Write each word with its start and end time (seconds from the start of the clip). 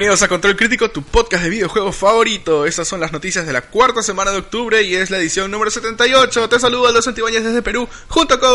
Bienvenidos 0.00 0.22
a 0.22 0.28
Control 0.28 0.56
Crítico, 0.56 0.90
tu 0.90 1.02
podcast 1.02 1.44
de 1.44 1.50
videojuegos 1.50 1.94
favorito. 1.94 2.64
Estas 2.64 2.88
son 2.88 3.00
las 3.00 3.12
noticias 3.12 3.46
de 3.46 3.52
la 3.52 3.60
cuarta 3.60 4.02
semana 4.02 4.30
de 4.30 4.38
octubre 4.38 4.82
y 4.82 4.94
es 4.94 5.10
la 5.10 5.18
edición 5.18 5.50
número 5.50 5.70
78. 5.70 6.48
Te 6.48 6.58
saludo 6.58 6.88
a 6.88 6.92
los 6.92 7.06
Antibáñez 7.06 7.44
desde 7.44 7.60
Perú, 7.60 7.86
junto 8.08 8.40
con... 8.40 8.48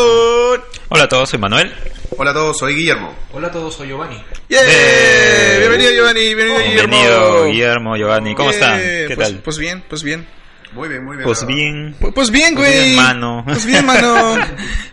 Hola 0.88 1.04
a 1.04 1.08
todos, 1.08 1.30
soy 1.30 1.38
Manuel. 1.38 1.72
Hola 2.18 2.32
a 2.32 2.34
todos, 2.34 2.58
soy 2.58 2.74
Guillermo. 2.74 3.14
Hola 3.32 3.46
a 3.46 3.50
todos, 3.52 3.76
soy 3.76 3.86
Giovanni. 3.86 4.20
¡Yeah! 4.48 4.58
¡Eh! 4.60 5.56
Bienvenido 5.60 5.92
Giovanni, 5.92 6.34
bienvenido 6.34 6.58
Guillermo. 6.58 6.90
Bienvenido, 6.90 7.44
Guillermo, 7.46 7.96
Giovanni. 7.96 8.34
¿Cómo 8.34 8.50
Yeah. 8.50 8.58
están? 8.58 8.80
¿Qué 8.80 9.14
Pues- 9.14 9.28
tal? 9.28 9.40
Pues 9.44 9.58
bien, 9.58 9.84
pues 9.88 10.02
bien. 10.02 10.26
Muy 10.72 10.88
bien, 10.88 11.04
muy 11.04 11.16
bien. 11.16 11.26
Pues 11.26 11.46
bien. 11.46 11.96
Pues, 12.00 12.12
pues 12.12 12.30
bien, 12.32 12.56
Pues 12.56 12.68
güey. 12.72 12.82
bien, 12.90 12.96
mano. 12.96 13.44
Pues 13.46 13.64
bien, 13.64 13.86
mano. 13.86 14.34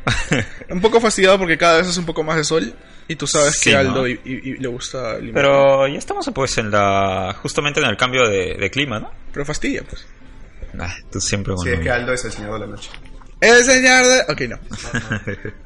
un 0.69 0.81
poco 0.81 1.01
fastidiado 1.01 1.39
porque 1.39 1.57
cada 1.57 1.77
vez 1.77 1.87
es 1.87 1.97
un 1.97 2.05
poco 2.05 2.21
más 2.21 2.35
de 2.37 2.43
sol 2.43 2.75
y 3.13 3.15
tú 3.15 3.25
sabes 3.27 3.55
Sí, 3.57 3.69
que 3.69 3.75
¿no? 3.75 3.79
Aldo 3.79 4.07
y, 4.07 4.19
y- 4.25 4.49
y 4.49 4.57
le 4.57 4.67
gusta 4.67 5.15
el. 5.17 5.31
Pero 5.31 5.87
ya 5.87 5.97
estamos 5.97 6.29
pues 6.33 6.57
en 6.57 6.69
la... 6.71 7.35
justamente 7.41 7.79
en 7.79 7.85
el 7.87 7.97
cambio 7.97 8.27
de, 8.27 8.55
de 8.55 8.69
clima, 8.69 8.99
¿no? 8.99 9.11
Pero 9.31 9.45
fastidia, 9.45 9.83
pues. 9.87 10.05
Ah, 10.79 10.93
tú 11.11 11.19
siempre 11.21 11.53
Sí, 11.63 11.69
es 11.69 11.79
que 11.79 11.89
Aldo 11.91 12.13
es 12.13 12.25
el 12.25 12.31
señor 12.31 12.53
de 12.53 12.59
la 12.61 12.67
noche. 12.67 12.89
El 13.43 13.63
señor 13.65 14.05
de... 14.05 14.21
Ok, 14.31 14.41
no. 14.49 14.59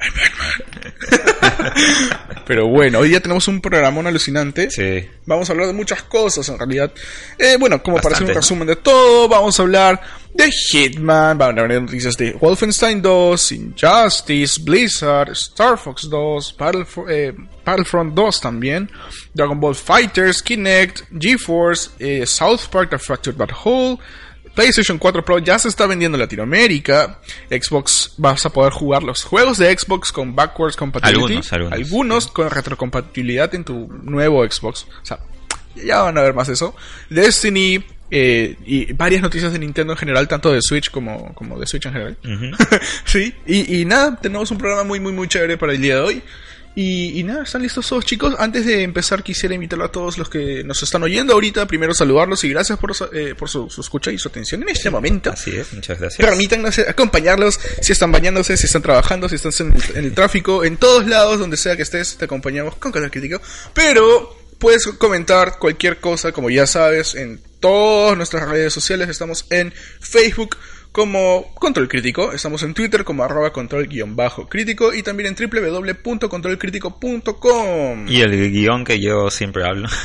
Pero 2.46 2.68
bueno, 2.68 3.00
hoy 3.00 3.12
ya 3.12 3.20
tenemos 3.20 3.48
un 3.48 3.62
programón 3.62 4.08
alucinante. 4.08 4.70
sí. 4.72 5.08
Vamos 5.26 5.50
a 5.50 5.52
hablar 5.52 5.68
de 5.68 5.74
muchas 5.74 6.04
cosas 6.04 6.48
en 6.48 6.58
realidad. 6.58 6.90
Eh, 7.38 7.58
bueno, 7.60 7.84
como 7.84 7.98
para 7.98 8.16
hacer 8.16 8.30
un 8.30 8.34
resumen 8.36 8.66
de 8.66 8.78
todo, 8.78 9.28
vamos 9.28 9.60
a 9.60 9.64
hablar 9.64 10.00
de 10.34 10.50
Hitman, 10.50 11.38
vamos 11.38 11.58
a 11.58 11.62
hablar 11.64 11.80
de 11.80 11.82
noticias 11.82 12.16
de 12.16 12.32
Wolfenstein 12.32 13.02
2, 13.02 13.52
Injustice, 13.52 14.62
Blizzard, 14.64 15.32
Star 15.32 15.78
Fox 15.78 16.08
2, 16.10 16.56
Battlef- 16.58 17.06
eh, 17.10 17.34
Battlefront 17.66 18.14
2 18.14 18.40
también, 18.40 18.90
Dragon 19.34 19.60
Ball 19.60 19.76
Fighters, 19.76 20.42
Kinect, 20.42 21.02
GeForce, 21.20 21.90
eh, 22.00 22.26
South 22.26 22.62
Park 22.72 22.92
The 22.92 22.98
Fractured 23.00 23.36
But 23.36 23.52
Whole, 23.66 23.98
PlayStation 24.58 24.98
4 24.98 25.24
Pro 25.24 25.38
ya 25.38 25.60
se 25.60 25.70
está 25.70 25.86
vendiendo 25.86 26.16
en 26.16 26.22
Latinoamérica. 26.22 27.20
Xbox 27.48 28.16
vas 28.18 28.44
a 28.44 28.50
poder 28.50 28.74
jugar 28.74 29.04
los 29.04 29.24
juegos 29.24 29.60
de 29.60 29.78
Xbox 29.78 30.12
con 30.12 30.36
backwards 30.36 30.76
compatibility. 30.76 31.22
Algunos, 31.22 31.54
algunos. 31.54 31.74
Algunos 31.74 32.28
con 32.28 32.50
retrocompatibilidad 32.50 33.54
en 33.54 33.64
tu 33.64 33.88
nuevo 34.02 34.44
Xbox. 34.50 34.88
O 35.04 35.06
sea, 35.06 35.20
ya 35.76 36.02
van 36.02 36.18
a 36.18 36.24
ver 36.24 36.34
más 36.34 36.50
eso. 36.50 36.76
Destiny 37.08 37.84
eh, 38.10 38.56
y 38.66 38.92
varias 38.94 39.22
noticias 39.22 39.54
de 39.54 39.60
Nintendo 39.60 39.94
en 39.94 40.00
general, 40.00 40.28
tanto 40.28 40.52
de 40.52 40.60
Switch 40.64 40.90
como, 40.90 41.36
como 41.36 41.60
de 41.60 41.68
Switch 41.68 41.86
en 41.86 41.94
general. 41.94 42.18
Sí, 43.06 43.36
y, 43.46 43.82
y 43.82 43.86
nada, 43.86 44.20
tenemos 44.20 44.50
un 44.50 44.58
programa 44.58 44.84
muy, 44.84 45.00
muy, 45.00 45.12
muy 45.12 45.28
chévere 45.28 45.58
para 45.58 45.74
el 45.74 45.82
día 45.82 45.98
de 45.98 46.02
hoy. 46.02 46.24
Y, 46.80 47.20
y 47.20 47.24
nada, 47.24 47.42
¿están 47.42 47.64
listos 47.64 47.88
todos 47.88 48.06
chicos? 48.06 48.36
Antes 48.38 48.64
de 48.68 48.84
empezar 48.84 49.24
quisiera 49.24 49.56
invitar 49.56 49.82
a 49.82 49.88
todos 49.88 50.20
los 50.20 50.30
que 50.30 50.64
nos 50.64 50.84
están 50.84 51.02
oyendo 51.02 51.34
ahorita, 51.34 51.66
primero 51.66 51.92
saludarlos 51.92 52.44
y 52.44 52.50
gracias 52.50 52.78
por, 52.78 52.92
eh, 53.14 53.34
por 53.34 53.50
su, 53.50 53.68
su 53.68 53.82
escucha 53.82 54.12
y 54.12 54.20
su 54.20 54.28
atención 54.28 54.62
en 54.62 54.70
este 54.70 54.92
momento. 54.92 55.32
Así 55.32 55.58
es, 55.58 55.74
muchas 55.74 56.00
gracias. 56.00 56.24
Permítanos 56.24 56.78
acompañarlos 56.78 57.60
si 57.82 57.94
están 57.94 58.12
bañándose, 58.12 58.56
si 58.58 58.68
están 58.68 58.84
trabajando, 58.84 59.28
si 59.28 59.38
están 59.38 59.54
en 59.58 59.76
el, 59.76 59.98
en 59.98 60.06
el 60.06 60.14
tráfico, 60.14 60.64
en 60.64 60.78
todos 60.78 61.08
lados, 61.08 61.40
donde 61.40 61.58
sea 61.58 61.76
que 61.76 61.82
estés, 61.82 62.16
te 62.16 62.26
acompañamos 62.26 62.76
con 62.76 62.92
Canal 62.92 63.10
Crítico. 63.10 63.42
Pero 63.74 64.38
puedes 64.60 64.86
comentar 64.86 65.58
cualquier 65.58 66.00
cosa, 66.00 66.32
como 66.32 66.52
ya 66.52 66.68
sabes, 66.68 67.16
en 67.16 67.42
todas 67.60 68.16
nuestras 68.18 68.48
redes 68.48 68.72
sociales. 68.72 69.10
Estamos 69.10 69.48
en 69.50 69.74
Facebook 70.00 70.58
como 70.98 71.54
Control 71.54 71.88
Crítico, 71.88 72.34
estamos 72.34 72.64
en 72.64 72.74
Twitter 72.74 73.04
como 73.04 73.24
arroba 73.24 73.54
control-crítico 73.54 74.96
y 74.96 75.04
también 75.04 75.28
en 75.28 75.36
www.controlcrítico.com. 75.36 78.08
Y 78.08 78.22
el 78.22 78.52
guion 78.52 78.84
que 78.84 79.00
yo 79.00 79.30
siempre 79.30 79.64
hablo. 79.64 79.88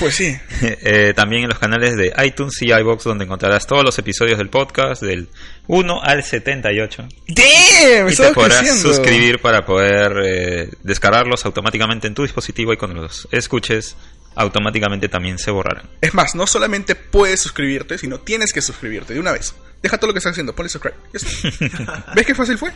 Pues 0.00 0.16
sí, 0.16 0.36
Eh, 0.62 1.12
también 1.14 1.44
en 1.44 1.50
los 1.50 1.60
canales 1.60 1.96
de 1.96 2.12
iTunes 2.24 2.60
y 2.60 2.72
iBox 2.72 3.04
donde 3.04 3.24
encontrarás 3.24 3.68
todos 3.68 3.84
los 3.84 3.96
episodios 4.00 4.38
del 4.38 4.48
podcast 4.48 5.00
del 5.00 5.28
1 5.68 6.02
al 6.02 6.24
78. 6.24 7.06
¡Damn! 7.28 8.10
Y 8.10 8.16
te 8.16 8.32
podrás 8.32 8.58
creciendo. 8.58 8.92
suscribir 8.92 9.38
para 9.38 9.64
poder 9.64 10.12
eh, 10.24 10.70
descargarlos 10.82 11.46
automáticamente 11.46 12.08
en 12.08 12.14
tu 12.14 12.22
dispositivo 12.22 12.72
y 12.72 12.76
cuando 12.76 13.02
los 13.02 13.28
escuches 13.30 13.94
automáticamente 14.34 15.08
también 15.08 15.38
se 15.38 15.50
borrarán. 15.50 15.88
Es 16.00 16.14
más, 16.14 16.34
no 16.34 16.46
solamente 16.46 16.94
puedes 16.94 17.40
suscribirte, 17.40 17.98
sino 17.98 18.20
tienes 18.20 18.52
que 18.52 18.62
suscribirte 18.62 19.14
de 19.14 19.20
una 19.20 19.32
vez. 19.32 19.54
Deja 19.82 19.98
todo 19.98 20.08
lo 20.08 20.12
que 20.12 20.18
estás 20.18 20.32
haciendo, 20.32 20.54
ponle 20.54 20.70
subscribe. 20.70 20.96
¿Ves 22.14 22.26
qué 22.26 22.34
fácil 22.34 22.56
fue? 22.56 22.72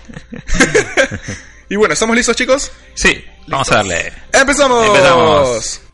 y 1.68 1.76
bueno, 1.76 1.94
¿estamos 1.94 2.16
listos, 2.16 2.36
chicos? 2.36 2.72
Sí, 2.94 3.24
vamos 3.46 3.70
a 3.70 3.76
darle. 3.76 4.12
¡Empezamos! 4.32 4.86
Empezamos. 4.86 5.85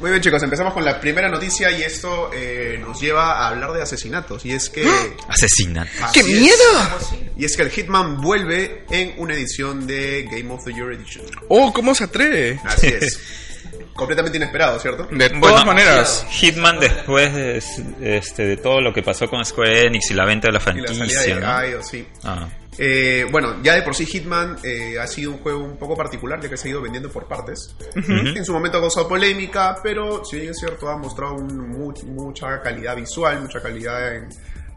Muy 0.00 0.10
bien, 0.10 0.22
chicos, 0.22 0.42
empezamos 0.42 0.72
con 0.72 0.82
la 0.84 0.98
primera 0.98 1.28
noticia 1.28 1.70
y 1.70 1.82
esto 1.82 2.30
eh, 2.32 2.78
nos 2.80 2.98
lleva 3.00 3.34
a 3.44 3.48
hablar 3.48 3.72
de 3.72 3.82
asesinatos. 3.82 4.46
Y 4.46 4.52
es 4.52 4.70
que. 4.70 4.82
Asesinato. 5.28 5.90
¡Qué 6.12 6.20
Así 6.20 6.32
es. 6.32 6.40
miedo! 6.40 7.28
Y 7.36 7.44
es 7.44 7.54
que 7.56 7.62
el 7.62 7.70
Hitman 7.70 8.18
vuelve 8.20 8.84
en 8.90 9.14
una 9.18 9.34
edición 9.34 9.86
de 9.86 10.26
Game 10.30 10.50
of 10.52 10.64
the 10.64 10.72
Year 10.72 10.92
Edition. 10.92 11.26
¡Oh, 11.48 11.70
cómo 11.72 11.94
se 11.94 12.04
atreve! 12.04 12.58
Así 12.64 12.86
es. 12.86 13.20
Completamente 13.94 14.38
inesperado, 14.38 14.78
¿cierto? 14.80 15.06
De 15.10 15.28
todas 15.28 15.40
Bueno, 15.40 15.64
maneras. 15.66 16.24
Hitman 16.30 16.80
después 16.80 17.34
de, 17.34 17.62
este, 18.16 18.44
de 18.44 18.56
todo 18.56 18.80
lo 18.80 18.94
que 18.94 19.02
pasó 19.02 19.28
con 19.28 19.44
Square 19.44 19.86
Enix 19.86 20.10
y 20.10 20.14
la 20.14 20.24
venta 20.24 20.48
de 20.48 20.52
la 20.54 20.58
Y 20.60 20.80
la 20.80 20.88
salida 20.88 20.94
franquicia. 20.94 21.34
de 21.34 21.40
¿no? 21.40 21.66
IO, 21.76 21.82
sí. 21.82 22.06
Ah, 22.24 22.48
Eh, 22.82 23.26
bueno, 23.30 23.62
ya 23.62 23.74
de 23.74 23.82
por 23.82 23.94
sí 23.94 24.06
Hitman 24.06 24.56
eh, 24.64 24.98
ha 24.98 25.06
sido 25.06 25.32
un 25.32 25.38
juego 25.38 25.62
un 25.62 25.76
poco 25.76 25.94
particular 25.94 26.40
ya 26.40 26.48
que 26.48 26.56
se 26.56 26.68
ha 26.68 26.70
ido 26.70 26.80
vendiendo 26.80 27.10
por 27.10 27.28
partes. 27.28 27.76
En 27.94 28.42
su 28.42 28.54
momento 28.54 28.78
ha 28.78 28.80
causado 28.80 29.06
polémica, 29.06 29.76
pero 29.82 30.24
si 30.24 30.38
bien 30.38 30.52
es 30.52 30.58
cierto 30.58 30.88
ha 30.88 30.96
mostrado 30.96 31.34
un 31.34 31.68
mucha 31.68 32.62
calidad 32.62 32.96
visual, 32.96 33.42
mucha 33.42 33.60
calidad 33.60 34.16
en 34.16 34.28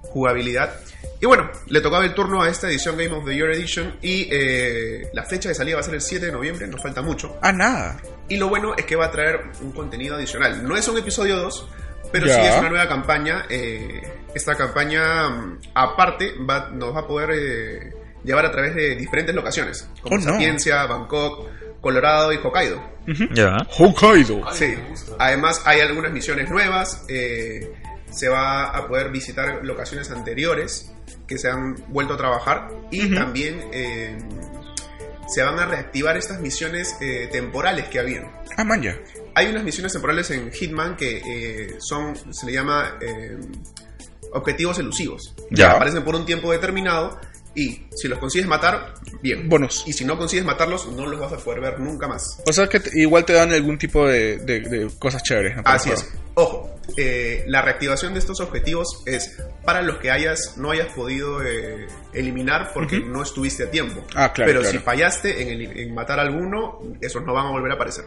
jugabilidad. 0.02 0.82
Y 1.22 1.26
bueno, 1.26 1.50
le 1.68 1.80
tocaba 1.80 2.04
el 2.04 2.14
turno 2.14 2.42
a 2.42 2.50
esta 2.50 2.68
edición 2.68 2.98
Game 2.98 3.16
of 3.16 3.24
the 3.24 3.34
Year 3.34 3.52
Edition 3.52 3.96
y 4.02 4.28
eh, 4.30 5.10
la 5.14 5.24
fecha 5.24 5.48
de 5.48 5.56
salida 5.56 5.76
va 5.76 5.80
a 5.80 5.84
ser 5.84 5.96
el 5.96 6.02
7 6.02 6.26
de 6.26 6.32
noviembre, 6.34 6.68
nos 6.68 6.82
falta 6.82 7.02
mucho. 7.02 7.38
Ah, 7.42 7.54
nada. 7.54 8.02
Y 8.28 8.36
lo 8.36 8.50
bueno 8.50 8.74
es 8.76 8.84
que 8.84 8.98
va 8.98 9.06
a 9.06 9.12
traer 9.12 9.40
un 9.62 9.72
contenido 9.72 10.18
adicional. 10.18 10.68
No 10.68 10.76
es 10.76 10.86
un 10.90 10.98
episodio 10.98 11.38
2, 11.38 11.70
pero 12.12 12.26
sí 12.28 12.38
es 12.38 12.58
una 12.60 12.70
nueva 12.70 12.90
campaña. 12.90 13.46
eh, 13.50 14.02
esta 14.34 14.56
campaña, 14.56 15.30
mm, 15.30 15.60
aparte, 15.76 16.34
va, 16.50 16.70
nos 16.72 16.96
va 16.96 17.02
a 17.02 17.08
poder 17.08 17.30
eh, 17.32 17.93
llevar 18.24 18.46
a 18.46 18.52
través 18.52 18.76
de 18.76 18.96
diferentes 18.96 19.34
locaciones, 19.36 19.88
como 20.02 20.16
Oh, 20.16 20.20
no. 20.20 20.24
Sapiencia, 20.34 20.86
Bangkok, 20.86 21.48
Colorado 21.82 22.32
y 22.34 22.38
Hokkaido. 22.38 22.82
ya. 23.34 23.58
Hokkaido. 23.78 24.42
Sí. 24.54 24.76
Además, 25.20 25.62
hay 25.66 25.82
algunas 25.82 26.12
misiones 26.12 26.50
nuevas. 26.50 27.04
eh, 27.10 27.74
se 28.12 28.30
va 28.30 28.66
a 28.70 28.88
poder 28.88 29.10
visitar 29.10 29.62
locaciones 29.64 30.12
anteriores 30.12 30.92
que 31.28 31.40
se 31.40 31.50
han 31.50 31.76
vuelto 31.88 32.14
a 32.14 32.18
trabajar. 32.18 32.70
Y 32.92 33.12
también 33.16 33.60
eh, 33.74 34.16
se 35.28 35.42
van 35.42 35.58
a 35.60 35.66
reactivar 35.66 36.16
estas 36.16 36.40
misiones 36.40 36.96
eh, 37.02 37.28
temporales 37.32 37.86
que 37.86 38.00
habían. 38.00 38.32
Ah, 38.56 38.64
man, 38.64 38.84
ya. 38.84 38.96
Hay 39.34 39.48
unas 39.48 39.64
misiones 39.64 39.94
temporales 39.94 40.30
en 40.30 40.52
Hitman 40.52 40.96
que 40.96 41.18
eh, 41.26 41.76
son, 41.80 42.16
se 42.32 42.46
le 42.46 42.52
llama 42.54 42.98
eh, 43.02 43.36
objetivos 44.34 44.78
elusivos. 44.78 45.34
Ya. 45.50 45.72
Aparecen 45.72 46.04
por 46.04 46.14
un 46.16 46.26
tiempo 46.26 46.52
determinado 46.52 47.20
y 47.56 47.82
si 47.96 48.08
los 48.08 48.20
consigues 48.20 48.48
matar, 48.48 48.94
bien. 49.22 49.48
Bonus. 49.50 49.84
Y 49.86 49.94
si 49.94 50.06
no 50.06 50.18
consigues 50.18 50.46
matarlos, 50.46 50.88
no 50.88 51.06
los 51.06 51.20
vas 51.20 51.34
a 51.34 51.38
poder 51.38 51.62
ver 51.62 51.80
nunca 51.80 52.08
más. 52.08 52.42
O 52.48 52.54
sea 52.54 52.68
que 52.68 52.82
igual 52.94 53.26
te 53.26 53.34
dan 53.34 53.52
algún 53.54 53.78
tipo 53.78 54.08
de, 54.08 54.38
de- 54.38 54.62
de 54.62 54.90
cosas 55.00 55.22
chéveres. 55.24 55.58
Así 55.66 55.92
es. 55.92 56.12
Ojo, 56.36 56.70
eh, 56.98 57.44
la 57.48 57.62
reactivación 57.62 58.14
de 58.14 58.20
estos 58.20 58.40
objetivos 58.42 59.04
es 59.06 59.38
para 59.64 59.82
los 59.84 59.98
que 60.00 60.10
hayas 60.12 60.58
no 60.58 60.72
hayas 60.72 60.88
podido 60.94 61.44
eh, 61.44 61.88
eliminar 62.12 62.72
porque 62.74 63.00
no 63.00 63.22
estuviste 63.22 63.66
a 63.66 63.72
tiempo. 63.72 64.04
Ah, 64.16 64.34
claro, 64.34 64.50
Pero 64.50 64.62
claro. 64.62 64.78
si 64.78 64.84
fallaste 64.84 65.42
en, 65.44 65.48
el- 65.50 65.80
en 65.80 65.94
matar 65.94 66.20
a 66.20 66.24
alguno, 66.24 66.80
esos 67.02 67.24
no 67.24 67.34
van 67.34 67.46
a 67.48 67.50
volver 67.52 67.72
a 67.72 67.76
aparecer. 67.76 68.06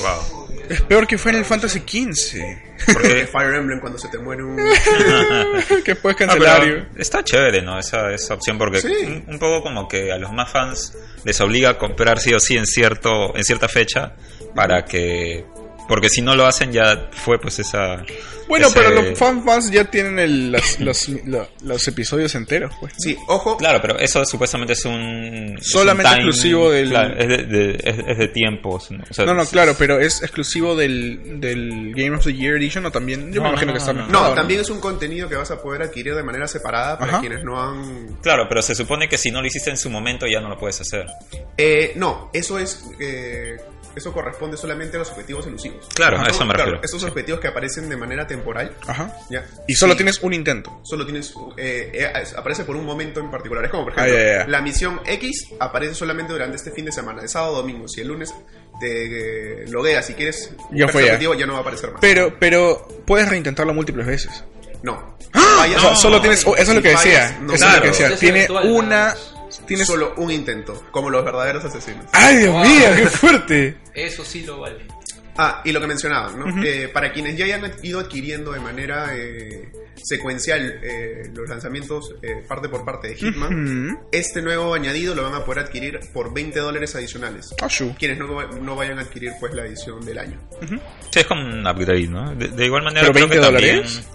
Wow. 0.00 0.48
Es 0.68 0.80
peor 0.82 1.06
que 1.06 1.16
fue 1.18 1.32
en 1.32 1.38
el 1.38 1.44
Fantasy 1.44 1.80
XV. 1.80 2.92
Porque 2.92 3.26
Fire 3.32 3.54
Emblem 3.54 3.80
cuando 3.80 3.98
se 3.98 4.08
te 4.08 4.18
muere 4.18 4.42
un... 4.44 4.56
que 5.84 5.94
puedes 5.96 6.16
cancelar. 6.18 6.88
está 6.96 7.24
chévere, 7.24 7.62
¿no? 7.62 7.78
Esa, 7.78 8.12
esa 8.12 8.34
opción 8.34 8.58
porque 8.58 8.80
Sí. 8.80 8.92
un, 9.06 9.24
un 9.26 9.38
poco 9.38 9.62
como 9.62 9.88
que 9.88 10.12
a 10.12 10.18
los 10.18 10.32
más 10.32 10.50
fans 10.50 10.96
les 11.24 11.40
obliga 11.40 11.70
a 11.70 11.78
comprar 11.78 12.18
sí 12.20 12.32
o 12.34 12.40
sí 12.40 12.56
en 12.56 12.66
cierto 12.66 13.34
en 13.36 13.44
cierta 13.44 13.68
fecha 13.68 14.14
para 14.54 14.84
que 14.84 15.44
Porque 15.92 16.08
si 16.08 16.22
no 16.22 16.34
lo 16.34 16.46
hacen 16.46 16.72
ya 16.72 17.10
fue 17.12 17.38
pues 17.38 17.58
esa... 17.58 18.02
Bueno, 18.48 18.68
ese- 18.68 18.80
pero 18.80 18.90
los 19.02 19.18
fan 19.18 19.44
fans 19.44 19.70
ya 19.70 19.84
tienen 19.90 20.18
el- 20.18 20.50
los, 20.52 20.80
los, 20.80 21.08
lo- 21.26 21.48
los 21.64 21.86
episodios 21.86 22.34
enteros, 22.34 22.72
pues. 22.80 22.94
Sí, 22.96 23.14
ojo. 23.28 23.58
Claro, 23.58 23.78
pero 23.82 23.98
eso 23.98 24.24
supuestamente 24.24 24.72
es 24.72 24.86
un... 24.86 25.56
es 25.58 25.70
Solamente 25.70 26.08
un 26.10 26.16
time- 26.16 26.28
exclusivo 26.28 26.70
del- 26.70 26.88
Claro, 26.88 27.14
es 27.18 27.28
de, 27.28 27.36
de- 27.44 27.80
es, 27.84 27.96
es 28.08 28.18
de 28.18 28.28
tiempos. 28.28 28.90
¿no? 28.90 29.04
O 29.08 29.12
sea, 29.12 29.26
No, 29.26 29.34
no, 29.34 29.44
claro, 29.44 29.74
pero 29.78 30.00
es 30.00 30.22
exclusivo 30.22 30.74
del, 30.74 31.40
del 31.40 31.92
Game 31.94 32.16
of 32.16 32.24
the 32.24 32.32
Year 32.32 32.56
Edition 32.56 32.86
o 32.86 32.90
también. 32.90 33.30
Yo 33.30 33.42
No, 33.42 33.42
me 33.42 33.48
imagino 33.50 33.72
no, 33.72 33.72
que 33.74 33.78
está 33.78 33.92
no, 33.92 33.98
no. 34.00 34.06
mezclado, 34.06 34.28
No, 34.30 34.34
también 34.34 34.60
es 34.60 34.70
un 34.70 34.80
contenido 34.80 35.28
que 35.28 35.36
vas 35.36 35.50
a 35.50 35.60
poder 35.60 35.82
adquirir 35.82 36.14
de 36.14 36.22
manera 36.22 36.48
separada 36.48 36.98
para 36.98 37.12
Ajá. 37.12 37.20
quienes 37.20 37.44
no 37.44 37.60
han... 37.62 38.16
Claro, 38.22 38.46
pero 38.48 38.62
se 38.62 38.74
supone 38.74 39.10
que 39.10 39.18
si 39.18 39.30
no 39.30 39.42
lo 39.42 39.46
hiciste 39.46 39.68
en 39.68 39.76
su 39.76 39.90
momento 39.90 40.26
ya 40.26 40.40
no 40.40 40.48
lo 40.48 40.56
puedes 40.56 40.80
hacer. 40.80 41.04
Eh, 41.58 41.92
no, 41.96 42.30
eso 42.32 42.58
es... 42.58 42.82
eh, 42.98 43.56
eso 43.96 44.12
corresponde 44.12 44.56
solamente 44.56 44.96
a 44.96 45.00
los 45.00 45.10
objetivos 45.10 45.46
elusivos. 45.46 45.86
Claro, 45.94 46.16
Ajá, 46.16 46.26
a 46.26 46.30
eso 46.30 46.44
me 46.44 46.54
claro, 46.54 46.70
refiero. 46.72 46.84
Esos 46.84 47.04
objetivos 47.04 47.40
que 47.40 47.48
aparecen 47.48 47.88
de 47.88 47.96
manera 47.96 48.26
temporal, 48.26 48.74
Ajá. 48.86 49.14
¿ya? 49.30 49.46
Y 49.68 49.74
solo 49.74 49.92
Sí, 49.92 49.98
tienes 49.98 50.22
un 50.22 50.32
intento. 50.34 50.80
Solo 50.84 51.04
tienes... 51.04 51.34
eh, 51.56 51.90
eh, 51.94 52.12
aparece 52.36 52.64
por 52.64 52.76
un 52.76 52.84
momento 52.84 53.20
en 53.20 53.30
particular. 53.30 53.64
Es 53.64 53.70
como, 53.70 53.84
por 53.84 53.94
Ah, 54.00 54.06
ejemplo, 54.08 54.48
la 54.52 54.60
misión 54.62 55.00
X 55.06 55.48
aparece 55.60 55.94
solamente 55.94 56.32
durante 56.32 56.56
este 56.56 56.70
fin 56.70 56.84
de 56.84 56.92
semana, 56.92 57.22
de 57.22 57.28
sábado 57.28 57.56
domingo. 57.56 57.86
Si 57.88 58.00
el 58.00 58.08
lunes 58.08 58.34
te 58.80 59.62
eh, 59.62 59.66
logueas 59.68 60.06
si 60.06 60.14
quieres 60.14 60.50
Ya 60.72 60.88
fue, 60.88 61.04
objetivo, 61.04 61.34
ya 61.34 61.46
no 61.46 61.52
va 61.52 61.58
a 61.60 61.62
aparecer 61.62 61.90
más. 61.92 62.00
Pero, 62.00 62.36
pero 62.38 62.86
puedes 63.06 63.28
reintentarlo 63.28 63.72
múltiples 63.74 64.06
veces. 64.06 64.44
no. 64.82 65.12
O 65.34 65.38
Fallas- 65.64 65.80
sea, 65.80 65.94
solo 65.96 66.20
tienes. 66.20 66.44
oh, 66.46 66.54
eso 66.56 66.72
es 66.72 66.76
lo 66.76 66.82
que 66.82 66.90
fallas, 66.96 67.04
decía. 67.30 67.38
no 67.40 67.54
eso 67.54 67.64
es 67.66 67.74
lo 67.76 67.82
que 67.82 67.90
claro. 67.90 68.08
decía. 68.10 68.16
Tiene 68.18 68.48
una. 68.68 69.14
Nada 69.56 69.66
Tienes. 69.66 69.86
Solo 69.86 70.14
un 70.16 70.30
intento, 70.30 70.86
como 70.90 71.10
los 71.10 71.24
verdaderos 71.24 71.64
asesinos. 71.64 72.06
¡Ay, 72.12 72.36
Dios 72.38 72.54
mío! 72.54 72.88
¡Qué 72.96 73.06
fuerte! 73.06 73.76
Eso 73.94 74.24
sí 74.24 74.44
lo 74.44 74.60
vale. 74.60 74.86
Ah, 75.36 75.62
y 75.64 75.72
lo 75.72 75.80
que 75.80 75.86
mencionaba, 75.86 76.30
¿no? 76.32 76.62
Eh, 76.62 76.88
para 76.88 77.10
quienes 77.12 77.36
ya 77.38 77.46
hayan 77.46 77.72
ido 77.82 78.00
adquiriendo 78.00 78.52
de 78.52 78.60
manera 78.60 79.16
eh, 79.16 79.72
secuencial 79.96 80.80
eh, 80.82 81.30
los 81.32 81.48
lanzamientos 81.48 82.14
eh, 82.22 82.44
parte 82.46 82.68
por 82.68 82.84
parte 82.84 83.08
de 83.08 83.14
Hitman, 83.16 83.98
este 84.12 84.42
nuevo 84.42 84.74
añadido 84.74 85.14
lo 85.14 85.22
van 85.22 85.34
a 85.34 85.44
poder 85.44 85.64
adquirir 85.64 86.00
por 86.12 86.34
20 86.34 86.58
dólares 86.60 86.94
adicionales. 86.96 87.54
Ashu. 87.62 87.94
Quienes 87.98 88.18
no, 88.18 88.26
no 88.26 88.76
vayan 88.76 88.98
a 88.98 89.02
adquirir 89.02 89.32
pues 89.40 89.54
la 89.54 89.64
edición 89.64 90.04
del 90.04 90.18
año. 90.18 90.38
Sí, 91.10 91.20
es 91.20 91.26
como 91.26 91.42
un 91.42 91.66
upgrade, 91.66 92.08
¿no? 92.08 92.34
De, 92.34 92.48
de 92.48 92.66
igual 92.66 92.82
manera 92.82 93.08
¿Pero 93.08 93.26
creo 93.26 93.28
20 93.28 93.36
que 93.36 93.52
también... 93.52 93.76
dólares? 93.76 94.08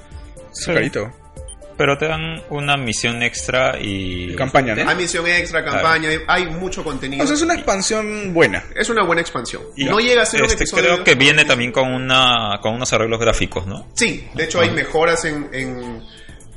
Es 0.51 0.66
carito. 0.68 1.12
Pero 1.77 1.97
te 1.97 2.07
dan 2.07 2.41
una 2.50 2.75
misión 2.75 3.21
extra 3.21 3.77
y... 3.79 4.35
Campaña, 4.35 4.75
¿no? 4.75 4.89
Hay 4.89 4.95
misión 4.95 5.27
extra, 5.27 5.63
campaña, 5.63 6.09
hay, 6.09 6.19
hay 6.27 6.45
mucho 6.47 6.83
contenido. 6.83 7.24
O 7.24 7.27
sea, 7.27 7.35
es 7.35 7.41
una 7.41 7.53
expansión 7.53 8.33
buena. 8.33 8.63
Es 8.75 8.89
una 8.89 9.03
buena 9.03 9.21
expansión. 9.21 9.62
y 9.75 9.85
no 9.85 10.00
llega 10.00 10.24
a 10.24 10.25
ser 10.25 10.41
un 10.41 10.47
este, 10.47 10.63
episodio... 10.63 10.83
Creo 10.83 11.03
que 11.03 11.15
viene 11.15 11.45
también 11.45 11.71
con 11.71 11.94
una 11.94 12.59
con 12.62 12.74
unos 12.74 12.91
arreglos 12.94 13.19
gráficos, 13.19 13.68
¿no? 13.68 13.88
Sí, 13.94 14.27
de 14.33 14.44
hecho 14.45 14.59
hay 14.59 14.71
mejoras 14.71 15.25
en, 15.25 15.50
en, 15.53 16.03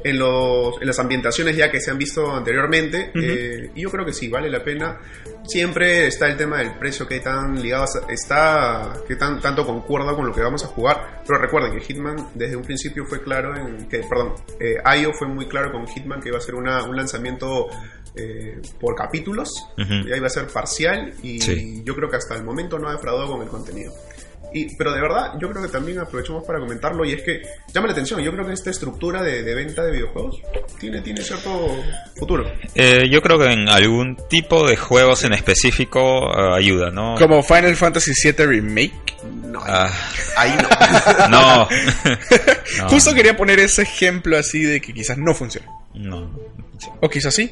en 0.03 0.19
los, 0.19 0.81
en 0.81 0.87
las 0.87 0.99
ambientaciones 0.99 1.57
ya 1.57 1.71
que 1.71 1.81
se 1.81 1.91
han 1.91 1.99
visto 1.99 2.31
anteriormente. 2.35 3.11
eh, 3.15 3.71
y 3.75 3.83
yo 3.83 3.91
creo 3.91 4.05
que 4.05 4.13
sí, 4.13 4.29
vale 4.29 4.49
la 4.51 4.63
pena. 4.65 4.99
Siempre 5.45 6.07
está 6.07 6.29
el 6.29 6.37
tema 6.37 6.59
del 6.59 6.79
precio 6.79 7.07
que 7.09 7.21
tan 7.21 7.61
ligado 7.61 7.85
está, 8.09 8.93
que 9.09 9.17
tan, 9.17 9.41
tanto 9.41 9.67
concuerda 9.67 10.15
con 10.15 10.27
lo 10.27 10.33
que 10.35 10.41
vamos 10.43 10.63
a 10.65 10.69
jugar. 10.69 11.23
Pero 11.27 11.41
recuerden 11.41 11.73
que 11.73 11.81
Hitman 11.81 12.29
desde 12.35 12.57
un 12.57 12.63
principio 12.63 13.05
fue 13.07 13.23
claro 13.23 13.57
en 13.57 13.89
que, 13.89 13.99
perdón, 14.09 14.35
eh, 14.61 14.77
IO 15.01 15.13
fue 15.13 15.29
muy 15.29 15.47
claro 15.47 15.73
con 15.73 15.87
Hitman 15.87 16.21
que 16.21 16.29
iba 16.29 16.39
a 16.39 16.43
ser 16.43 16.55
una, 16.55 16.85
un 16.85 16.95
lanzamiento 16.97 17.69
eh, 18.15 18.61
por 18.81 18.95
capítulos. 18.95 19.51
Ujú. 19.79 20.09
Ya 20.09 20.17
iba 20.17 20.27
a 20.27 20.31
ser 20.31 20.47
parcial 20.47 21.15
y 21.23 21.41
Sí. 21.41 21.83
yo 21.85 21.95
creo 21.95 22.09
que 22.11 22.17
hasta 22.17 22.35
el 22.37 22.45
momento 22.45 22.79
no 22.79 22.89
ha 22.89 22.93
defraudado 22.93 23.29
con 23.33 23.43
el 23.43 23.49
contenido. 23.49 23.93
Y, 24.53 24.75
pero 24.77 24.93
de 24.93 25.01
verdad, 25.01 25.33
yo 25.41 25.49
creo 25.51 25.63
que 25.63 25.69
también 25.69 25.99
aprovechamos 26.01 26.45
para 26.45 26.59
comentarlo 26.59 27.05
y 27.05 27.13
es 27.13 27.23
que 27.23 27.43
llama 27.73 27.87
la 27.87 27.93
atención. 27.93 28.21
Yo 28.21 28.33
creo 28.33 28.47
que 28.47 28.53
esta 28.53 28.71
estructura 28.71 29.23
de, 29.23 29.43
de 29.43 29.55
venta 29.55 29.83
de 29.85 29.93
videojuegos 29.93 30.41
tiene, 30.79 31.01
tiene 31.03 31.23
cierto 31.23 31.69
futuro. 32.17 32.51
Eh, 32.75 33.09
yo 33.11 33.21
creo 33.23 33.39
que 33.39 33.53
en 33.53 33.69
algún 33.69 34.17
tipo 34.29 34.67
de 34.67 34.77
juegos 34.77 35.25
en 35.25 35.33
específico 35.33 36.01
eh, 36.37 36.55
ayuda, 36.57 36.91
¿no? 36.91 37.15
Como 37.17 37.43
Final 37.43 37.77
Fantasy 37.77 38.13
VII 38.23 38.47
Remake. 38.47 39.17
No, 39.25 39.61
ahí, 39.63 39.69
Ah, 39.69 39.91
ahí 40.37 40.59
no. 41.29 41.29
no. 41.29 41.69
No. 42.79 42.89
Justo 42.89 43.13
quería 43.15 43.37
poner 43.37 43.59
ese 43.59 43.83
ejemplo 43.83 44.39
así 44.39 44.63
de 44.63 44.81
que 44.81 44.93
quizás 44.95 45.19
no 45.19 45.35
funcione. 45.35 45.67
No. 45.95 46.31
Sí. 46.79 46.89
O 47.01 47.09
quizás 47.11 47.35
sí. 47.35 47.51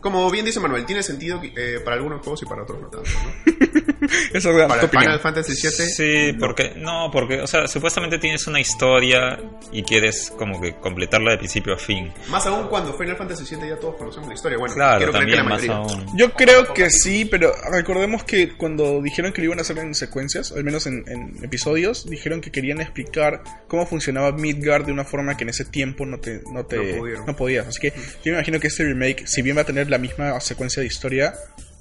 Como 0.00 0.30
bien 0.30 0.44
dice 0.44 0.58
Manuel, 0.58 0.84
tiene 0.86 1.02
sentido 1.02 1.40
eh, 1.42 1.80
para 1.84 1.96
algunos 1.96 2.20
juegos 2.22 2.42
y 2.42 2.46
para 2.46 2.62
otros 2.62 2.80
no 2.80 2.88
tanto. 2.88 3.08
¿no? 3.10 3.93
Esa 4.32 4.50
es 4.50 4.68
Para 4.68 4.84
opinión. 4.84 5.02
Final 5.04 5.20
Fantasy 5.20 5.52
VII, 5.52 5.70
Sí, 5.88 6.36
porque 6.38 6.72
no, 6.76 7.10
porque 7.12 7.40
o 7.40 7.46
sea, 7.46 7.66
supuestamente 7.66 8.18
tienes 8.18 8.46
una 8.46 8.60
historia 8.60 9.38
y 9.72 9.82
quieres 9.82 10.32
como 10.36 10.60
que 10.60 10.74
completarla 10.76 11.32
de 11.32 11.38
principio 11.38 11.74
a 11.74 11.78
fin. 11.78 12.12
más 12.28 12.46
aún 12.46 12.68
cuando 12.68 12.92
Final 12.94 13.16
Fantasy 13.16 13.54
VII 13.56 13.68
ya 13.68 13.76
todos 13.76 13.96
conocemos 13.96 14.28
la 14.28 14.34
historia. 14.34 14.58
Bueno, 14.58 14.74
Claro, 14.74 14.98
quiero 14.98 15.12
creer 15.12 15.26
que 15.26 15.36
la 15.36 15.42
también 15.42 15.70
más 15.70 15.82
mayoría. 15.88 15.98
aún. 16.04 16.16
Yo 16.16 16.32
creo 16.32 16.72
que 16.74 16.90
sí, 16.90 17.24
pero 17.24 17.52
recordemos 17.72 18.24
que 18.24 18.56
cuando 18.56 19.00
dijeron 19.02 19.32
que 19.32 19.40
lo 19.40 19.46
iban 19.46 19.58
a 19.58 19.62
hacer 19.62 19.78
en 19.78 19.94
secuencias, 19.94 20.52
al 20.52 20.64
menos 20.64 20.86
en, 20.86 21.04
en 21.08 21.44
episodios, 21.44 22.06
dijeron 22.06 22.40
que 22.40 22.50
querían 22.50 22.80
explicar 22.80 23.42
cómo 23.68 23.86
funcionaba 23.86 24.32
Midgard 24.32 24.86
de 24.86 24.92
una 24.92 25.04
forma 25.04 25.36
que 25.36 25.44
en 25.44 25.50
ese 25.50 25.64
tiempo 25.64 26.06
no 26.06 26.18
te, 26.20 26.42
no 26.52 26.64
te 26.64 26.76
No 26.96 27.26
no 27.26 27.36
podías. 27.36 27.66
Así 27.66 27.80
que 27.80 27.90
yo 27.90 28.32
me 28.32 28.32
imagino 28.32 28.60
que 28.60 28.68
este 28.68 28.84
remake, 28.84 29.26
si 29.26 29.42
bien 29.42 29.56
va 29.56 29.62
a 29.62 29.66
tener 29.66 29.90
la 29.90 29.98
misma 29.98 30.38
secuencia 30.40 30.80
de 30.80 30.86
historia 30.86 31.34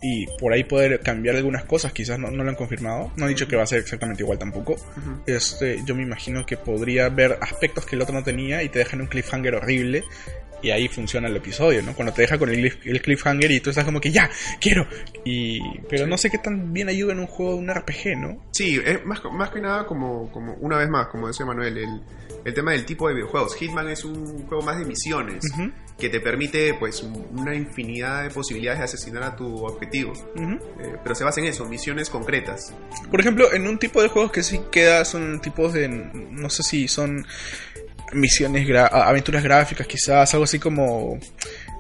y 0.04 0.28
por 0.38 0.52
ahí 0.54 0.64
poder 0.66 1.00
cambiar 1.00 1.36
algunas 1.38 1.64
cosas, 1.64 1.94
quizás 1.94 2.20
no, 2.20 2.30
no 2.30 2.44
lo 2.44 2.50
han 2.50 2.56
confirmado, 2.56 3.12
no 3.16 3.24
han 3.26 3.30
dicho 3.30 3.48
que 3.48 3.56
va 3.56 3.64
a 3.64 3.68
ser 3.68 3.80
exactamente 3.80 4.22
igual 4.22 4.38
tampoco. 4.38 4.76
Este, 5.26 5.82
yo 5.86 5.96
me 5.96 6.04
imagino 6.04 6.46
que 6.46 6.58
podría 6.58 7.06
haber 7.06 7.38
aspectos 7.42 7.86
que 7.86 7.96
el 7.96 8.02
otro 8.02 8.14
no 8.14 8.24
tenía 8.24 8.62
y 8.64 8.70
te 8.70 8.80
dejan 8.80 9.02
un 9.02 9.08
cliffhanger 9.08 9.56
horrible. 9.56 10.04
Y 10.62 10.72
ahí 10.72 10.88
funciona 10.88 11.28
el 11.28 11.36
episodio, 11.36 11.82
¿no? 11.84 11.94
Cuando 11.94 12.14
te 12.14 12.22
deja 12.22 12.38
con 12.38 12.48
el, 12.50 12.56
cliff- 12.56 12.80
el 12.86 13.02
cliffhanger 13.02 13.52
y 13.52 13.60
tú 13.60 13.70
estás 13.72 13.84
como 13.84 14.00
que 14.00 14.12
ya, 14.12 14.30
quiero. 14.62 14.88
Y, 15.26 15.60
pero 15.90 16.08
no 16.08 16.18
sé 16.18 16.30
qué 16.30 16.38
tan 16.38 16.72
bien 16.72 16.88
ayuda 16.88 17.12
en 17.12 17.20
un 17.20 17.28
juego 17.28 17.54
de 17.56 17.58
un 17.58 17.70
RPG, 17.74 18.18
¿no? 18.18 18.46
Sí, 18.52 18.80
es 18.86 19.04
más, 19.06 19.22
más 19.34 19.50
que 19.50 19.60
nada 19.60 19.86
como, 19.86 20.32
como 20.32 20.54
una 20.62 20.78
vez 20.78 20.88
más, 20.88 21.08
como 21.08 21.28
decía 21.28 21.46
Manuel, 21.46 21.78
el, 21.78 22.02
el 22.46 22.54
tema 22.54 22.72
del 22.72 22.86
tipo 22.86 23.10
de 23.10 23.16
videojuegos. 23.16 23.56
Hitman 23.58 23.90
es 23.90 24.06
un 24.06 24.46
juego 24.48 24.64
más 24.64 24.80
de 24.80 24.86
misiones 24.86 25.44
Ujú. 25.52 25.70
Que 25.98 26.10
te 26.10 26.20
permite 26.20 26.74
pues 26.74 27.02
una 27.04 27.56
infinidad 27.56 28.24
de 28.24 28.30
posibilidades 28.30 28.80
de 28.80 28.86
asesinar 28.86 29.24
a 29.24 29.36
tu 29.36 29.66
objetivo. 29.66 30.14
Eh, 30.36 30.96
pero 31.04 31.16
se 31.16 31.24
basa 31.24 31.40
en 31.40 31.48
eso, 31.48 31.66
misiones 31.66 32.10
concretas. 32.10 32.74
Por 33.12 33.20
ejemplo, 33.22 33.54
en 33.54 33.68
un 33.68 33.78
tipo 33.78 34.02
de 34.02 34.10
juegos 34.10 34.32
que 34.32 34.44
sí 34.44 34.60
queda, 34.72 35.06
son 35.06 35.40
tipos 35.42 35.74
de. 35.74 35.88
No 35.88 36.50
sé 36.50 36.64
si 36.64 36.88
son 36.88 37.26
misiones, 38.14 38.68
gra- 38.68 38.90
aventuras 38.92 39.44
gráficas, 39.44 39.88
quizás, 39.88 40.34
algo 40.34 40.44
así 40.44 40.60
como. 40.60 41.20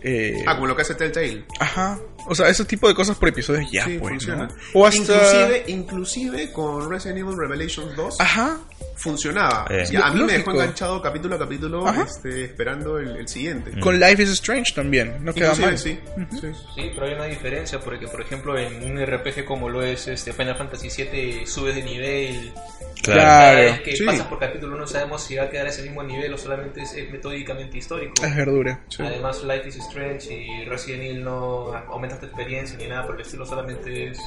eh, 0.03 0.43
Ah, 0.47 0.55
como 0.55 0.67
lo 0.67 0.75
que 0.75 0.81
hace 0.83 0.95
Telltale. 0.95 1.45
Ajá. 1.59 1.99
O 2.25 2.33
sea, 2.35 2.47
ese 2.47 2.63
tipo 2.65 2.87
de 2.87 2.95
cosas 2.95 3.17
por 3.17 3.29
episodios 3.29 3.69
ya, 3.71 3.83
sí, 3.85 3.97
pues, 3.99 4.11
funciona. 4.11 4.45
¿no? 4.47 4.55
O 4.73 4.85
hasta. 4.85 5.01
Inclusive, 5.13 5.63
inclusive 5.67 6.51
con 6.53 6.89
Resident 6.89 7.19
Evil 7.19 7.35
Revelations 7.37 7.95
2 7.95 8.21
Ajá. 8.21 8.59
Funcionaba. 8.95 9.65
Eh. 9.69 9.85
A 10.01 10.11
mí 10.11 10.23
me 10.23 10.33
dejó 10.33 10.51
Lógico. 10.51 10.51
enganchado 10.51 11.01
capítulo 11.01 11.35
a 11.35 11.39
capítulo 11.39 11.85
este, 12.03 12.45
esperando 12.45 12.99
el, 12.99 13.17
el 13.17 13.27
siguiente. 13.27 13.79
Con 13.79 13.99
Life 13.99 14.23
is 14.23 14.29
Strange 14.29 14.73
también. 14.73 15.23
No 15.23 15.33
queda 15.33 15.53
mal. 15.55 15.77
sí, 15.77 15.99
sí. 16.39 16.51
Sí, 16.75 16.91
pero 16.93 17.07
hay 17.07 17.13
una 17.13 17.25
diferencia 17.25 17.79
porque, 17.79 18.07
por 18.07 18.21
ejemplo, 18.21 18.57
en 18.57 18.83
un 18.83 19.05
RPG 19.05 19.45
como 19.45 19.69
lo 19.69 19.81
es 19.81 20.07
este 20.07 20.33
Final 20.33 20.55
Fantasy 20.55 20.89
VII, 20.89 21.45
subes 21.45 21.75
de 21.75 21.83
nivel. 21.83 22.53
Claro. 23.01 23.21
Cada 23.21 23.53
vez 23.55 23.81
que 23.81 23.95
sí. 23.97 24.05
pasas 24.05 24.27
por 24.27 24.39
capítulo 24.39 24.77
no 24.77 24.87
sabemos 24.87 25.21
si 25.21 25.35
va 25.35 25.43
a 25.43 25.49
quedar 25.49 25.67
ese 25.67 25.81
mismo 25.81 26.03
nivel 26.03 26.33
o 26.33 26.37
solamente 26.37 26.81
es, 26.83 26.93
es 26.93 27.11
metódicamente 27.11 27.77
histórico. 27.77 28.13
Es 28.23 28.35
verdura. 28.35 28.79
Sí. 28.87 29.03
Además, 29.03 29.43
Life 29.43 29.67
is 29.67 29.75
Strange 29.75 30.33
y 30.33 30.65
Resident 30.65 31.03
Evil 31.03 31.23
no 31.23 31.73
aumentas 31.89 32.21
tu 32.21 32.27
experiencia 32.27 32.77
ni 32.77 32.87
nada 32.87 33.05
por 33.05 33.15
el 33.15 33.21
estilo, 33.21 33.45
solamente 33.45 34.07
es 34.07 34.19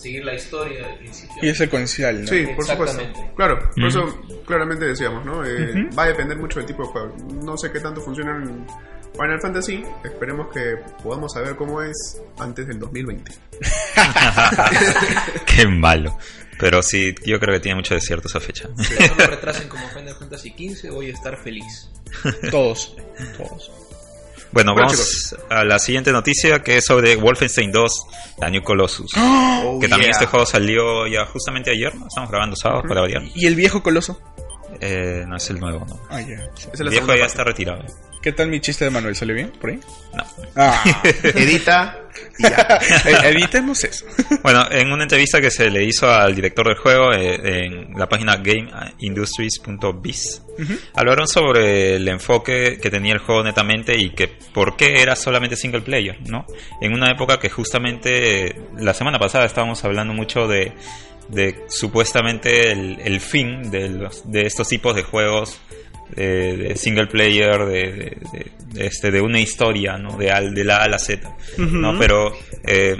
seguir 0.00 0.24
la 0.24 0.34
historia 0.34 0.86
del 0.86 0.98
principio. 0.98 1.36
Y 1.42 1.48
es 1.48 1.58
secuencial, 1.58 2.22
¿no? 2.22 2.26
Sí, 2.26 2.46
por 2.56 2.64
supuesto. 2.64 3.02
Claro, 3.36 3.70
por 3.74 3.84
eso 3.86 4.22
claramente 4.46 4.84
decíamos, 4.86 5.24
¿no? 5.24 5.44
Eh, 5.44 5.88
Va 5.98 6.04
a 6.04 6.06
depender 6.08 6.36
mucho 6.38 6.58
del 6.58 6.66
tipo 6.66 6.82
de 6.82 6.88
juego. 6.88 7.16
No 7.42 7.56
sé 7.56 7.70
qué 7.70 7.80
tanto 7.80 8.00
funciona 8.00 8.36
en 8.36 8.66
Final 9.14 9.40
Fantasy. 9.40 9.84
Esperemos 10.04 10.52
que 10.52 10.76
podamos 11.02 11.32
saber 11.32 11.56
cómo 11.56 11.82
es 11.82 12.20
antes 12.38 12.66
del 12.66 12.78
2020. 12.78 13.32
Qué 15.46 15.66
malo. 15.66 16.16
Pero 16.58 16.82
sí, 16.82 17.14
yo 17.24 17.40
creo 17.40 17.54
que 17.54 17.60
tiene 17.60 17.76
mucho 17.76 17.94
desierto 17.94 18.28
esa 18.28 18.38
fecha. 18.40 18.68
Si 18.78 18.92
no 18.94 19.14
lo 19.18 19.26
retrasen 19.30 19.68
como 19.68 19.88
Final 19.88 20.14
Fantasy 20.14 20.50
XV, 20.50 20.90
voy 20.90 21.10
a 21.10 21.14
estar 21.14 21.36
feliz. 21.42 21.90
Todos. 22.50 22.96
Todos. 23.36 23.70
Bueno, 24.52 24.72
Bueno, 24.72 24.88
vamos 24.88 25.36
a 25.48 25.64
la 25.64 25.78
siguiente 25.78 26.10
noticia 26.10 26.60
que 26.60 26.78
es 26.78 26.84
sobre 26.84 27.14
Wolfenstein 27.16 27.70
2, 27.70 28.02
La 28.40 28.50
New 28.50 28.62
Colossus. 28.62 29.12
Oh, 29.16 29.78
que 29.80 29.88
también 29.88 30.10
yeah. 30.10 30.18
este 30.18 30.26
juego 30.26 30.44
salió 30.44 31.06
ya 31.06 31.24
justamente 31.26 31.70
ayer. 31.70 31.92
Estamos 32.08 32.30
grabando 32.30 32.56
sábado 32.56 32.82
para 32.88 33.00
variar. 33.00 33.22
¿Y 33.34 33.46
el 33.46 33.54
viejo 33.54 33.82
coloso? 33.82 34.20
Eh, 34.80 35.24
no 35.26 35.36
es 35.36 35.50
el 35.50 35.60
nuevo, 35.60 35.84
¿no? 35.88 36.00
Ah, 36.10 36.20
ya. 36.20 36.36
El 36.78 36.88
viejo 36.88 37.06
ya 37.06 37.12
parte. 37.12 37.24
está 37.26 37.44
retirado. 37.44 37.84
¿Qué 38.22 38.32
tal 38.32 38.48
mi 38.48 38.60
chiste 38.60 38.84
de 38.84 38.90
Manuel? 38.90 39.16
¿Salió 39.16 39.34
bien 39.34 39.50
por 39.58 39.70
ahí? 39.70 39.80
No. 40.14 40.24
Ah, 40.56 41.02
Edita 41.22 41.98
y 42.38 42.42
ya. 42.42 42.78
e- 43.06 43.28
editemos 43.30 43.82
eso. 43.84 44.04
Bueno, 44.42 44.66
en 44.70 44.92
una 44.92 45.04
entrevista 45.04 45.40
que 45.40 45.50
se 45.50 45.70
le 45.70 45.84
hizo 45.84 46.10
al 46.10 46.34
director 46.34 46.66
del 46.66 46.76
juego 46.76 47.12
eh, 47.12 47.64
en 47.64 47.92
la 47.98 48.06
página 48.08 48.36
gameindustries.biz, 48.36 50.42
hablaron 50.94 51.26
sobre 51.28 51.96
el 51.96 52.06
enfoque 52.08 52.78
que 52.80 52.90
tenía 52.90 53.12
el 53.14 53.18
juego 53.20 53.42
netamente 53.42 53.96
y 53.98 54.10
que 54.10 54.28
por 54.52 54.76
qué 54.76 55.00
era 55.02 55.16
solamente 55.16 55.56
single 55.56 55.80
player, 55.82 56.18
¿no? 56.28 56.46
En 56.80 56.92
una 56.92 57.10
época 57.10 57.38
que 57.38 57.48
justamente 57.50 58.46
eh, 58.48 58.60
la 58.78 58.92
semana 58.94 59.18
pasada 59.18 59.44
estábamos 59.46 59.82
hablando 59.84 60.12
mucho 60.14 60.46
de, 60.46 60.72
de 61.30 61.64
supuestamente 61.68 62.72
el, 62.72 62.98
el 63.00 63.20
fin 63.20 63.70
de, 63.70 63.88
los, 63.88 64.30
de 64.30 64.42
estos 64.42 64.68
tipos 64.68 64.94
de 64.96 65.02
juegos 65.02 65.60
de, 66.16 66.56
de 66.56 66.76
single 66.76 67.06
player, 67.06 67.64
de, 67.66 68.18
de- 68.32 68.86
este, 68.86 69.10
de 69.10 69.20
una 69.20 69.40
historia, 69.40 69.96
¿no? 69.96 70.16
De, 70.16 70.30
al- 70.30 70.54
de 70.54 70.64
la 70.64 70.78
A 70.78 70.84
a 70.84 70.88
la 70.88 70.98
Z, 70.98 71.28
¿no? 71.58 71.98
Pero 71.98 72.32
eh, 72.64 72.96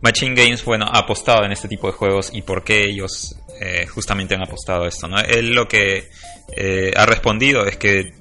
Machine 0.00 0.34
Games, 0.34 0.64
bueno, 0.64 0.86
ha 0.86 0.98
apostado 0.98 1.44
en 1.44 1.52
este 1.52 1.68
tipo 1.68 1.86
de 1.86 1.92
juegos 1.92 2.30
y 2.32 2.42
por 2.42 2.64
qué 2.64 2.84
ellos 2.84 3.36
eh, 3.60 3.86
justamente 3.86 4.34
han 4.34 4.42
apostado 4.42 4.84
a 4.84 4.88
esto, 4.88 5.06
¿no? 5.08 5.18
Él 5.20 5.54
lo 5.54 5.68
que 5.68 6.08
eh, 6.56 6.92
ha 6.96 7.06
respondido 7.06 7.66
es 7.66 7.76
que 7.76 8.12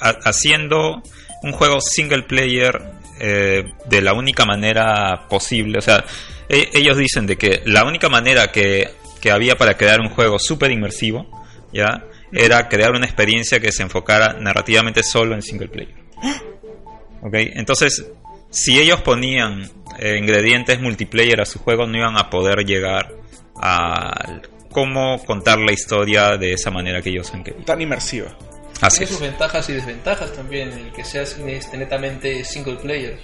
ha- 0.00 0.18
haciendo 0.24 1.02
un 1.42 1.52
juego 1.52 1.80
single 1.80 2.22
player 2.24 2.78
eh, 3.20 3.64
de 3.88 4.02
la 4.02 4.12
única 4.12 4.44
manera 4.44 5.26
posible, 5.28 5.78
o 5.78 5.82
sea, 5.82 6.04
e- 6.48 6.70
ellos 6.74 6.96
dicen 6.96 7.26
de 7.26 7.36
que 7.36 7.62
la 7.64 7.84
única 7.84 8.08
manera 8.08 8.50
que, 8.52 8.90
que 9.20 9.30
había 9.30 9.56
para 9.56 9.76
crear 9.76 10.00
un 10.00 10.08
juego 10.08 10.38
súper 10.38 10.70
inmersivo, 10.70 11.26
¿ya? 11.72 12.04
Era 12.32 12.68
crear 12.68 12.92
una 12.92 13.06
experiencia 13.06 13.60
que 13.60 13.72
se 13.72 13.82
enfocara 13.82 14.34
narrativamente 14.34 15.02
solo 15.02 15.34
en 15.34 15.42
single 15.42 15.68
player. 15.68 15.94
¿Ok? 17.22 17.34
Entonces, 17.34 18.06
si 18.50 18.78
ellos 18.78 19.00
ponían 19.02 19.70
eh, 19.98 20.16
ingredientes 20.18 20.80
multiplayer 20.80 21.40
a 21.40 21.44
su 21.44 21.58
juego, 21.58 21.86
no 21.86 21.96
iban 21.96 22.16
a 22.16 22.30
poder 22.30 22.64
llegar 22.64 23.12
a 23.60 24.40
cómo 24.70 25.24
contar 25.24 25.58
la 25.58 25.72
historia 25.72 26.36
de 26.36 26.52
esa 26.52 26.70
manera 26.70 27.02
que 27.02 27.10
ellos 27.10 27.32
han 27.34 27.42
querido. 27.42 27.64
Tan 27.64 27.80
inmersiva. 27.80 28.36
Así 28.80 28.98
Tiene 28.98 29.12
sus 29.12 29.20
ventajas 29.20 29.68
y 29.68 29.72
desventajas 29.72 30.32
también, 30.32 30.68
el 30.68 30.92
que 30.92 31.04
sea 31.04 31.22
este, 31.22 31.76
netamente 31.76 32.44
single 32.44 32.76
player. 32.76 33.18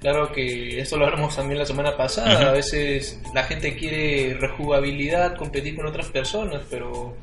Claro 0.00 0.30
que 0.32 0.78
esto 0.80 0.96
lo 0.96 1.06
hablamos 1.06 1.34
también 1.36 1.58
la 1.58 1.66
semana 1.66 1.96
pasada, 1.96 2.34
Ujú. 2.38 2.48
a 2.48 2.52
veces 2.52 3.18
la 3.34 3.44
gente 3.44 3.76
quiere 3.76 4.34
rejugabilidad, 4.38 5.36
competir 5.36 5.74
con 5.76 5.86
otras 5.86 6.06
personas, 6.08 6.62
pero 6.70 7.16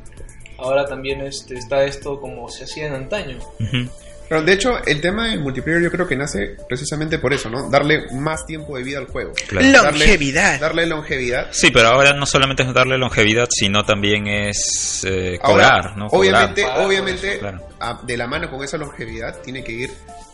ahora 0.57 0.85
también 0.85 1.21
este, 1.21 1.55
está 1.55 1.83
esto 1.83 2.19
como 2.19 2.49
se 2.49 2.63
hacía 2.65 2.87
en 2.87 2.93
antaño. 2.93 3.37
Ujú. 3.59 3.89
Pero 4.29 4.41
de 4.41 4.53
hecho, 4.53 4.83
el 4.85 4.99
tema 5.01 5.27
del 5.29 5.41
multiplayer 5.41 5.83
yo 5.83 5.91
creo 5.91 6.07
que 6.07 6.15
nace 6.15 6.55
precisamente 6.67 7.19
por 7.19 7.33
eso, 7.33 7.49
¿no? 7.49 7.69
Darle 7.69 8.05
más 8.13 8.45
tiempo 8.47 8.75
de 8.77 8.83
vida 8.83 8.97
al 8.97 9.05
juego. 9.07 9.33
Claro. 9.47 9.67
Longevidad. 9.91 10.59
Darle, 10.59 10.83
darle 10.83 10.87
longevidad. 10.87 11.47
Sí, 11.51 11.69
pero 11.71 11.89
ahora 11.89 12.13
no 12.13 12.25
solamente 12.25 12.63
es 12.63 12.73
darle 12.73 12.97
longevidad, 12.97 13.47
sino 13.51 13.83
también 13.85 14.25
es 14.27 15.05
eh, 15.07 15.37
Ahora, 15.41 15.69
cobrar, 15.69 15.97
¿no? 15.97 16.07
Cobrar. 16.07 16.19
Obviamente, 16.49 16.65
obviamente 16.83 17.39
claro. 17.39 17.67
a- 17.79 17.99
de 18.01 18.17
la 18.17 18.25
mano 18.25 18.49
con 18.49 18.63
esa 18.63 18.77
longevidad 18.77 19.39
tiene 19.41 19.63
que 19.63 19.71
ir 19.73 19.91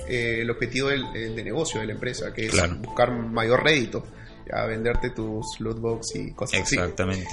eh, 0.09 0.41
el 0.41 0.49
objetivo 0.49 0.89
del, 0.89 1.05
el 1.15 1.35
de 1.35 1.43
negocio 1.43 1.79
de 1.81 1.87
la 1.87 1.93
empresa, 1.93 2.33
que 2.33 2.45
es 2.47 2.51
Claro. 2.51 2.75
buscar 2.77 3.11
mayor 3.11 3.63
rédito, 3.63 4.05
a 4.51 4.65
venderte 4.65 5.11
tus 5.11 5.59
loot 5.59 5.79
box 5.79 6.15
y 6.15 6.31
cosas 6.33 6.61
así. 6.61 6.75
Exactamente. 6.75 7.27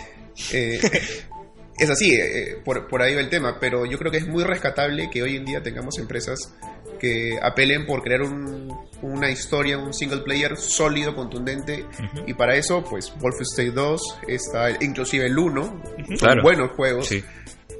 Eh, 0.52 0.78
es 1.78 1.90
así, 1.90 2.14
eh, 2.14 2.58
por, 2.64 2.86
por 2.88 3.02
ahí 3.02 3.14
va 3.14 3.20
el 3.20 3.28
tema, 3.30 3.58
pero 3.60 3.84
yo 3.86 3.98
creo 3.98 4.10
que 4.12 4.18
es 4.18 4.26
muy 4.28 4.44
rescatable 4.44 5.08
que 5.10 5.22
hoy 5.22 5.36
en 5.36 5.44
día 5.44 5.62
tengamos 5.62 5.98
empresas 5.98 6.54
que 7.00 7.38
apelen 7.42 7.84
por 7.86 8.02
crear 8.02 8.22
un- 8.22 8.74
una 9.02 9.30
historia, 9.30 9.76
un 9.76 9.92
single 9.92 10.20
player 10.22 10.56
sólido, 10.56 11.14
contundente, 11.14 11.84
y 12.26 12.32
para 12.32 12.56
eso, 12.56 12.82
pues 12.88 13.12
Wolfenstein 13.20 13.74
2, 13.74 14.18
está 14.28 14.70
el- 14.70 14.78
inclusive 14.82 15.26
el 15.26 15.38
1, 15.38 15.82
son 16.08 16.16
Claro. 16.16 16.42
buenos 16.42 16.70
juegos, 16.72 17.06
Sí. 17.08 17.22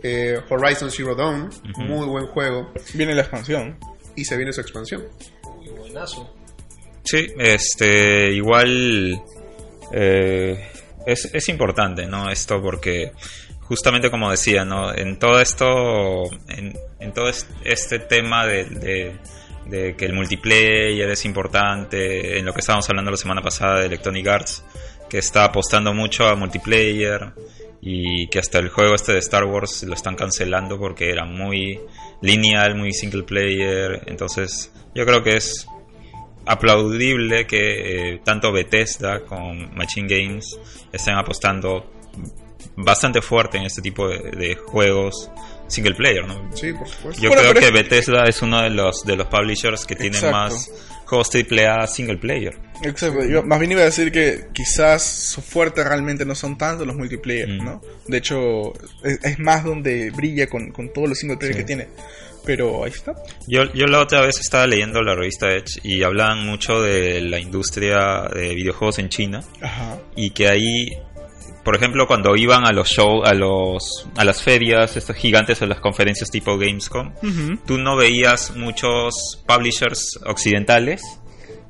Eh, 0.02 0.38
Horizon 0.50 0.90
Zero 0.90 1.14
Dawn, 1.14 1.48
muy 1.78 2.06
buen 2.06 2.26
juego, 2.26 2.70
Viene 2.92 3.14
la 3.14 3.22
expansión. 3.22 3.78
Y 4.16 4.25
se 4.25 4.37
viene 4.37 4.52
su 4.52 4.61
expansión. 4.61 5.04
Muy 5.56 5.68
buenazo. 5.68 6.35
Sí, 7.04 7.28
este, 7.38 8.32
igual 8.32 9.23
eh, 9.92 10.68
es, 11.06 11.30
es 11.32 11.49
importante, 11.49 12.06
¿no? 12.06 12.30
Esto 12.30 12.61
porque 12.61 13.12
justamente 13.61 14.11
como 14.11 14.30
decía, 14.30 14.64
¿no? 14.64 14.92
En 14.94 15.18
todo 15.18 15.40
esto, 15.40 16.23
en, 16.49 16.76
en 17.00 17.12
todo 17.12 17.28
es- 17.28 17.46
este 17.64 17.99
tema 18.00 18.46
de, 18.46 18.64
de- 18.64 19.16
de 19.66 19.96
que 19.96 20.04
el 20.06 20.12
multiplayer 20.12 21.11
es 21.11 21.25
importante, 21.25 22.38
en 22.38 22.46
lo 22.46 22.52
que 22.52 22.61
estábamos 22.61 22.88
hablando 22.88 23.11
la 23.11 23.16
semana 23.16 23.42
pasada 23.42 23.80
de 23.80 23.87
Electronic 23.87 24.26
Arts, 24.28 24.64
que 25.08 25.18
está 25.18 25.44
apostando 25.44 25.92
mucho 25.94 26.26
a 26.26 26.34
multiplayer 26.34 27.32
y 27.80 28.26
que 28.28 28.38
hasta 28.38 28.58
el 28.58 28.68
juego 28.68 28.94
este 28.94 29.12
de 29.12 29.18
Star 29.20 29.44
Wars 29.44 29.82
lo 29.84 29.94
están 29.94 30.16
cancelando 30.16 30.78
porque 30.78 31.10
era 31.10 31.25
muy 31.25 31.78
lineal, 32.22 32.75
muy 32.75 32.92
single 32.92 33.22
player, 33.25 34.02
entonces 34.06 34.72
yo 34.94 35.04
creo 35.04 35.22
que 35.22 35.36
es 35.36 35.66
aplaudible 36.46 37.46
que 37.46 38.14
eh, 38.14 38.20
tanto 38.25 38.52
Bethesda 38.52 39.20
con 39.20 39.75
Machine 39.75 40.08
Games 40.08 40.58
estén 40.92 41.14
apostando 41.16 41.90
bastante 42.76 43.20
fuerte 43.22 43.58
en 43.58 43.64
este 43.64 43.82
tipo 43.82 44.08
de, 44.08 44.18
de 44.30 44.54
juegos 44.54 45.30
single 45.66 45.94
player, 45.94 46.26
¿no? 46.26 46.48
Sí, 46.54 46.72
por 46.72 46.88
supuesto. 46.88 47.20
Yo 47.22 47.28
Bueno, 47.30 47.42
creo 47.50 47.54
que 47.54 47.66
es- 47.66 47.72
Bethesda 47.72 48.25
es 48.25 48.42
uno 48.42 48.62
de 48.62 48.70
los 48.70 49.02
de 49.04 49.16
los 49.16 49.26
publishers 49.26 49.84
que 49.84 49.94
Exacto. 49.94 50.30
más 50.36 50.70
juegos 51.06 51.30
AAA 51.34 51.86
single 51.86 52.18
player. 52.18 52.54
Exacto. 52.82 53.25
Yo 53.25 53.42
más 53.42 53.58
bien 53.58 53.72
iba 53.72 53.80
a 53.80 53.86
decir 53.86 54.12
que 54.12 54.48
quizás 54.52 55.02
su 55.02 55.40
fuerte 55.40 55.82
realmente 55.82 56.25
no 56.26 56.34
son 56.34 56.58
tanto 56.58 56.84
los 56.84 56.94
multiplayer, 56.96 57.48
Mm. 57.48 57.64
¿no? 57.64 57.80
De 58.06 58.18
hecho, 58.18 58.72
es, 59.02 59.18
es 59.22 59.38
más 59.38 59.64
donde 59.64 60.10
brilla 60.10 60.46
con, 60.46 60.70
con 60.72 60.92
todos 60.92 61.08
los 61.08 61.18
single 61.18 61.38
player 61.38 61.54
Sí. 61.54 61.60
que 61.60 61.66
tiene. 61.66 61.88
Pero 62.44 62.84
ahí 62.84 62.90
está. 62.92 63.12
Yo, 63.48 63.64
yo 63.72 63.86
la 63.86 64.00
otra 64.00 64.20
vez 64.20 64.38
estaba 64.38 64.66
leyendo 64.68 65.02
la 65.02 65.14
revista 65.16 65.50
Edge 65.52 65.80
y 65.82 66.02
hablaban 66.04 66.46
mucho 66.46 66.80
de 66.80 67.20
la 67.20 67.40
industria 67.40 68.28
de 68.32 68.54
videojuegos 68.54 69.00
en 69.00 69.08
China 69.08 69.42
Ajá. 69.60 69.98
y 70.14 70.30
que 70.30 70.46
ahí 70.48 70.96
por 71.66 71.76
ejemplo 71.76 72.06
cuando 72.06 72.35
iban 72.37 72.64
a 72.66 72.73
los 72.73 72.88
shows 72.88 73.28
a 73.28 73.35
los 73.35 74.06
a 74.16 74.25
las 74.25 74.40
ferias 74.42 74.96
estos 74.96 75.16
gigantes 75.16 75.61
o 75.61 75.66
las 75.66 75.80
conferencias 75.80 76.30
tipo 76.30 76.56
Gamescom 76.56 77.12
tú 77.66 77.76
no 77.76 77.94
veías 77.96 78.56
muchos 78.56 79.42
publishers 79.46 80.18
occidentales 80.25 81.02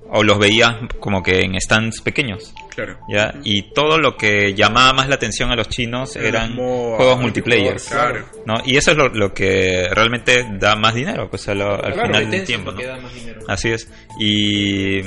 o 0.08 0.22
los 0.22 0.38
veías 0.38 0.76
como 1.00 1.20
que 1.20 1.40
en 1.40 1.60
stands 1.60 2.00
pequeños 2.00 2.54
Claro. 2.76 2.98
ya 3.08 3.34
y 3.42 3.72
todo 3.72 3.96
lo 3.98 4.18
que 4.18 4.52
llamaba 4.54 4.92
más 4.92 5.08
la 5.08 5.14
atención 5.14 5.50
a 5.50 5.56
los 5.56 5.68
chinos 5.70 6.14
eran 6.14 6.56
juegos 6.56 7.18
multiplayer 7.18 7.76
claro. 7.88 8.26
¿no? 8.44 8.56
y 8.66 8.76
eso 8.76 8.90
es 8.90 8.98
lo, 8.98 9.08
lo 9.08 9.32
que 9.32 9.88
realmente 9.90 10.46
da 10.60 10.76
más 10.76 10.94
dinero 10.94 11.28
pues 11.30 11.48
a 11.48 11.54
lo- 11.54 11.72
al 11.82 11.94
Claro, 11.94 12.06
final 12.08 12.30
del 12.30 12.44
tiempo 12.44 12.72
¿no? 12.72 12.82
da 12.82 12.98
más. 12.98 13.12
Así 13.48 13.70
es. 13.70 13.88
Y 14.20 15.00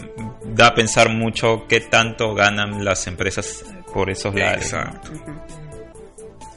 da 0.45 0.67
a 0.67 0.73
pensar 0.73 1.09
mucho 1.09 1.65
qué 1.69 1.81
tanto 1.81 2.33
ganan 2.33 2.83
las 2.83 3.05
empresas 3.05 3.63
por 3.93 4.09
esos 4.09 4.33
lados. 4.35 4.63
Exacto. 4.63 5.11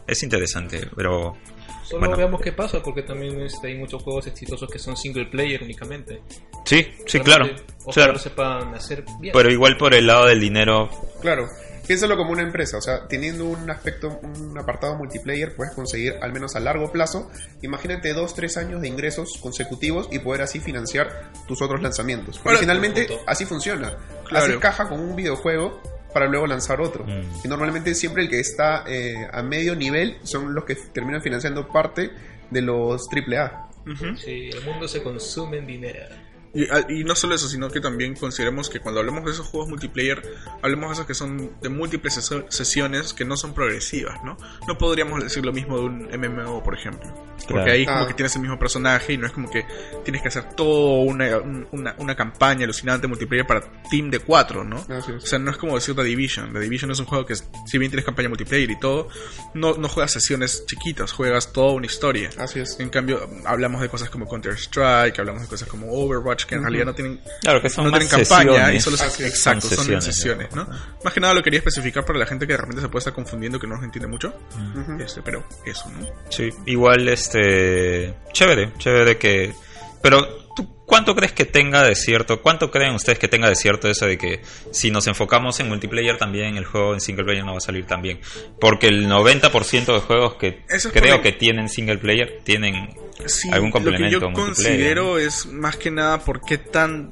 Es 0.07 0.23
interesante, 0.23 0.89
pero 0.97 1.37
Solo 1.85 2.01
Bueno. 2.01 2.17
veamos 2.17 2.41
qué 2.41 2.53
pasa, 2.53 2.83
porque 2.83 3.03
también 3.03 3.41
este, 3.43 3.69
hay 3.69 3.77
muchos 3.77 4.03
juegos 4.03 4.27
exitosos 4.27 4.71
que 4.71 4.79
son 4.79 4.97
single 4.97 5.27
player 5.27 5.62
únicamente. 5.62 6.23
sí, 6.65 6.87
sí, 7.07 7.21
claro. 7.21 7.45
Ojalá 7.85 7.93
claro. 7.93 8.12
lo 8.15 8.19
sepan 8.19 8.75
hacer 8.75 9.05
bien. 9.21 9.33
Pero 9.35 9.51
igual 9.51 9.77
por 9.77 9.93
el 9.95 10.07
lado 10.07 10.27
del 10.27 10.41
dinero, 10.41 10.89
Claro. 11.21 11.47
Piénsalo 11.87 12.17
como 12.17 12.31
una 12.31 12.43
empresa, 12.43 12.79
o 12.79 12.81
sea, 12.81 13.09
teniendo 13.09 13.45
un 13.45 13.69
aspecto, 13.69 14.21
un 14.23 14.57
apartado 14.57 14.97
multiplayer, 14.97 15.57
puedes 15.57 15.75
conseguir 15.75 16.15
al 16.23 16.33
menos 16.33 16.55
a 16.55 16.61
largo 16.61 16.93
plazo, 16.93 17.29
imagínate 17.61 18.15
dos, 18.15 18.35
tres 18.35 18.57
años 18.57 18.81
de 18.81 18.89
ingresos 18.89 19.37
consecutivos 19.43 20.09
y 20.12 20.21
poder 20.21 20.43
así 20.43 20.61
financiar 20.61 21.33
tus 21.49 21.61
otros 21.61 21.83
lanzamientos. 21.83 22.39
Porque 22.39 22.59
finalmente 22.61 23.09
así 23.27 23.45
funciona. 23.47 23.97
Claro. 24.29 24.45
Haces 24.47 24.59
caja 24.59 24.89
con 24.89 25.01
un 25.01 25.17
videojuego 25.17 25.83
para 26.12 26.26
luego 26.26 26.47
lanzar 26.47 26.81
otro. 26.81 27.04
Mm. 27.04 27.45
Y 27.45 27.49
normalmente 27.49 27.95
siempre 27.95 28.23
el 28.23 28.28
que 28.28 28.40
está 28.40 28.85
eh, 28.87 29.28
a 29.33 29.42
medio 29.42 29.75
nivel 29.75 30.19
son 30.23 30.54
los 30.54 30.64
que 30.64 30.75
terminan 30.75 31.23
financiando 31.23 31.69
parte 31.69 32.11
de 32.50 32.62
los 32.62 33.07
AAA. 33.11 33.69
Ujú. 33.87 34.16
Sí, 34.16 34.50
el 34.52 34.62
mundo 34.64 34.87
se 34.87 35.02
consume 35.02 35.59
en 35.59 35.66
dinero. 35.66 36.07
Y, 36.55 36.65
ah, 36.71 36.85
y 36.89 37.03
no 37.05 37.15
solo 37.15 37.35
eso, 37.35 37.49
sino 37.49 37.71
que 37.71 37.81
también 37.81 38.15
consideremos 38.15 38.69
que 38.69 38.81
cuando 38.81 39.01
hablemos 39.01 39.25
de 39.25 39.31
esos 39.31 39.47
juegos 39.47 39.69
multiplayer, 39.71 40.23
hablemos 40.63 40.91
de 40.91 40.95
esos 40.95 41.07
que 41.07 41.15
son 41.15 41.53
de 41.63 41.69
múltiples 41.69 42.15
sesiones 42.49 43.13
que 43.15 43.25
no 43.25 43.37
son 43.37 43.55
progresivas, 43.55 44.23
¿no? 44.25 44.37
No 44.69 44.77
podríamos 44.79 45.23
decir 45.23 45.45
lo 45.45 45.53
mismo 45.53 45.79
de 45.79 45.85
un 45.85 46.09
MMO, 46.13 46.63
por 46.63 46.75
ejemplo. 46.75 47.13
Porque 47.49 47.55
Claro. 47.65 47.73
ahí 47.73 47.87
como 47.87 48.07
que 48.07 48.15
tienes 48.15 48.35
el 48.37 48.43
mismo 48.43 48.59
personaje 48.59 49.15
y 49.15 49.17
no 49.19 49.27
es 49.27 49.33
como 49.33 49.51
que 49.51 49.65
tienes 50.05 50.23
que 50.23 50.29
hacer 50.29 50.55
toda 50.55 51.03
una, 51.05 51.39
un- 51.39 51.67
una, 51.73 51.95
una 51.99 52.15
campaña 52.15 52.65
alucinante 52.65 53.07
multiplayer 53.09 53.47
para 53.47 53.63
team 53.91 54.11
de 54.11 54.21
cuatro, 54.21 54.63
¿no? 54.63 54.77
O 55.17 55.21
sea, 55.21 55.39
no 55.39 55.51
es 55.51 55.57
como 55.57 55.75
decir 55.75 55.95
The 55.97 56.05
Division. 56.05 56.53
The 56.53 56.61
Division 56.61 56.91
es 56.91 57.01
un 57.01 57.07
juego 57.07 57.25
que, 57.27 57.35
si 57.35 57.79
bien 57.79 57.91
tienes 57.91 58.05
campaña 58.05 58.29
multiplayer 58.29 58.71
y 58.71 58.79
todo, 58.79 59.09
no, 59.55 59.75
no 59.75 59.89
juegas 59.89 60.13
sesiones 60.13 60.65
chiquitas, 60.67 61.13
juegas 61.13 61.53
toda 61.53 61.73
una 61.73 61.87
historia. 61.87 62.31
Así 62.39 62.61
es. 62.61 62.79
En 62.79 62.91
cambio, 62.91 63.29
hablamos 63.45 63.81
de 63.81 63.89
cosas 63.89 64.11
como 64.11 64.29
Counter-Strike, 64.29 65.19
hablamos 65.19 65.43
de 65.43 65.49
cosas 65.49 65.69
como 65.69 65.91
Overwatch, 65.91 66.42
que 66.47 66.55
en 66.57 66.63
realidad 66.63 66.85
no 66.87 66.95
tienen, 66.95 67.21
Claro, 67.41 67.61
que 67.63 67.69
son 67.71 67.85
no 67.87 67.91
más 67.91 68.01
tienen 68.01 68.27
campaña 68.27 68.73
y 68.73 68.81
sesiones. 68.81 68.85
solo 68.85 68.97
son, 68.97 69.07
es. 69.09 69.21
exacto, 69.21 69.69
Son 69.69 69.85
son, 69.85 69.95
en 69.95 70.03
sesiones, 70.03 70.49
sesiones, 70.49 70.55
¿no? 70.55 70.69
Más 71.05 71.13
que 71.13 71.21
nada 71.21 71.35
lo 71.35 71.43
quería 71.43 71.59
especificar 71.59 72.05
para 72.05 72.19
la 72.19 72.27
gente 72.27 72.47
que 72.47 72.53
de 72.55 72.59
repente 72.59 72.81
se 72.83 72.89
puede 72.89 72.99
estar 73.01 73.13
confundiendo, 73.15 73.59
que 73.61 73.67
no 73.67 73.75
nos 73.77 73.85
entiende 73.85 74.09
mucho. 74.09 74.35
Ujú. 74.77 75.03
Este, 75.03 75.23
pero 75.23 75.45
eso, 75.67 75.91
¿no? 75.91 76.07
Sí, 76.31 76.51
igual 76.67 77.09
este 77.09 78.15
chévere, 78.33 78.73
chévere 78.79 79.17
que 79.19 79.55
pero 80.03 80.42
¿tú 80.55 80.69
cuánto 80.87 81.15
crees 81.15 81.33
que 81.33 81.45
tenga 81.45 81.83
de 81.83 81.95
cierto? 81.95 82.43
¿Cuánto 82.43 82.71
creen 82.71 82.95
ustedes 82.95 83.19
que 83.19 83.29
tenga 83.29 83.49
de 83.49 83.57
cierto 83.57 83.89
eso 83.89 84.07
de 84.07 84.19
que 84.19 84.43
si 84.71 84.91
nos 84.91 85.07
enfocamos 85.07 85.59
en 85.61 85.69
multiplayer 85.69 86.19
también 86.19 86.57
el 86.57 86.65
juego 86.65 86.95
en 86.95 87.01
single 87.01 87.25
player 87.25 87.45
no 87.45 87.53
va 87.53 87.59
a 87.59 87.61
salir 87.61 87.87
tan 87.87 88.03
bien? 88.03 88.21
Porque 88.61 88.89
el 88.89 89.09
90% 89.09 89.95
de 89.95 90.01
juegos 90.01 90.35
que 90.35 90.63
es 90.69 90.89
creo 90.89 91.23
que 91.23 91.33
tienen 91.33 91.69
single 91.69 91.99
player 91.99 92.41
tienen 92.45 92.95
Sí, 93.27 93.51
algún 93.53 93.71
lo 93.71 93.75
que 93.75 93.85
complemento 93.85 94.19
yo 94.19 94.33
considero 94.33 95.19
es 95.19 95.47
más 95.47 95.77
que 95.77 95.91
nada 95.91 96.19
por 96.19 96.41
qué 96.41 96.59
tan 96.59 97.11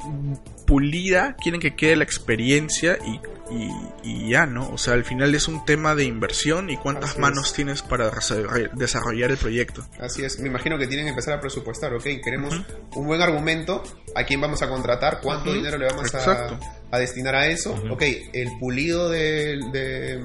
pulida 0.71 1.35
quieren 1.43 1.61
que 1.61 1.75
quede 1.75 1.97
la 1.97 2.05
experiencia 2.05 2.97
y, 3.05 3.21
y, 3.53 3.71
y 4.05 4.31
ya, 4.31 4.47
¿no? 4.47 4.71
O 4.71 4.79
sea, 4.79 4.95
al 4.95 5.05
final 5.05 5.35
es 5.35 5.49
un 5.49 5.65
tema 5.65 5.97
de 5.97 6.05
inversión 6.05 6.71
y 6.71 6.77
cuántas 6.77 7.11
Así 7.11 7.15
es. 7.19 7.21
manos 7.21 7.53
tienes 7.53 7.83
para 7.83 8.09
desarroll- 8.12 8.71
desarrollar 8.75 9.33
el 9.33 9.37
proyecto. 9.37 9.85
Así 9.99 10.25
es, 10.25 10.39
me 10.39 10.47
imagino 10.49 10.79
que 10.79 10.87
tienen 10.87 11.07
que 11.07 11.11
empezar 11.11 11.35
a 11.35 11.41
presupuestar, 11.41 11.93
ok, 11.95 12.05
queremos 12.23 12.55
un 12.95 13.07
buen 13.07 13.21
argumento, 13.21 13.83
a 14.15 14.23
quién 14.23 14.41
vamos 14.41 14.62
a 14.62 14.69
contratar, 14.69 15.21
cuánto 15.21 15.53
dinero 15.53 15.77
le 15.77 15.87
vamos 15.87 16.15
a 16.15 16.99
destinar 17.00 17.35
a 17.35 17.49
eso, 17.49 17.75
ok, 17.91 18.03
el 18.33 18.49
pulido 18.61 19.11
de, 19.11 19.59
de, 19.73 20.23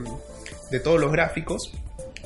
de 0.70 0.80
todos 0.80 1.02
los 1.02 1.12
gráficos, 1.12 1.72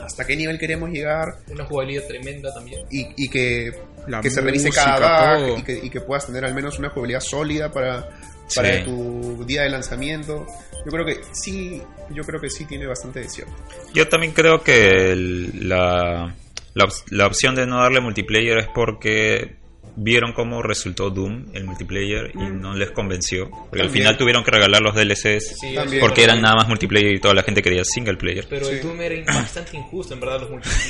hasta 0.04 0.26
qué 0.26 0.36
nivel 0.36 0.58
queremos 0.60 0.90
llegar 0.90 1.40
Una 1.50 1.66
jugabilidad 1.66 2.06
tremenda 2.08 2.54
también. 2.54 2.86
y, 2.90 3.08
y 3.18 3.30
que, 3.30 3.74
La 4.10 4.22
que 4.22 4.30
se 4.30 4.42
revise 4.42 4.70
cada 4.72 5.38
bug 5.38 5.60
y 5.60 5.64
que, 5.64 5.80
y 5.86 5.90
que 5.90 6.02
puedas 6.02 6.26
tener 6.26 6.44
al 6.46 6.54
menos 6.54 6.80
una 6.80 6.90
jugabilidad 6.90 7.20
sólida 7.22 7.72
para, 7.72 8.10
para 8.56 8.78
Sí. 8.80 8.84
tu 8.86 9.46
día 9.46 9.62
de 9.64 9.70
lanzamiento. 9.70 10.46
Yo 10.86 10.92
creo 10.92 11.06
que 11.06 11.20
sí, 11.34 11.82
yo 12.10 12.24
creo 12.24 12.42
que 12.42 12.50
sí 12.50 12.66
tiene 12.66 12.88
bastante 12.88 13.20
de 13.20 13.30
cierto. 13.30 13.54
Yo 13.94 14.08
también 14.10 14.34
creo 14.34 14.64
que 14.64 15.12
el- 15.12 15.70
la, 15.70 16.34
la 17.12 17.28
opción 17.28 17.54
de 17.56 17.68
no 17.68 17.82
darle 17.82 18.00
multiplayer 18.00 18.58
es 18.58 18.68
porque 18.74 19.56
vieron 20.02 20.32
cómo 20.34 20.62
resultó 20.62 21.10
Doom, 21.10 21.48
el 21.54 21.66
multiplayer, 21.66 22.32
y 22.34 22.38
no 22.52 22.74
les 22.74 22.92
convenció. 22.92 23.50
Porque 23.70 23.82
al 23.82 23.90
final 23.90 24.16
tuvieron 24.18 24.44
que 24.44 24.52
regalar 24.52 24.82
los 24.82 24.96
DLCs 24.96 25.60
Sí, 25.60 25.76
porque 26.00 26.24
eran 26.24 26.42
nada 26.42 26.56
más 26.56 26.68
multiplayer 26.70 27.14
y 27.14 27.20
toda 27.20 27.34
la 27.34 27.44
gente 27.44 27.62
quería 27.62 27.84
single 27.84 28.16
player. 28.18 28.46
Pero 28.50 28.66
Sí. 28.66 28.76
el 28.76 28.82
Doom 28.82 29.02
era 29.02 29.16
bastante 29.34 29.76
injusto, 29.78 30.14
en 30.14 30.20
verdad. 30.22 30.42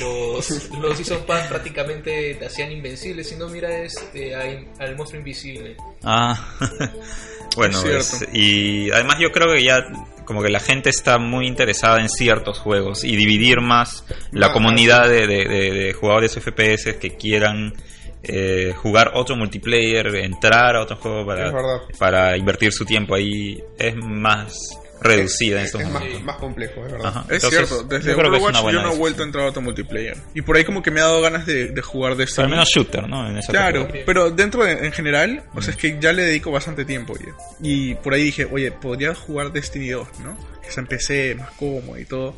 los, 0.80 1.08
los 1.08 1.18
Pass 1.22 1.48
prácticamente 1.48 2.34
te 2.36 2.46
hacían 2.46 2.70
invencibles. 2.72 3.28
Si 3.28 3.34
no, 3.36 3.48
mira 3.48 3.68
este, 3.82 4.34
al 4.34 4.96
monstruo 4.96 5.18
invisible. 5.18 5.76
Ah, 6.04 6.56
bueno, 7.56 7.78
Es 7.78 7.84
es- 7.84 8.06
cierto. 8.18 8.36
y 8.36 8.90
además 8.90 9.16
yo 9.20 9.30
creo 9.32 9.52
que 9.54 9.62
ya 9.64 9.84
como 10.24 10.42
que 10.42 10.48
la 10.50 10.60
gente 10.60 10.90
está 10.90 11.18
muy 11.18 11.46
interesada 11.48 12.00
en 12.00 12.08
ciertos 12.08 12.58
juegos 12.58 13.02
y 13.02 13.16
dividir 13.16 13.60
más 13.60 14.04
la 14.30 14.46
Ah, 14.48 14.52
comunidad 14.52 15.08
de, 15.08 15.26
de- 15.26 15.44
de- 15.46 15.70
de 15.72 15.92
jugadores 15.92 16.36
FPS 16.38 16.94
que 17.00 17.16
quieran 17.16 17.74
eh, 18.22 18.74
jugar 18.76 19.12
otro 19.14 19.36
multiplayer, 19.36 20.14
entrar 20.16 20.76
a 20.76 20.82
otro 20.82 20.96
juego 20.96 21.20
Es 21.34 21.50
para, 21.50 21.82
para 21.98 22.36
invertir 22.36 22.72
su 22.72 22.84
tiempo 22.84 23.14
ahí 23.14 23.62
es 23.78 23.94
más 23.96 24.54
reducida 25.02 25.56
en 25.56 25.62
es, 25.62 25.66
estos 25.68 25.80
es 25.80 25.88
más, 25.88 26.02
momentos. 26.02 26.22
más 26.24 26.36
complejo, 26.36 26.84
es 26.84 26.92
verdad. 26.92 27.06
Ajá. 27.08 27.20
Es 27.30 27.42
Entonces, 27.42 27.68
cierto, 27.68 27.84
desde 27.84 28.10
yo 28.10 28.18
Overwatch 28.18 28.62
yo 28.70 28.82
no 28.82 28.92
he 28.92 28.96
vuelto 28.98 29.22
a 29.22 29.26
entrar 29.26 29.46
a 29.46 29.48
otro 29.48 29.62
multiplayer. 29.62 30.16
Y 30.34 30.42
por 30.42 30.56
ahí 30.56 30.64
como 30.64 30.82
que 30.82 30.90
me 30.90 31.00
ha 31.00 31.04
dado 31.04 31.22
ganas 31.22 31.46
de, 31.46 31.68
de 31.68 31.82
jugar 31.82 32.16
de 32.16 32.26
Pero 32.26 32.42
al 32.44 32.50
menos 32.50 32.68
shooter, 32.68 33.08
¿no? 33.08 33.26
En 33.28 33.38
esa 33.38 33.50
Claro, 33.50 33.80
categoría. 33.80 34.02
pero 34.04 34.30
dentro 34.30 34.62
de, 34.64 34.72
en 34.72 34.92
general, 34.92 35.42
o 35.54 35.62
sea, 35.62 35.70
es 35.72 35.78
que 35.78 35.98
ya 35.98 36.12
le 36.12 36.24
dedico 36.24 36.50
bastante 36.50 36.84
tiempo, 36.84 37.14
oye. 37.14 37.32
Y 37.62 37.94
por 37.94 38.12
ahí 38.12 38.24
dije, 38.24 38.46
oye, 38.50 38.70
podría 38.72 39.14
jugar 39.14 39.52
Destiny 39.52 39.88
2, 39.88 40.08
¿no? 40.22 40.36
Que 40.62 40.70
se 40.70 40.80
empecé 40.80 41.34
más 41.34 41.50
cómodo 41.52 41.98
y 41.98 42.04
todo. 42.04 42.36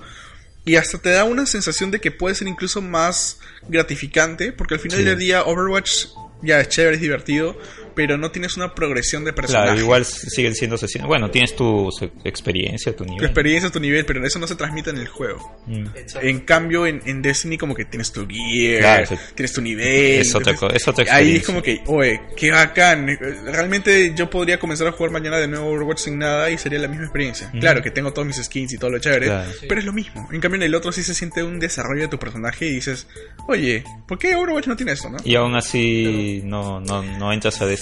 Y 0.65 0.77
hasta 0.77 0.99
te 0.99 1.11
da 1.11 1.25
una 1.25 1.45
sensación 1.47 1.91
de 1.91 2.01
que 2.01 2.11
puede 2.13 2.35
ser 2.37 2.47
incluso 2.49 2.81
más 2.81 3.39
gratificante, 3.69 4.53
porque 4.53 4.75
al 4.75 4.81
final 4.81 4.99
Sí. 4.99 5.05
del 5.05 5.19
día 5.19 5.43
Overwatch 5.45 6.07
ya 6.43 6.61
es 6.61 6.69
chévere, 6.69 6.97
es 6.97 7.03
divertido, 7.03 7.59
pero 7.95 8.17
no 8.19 8.31
tienes 8.31 8.57
una 8.57 8.75
progresión 8.75 9.25
de 9.25 9.33
personaje. 9.33 9.67
Claro, 9.69 9.81
igual 9.81 10.05
siguen 10.05 10.55
siendo 10.55 10.77
sesiones. 10.77 11.09
Bueno, 11.09 11.31
tienes 11.31 11.55
tu 11.57 11.91
experiencia, 12.25 12.93
tu 12.95 13.05
Tu 13.05 13.11
nivel. 13.11 13.25
experiencia, 13.27 13.71
tu 13.71 13.81
nivel, 13.81 14.05
pero 14.05 14.25
eso 14.27 14.39
no 14.39 14.47
se 14.47 14.55
transmite 14.57 14.91
en 14.91 14.99
el 14.99 15.09
juego. 15.09 15.59
Mm. 15.67 15.87
En 16.21 16.41
cambio, 16.41 16.87
en, 16.87 17.01
en 17.07 17.23
Destiny 17.23 17.59
como 17.59 17.75
que 17.75 17.85
tienes 17.85 18.13
tu 18.13 18.27
gear, 18.27 18.81
Claro, 18.81 19.07
sí. 19.07 19.15
tienes 19.35 19.53
tu 19.53 19.61
nivel. 19.61 20.21
Es 20.21 20.35
otra 20.35 20.55
es 20.75 20.89
otra 20.89 21.05
Ahí 21.15 21.37
es 21.37 21.47
como 21.47 21.63
que, 21.63 21.83
oye, 21.87 22.21
qué 22.37 22.51
bacán. 22.51 23.07
Realmente 23.47 24.13
yo 24.17 24.29
podría 24.31 24.59
comenzar 24.59 24.87
a 24.87 24.93
jugar 24.93 25.13
mañana 25.13 25.39
de 25.39 25.49
nuevo 25.49 25.67
Overwatch 25.71 25.99
sin 25.99 26.19
nada 26.19 26.51
y 26.51 26.59
sería 26.59 26.79
la 26.79 26.89
misma 26.89 27.05
experiencia. 27.05 27.49
Ujú. 27.49 27.61
Claro 27.61 27.83
que 27.83 27.91
tengo 27.91 28.13
todos 28.13 28.27
mis 28.27 28.37
skins 28.43 28.73
y 28.73 28.79
todo 28.79 28.91
lo 28.91 28.99
chévere, 28.99 29.27
Claro. 29.27 29.51
Pero 29.69 29.81
es 29.81 29.87
lo 29.87 29.93
mismo. 29.93 30.29
En 30.33 30.41
cambio 30.41 30.57
en 30.57 30.63
el 30.63 30.75
otro 30.75 30.93
sí 30.93 31.03
se 31.03 31.15
siente 31.15 31.43
un 31.43 31.59
desarrollo 31.59 32.03
de 32.03 32.09
tu 32.09 32.19
personaje 32.19 32.67
y 32.67 32.71
dices, 32.75 33.07
oye, 33.49 33.85
¿por 34.07 34.19
qué 34.19 34.35
Overwatch 34.35 34.67
no 34.67 34.77
tiene 34.77 34.93
esto, 34.93 35.11
no? 35.11 35.19
Y 35.25 35.35
aún 35.35 35.55
así 35.55 36.41
no, 36.45 36.81
no, 36.81 37.03
no 37.03 37.33
entras 37.33 37.61
a 37.61 37.67
Destiny. 37.67 37.82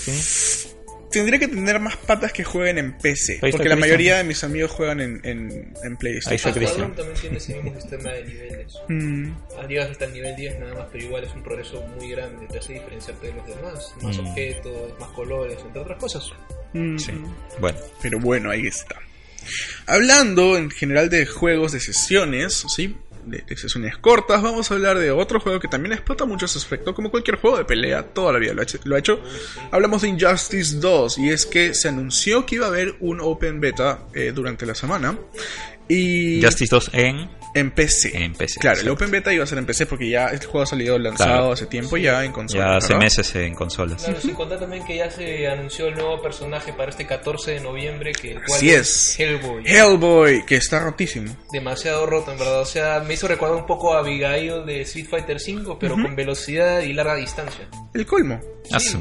Tendría 1.11 1.41
que 1.41 1.49
tener 1.49 1.81
más 1.81 1.97
patas 1.97 2.33
que 2.33 2.45
jueguen 2.45 2.79
en 2.79 2.97
PC, 2.97 3.39
porque 3.51 3.69
la 3.69 3.75
mayoría 3.75 4.19
de 4.19 4.23
mis 4.25 4.45
amigos 4.45 4.71
juegan 4.71 5.01
en, 5.01 5.21
en, 5.25 5.51
en 5.51 5.75
Ahí 5.85 5.97
PlayStation. 5.99 6.35
está 6.37 6.53
Cristian. 6.53 6.95
También 6.95 7.19
tiene 7.21 7.37
ese 7.39 7.61
mismo 7.61 7.81
sistema 7.81 8.11
de 8.13 8.25
niveles. 8.27 8.73
Mm, 8.89 9.33
Llegas 9.69 9.91
hasta 9.91 10.05
el 10.05 10.13
nivel 10.13 10.37
10 10.37 10.61
nada 10.61 10.75
más, 10.75 10.87
pero 10.93 11.05
igual 11.05 11.25
es 11.25 11.35
un 11.35 11.43
progreso 11.43 11.83
muy 11.99 12.11
grande. 12.13 12.47
Te 12.47 12.59
hace 12.59 12.75
diferenciarte 12.75 13.27
de 13.27 13.33
los 13.33 13.47
demás. 13.47 13.95
Más 14.03 14.17
Mm. 14.19 14.27
objetos, 14.29 15.01
más 15.01 15.09
colores, 15.11 15.59
entre 15.67 15.81
otras 15.83 15.99
cosas. 15.99 16.31
mm. 16.75 16.97
Sí. 16.99 17.13
Bueno, 17.59 17.79
Pero 18.01 18.21
bueno, 18.21 18.51
ahí 18.51 18.69
está. 18.69 18.95
Hablando 19.87 20.57
en 20.57 20.71
general 20.71 21.11
de 21.11 21.27
juegos 21.27 21.73
de 21.73 21.81
sesiones, 21.81 22.65
¿sí? 22.69 22.95
De, 23.25 23.45
sesiones 23.57 23.97
cortas, 23.99 24.43
vamos 24.43 24.71
a 24.71 24.75
hablar 24.75 24.99
de 24.99 25.11
otro 25.11 25.41
juego 25.41 25.61
que 25.61 25.69
también 25.69 25.93
explota 25.93 26.25
mucho 26.25 26.47
ese 26.47 26.61
como 26.95 27.11
cualquier 27.11 27.37
juego 27.37 27.59
de 27.59 27.65
pelea, 27.65 28.03
toda 28.03 28.33
la 28.33 28.39
vida 28.39 28.55
lo 28.55 28.61
ha 28.61 28.65
hecho. 28.65 28.79
Lo 28.85 28.97
ha 28.97 28.99
hecho. 28.99 29.21
Hablamos 29.71 30.03
de 30.03 30.09
Injustice 30.09 30.77
2, 30.79 31.19
y 31.19 31.31
es 31.31 31.47
que 31.47 31.75
se 31.75 31.89
anunció 31.89 32.47
que 32.47 32.57
iba 32.57 32.67
a 32.67 32.69
haber 32.69 32.97
un 33.01 33.21
Open 33.21 33.61
Beta 33.61 34.05
eh, 34.15 34.33
durante 34.35 34.67
la 34.67 34.75
semana. 34.75 35.19
Y 35.91 36.41
Justice 36.43 36.75
2 36.75 36.91
en. 36.95 37.29
en 37.55 37.71
PC. 37.73 38.17
En 38.17 38.33
PC, 38.35 38.61
Claro, 38.61 38.75
el 38.81 38.87
exacto. 38.87 38.93
Open 38.95 39.11
Beta 39.11 39.33
iba 39.35 39.43
a 39.43 39.47
ser 39.47 39.59
en 39.59 39.67
PC 39.67 39.87
porque 39.87 40.09
ya 40.09 40.27
el 40.29 40.39
juego 40.39 40.63
ha 40.63 40.67
salido 40.67 40.97
lanzado 40.99 41.31
Claro. 41.31 41.53
hace 41.53 41.67
tiempo 41.67 41.97
ya 41.97 42.25
en 42.25 42.31
consola. 42.33 42.65
Ya 42.65 42.77
hace 42.77 42.89
¿verdad? 42.95 43.01
meses 43.05 43.35
en 43.35 43.55
consolas. 43.55 44.05
Claro, 44.05 44.21
sin 44.21 44.35
contar 44.35 44.61
también 44.61 44.85
que 44.85 44.97
ya 44.97 45.11
se 45.11 45.49
anunció 45.49 45.89
el 45.89 45.95
nuevo 45.95 46.23
personaje 46.23 46.73
para 46.73 46.91
este 46.91 47.07
14 47.07 47.51
de 47.53 47.61
noviembre, 47.61 48.13
que 48.13 48.33
el 48.33 48.45
cual 48.45 48.57
Así 48.59 48.71
es. 48.71 49.19
Hellboy. 49.19 49.65
Hellboy, 49.67 50.47
que 50.47 50.57
está 50.57 50.79
rotísimo. 50.79 51.37
Demasiado 51.53 52.07
roto, 52.07 52.31
en 52.33 52.39
verdad. 52.39 52.61
O 52.61 52.65
sea, 52.67 53.01
me 53.01 53.15
hizo 53.15 53.27
recordar 53.27 53.57
un 53.57 53.67
poco 53.67 53.95
a 53.95 53.99
Abigail 53.99 54.65
de 54.65 54.83
Street 54.83 55.07
Fighter 55.11 55.37
V, 55.37 55.77
pero 55.81 55.95
con 55.95 56.15
velocidad 56.15 56.81
y 56.83 56.93
larga 56.93 57.17
distancia. 57.17 57.69
El 57.95 58.07
colmo. 58.07 58.41
Sí, 58.79 58.97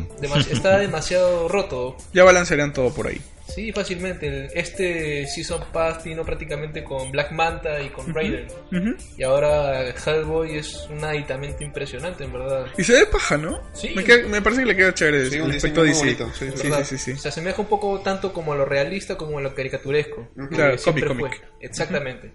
está 0.51 0.79
demasiado 0.79 1.47
roto. 1.47 1.95
Ya 2.13 2.23
balancearán 2.23 2.73
todo 2.73 2.91
por 2.91 3.05
ahí. 3.07 3.21
Sí, 3.59 3.73
fácilmente. 3.73 4.47
Este 4.57 5.27
Season 5.27 5.61
Pass 5.73 6.05
vino 6.05 6.23
prácticamente 6.23 6.81
con 6.81 7.11
Black 7.11 7.31
Manta 7.33 7.81
y 7.81 7.89
con 7.89 8.13
Raiden. 8.13 8.47
Ujú. 8.71 8.95
Y 9.17 9.23
ahora 9.23 9.89
Hellboy 9.89 10.55
es 10.57 10.87
un 10.89 11.03
aditamento 11.03 11.61
impresionante, 11.61 12.23
en 12.23 12.31
verdad. 12.31 12.67
Y 12.77 12.83
se 12.85 12.93
ve 12.93 13.05
paja, 13.07 13.35
¿no? 13.37 13.59
Sí. 13.73 13.89
Me, 13.93 14.05
queda- 14.05 14.25
me 14.29 14.41
parece 14.41 14.61
que 14.61 14.67
le 14.67 14.75
queda 14.77 14.93
chévere 14.93 15.29
Sí, 15.29 15.35
el 15.35 15.51
aspecto 15.51 15.83
DC. 15.83 16.09
sí, 16.09 16.15
Sí, 16.55 16.69
¿verdad? 16.69 16.85
sí, 16.85 16.97
sí, 16.97 17.11
sí. 17.15 17.19
Se 17.19 17.27
asemeja 17.27 17.61
un 17.61 17.67
poco 17.67 17.99
tanto 17.99 18.31
como 18.31 18.53
a 18.53 18.55
lo 18.55 18.63
realista 18.63 19.17
como 19.17 19.39
a 19.39 19.41
lo 19.41 19.53
caricaturesco. 19.53 20.29
Ujú. 20.37 20.49
que 20.49 20.55
Claro, 20.55 20.77
cómic, 20.81 21.07
cómic. 21.07 21.41
Exactamente. 21.59 22.31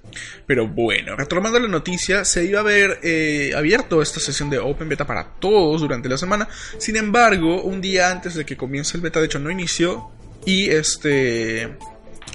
Pero 0.46 0.68
bueno, 0.68 1.16
retomando 1.16 1.58
la 1.58 1.68
noticia, 1.68 2.26
se 2.26 2.44
iba 2.44 2.58
a 2.58 2.62
haber 2.62 2.98
eh, 3.02 3.52
abierto 3.56 4.02
esta 4.02 4.20
sesión 4.20 4.50
de 4.50 4.58
Open 4.58 4.90
Beta 4.90 5.06
para 5.06 5.24
todos 5.40 5.80
durante 5.80 6.06
la 6.10 6.18
semana. 6.18 6.46
Sin 6.76 6.96
embargo, 6.96 7.62
un 7.62 7.80
día 7.80 8.10
antes 8.10 8.34
de 8.34 8.44
que 8.44 8.58
comience 8.58 8.98
el 8.98 9.02
beta, 9.02 9.20
de 9.20 9.24
hecho 9.26 9.38
no 9.38 9.50
inició, 9.50 10.10
y 10.44 10.70
este... 10.70 11.76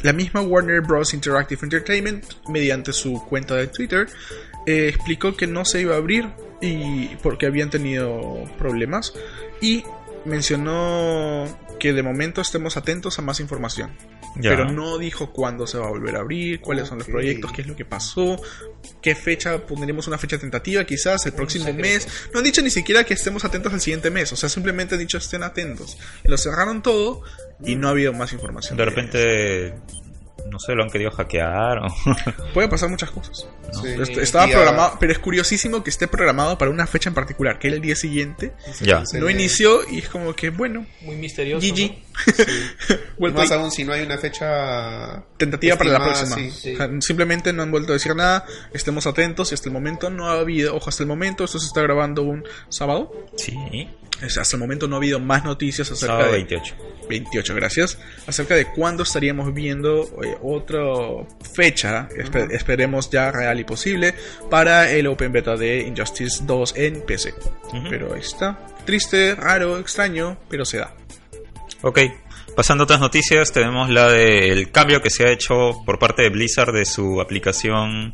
La 0.01 0.13
misma 0.13 0.41
Warner 0.41 0.79
Bros. 0.79 1.13
Interactive 1.13 1.59
Entertainment, 1.61 2.23
mediante 2.47 2.93
su 2.93 3.21
cuenta 3.25 3.55
de 3.55 3.67
Twitter, 3.67 4.07
eh, 4.65 4.87
explicó 4.87 5.35
que 5.35 5.45
no 5.45 5.65
se 5.65 5.81
iba 5.81 5.95
a 5.95 5.97
abrir 5.97 6.29
y 6.61 7.07
porque 7.21 7.45
habían 7.45 7.69
tenido 7.69 8.45
problemas 8.57 9.13
y 9.61 9.83
mencionó 10.25 11.45
que 11.79 11.93
de 11.93 12.03
momento 12.03 12.41
estemos 12.41 12.77
atentos 12.77 13.17
a 13.19 13.21
más 13.21 13.39
información. 13.39 13.91
Ya. 14.35 14.51
Pero 14.51 14.71
no 14.71 14.97
dijo 14.97 15.33
cuándo 15.33 15.65
se 15.65 15.77
va 15.77 15.87
a 15.87 15.89
volver 15.89 16.15
a 16.15 16.19
abrir, 16.19 16.61
cuáles 16.61 16.87
son 16.87 16.99
los 16.99 17.07
proyectos, 17.07 17.51
qué 17.51 17.61
es 17.61 17.67
lo 17.67 17.75
que 17.75 17.85
pasó, 17.85 18.39
qué 19.01 19.15
fecha, 19.15 19.65
pondremos 19.65 20.07
una 20.07 20.17
fecha 20.17 20.37
tentativa 20.37 20.83
quizás 20.83 21.25
el 21.25 21.33
próximo 21.33 21.73
mes. 21.73 22.07
No 22.31 22.39
han 22.39 22.45
dicho 22.45 22.61
ni 22.61 22.69
siquiera 22.69 23.03
que 23.03 23.15
estemos 23.15 23.43
atentos 23.43 23.73
al 23.73 23.81
siguiente 23.81 24.11
mes, 24.11 24.31
o 24.31 24.35
sea, 24.35 24.47
simplemente 24.47 24.95
han 24.95 24.99
dicho 24.99 25.17
estén 25.17 25.43
atentos. 25.43 25.97
Lo 26.23 26.37
cerraron 26.37 26.83
todo 26.83 27.23
y 27.63 27.75
no 27.75 27.87
ha 27.87 27.91
habido 27.91 28.13
más 28.13 28.31
información. 28.33 28.77
De 28.77 28.85
repente, 28.85 29.73
no 30.49 30.59
sé, 30.59 30.73
lo 30.73 30.83
han 30.83 30.89
querido 30.89 31.11
hackear 31.11 31.79
o... 31.79 31.87
Puede 32.53 32.67
pasar 32.67 32.89
muchas 32.89 33.11
cosas. 33.11 33.47
Sí. 33.81 34.19
Estaba 34.19 34.47
programado, 34.47 34.97
pero 34.99 35.11
es 35.11 35.19
curiosísimo 35.19 35.83
que 35.83 35.89
esté 35.89 36.07
programado 36.07 36.57
para 36.57 36.71
una 36.71 36.87
fecha 36.87 37.09
en 37.09 37.15
particular, 37.15 37.59
que 37.59 37.67
era 37.67 37.75
el 37.75 37.81
día 37.81 37.95
siguiente. 37.95 38.53
ya. 38.81 39.03
No 39.13 39.29
inició 39.29 39.81
y 39.89 39.99
es 39.99 40.09
como 40.09 40.33
que, 40.35 40.49
bueno, 40.49 40.85
Muy 41.01 41.15
misterioso. 41.15 41.65
GG. 41.65 41.91
¿no? 43.19 43.29
Más 43.33 43.51
aún 43.51 43.71
si 43.71 43.83
no 43.83 43.93
hay 43.93 44.01
una 44.01 44.17
fecha 44.17 45.23
tentativa 45.37 45.77
para 45.77 45.91
la 45.91 46.03
próxima. 46.03 47.01
simplemente 47.01 47.53
no 47.53 47.63
han 47.63 47.71
vuelto 47.71 47.93
a 47.93 47.95
decir 47.95 48.15
nada, 48.15 48.45
estemos 48.73 49.07
atentos 49.07 49.51
y 49.51 49.55
hasta 49.55 49.69
el 49.69 49.73
momento 49.73 50.09
no 50.09 50.29
ha 50.29 50.39
habido, 50.39 50.75
ojo, 50.75 50.89
hasta 50.89 51.03
el 51.03 51.07
momento 51.07 51.43
esto 51.43 51.59
se 51.59 51.67
está 51.67 51.81
grabando 51.81 52.23
un 52.23 52.43
sábado, 52.69 53.11
Sí. 53.35 53.55
Hasta 54.21 54.55
el 54.55 54.59
momento 54.59 54.87
no 54.87 54.95
ha 54.95 54.97
habido 54.97 55.19
más 55.19 55.43
noticias 55.43 55.89
acerca 55.91 56.13
Sábado 56.13 56.31
de 56.31 56.37
28. 56.37 56.75
28, 57.09 57.55
gracias, 57.55 57.97
acerca 58.27 58.55
de 58.55 58.65
cuándo 58.71 59.01
estaríamos 59.03 59.51
viendo 59.53 60.03
eh, 60.23 60.37
otra 60.43 60.79
fecha, 61.53 62.07
espe- 62.09 62.51
esperemos 62.51 63.09
ya 63.09 63.31
real 63.31 63.59
y 63.59 63.63
posible, 63.63 64.13
para 64.49 64.91
el 64.91 65.07
Open 65.07 65.31
Beta 65.31 65.55
de 65.55 65.79
Injustice 65.81 66.43
2 66.45 66.73
en 66.77 67.01
PC. 67.05 67.33
Pero 67.89 68.13
ahí 68.13 68.19
está, 68.21 68.59
triste, 68.85 69.33
raro, 69.35 69.79
extraño, 69.79 70.37
pero 70.49 70.65
se 70.65 70.77
da. 70.77 70.93
Ok, 71.81 71.99
pasando 72.55 72.83
a 72.83 72.85
otras 72.85 72.99
noticias, 72.99 73.51
tenemos 73.51 73.89
la 73.89 74.11
del 74.11 74.71
cambio 74.71 75.01
que 75.01 75.09
se 75.09 75.25
ha 75.25 75.31
hecho 75.31 75.81
por 75.85 75.97
parte 75.97 76.21
de 76.23 76.29
Blizzard 76.29 76.73
de 76.73 76.85
su 76.85 77.21
aplicación 77.21 78.11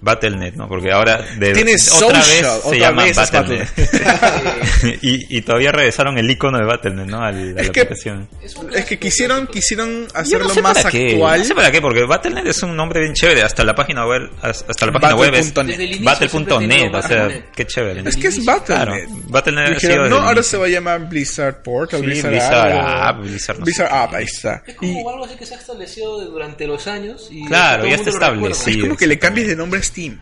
Battle.net, 0.00 0.54
¿no? 0.54 0.68
Porque 0.68 0.92
ahora 0.92 1.20
de, 1.38 1.52
Tiene 1.52 1.72
otra 1.74 1.84
social, 1.84 2.12
vez 2.14 2.46
otra 2.46 2.70
se 2.70 2.78
llama 2.78 3.04
Battle.net. 3.14 3.68
y, 5.02 5.38
y 5.38 5.42
todavía 5.42 5.72
regresaron 5.72 6.18
el 6.18 6.30
icono 6.30 6.58
de 6.58 6.64
Battle.net, 6.64 7.06
¿no? 7.06 7.22
Al- 7.22 7.34
a 7.58 7.60
Es 7.60 7.66
la 7.66 7.72
que- 7.72 7.80
aplicación. 7.80 8.28
Es, 8.74 8.84
que 8.84 8.98
quisieron, 8.98 9.46
quisieron 9.48 10.06
hacerlo 10.14 10.48
no 10.48 10.54
sé 10.54 10.62
más 10.62 10.84
actual. 10.84 11.40
No 11.40 11.44
sé 11.44 11.54
para 11.54 11.70
qué, 11.70 11.80
porque 11.80 12.04
Battle.net 12.04 12.46
es 12.46 12.62
un 12.62 12.76
nombre 12.76 13.00
bien 13.00 13.14
chévere. 13.14 13.42
Hasta 13.42 13.64
la 13.64 13.74
página 13.74 14.06
web, 14.06 14.30
hasta 14.42 14.86
la 14.86 14.92
página 14.92 15.16
web 15.16 15.34
es 15.34 15.52
Battle.net. 15.52 16.00
Battle.net, 16.02 16.94
o 16.94 17.02
sea, 17.02 17.22
Battle.net. 17.22 17.44
qué 17.54 17.66
chévere. 17.66 18.08
Es 18.08 18.16
que 18.16 18.28
es 18.28 18.36
Inicio. 18.36 18.62
Claro, 18.64 18.92
Battle.net. 18.92 19.28
Battle.net 19.28 19.64
ha 19.76 19.80
sido 19.80 19.92
Dijeron, 19.92 20.10
no, 20.10 20.16
ahora 20.18 20.42
se 20.42 20.56
va 20.56 20.66
a 20.66 20.68
llamar 20.68 21.08
Blizzard 21.08 21.62
Portal, 21.62 22.00
Sí, 22.00 22.06
Blizzard, 22.06 22.30
Blizzard 22.30 22.72
App, 22.72 23.18
o- 23.18 23.22
Blizzard 23.22 23.58
no 23.58 23.64
Blizzard 23.64 23.92
App, 23.92 24.14
ahí 24.14 24.24
está. 24.24 24.62
Es 24.66 24.74
como 24.76 24.92
Y 24.92 24.98
algo 24.98 25.24
así 25.24 25.34
que 25.36 25.46
se 25.46 25.54
ha 25.54 25.58
establecido 25.58 26.20
durante 26.30 26.66
los 26.66 26.86
años. 26.86 27.28
Y 27.30 27.44
Claro, 27.46 27.82
todo 27.82 27.88
ya 27.88 27.94
el 27.94 27.98
mundo 27.98 28.10
está 28.10 28.26
lo 28.28 28.34
recuerda. 28.34 28.52
establecido. 28.56 28.84
es 28.84 28.88
como 28.88 28.96
que 28.98 29.06
le 29.06 29.18
cambies 29.18 29.46
de 29.48 29.56
nombre 29.56 29.78
a 29.78 29.82
Steam. 29.88 30.20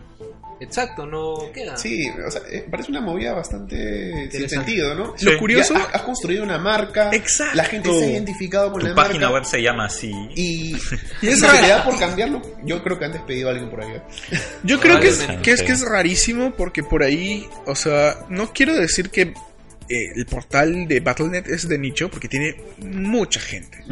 Exacto, 0.59 1.05
no 1.05 1.51
queda. 1.53 1.77
Sí, 1.77 2.09
o 2.09 2.31
sea, 2.31 2.41
eh, 2.49 2.65
parece 2.69 2.89
una 2.89 3.01
movida 3.01 3.33
bastante 3.33 4.27
sin 4.31 4.49
sentido, 4.49 4.95
¿no? 4.95 5.13
Sí. 5.15 5.25
Lo 5.25 5.37
curioso, 5.37 5.75
has, 5.75 5.93
has 5.93 6.01
construido 6.01 6.43
una 6.43 6.57
marca, 6.57 7.11
Exacto. 7.13 7.55
la 7.55 7.63
gente 7.63 7.89
se 7.93 8.05
ha 8.05 8.09
identificado 8.09 8.71
con 8.71 8.81
Tu 8.81 8.87
la 8.87 8.95
página 8.95 9.29
marca 9.29 9.33
web 9.35 9.45
se 9.45 9.61
llama 9.61 9.85
así. 9.85 10.11
y, 10.35 10.71
Y 11.21 11.27
es 11.27 11.41
te 11.41 11.67
da 11.67 11.83
por 11.83 11.99
cambiarlo, 11.99 12.41
yo 12.63 12.81
creo 12.83 12.97
que 12.97 13.05
han 13.05 13.11
despedido 13.11 13.49
a 13.49 13.51
alguien 13.51 13.69
por 13.69 13.83
ahí. 13.83 13.91
¿eh? 13.91 14.01
yo 14.63 14.79
creo 14.79 14.99
que 14.99 15.09
es, 15.09 15.17
Probablemente. 15.17 15.43
que 15.43 15.51
es 15.51 15.61
que 15.61 15.71
es 15.73 15.81
rarísimo 15.87 16.51
porque 16.55 16.81
por 16.83 17.03
ahí, 17.03 17.47
o 17.67 17.75
sea, 17.75 18.25
no 18.29 18.51
quiero 18.51 18.73
decir 18.75 19.11
que 19.11 19.33
eh, 19.89 20.11
el 20.15 20.25
portal 20.25 20.87
de 20.87 20.99
Battle.net 20.99 21.47
es 21.47 21.67
de 21.67 21.77
nicho 21.77 22.09
porque 22.09 22.27
tiene 22.27 22.55
mucha 22.79 23.39
gente. 23.39 23.83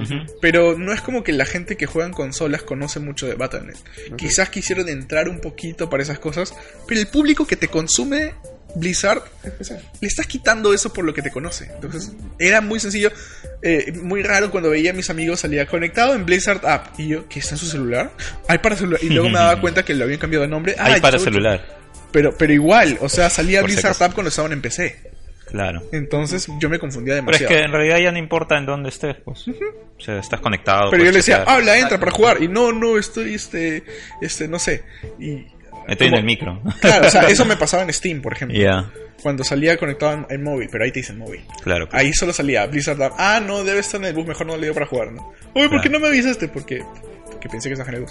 Pero 0.42 0.78
no 0.78 0.94
es 0.94 1.02
como 1.02 1.24
que 1.24 1.32
la 1.32 1.46
gente 1.46 1.78
que 1.78 1.86
juega 1.86 2.08
en 2.08 2.14
consolas 2.14 2.64
conoce 2.64 3.00
mucho 3.00 3.28
de 3.28 3.36
Battle.net. 3.36 3.78
Quizás 4.18 4.50
quisieron 4.50 4.90
entrar 4.90 5.30
un 5.30 5.40
poquito 5.40 5.90
para 5.90 6.04
esas 6.04 6.20
cosas, 6.20 6.54
pero 6.88 7.00
el 7.00 7.08
público 7.08 7.46
que 7.48 7.56
te 7.56 7.68
consume 7.68 8.34
Blizzard 8.76 9.24
le 10.02 10.08
estás 10.08 10.28
quitando 10.28 10.74
eso 10.74 10.92
por 10.92 11.06
lo 11.06 11.14
que 11.14 11.22
te 11.22 11.32
conoce. 11.32 11.72
Entonces, 11.76 12.12
era 12.38 12.62
muy 12.62 12.80
sencillo, 12.80 13.12
eh, 13.62 13.94
muy 13.94 14.22
raro 14.22 14.52
cuando 14.52 14.70
veía 14.70 14.92
a 14.92 14.94
mis 14.94 15.10
amigos 15.10 15.40
salía 15.40 15.66
conectado 15.66 16.14
en 16.14 16.26
Blizzard 16.26 16.66
App. 16.66 17.00
Y 17.00 17.08
yo, 17.08 17.28
¿qué 17.30 17.40
está 17.40 17.56
en 17.56 17.60
su 17.60 17.68
celular? 17.68 18.12
Hay 18.48 18.58
para 18.58 18.76
celular. 18.76 19.00
Y 19.02 19.10
luego 19.10 19.30
me 19.30 19.40
daba 19.40 19.60
cuenta 19.62 19.84
que 19.84 19.94
lo 19.94 20.04
habían 20.04 20.20
cambiado 20.20 20.44
de 20.44 20.50
nombre. 20.50 20.76
Hay 20.78 20.96
Ah, 20.98 21.02
para 21.02 21.18
celular. 21.20 21.66
Pero, 22.12 22.36
pero 22.38 22.54
igual, 22.54 22.98
o 23.02 23.10
sea, 23.10 23.30
salía 23.30 23.62
Por 23.62 23.70
Blizzard. 23.70 24.02
App 24.02 24.14
cuando 24.14 24.30
estaban 24.30 24.52
en 24.52 24.62
PC. 24.62 25.15
Claro. 25.48 25.82
Entonces 25.92 26.48
yo 26.60 26.70
me 26.70 26.80
confundía 26.80 27.16
Pero 27.16 27.32
es 27.32 27.40
demasiado. 27.40 27.50
que 27.56 27.62
en 27.66 27.72
realidad 27.72 27.98
ya 28.00 28.12
no 28.12 28.18
importa 28.18 28.58
en 28.58 28.66
dónde 28.66 28.90
estés, 28.90 29.16
pues. 29.24 29.48
O 29.48 30.02
sea, 30.02 30.18
estás 30.20 30.40
conectado. 30.42 30.90
Pero 30.92 31.04
yo 31.04 31.12
le 31.12 31.18
decía, 31.18 31.40
chequear. 31.40 31.58
habla, 31.58 31.78
entra 31.78 32.00
para 32.00 32.12
jugar. 32.12 32.42
Y 32.44 32.48
no, 32.48 32.72
no, 32.74 32.98
estoy, 32.98 33.36
este, 33.36 33.84
este, 34.22 34.48
no 34.48 34.60
sé. 34.60 34.84
Y, 35.20 35.46
Estoy 35.88 36.08
en 36.08 36.16
el 36.16 36.24
micro. 36.24 36.60
Claro, 36.82 37.08
o 37.08 37.10
sea, 37.12 37.22
eso 37.30 37.46
me 37.46 37.56
pasaba 37.58 37.84
en 37.84 37.94
Steam, 37.94 38.22
por 38.22 38.34
ejemplo. 38.34 38.58
Ya, 38.58 38.92
Cuando 39.22 39.44
salía 39.44 39.78
conectado 39.78 40.14
en, 40.14 40.26
en 40.30 40.44
móvil, 40.44 40.68
pero 40.72 40.84
ahí 40.84 40.92
te 40.92 41.00
dicen 41.00 41.18
móvil. 41.20 41.46
claro. 41.64 41.88
Ahí 41.92 42.12
solo 42.12 42.34
salía 42.34 42.66
Blizzard. 42.66 43.00
Ah, 43.18 43.40
no, 43.46 43.64
debe 43.64 43.80
estar 43.82 44.02
en 44.02 44.08
el 44.08 44.14
bus, 44.14 44.26
mejor 44.26 44.48
no 44.48 44.58
le 44.58 44.64
dio 44.66 44.74
para 44.74 44.88
jugar, 44.88 45.12
¿no? 45.12 45.32
Oye, 45.54 45.70
¿por 45.70 45.82
qué 45.82 45.90
no 45.90 46.00
me 46.00 46.08
avisaste? 46.08 46.48
Porque, 46.48 46.84
porque 47.46 47.50
pensé 47.50 47.70
que 47.70 47.76
en 47.82 47.96
el. 47.96 48.06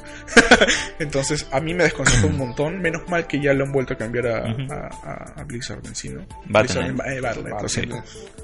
Entonces, 0.98 1.46
a 1.50 1.60
mí 1.60 1.74
me 1.74 1.84
desconcertó 1.84 2.26
un 2.28 2.36
montón. 2.38 2.80
Menos 2.80 3.08
mal 3.08 3.26
que 3.26 3.40
ya 3.40 3.52
lo 3.52 3.64
han 3.64 3.72
vuelto 3.72 3.94
a 3.94 3.96
cambiar 3.96 4.26
a, 4.28 4.38
a- 4.38 5.40
a 5.40 5.44
Blizzard 5.44 5.80
en 5.86 5.94
sí, 5.94 6.08
¿no? 6.10 6.24
Blizzard, 6.46 6.90
eh, 7.06 7.20
lo 7.60 7.68
siento. 7.68 7.96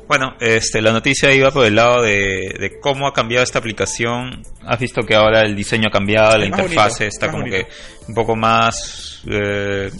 Bueno, 0.09 0.35
este, 0.41 0.83
la 0.83 0.93
noticia 0.93 1.33
iba 1.33 1.51
por 1.51 1.65
el 1.67 1.77
lado 1.77 2.03
de, 2.03 2.55
de 2.59 2.81
cómo 2.81 3.07
ha 3.07 3.13
cambiado 3.13 3.45
esta 3.45 3.59
aplicación. 3.59 4.43
Has 4.67 4.79
visto 4.79 5.03
que 5.03 5.15
ahora 5.15 5.43
el 5.43 5.55
diseño 5.55 5.89
ha 5.89 5.93
cambiado, 5.93 6.37
la 6.37 6.49
Más 6.49 6.61
interfase 6.61 7.05
bonito, 7.05 7.15
está 7.15 7.27
como 7.31 7.43
bonito. 7.45 7.57
que 7.67 8.09
un 8.09 8.15
poco 8.15 8.37
más... 8.37 9.23
eh, 9.31 9.91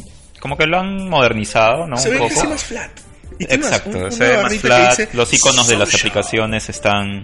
como 0.41 0.57
que 0.57 0.67
lo 0.67 0.79
han 0.81 1.09
modernizado, 1.09 1.87
¿no? 1.87 1.97
Se 1.97 2.09
un 2.09 2.15
ve 2.15 2.21
poco. 2.21 2.35
casi 2.35 2.47
más 2.49 2.65
flat. 2.65 2.91
Exacto, 3.39 3.91
un- 3.99 4.13
se 4.13 4.25
ve 4.29 4.43
más 4.43 4.53
que 4.53 4.59
flat, 4.59 4.91
dice 4.99 5.09
los 5.17 5.33
iconos 5.33 5.69
de 5.69 5.77
las 5.77 5.95
aplicaciones 5.95 6.69
están 6.69 7.23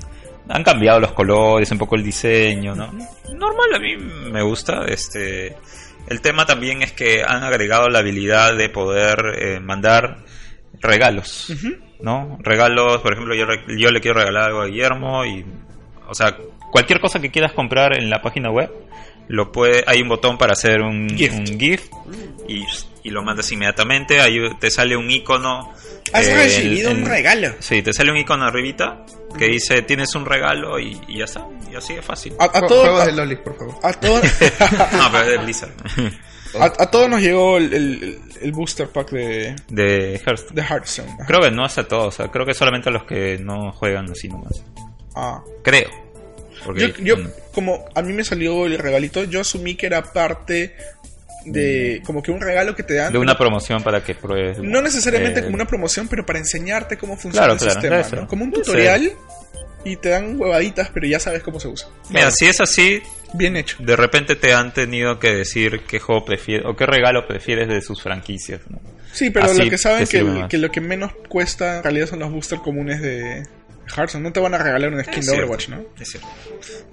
han 0.48 0.62
cambiado 0.62 1.00
los 1.00 1.12
colores, 1.12 1.70
un 1.70 1.78
poco 1.78 1.96
el 1.96 2.02
diseño, 2.02 2.74
¿no? 2.74 2.92
Normal, 3.32 3.74
a 3.74 3.78
mí 3.78 3.96
me 3.96 4.42
gusta. 4.42 4.84
Este, 4.86 5.56
el 6.08 6.20
tema 6.20 6.46
también 6.46 6.82
es 6.82 6.92
que 6.92 7.22
han 7.26 7.42
agregado 7.42 7.88
la 7.88 7.98
habilidad 7.98 8.56
de 8.56 8.68
poder 8.68 9.18
eh, 9.38 9.60
mandar 9.60 10.18
regalos, 10.80 11.52
¿no? 12.00 12.38
Regalos, 12.40 12.98
por 12.98 13.12
ejemplo, 13.12 13.34
yo, 13.34 13.46
yo 13.76 13.90
le 13.90 14.00
quiero 14.00 14.20
regalar 14.20 14.44
algo 14.44 14.62
a 14.62 14.66
Guillermo 14.66 15.24
y, 15.24 15.44
o 16.06 16.14
sea, 16.14 16.36
cualquier 16.70 17.00
cosa 17.00 17.20
que 17.20 17.30
quieras 17.30 17.52
comprar 17.52 17.96
en 17.96 18.10
la 18.10 18.22
página 18.22 18.50
web, 18.50 18.70
lo 19.28 19.50
puede, 19.52 19.84
hay 19.86 20.02
un 20.02 20.08
botón 20.08 20.38
para 20.38 20.52
hacer 20.52 20.80
un 20.82 21.08
gift 21.10 21.90
y, 22.48 22.64
y 23.02 23.10
lo 23.10 23.22
mandas 23.22 23.50
inmediatamente. 23.52 24.20
Ahí 24.20 24.38
te 24.60 24.70
sale 24.70 24.96
un 24.96 25.10
icono. 25.10 25.72
Has 26.12 26.26
eh, 26.28 26.34
recibido 26.34 26.90
en- 26.90 26.98
un 26.98 27.06
regalo. 27.06 27.54
Sí, 27.58 27.82
te 27.82 27.92
sale 27.92 28.12
un 28.12 28.18
icono 28.18 28.44
arribita 28.44 29.04
que 29.36 29.46
dice 29.48 29.82
tienes 29.82 30.14
un 30.14 30.24
regalo 30.24 30.78
y, 30.78 31.00
y 31.08 31.18
ya 31.18 31.24
está. 31.24 31.46
Y 31.70 31.74
así 31.74 31.94
es 31.94 32.04
fácil. 32.04 32.34
A, 32.38 32.44
a 32.44 32.48
todos, 32.66 32.82
Juegos 32.84 33.02
a, 33.02 33.06
de 33.06 33.12
Loli, 33.12 33.36
por 33.36 33.56
favor. 33.58 33.74
a 33.82 33.92
todos, 33.92 34.22
No, 34.92 35.10
pero 35.12 35.24
es 35.24 35.30
de 35.30 35.38
Blizzard. 35.44 35.72
a, 36.60 36.64
a 36.64 36.90
todos 36.90 37.08
nos 37.10 37.20
llegó 37.20 37.56
el, 37.58 37.72
el- 37.74 38.20
el 38.40 38.52
booster 38.52 38.88
pack 38.88 39.10
de, 39.10 39.56
De 39.68 40.20
Hearthstone. 40.24 40.54
de 40.54 40.62
Hearthstone. 40.62 41.08
Ajá. 41.14 41.26
Creo 41.26 41.40
que 41.40 41.50
no 41.50 41.64
es 41.66 41.76
a 41.78 41.88
todos, 41.88 42.08
o 42.08 42.16
sea, 42.16 42.28
creo 42.30 42.44
que 42.46 42.52
solamente 42.54 42.90
a 42.90 42.92
los 42.92 43.04
que 43.04 43.38
no 43.38 43.72
juegan 43.72 44.10
así 44.10 44.28
nomás. 44.28 44.62
Ah. 45.16 45.40
Creo. 45.64 45.88
Yo, 46.76 46.88
yo, 47.02 47.16
mm, 47.18 47.28
como 47.52 47.84
a 47.94 48.02
mí 48.02 48.12
me 48.12 48.24
salió 48.24 48.66
el 48.66 48.78
regalito, 48.78 49.24
yo 49.24 49.40
asumí 49.40 49.74
que 49.76 49.86
era 49.86 50.02
parte 50.02 50.74
de 51.44 52.02
como 52.04 52.22
que 52.22 52.30
un 52.32 52.40
regalo 52.40 52.74
que 52.74 52.82
te 52.82 52.94
dan. 52.94 53.12
de 53.12 53.18
una 53.18 53.38
promoción 53.38 53.82
para 53.82 54.02
que 54.02 54.14
pruebes. 54.14 54.58
no 54.58 54.82
necesariamente 54.82 55.40
eh, 55.40 55.42
como 55.44 55.54
una 55.54 55.66
promoción, 55.66 56.08
pero 56.08 56.26
para 56.26 56.38
enseñarte 56.40 56.96
cómo 56.98 57.16
funciona 57.16 57.46
Claro, 57.46 57.52
el 57.54 57.58
claro, 57.58 57.72
sistema. 57.80 58.02
ser. 58.04 58.20
¿no? 58.22 58.26
Como 58.28 58.44
un 58.44 58.52
tutorial 58.52 59.12
y 59.84 59.96
te 59.96 60.08
dan 60.08 60.40
huevaditas, 60.40 60.90
pero 60.92 61.06
ya 61.06 61.20
sabes 61.20 61.42
cómo 61.44 61.60
se 61.60 61.68
usa. 61.68 61.88
Mira, 62.10 62.32
si 62.32 62.46
es 62.46 62.60
así, 62.60 63.00
Bien 63.34 63.56
hecho. 63.56 63.76
de 63.78 63.94
repente 63.94 64.34
te 64.34 64.52
han 64.52 64.74
tenido 64.74 65.20
que 65.20 65.30
decir 65.32 65.82
qué 65.86 66.00
juego 66.00 66.24
prefieres 66.24 66.66
o 66.66 66.74
qué 66.74 66.86
regalo 66.86 67.28
prefieres 67.28 67.68
de 67.68 67.80
sus 67.80 68.02
franquicias. 68.02 68.60
¿no? 68.68 68.80
Sí, 69.12 69.30
pero 69.30 69.46
Así 69.46 69.62
lo 69.62 69.70
que 69.70 69.78
saben 69.78 70.06
que, 70.08 70.46
que 70.48 70.58
lo 70.58 70.70
que 70.72 70.80
menos 70.80 71.12
cuesta 71.28 71.76
en 71.76 71.82
realidad 71.84 72.08
son 72.08 72.18
los 72.18 72.32
boosters 72.32 72.60
comunes 72.62 73.00
de 73.00 73.46
Hearthstone. 73.94 74.24
No 74.24 74.32
te 74.32 74.40
van 74.40 74.54
a 74.54 74.58
regalar 74.58 74.92
un 74.92 75.02
skin 75.02 75.14
Es 75.14 75.16
de 75.16 75.22
cierto, 75.22 75.42
Overwatch, 75.42 75.68
¿no? 75.68 75.84
Es 75.98 76.10
cierto. 76.10 76.28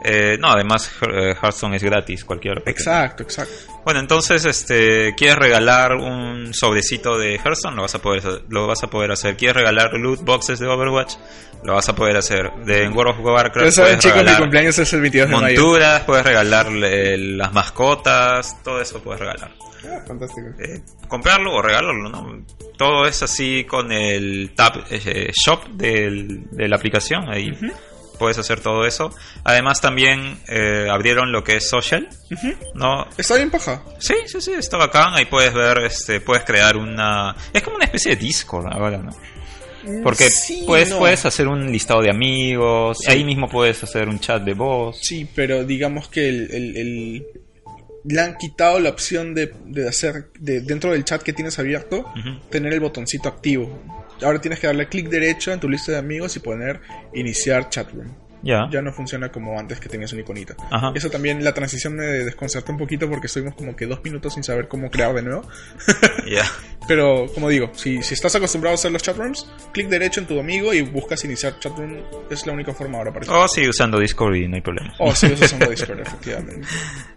Eh, 0.04 0.38
no, 0.40 0.50
además 0.50 0.92
eh, 1.02 1.36
Hearthstone 1.42 1.78
es 1.78 1.84
gratis, 1.84 2.24
cualquier. 2.26 2.64
Exacto, 2.66 3.24
exacto. 3.24 3.54
Bueno, 3.84 4.00
entonces, 4.00 4.46
este, 4.46 5.14
quieres 5.16 5.38
regalar 5.38 5.94
un 5.94 6.54
sobrecito 6.54 7.18
de 7.18 7.36
Hearthstone, 7.36 7.76
lo 7.76 7.82
vas 7.82 7.96
a 7.96 8.00
poder, 8.00 8.44
lo 8.50 8.68
vas 8.68 8.84
a 8.84 8.90
poder 8.90 9.12
hacer. 9.12 9.36
Quieres 9.36 9.58
regalar 9.58 9.94
loot 9.94 10.22
boxes 10.22 10.60
de 10.60 10.68
Overwatch, 10.68 11.16
lo 11.64 11.74
vas 11.74 11.90
a 11.90 11.96
poder 11.96 12.18
hacer. 12.18 12.52
De 12.66 12.84
en 12.84 12.96
World 12.96 13.20
of 13.20 13.26
Warcraft 13.26 13.72
saben, 13.72 14.00
chicos, 14.00 14.24
mi 14.24 14.36
cumpleaños 14.36 14.78
es 14.80 14.94
el 14.94 15.02
22 15.02 15.30
de 15.30 15.36
mayo. 15.36 15.62
monturas, 15.62 16.02
puedes 16.02 16.26
regalar 16.26 16.72
las 16.72 17.54
mascotas, 17.54 18.62
todo 18.64 18.82
eso 18.82 19.02
puedes 19.02 19.20
regalar. 19.20 19.52
Ah, 19.86 20.02
fantástico. 20.08 20.48
eh, 20.60 20.82
comprarlo 21.08 21.54
o 21.56 21.62
regalarlo, 21.62 22.10
¿no? 22.10 22.46
Todo 22.78 23.06
es 23.08 23.22
así 23.24 23.66
con 23.66 23.92
el 23.92 24.52
tab 24.56 24.84
eh, 24.90 25.32
shop 25.34 25.68
del- 25.70 26.46
de 26.52 26.68
la 26.68 26.76
aplicación, 26.78 27.30
ahí 27.30 27.52
puedes 28.20 28.38
hacer 28.38 28.60
todo 28.62 28.86
eso. 28.86 29.14
Además 29.44 29.82
también 29.82 30.38
eh, 30.48 30.88
abrieron 30.90 31.32
lo 31.32 31.44
que 31.44 31.58
es 31.58 31.68
social, 31.70 32.08
¿no? 32.76 33.06
Está 33.18 33.36
bien 33.36 33.52
paja. 33.52 33.84
Sí, 34.00 34.16
sí, 34.28 34.40
sí, 34.42 34.52
está 34.54 34.78
bacán, 34.78 35.14
ahí 35.16 35.26
puedes 35.26 35.54
ver, 35.54 35.80
este, 35.80 36.22
puedes 36.22 36.44
crear 36.46 36.78
una... 36.78 37.36
Es 37.54 37.62
como 37.64 37.76
una 37.78 37.86
especie 37.86 38.16
de 38.16 38.22
Discord 38.22 38.68
ahora, 38.72 38.98
¿no? 39.00 39.12
Porque 40.02 40.30
Sí, 40.30 40.64
puedes, 40.66 40.90
no. 40.92 41.00
puedes 41.00 41.26
hacer 41.26 41.46
un 41.50 41.70
listado 41.70 42.02
de 42.02 42.10
amigos, 42.10 43.00
ahí 43.08 43.26
mismo 43.26 43.50
puedes 43.50 43.84
hacer 43.84 44.08
un 44.08 44.18
chat 44.18 44.42
de 44.42 44.54
voz. 44.54 44.98
Sí, 45.02 45.28
pero 45.36 45.66
digamos 45.66 46.08
que 46.08 46.30
el, 46.30 46.50
el- 46.54 46.78
el- 46.78 47.26
le 48.04 48.22
han 48.22 48.38
quitado 48.38 48.80
la 48.80 48.90
opción 48.90 49.34
de, 49.34 49.54
de 49.66 49.88
hacer 49.88 50.32
de, 50.40 50.62
dentro 50.62 50.92
del 50.92 51.06
chat 51.06 51.22
que 51.22 51.34
tienes 51.34 51.58
abierto 51.60 52.06
tener 52.50 52.74
el 52.74 52.80
botoncito 52.80 53.30
activo. 53.30 53.82
Ahora 54.22 54.40
tienes 54.40 54.60
que 54.60 54.68
darle 54.68 54.88
clic 54.88 55.10
derecho 55.10 55.52
en 55.52 55.60
tu 55.60 55.70
lista 55.70 55.92
de 55.92 55.98
amigos 55.98 56.36
y 56.36 56.40
poner 56.40 56.82
iniciar 57.14 57.70
chatroom. 57.70 58.08
Ya. 58.44 58.68
Ya 58.72 58.82
no 58.82 58.92
funciona 58.94 59.32
como 59.32 59.58
antes 59.60 59.80
que 59.80 59.90
tenías 59.90 60.12
un 60.14 60.20
iconito. 60.20 60.56
Ajá. 60.70 60.92
Eso 60.94 61.10
también, 61.10 61.44
la 61.44 61.54
transición 61.54 61.96
me 61.96 62.06
desconcertó 62.06 62.72
un 62.74 62.78
poquito 62.78 63.10
porque 63.10 63.28
estuvimos 63.28 63.56
como 63.56 63.76
que 63.76 63.86
dos 63.88 64.04
minutos 64.04 64.34
sin 64.34 64.44
saber 64.44 64.68
cómo 64.68 64.90
crear 64.92 65.14
de 65.14 65.22
nuevo. 65.24 65.48
Ya. 66.28 66.50
Pero, 66.88 67.28
como 67.34 67.48
digo, 67.50 67.72
si, 67.76 68.02
si 68.04 68.14
estás 68.14 68.36
acostumbrado 68.36 68.74
a 68.74 68.76
hacer 68.76 68.92
los 68.92 69.02
chatrooms, 69.02 69.50
clic 69.74 69.88
derecho 69.88 70.20
en 70.20 70.28
tu 70.28 70.38
amigo 70.40 70.74
y 70.74 70.82
buscas 70.82 71.24
iniciar 71.24 71.58
chatroom. 71.60 71.98
Es 72.30 72.46
la 72.46 72.52
única 72.54 72.74
forma 72.74 72.98
ahora 72.98 73.14
para 73.14 73.32
O 73.32 73.48
sigue 73.48 73.70
usando 73.70 74.00
Discord 74.00 74.36
y 74.36 74.48
no 74.50 74.56
hay 74.56 74.62
problema. 74.62 74.94
Oh, 75.00 75.14
sí, 75.16 75.28
eso 75.28 75.46
es 75.46 75.54
un 75.54 75.60
Discord, 75.60 76.00
efectivamente. 76.02 76.68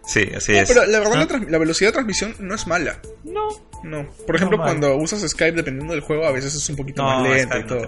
Sí, 0.05 0.21
así 0.35 0.53
No, 0.53 0.57
es. 0.59 0.67
pero 0.69 0.85
la 0.85 0.99
verdad, 0.99 1.27
Ah, 1.29 1.37
la, 1.39 1.49
la 1.51 1.57
velocidad 1.57 1.89
de 1.89 1.93
transmisión 1.93 2.35
no 2.39 2.55
es 2.55 2.65
mala. 2.67 2.99
No. 3.25 3.47
No. 3.83 4.09
Por 4.25 4.35
ejemplo, 4.37 4.57
No, 4.57 4.63
cuando 4.63 4.95
usas 4.95 5.21
Skype, 5.21 5.51
dependiendo 5.57 5.93
del 5.93 6.01
juego, 6.01 6.25
a 6.25 6.31
veces 6.31 6.55
es 6.55 6.69
un 6.69 6.75
poquito 6.77 7.03
No, 7.03 7.09
más 7.21 7.29
lento 7.29 7.55
Skype 7.55 7.65
y 7.65 7.67
todo. 7.67 7.87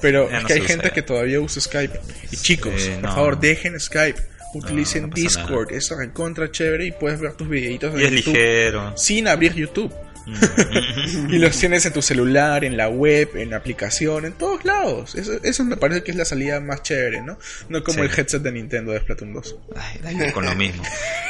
Pero 0.00 0.30
Ya 0.30 0.38
es 0.38 0.44
que 0.46 0.52
hay 0.54 0.60
gente 0.62 0.90
que 0.90 1.02
todavía 1.02 1.40
usa 1.40 1.60
Skype. 1.60 2.00
Y 2.32 2.36
chicos, 2.36 2.77
Sí, 2.78 2.90
por 2.92 3.02
no. 3.02 3.14
favor, 3.14 3.40
dejen 3.40 3.78
Skype. 3.78 4.20
Utilicen 4.54 5.02
no 5.02 5.14
Discord. 5.14 5.72
Es 5.72 5.90
recontra 5.90 6.50
chévere 6.50 6.86
y 6.86 6.92
puedes 6.92 7.20
ver 7.20 7.34
tus 7.34 7.48
videitos 7.48 7.92
de 7.94 8.00
Y 8.02 8.04
es 8.06 8.10
YouTube 8.12 8.34
ligero. 8.34 8.96
sin 8.96 9.28
abrir 9.28 9.54
YouTube. 9.54 9.92
Mm. 10.26 10.34
Y 11.34 11.38
los 11.38 11.56
tienes 11.56 11.84
en 11.86 11.92
tu 11.92 12.00
celular, 12.02 12.64
en 12.64 12.76
la 12.76 12.88
web, 12.88 13.30
en 13.36 13.50
la 13.50 13.56
aplicación, 13.56 14.24
en 14.26 14.32
todos 14.32 14.64
lados. 14.64 15.14
Eso, 15.14 15.32
eso 15.42 15.64
me 15.64 15.76
parece 15.76 16.02
que 16.02 16.10
es 16.10 16.16
la 16.16 16.24
salida 16.24 16.60
más 16.60 16.82
chévere, 16.82 17.22
¿no? 17.22 17.38
No 17.68 17.82
como 17.82 17.98
Sí. 17.98 18.04
el 18.10 18.18
headset 18.18 18.42
de 18.42 18.52
Nintendo 18.52 18.92
de 18.92 19.00
Splatoon 19.00 19.32
2. 19.34 19.56
Ay, 19.76 20.00
dale 20.02 20.32
con 20.32 20.44
lo 20.46 20.54
mismo. 20.54 20.82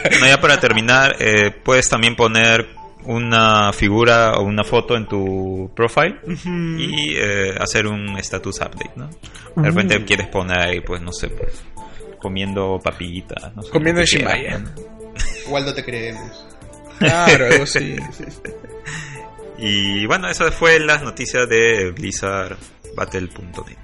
Bueno, 0.03 0.27
ya 0.27 0.41
para 0.41 0.59
terminar, 0.61 1.17
eh, 1.21 1.51
puedes 1.65 1.89
también 1.89 2.15
poner 2.17 2.67
una 3.05 3.73
figura 3.73 4.35
o 4.35 4.43
una 4.43 4.65
foto 4.65 4.97
en 4.97 5.07
tu 5.07 5.71
profile 5.75 6.21
y 6.27 7.15
eh, 7.17 7.55
hacer 7.59 7.87
un 7.87 8.17
status 8.19 8.61
update, 8.61 8.93
¿no? 8.97 9.09
De 9.57 9.69
repente 9.69 10.05
quieres 10.05 10.29
poner 10.29 10.59
ahí, 10.59 10.81
pues 10.81 11.01
no 11.01 11.13
sé, 11.13 11.29
pues, 11.29 11.63
comiendo 12.21 12.81
papitas, 12.83 13.55
no 13.57 13.63
sé, 13.63 13.71
Comiendo 13.71 14.03
Shimaya. 14.05 14.59
¿no? 14.59 14.71
Waldo 15.49 15.75
te 15.75 15.85
creemos. 15.85 16.47
Claro, 16.99 17.47
algo 17.47 17.65
así. 17.65 17.97
Y 19.61 20.07
bueno, 20.07 20.29
eso 20.29 20.51
fue 20.53 20.79
las 20.79 21.03
noticias 21.03 21.49
de 21.49 21.91
Blizzard 21.91 22.57
Battle.net. 22.95 23.77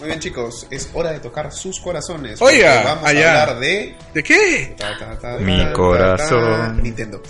Muy 0.00 0.08
bien, 0.08 0.18
chicos, 0.20 0.66
es 0.70 0.90
hora 0.94 1.12
de 1.12 1.20
tocar 1.20 1.52
sus 1.52 1.78
corazones. 1.78 2.40
Oiga, 2.42 2.82
vamos 2.84 3.04
allá. 3.06 3.38
a 3.38 3.42
hablar 3.42 3.60
de. 3.60 3.94
¿De 4.14 4.22
qué? 4.22 4.74
ta, 4.76 4.96
ta, 4.98 5.18
ta, 5.18 5.36
Mi 5.38 5.58
ta, 5.58 5.66
ta, 5.68 5.72
corazón. 5.74 6.76
ta, 6.76 6.82
Nintendo. 6.82 7.22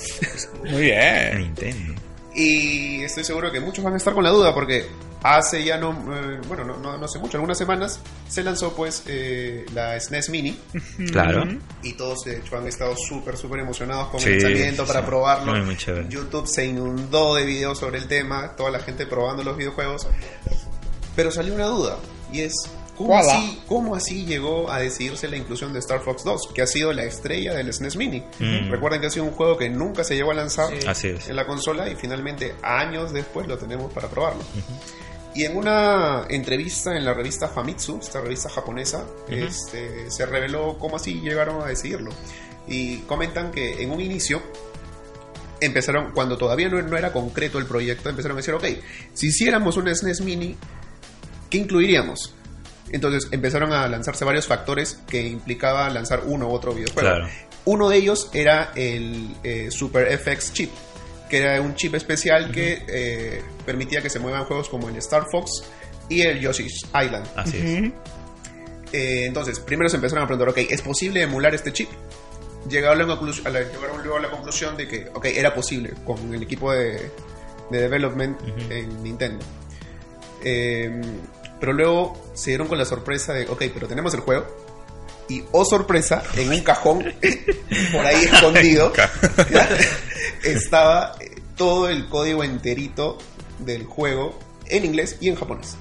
Muy 0.71 0.81
bien. 0.83 1.39
Nintendo. 1.39 2.01
Y 2.35 3.03
estoy 3.03 3.25
seguro 3.25 3.51
que 3.51 3.59
muchos 3.61 3.85
van 3.85 3.95
a 3.95 3.97
estar 3.97 4.15
con 4.15 4.23
la 4.23 4.31
duda 4.31 4.55
porque 4.55 4.87
hace 5.23 5.65
ya 5.65 5.77
no, 5.79 5.91
eh, 5.91 6.41
bueno, 6.47 6.65
no, 6.65 6.77
no, 6.79 6.97
no 6.97 7.05
hace 7.05 7.19
mucho, 7.19 7.37
algunas 7.37 7.59
semanas 7.59 8.01
se 8.29 8.43
lanzó 8.45 8.73
pues 8.75 9.03
eh, 9.09 9.67
la 9.75 9.99
SNES 10.01 10.31
Mini 10.31 10.57
Claro. 11.11 11.43
y 11.83 11.93
todos 11.95 12.21
de 12.25 12.37
hecho 12.39 12.57
han 12.57 12.69
estado 12.69 12.97
súper, 12.97 13.37
súper 13.37 13.61
emocionados 13.61 14.09
con 14.11 14.21
Sí, 14.21 14.29
el 14.31 14.43
lanzamiento 14.45 14.87
para 14.87 15.01
sí. 15.01 15.07
probarlo. 15.07 15.53
Muy, 15.53 15.63
muy 15.63 15.77
chévere. 15.77 16.07
YouTube 16.09 16.47
se 16.47 16.65
inundó 16.67 17.35
de 17.35 17.45
videos 17.45 17.79
sobre 17.79 17.99
el 17.99 18.07
tema, 18.07 18.55
toda 18.57 18.71
la 18.71 18.79
gente 18.79 19.07
probando 19.07 19.43
los 19.43 19.57
videojuegos. 19.57 20.07
Pero 21.17 21.33
salió 21.33 21.53
una 21.55 21.67
duda 21.67 21.97
y 22.33 22.41
es 22.43 22.55
¿cómo 22.97 23.19
así, 23.19 23.63
cómo 23.67 23.95
así 23.95 24.25
llegó 24.27 24.71
a 24.71 24.79
decidirse 24.79 25.29
la 25.29 25.37
inclusión 25.37 25.73
de 25.73 25.79
Star 25.79 26.01
Fox 26.01 26.25
2, 26.25 26.51
que 26.55 26.63
ha 26.63 26.67
sido 26.67 26.93
la 26.93 27.05
estrella 27.05 27.55
del 27.55 27.73
SNES 27.73 27.97
Mini? 27.97 28.23
Mm. 28.39 28.71
Recuerden 28.71 29.01
que 29.01 29.07
ha 29.07 29.11
sido 29.11 29.25
un 29.25 29.33
juego 29.33 29.57
que 29.57 29.71
nunca 29.71 30.05
se 30.05 30.17
llegó 30.17 30.31
a 30.31 30.35
lanzar 30.35 30.69
Sí. 30.71 30.87
Así 30.87 31.09
es. 31.09 31.29
en 31.29 31.37
la 31.37 31.47
consola 31.47 31.89
y 31.89 31.97
finalmente 31.97 32.55
años 32.63 33.13
después 33.13 33.47
lo 33.47 33.57
tenemos 33.59 33.93
para 33.93 34.09
probarlo. 34.09 34.43
Y 35.35 35.45
en 35.45 35.57
una 35.57 36.27
entrevista 36.29 36.97
en 36.97 37.05
la 37.05 37.15
revista 37.15 37.49
Famitsu, 37.49 37.99
esta 38.01 38.21
revista 38.21 38.49
japonesa, 38.51 39.05
este, 39.29 40.11
se 40.11 40.27
reveló 40.27 40.77
cómo 40.79 40.97
así 40.97 41.21
llegaron 41.21 41.63
a 41.63 41.67
decidirlo. 41.67 42.11
Y 42.67 42.99
comentan 43.01 43.53
que 43.53 43.83
en 43.83 43.93
un 43.93 44.01
inicio 44.01 44.43
empezaron, 45.61 46.13
cuando 46.13 46.37
todavía 46.37 46.69
no, 46.69 46.83
no 46.83 46.97
era 46.97 47.13
concreto 47.13 47.59
el 47.59 47.67
proyecto, 47.67 48.09
empezaron 48.09 48.37
a 48.37 48.41
decir, 48.41 48.55
ok, 48.55 48.65
si 49.15 49.29
hiciéramos 49.29 49.77
un 49.77 49.95
SNES 49.95 50.21
Mini, 50.23 50.57
¿qué 51.51 51.59
incluiríamos? 51.59 52.35
Entonces 52.93 53.29
empezaron 53.33 53.73
a 53.73 53.87
lanzarse 53.89 54.25
varios 54.25 54.47
factores 54.47 55.01
que 55.09 55.23
implicaba 55.27 55.89
lanzar 55.91 56.23
uno 56.27 56.49
u 56.49 56.53
otro 56.53 56.73
videojuego. 56.73 57.09
Claro. 57.09 57.29
Uno 57.67 57.89
de 57.89 57.97
ellos 57.99 58.31
era 58.33 58.73
el 58.75 59.35
eh, 59.45 59.71
Super 59.71 60.17
FX 60.19 60.53
chip, 60.53 60.71
que 61.29 61.39
era 61.39 61.61
un 61.61 61.75
chip 61.77 61.95
especial 61.95 62.51
que 62.51 62.83
eh, 62.89 63.43
permitía 63.67 64.01
que 64.03 64.11
se 64.11 64.19
muevan 64.19 64.45
juegos 64.45 64.69
como 64.69 64.89
el 64.89 64.97
Star 64.97 65.25
Fox 65.31 65.63
y 66.09 66.23
el 66.23 66.41
Yoshi's 66.41 66.85
Island. 66.87 67.27
Así 67.37 67.59
es. 67.59 67.93
Eh, 68.93 69.27
entonces, 69.27 69.61
primero 69.61 69.89
se 69.89 69.97
empezaron 69.97 70.25
a 70.25 70.27
preguntar, 70.27 70.49
ok, 70.49 70.69
¿es 70.71 70.83
posible 70.83 71.23
emular 71.23 71.55
este 71.55 71.73
chip? 71.73 71.89
Llegaron, 72.69 73.01
a 73.01 73.05
la 73.15 73.21
conclu- 73.21 73.47
a 73.47 73.51
la, 73.51 73.61
llegaron 73.61 73.99
luego 74.03 74.17
a 74.17 74.21
la 74.21 74.31
conclusión 74.31 74.77
de 74.77 74.89
que, 74.89 75.09
ok, 75.15 75.27
era 75.27 75.55
posible 75.55 75.93
con 76.05 76.35
el 76.35 76.43
equipo 76.43 76.73
de, 76.73 77.11
de 77.71 77.81
development 77.83 78.37
en 78.69 79.03
Nintendo. 79.03 79.45
Eh, 80.43 81.01
pero 81.61 81.73
luego 81.73 82.31
se 82.35 82.51
dieron 82.51 82.67
con 82.67 82.79
la 82.79 82.85
sorpresa 82.85 83.33
de, 83.35 83.47
ok, 83.47 83.63
pero 83.73 83.87
tenemos 83.87 84.13
el 84.15 84.21
juego. 84.21 84.47
Y, 85.29 85.45
oh 85.53 85.65
sorpresa, 85.65 86.25
en 86.37 86.51
un 86.51 86.61
cajón, 86.63 87.05
por 87.93 88.05
ahí 88.05 88.25
escondido, 88.25 88.93
¿ya? 89.53 89.69
estaba 90.43 91.15
eh, 91.21 91.37
todo 91.57 91.89
el 91.89 92.09
código 92.09 92.43
enterito 92.43 93.19
del 93.61 93.85
juego 93.85 94.39
en 94.67 94.85
inglés 94.87 95.17
y 95.21 95.29
en 95.29 95.37
japonés. 95.37 95.77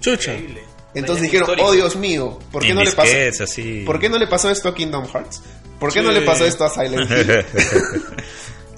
Chucha. 0.00 0.32
Increíble. 0.34 0.62
Entonces 0.94 1.22
dijeron, 1.24 1.42
histórico. 1.48 1.68
oh 1.68 1.72
Dios 1.72 1.96
mío, 1.96 2.38
¿por 2.52 2.62
qué 2.62 2.72
no 2.72 2.84
le 2.84 2.92
pasó? 2.92 3.42
así. 3.42 3.82
¿Por 3.84 3.98
qué 3.98 4.08
no 4.08 4.16
le 4.16 4.26
pasó 4.28 4.48
esto 4.48 4.68
a 4.68 4.74
Kingdom 4.74 5.06
Hearts? 5.12 5.42
¿Por 5.80 5.92
qué 5.92 6.00
no 6.02 6.10
Sí. 6.12 6.20
le 6.20 6.22
pasó 6.22 6.44
esto 6.46 6.64
a 6.64 6.70
Silent 6.70 7.10
Hill? 7.10 7.44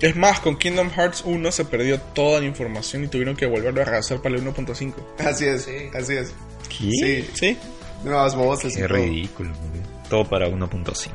Es 0.00 0.14
más, 0.16 0.40
con 0.40 0.56
Kingdom 0.58 0.90
Hearts 0.90 1.22
1 1.24 1.52
se 1.52 1.64
perdió 1.64 1.98
toda 2.00 2.40
la 2.40 2.46
información 2.46 3.04
y 3.04 3.08
tuvieron 3.08 3.34
que 3.36 3.46
volverlo 3.46 3.80
a 3.80 3.84
rehacer 3.84 4.20
para 4.20 4.34
el 4.34 4.42
1.5. 4.42 4.94
Así 5.24 5.46
es, 5.46 5.62
Sí. 5.64 5.90
así 5.94 6.12
es. 6.14 6.32
¿Qué? 6.68 6.90
Sí, 6.90 7.30
¿Sí? 7.34 7.58
nuevas 8.04 8.34
voces 8.34 8.74
Qué 8.76 8.82
todo. 8.82 8.94
ridículo. 8.96 9.50
boludo. 9.54 9.88
Todo 10.10 10.28
para 10.28 10.48
1.5. 10.48 11.10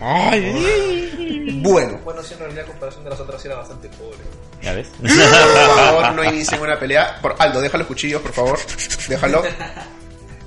Ay, 0.00 1.52
Bueno, 1.62 1.98
Bueno, 2.04 2.22
sí, 2.22 2.34
en 2.34 2.40
realidad, 2.40 2.64
a 2.64 2.68
comparación 2.68 3.04
de 3.04 3.10
las 3.10 3.20
otras, 3.20 3.44
era 3.44 3.56
bastante 3.56 3.88
pobre. 3.90 4.18
¿Ya 4.62 4.72
ves? 4.72 4.88
por 5.00 5.10
favor, 5.10 6.12
no 6.14 6.24
inicien 6.24 6.60
una 6.60 6.78
pelea. 6.78 7.18
Por, 7.22 7.34
Aldo, 7.38 7.60
deja 7.60 7.78
los 7.78 7.86
cuchillos, 7.86 8.20
por 8.22 8.32
favor. 8.32 8.58
Déjalo. 9.08 9.42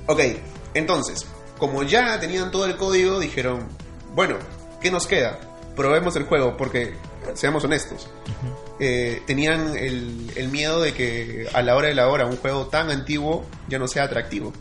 Ok, 0.06 0.20
entonces, 0.74 1.24
como 1.56 1.84
ya 1.84 2.18
tenían 2.18 2.50
todo 2.50 2.66
el 2.66 2.76
código, 2.76 3.20
dijeron, 3.20 3.68
bueno, 4.12 4.38
¿qué 4.80 4.90
nos 4.90 5.06
queda? 5.06 5.38
Probemos 5.76 6.16
el 6.16 6.24
juego, 6.24 6.56
porque, 6.56 6.94
seamos 7.34 7.64
honestos, 7.64 8.08
eh, 8.78 9.22
tenían 9.26 9.76
el, 9.76 10.30
el 10.36 10.48
miedo 10.48 10.80
de 10.80 10.94
que 10.94 11.48
a 11.52 11.62
la 11.62 11.76
hora 11.76 11.88
de 11.88 11.94
la 11.94 12.08
hora 12.08 12.26
un 12.26 12.36
juego 12.36 12.66
tan 12.66 12.90
antiguo 12.90 13.46
ya 13.68 13.78
no 13.78 13.88
sea 13.88 14.04
atractivo. 14.04 14.52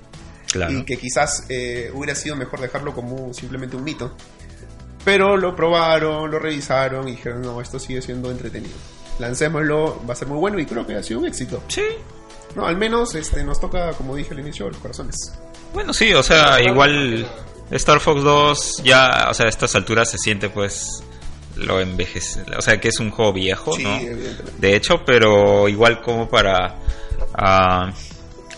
Claro. 0.52 0.74
y 0.74 0.84
que 0.84 0.98
quizás 0.98 1.46
eh, 1.50 1.92
hubiera 1.94 2.16
sido 2.16 2.36
mejor 2.36 2.60
dejarlo 2.60 2.94
como 2.94 3.34
simplemente 3.34 3.76
un 3.76 3.84
mito. 3.84 4.16
Pero 5.06 5.38
lo 5.38 5.56
probaron, 5.56 6.30
lo 6.30 6.40
revisaron 6.40 7.08
y 7.08 7.12
dijeron, 7.12 7.42
no, 7.42 7.62
esto 7.62 7.80
sigue 7.80 8.02
siendo 8.02 8.32
entretenido. 8.32 8.76
Lancémoslo, 9.20 10.02
va 10.08 10.14
a 10.14 10.16
ser 10.16 10.28
muy 10.28 10.38
bueno 10.38 10.60
y 10.60 10.66
creo 10.66 10.86
que 10.86 10.96
ha 10.96 11.04
sido 11.04 11.20
un 11.20 11.28
éxito. 11.28 11.62
Sí. 11.68 11.84
No, 12.56 12.66
al 12.66 12.78
menos 12.78 13.14
este, 13.16 13.44
nos 13.44 13.60
toca, 13.60 13.92
como 13.94 14.16
dije 14.16 14.34
al 14.34 14.40
inicio, 14.40 14.68
los 14.68 14.78
corazones. 14.78 15.34
Bueno, 15.74 15.94
sí, 15.94 16.14
o 16.14 16.24
sea, 16.24 16.60
igual 16.62 17.28
Star 17.72 18.00
Fox 18.00 18.24
2 18.24 18.82
ya, 18.84 19.28
o 19.30 19.34
sea, 19.34 19.46
a 19.46 19.50
estas 19.50 19.76
alturas 19.76 20.10
se 20.10 20.18
siente 20.18 20.50
pues 20.50 21.04
lo 21.60 21.80
envejece, 21.80 22.44
o 22.58 22.62
sea, 22.62 22.80
que 22.80 22.90
es 22.90 23.00
un 23.00 23.12
juego 23.12 23.34
viejo, 23.34 23.74
Sí, 23.74 23.84
¿no? 23.84 24.00
De 24.58 24.76
hecho, 24.76 25.04
pero 25.06 25.68
igual 25.68 26.02
como 26.02 26.30
para 26.30 26.76
ah, 27.34 27.92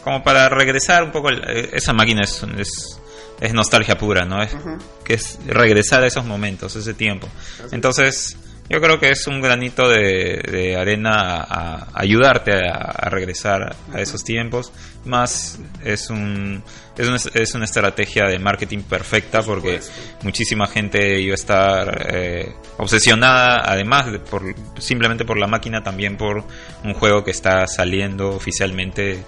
como 0.03 0.23
para 0.23 0.49
regresar 0.49 1.03
un 1.03 1.11
poco 1.11 1.29
eh, 1.29 1.69
esa 1.73 1.93
máquina 1.93 2.21
es, 2.21 2.43
es 2.57 3.01
es 3.41 3.53
nostalgia 3.53 3.97
pura, 3.97 4.23
¿no? 4.23 4.41
Es 4.41 4.55
que 5.03 5.15
es 5.15 5.39
regresar 5.47 6.03
a 6.03 6.07
esos 6.07 6.23
momentos, 6.25 6.75
ese 6.75 6.93
tiempo. 6.93 7.27
Entonces, 7.71 8.37
yo 8.71 8.79
creo 8.81 8.99
que 8.99 9.09
es 9.11 9.27
un 9.27 9.41
granito 9.41 9.89
de, 9.89 10.41
de 10.49 10.75
arena 10.77 11.13
a, 11.41 11.73
a 11.83 11.87
ayudarte 11.93 12.51
a, 12.53 12.75
a 12.75 13.09
regresar 13.09 13.75
a 13.93 13.99
esos 14.01 14.23
tiempos. 14.23 14.71
Más 15.05 15.59
es 15.83 16.09
un 16.09 16.63
es 16.97 17.07
una, 17.07 17.17
es 17.33 17.53
una 17.55 17.65
estrategia 17.65 18.25
de 18.25 18.37
marketing 18.39 18.83
perfecta 18.83 19.41
porque 19.41 19.79
muchísima 20.23 20.67
gente 20.67 21.19
iba 21.19 21.31
a 21.31 21.35
estar 21.35 22.07
eh, 22.13 22.53
obsesionada, 22.77 23.63
además 23.65 24.11
de 24.11 24.19
por 24.19 24.43
simplemente 24.79 25.25
por 25.25 25.37
la 25.37 25.47
máquina, 25.47 25.81
también 25.83 26.17
por 26.17 26.43
un 26.83 26.93
juego 26.93 27.23
que 27.23 27.31
está 27.31 27.65
saliendo 27.67 28.29
oficialmente 28.29 29.23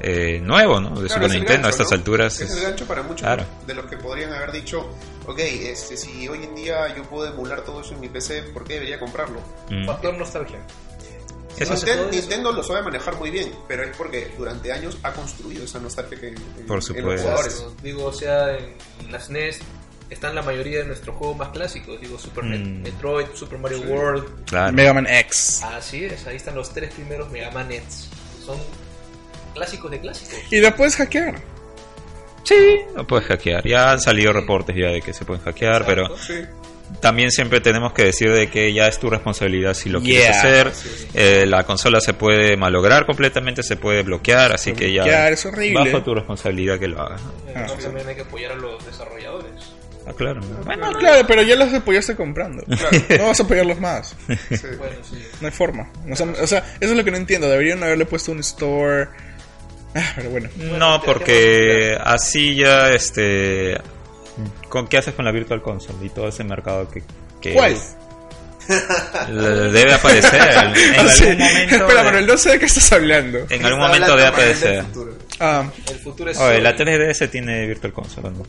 eh, 0.00 0.40
nuevo, 0.42 0.80
¿no? 0.80 0.90
De 1.00 1.06
Claro, 1.06 1.22
Super 1.24 1.30
Nintendo 1.38 1.68
a 1.68 1.70
estas 1.70 1.90
¿no? 1.90 1.96
alturas. 1.96 2.40
Es 2.40 2.56
el 2.56 2.62
gancho 2.64 2.86
para 2.86 3.02
muchos 3.02 3.20
Claro. 3.20 3.44
de 3.66 3.74
los 3.74 3.86
que 3.86 3.96
podrían 3.98 4.32
haber 4.32 4.50
dicho, 4.50 4.90
ok, 5.26 5.38
este, 5.38 5.96
si 5.96 6.28
hoy 6.28 6.44
en 6.44 6.54
día 6.54 6.94
yo 6.96 7.02
puedo 7.04 7.26
emular 7.32 7.62
todo 7.64 7.80
eso 7.80 7.94
en 7.94 8.00
mi 8.00 8.08
PC, 8.08 8.42
¿por 8.54 8.64
qué 8.64 8.74
debería 8.74 8.98
comprarlo? 9.00 9.40
mm. 9.70 9.86
Factor 9.86 10.16
nostalgia. 10.18 10.58
Nintendo. 11.58 12.08
Nintendo 12.10 12.52
lo 12.52 12.62
sabe 12.62 12.82
manejar 12.82 13.16
muy 13.16 13.30
bien, 13.30 13.52
pero 13.68 13.84
es 13.84 13.96
porque 13.96 14.32
durante 14.38 14.72
años 14.72 14.96
ha 15.02 15.12
construido 15.12 15.64
esa 15.64 15.78
nostalgia 15.78 16.18
que, 16.18 16.28
en, 16.28 16.34
Por 16.66 16.78
en 16.78 16.82
supuesto. 16.82 17.10
los 17.12 17.20
jugadores. 17.20 17.64
Digo, 17.82 18.04
o 18.06 18.12
sea, 18.12 18.56
en 18.58 19.12
las 19.12 19.30
NES 19.30 19.58
están 20.10 20.34
la 20.34 20.42
mayoría 20.42 20.78
de 20.78 20.86
nuestros 20.86 21.14
juegos 21.16 21.36
más 21.36 21.50
clásicos. 21.50 22.00
Digo, 22.00 22.18
Super 22.18 22.44
Mm. 22.44 22.82
Metroid, 22.82 23.26
Super 23.34 23.58
Mario 23.58 23.78
Sí. 23.78 23.84
World. 23.84 24.44
Claro. 24.46 24.72
Mega 24.72 24.92
Man 24.94 25.06
X. 25.06 25.62
Así 25.62 26.04
es, 26.04 26.26
ahí 26.26 26.36
están 26.36 26.54
los 26.54 26.72
tres 26.72 26.92
primeros 26.94 27.30
Mega 27.30 27.50
Man 27.52 27.68
Nets. 27.68 28.08
Son 28.44 28.58
clásicos 29.54 29.90
de 29.90 30.00
clásicos. 30.00 30.38
Y 30.50 30.58
después 30.58 30.96
hackear. 30.96 31.40
Sí, 32.44 32.78
lo 32.96 33.06
puedes 33.06 33.26
hackear. 33.26 33.66
Ya 33.66 33.92
han 33.92 34.00
salido 34.00 34.32
reportes 34.32 34.74
ya 34.76 34.88
de 34.88 35.00
que 35.00 35.12
se 35.12 35.24
pueden 35.24 35.42
hackear, 35.42 35.84
pero 35.86 36.16
Sí. 36.18 36.34
también 37.00 37.30
siempre 37.30 37.60
tenemos 37.60 37.92
que 37.92 38.04
decir 38.04 38.32
de 38.32 38.48
que 38.50 38.72
ya 38.72 38.88
es 38.88 38.98
tu 38.98 39.08
responsabilidad 39.10 39.74
si 39.74 39.88
lo 39.88 40.00
quieres 40.02 40.36
hacer. 40.36 40.72
Eh, 41.14 41.46
la 41.46 41.64
consola 41.64 42.00
se 42.00 42.14
puede 42.14 42.56
malograr 42.56 43.06
completamente, 43.06 43.62
se 43.62 43.76
puede 43.76 44.02
bloquear, 44.02 44.52
así 44.52 44.72
que 44.72 44.92
ya 44.92 45.28
es 45.28 45.46
bajo 45.74 46.02
tu 46.02 46.14
responsabilidad 46.14 46.78
que 46.78 46.88
lo 46.88 47.00
hagas. 47.00 47.22
¿no? 47.22 47.32
Ah, 47.54 47.66
también 47.80 48.06
hay 48.08 48.14
que 48.16 48.22
apoyar 48.22 48.52
a 48.52 48.56
los 48.56 48.84
desarrolladores. 48.84 49.50
Ah, 50.04 50.12
claro. 50.16 50.40
Bueno, 50.64 50.86
Ah, 50.88 50.96
claro, 50.98 51.24
pero 51.28 51.42
ya 51.42 51.54
los 51.54 51.72
apoyaste 51.72 52.16
comprando. 52.16 52.64
No 52.66 53.26
vas 53.28 53.38
a 53.38 53.44
apoyarlos 53.44 53.78
más. 53.78 54.16
Sí. 54.50 54.66
Bueno, 54.76 54.96
sí. 55.08 55.24
No 55.40 55.46
hay 55.46 55.52
forma. 55.52 55.88
O 56.10 56.16
sea, 56.16 56.26
o 56.26 56.46
sea, 56.48 56.58
eso 56.80 56.90
es 56.90 56.96
lo 56.96 57.04
que 57.04 57.12
no 57.12 57.18
entiendo. 57.18 57.48
Deberían 57.48 57.80
haberle 57.84 58.04
puesto 58.04 58.32
un 58.32 58.40
store. 58.40 59.06
Ah, 59.94 60.12
pero 60.16 60.30
bueno. 60.30 60.48
no, 60.56 61.02
porque 61.02 61.98
así 62.02 62.54
ya, 62.56 62.90
este, 62.90 63.78
¿con 64.68 64.86
qué 64.88 64.96
haces 64.98 65.14
con 65.14 65.24
la 65.24 65.32
Virtual 65.32 65.60
Console 65.60 66.06
y 66.06 66.08
todo 66.08 66.28
ese 66.28 66.44
mercado 66.44 66.88
que, 66.88 67.02
que 67.40 67.52
¿Cuál? 67.52 67.72
es? 67.72 67.96
Debe 69.28 69.92
aparecer 69.94 70.40
en 70.40 70.58
algún 70.58 71.10
Sí. 71.10 71.24
momento. 71.24 71.74
Espera, 71.76 71.86
de- 71.98 72.04
Manuel, 72.04 72.26
no 72.26 72.36
sé 72.36 72.50
de 72.52 72.58
qué 72.60 72.66
estás 72.66 72.92
hablando. 72.92 73.38
en 73.50 73.64
algún 73.66 73.80
momento 73.80 74.16
debe 74.16 74.28
aparecer. 74.28 74.84
futuro. 74.84 75.18
Ah, 75.40 75.64
El 75.90 75.98
futuro 75.98 76.30
es 76.30 76.38
Oye, 76.38 76.60
la 76.60 76.76
3DS 76.76 77.28
tiene 77.30 77.66
Virtual 77.66 77.92
Console, 77.92 78.30
¿no? 78.30 78.46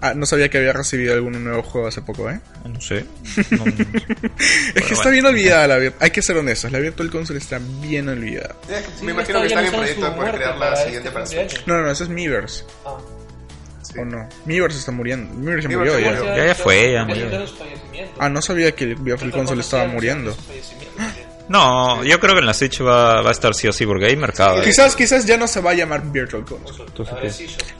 Ah, 0.00 0.14
no 0.14 0.26
sabía 0.26 0.48
que 0.48 0.58
había 0.58 0.72
recibido 0.72 1.14
algún 1.14 1.42
nuevo 1.44 1.62
juego 1.62 1.88
hace 1.88 2.02
poco, 2.02 2.30
¿eh? 2.30 2.40
No 2.64 2.80
sé. 2.80 3.04
No, 3.50 3.64
no 3.64 3.72
sé. 3.76 3.86
Es 4.74 4.84
que 4.84 4.94
está 4.94 5.10
bien 5.10 5.26
olvidada 5.26 5.66
la 5.68 5.78
Vir- 5.78 5.94
Hay 6.00 6.10
que 6.10 6.22
ser 6.22 6.36
honestos, 6.36 6.70
la 6.72 6.78
Virtual 6.78 7.10
Console 7.10 7.38
está 7.38 7.60
bien 7.80 8.08
olvidada. 8.08 8.54
Sí, 8.98 9.04
me 9.04 9.12
imagino 9.12 9.40
que 9.40 9.46
está- 9.46 9.62
están 9.62 9.64
en 9.74 9.80
proyecto 9.80 10.12
muerte 10.16 10.36
crear 10.38 10.52
la 10.54 10.58
para 10.58 10.76
siguiente 10.76 11.08
este 11.08 11.10
para 11.10 11.26
Switch. 11.26 11.54
año. 11.56 11.62
No, 11.66 11.74
no, 11.78 11.82
no, 11.84 11.90
ese 11.90 12.02
es 12.04 12.08
Miiverse. 12.10 12.64
Ah. 12.86 12.96
Sí. 13.82 13.98
¿O 13.98 14.04
no? 14.04 14.28
Miiverse 14.44 14.78
está 14.78 14.92
muriendo. 14.92 15.32
Miiverse 15.34 15.68
se 15.68 15.76
murió 15.76 15.98
ya. 15.98 16.10
murió. 16.10 16.36
Ya, 16.36 16.46
ya 16.46 16.54
fue, 16.54 16.92
ya 16.92 17.04
murió. 17.04 17.26
Ah, 18.18 18.28
no 18.28 18.42
sabía 18.42 18.72
que 18.72 18.84
el 18.84 18.94
Virtual 18.96 19.30
Console 19.30 19.60
estaba 19.62 19.86
muriendo. 19.86 20.36
No, 21.48 22.04
yo 22.04 22.20
creo 22.20 22.34
que 22.34 22.40
en 22.40 22.46
la 22.46 22.52
Switch 22.52 22.82
va, 22.82 23.22
va 23.22 23.30
a 23.30 23.32
estar 23.32 23.54
sí 23.54 23.66
o 23.68 23.72
sí, 23.72 23.86
porque 23.86 24.04
hay 24.04 24.16
mercado. 24.16 24.60
¿eh? 24.60 24.64
Quizás, 24.64 24.94
quizás 24.94 25.24
ya 25.24 25.38
no 25.38 25.48
se 25.48 25.62
va 25.62 25.70
a 25.70 25.74
llamar 25.74 26.02
Virtual 26.12 26.44
Console. 26.44 26.90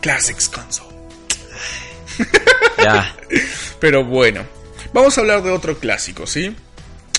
Classics 0.01 0.49
Console. 0.49 0.89
Ya. 2.83 3.13
Pero 3.81 4.05
bueno, 4.05 4.45
vamos 4.93 5.19
a 5.19 5.21
hablar 5.21 5.43
de 5.43 5.51
otro 5.51 5.79
clásico, 5.79 6.29
¿sí? 6.29 6.55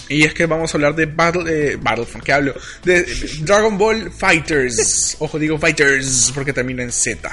Y 0.08 0.26
es 0.26 0.34
que 0.34 0.48
vamos 0.48 0.74
a 0.74 0.78
hablar 0.78 0.96
de 0.96 1.06
Battle, 1.06 1.44
eh, 1.74 1.76
Battlefront, 1.80 2.26
¿qué 2.26 2.34
hablo? 2.34 2.56
De 2.84 3.06
Dragon 3.42 3.78
Ball 3.78 4.12
Fighters. 4.12 5.18
Ojo, 5.20 5.38
digo 5.38 5.60
Fighters 5.60 6.32
porque 6.34 6.52
termina 6.54 6.82
en 6.82 6.92
Z. 6.92 7.30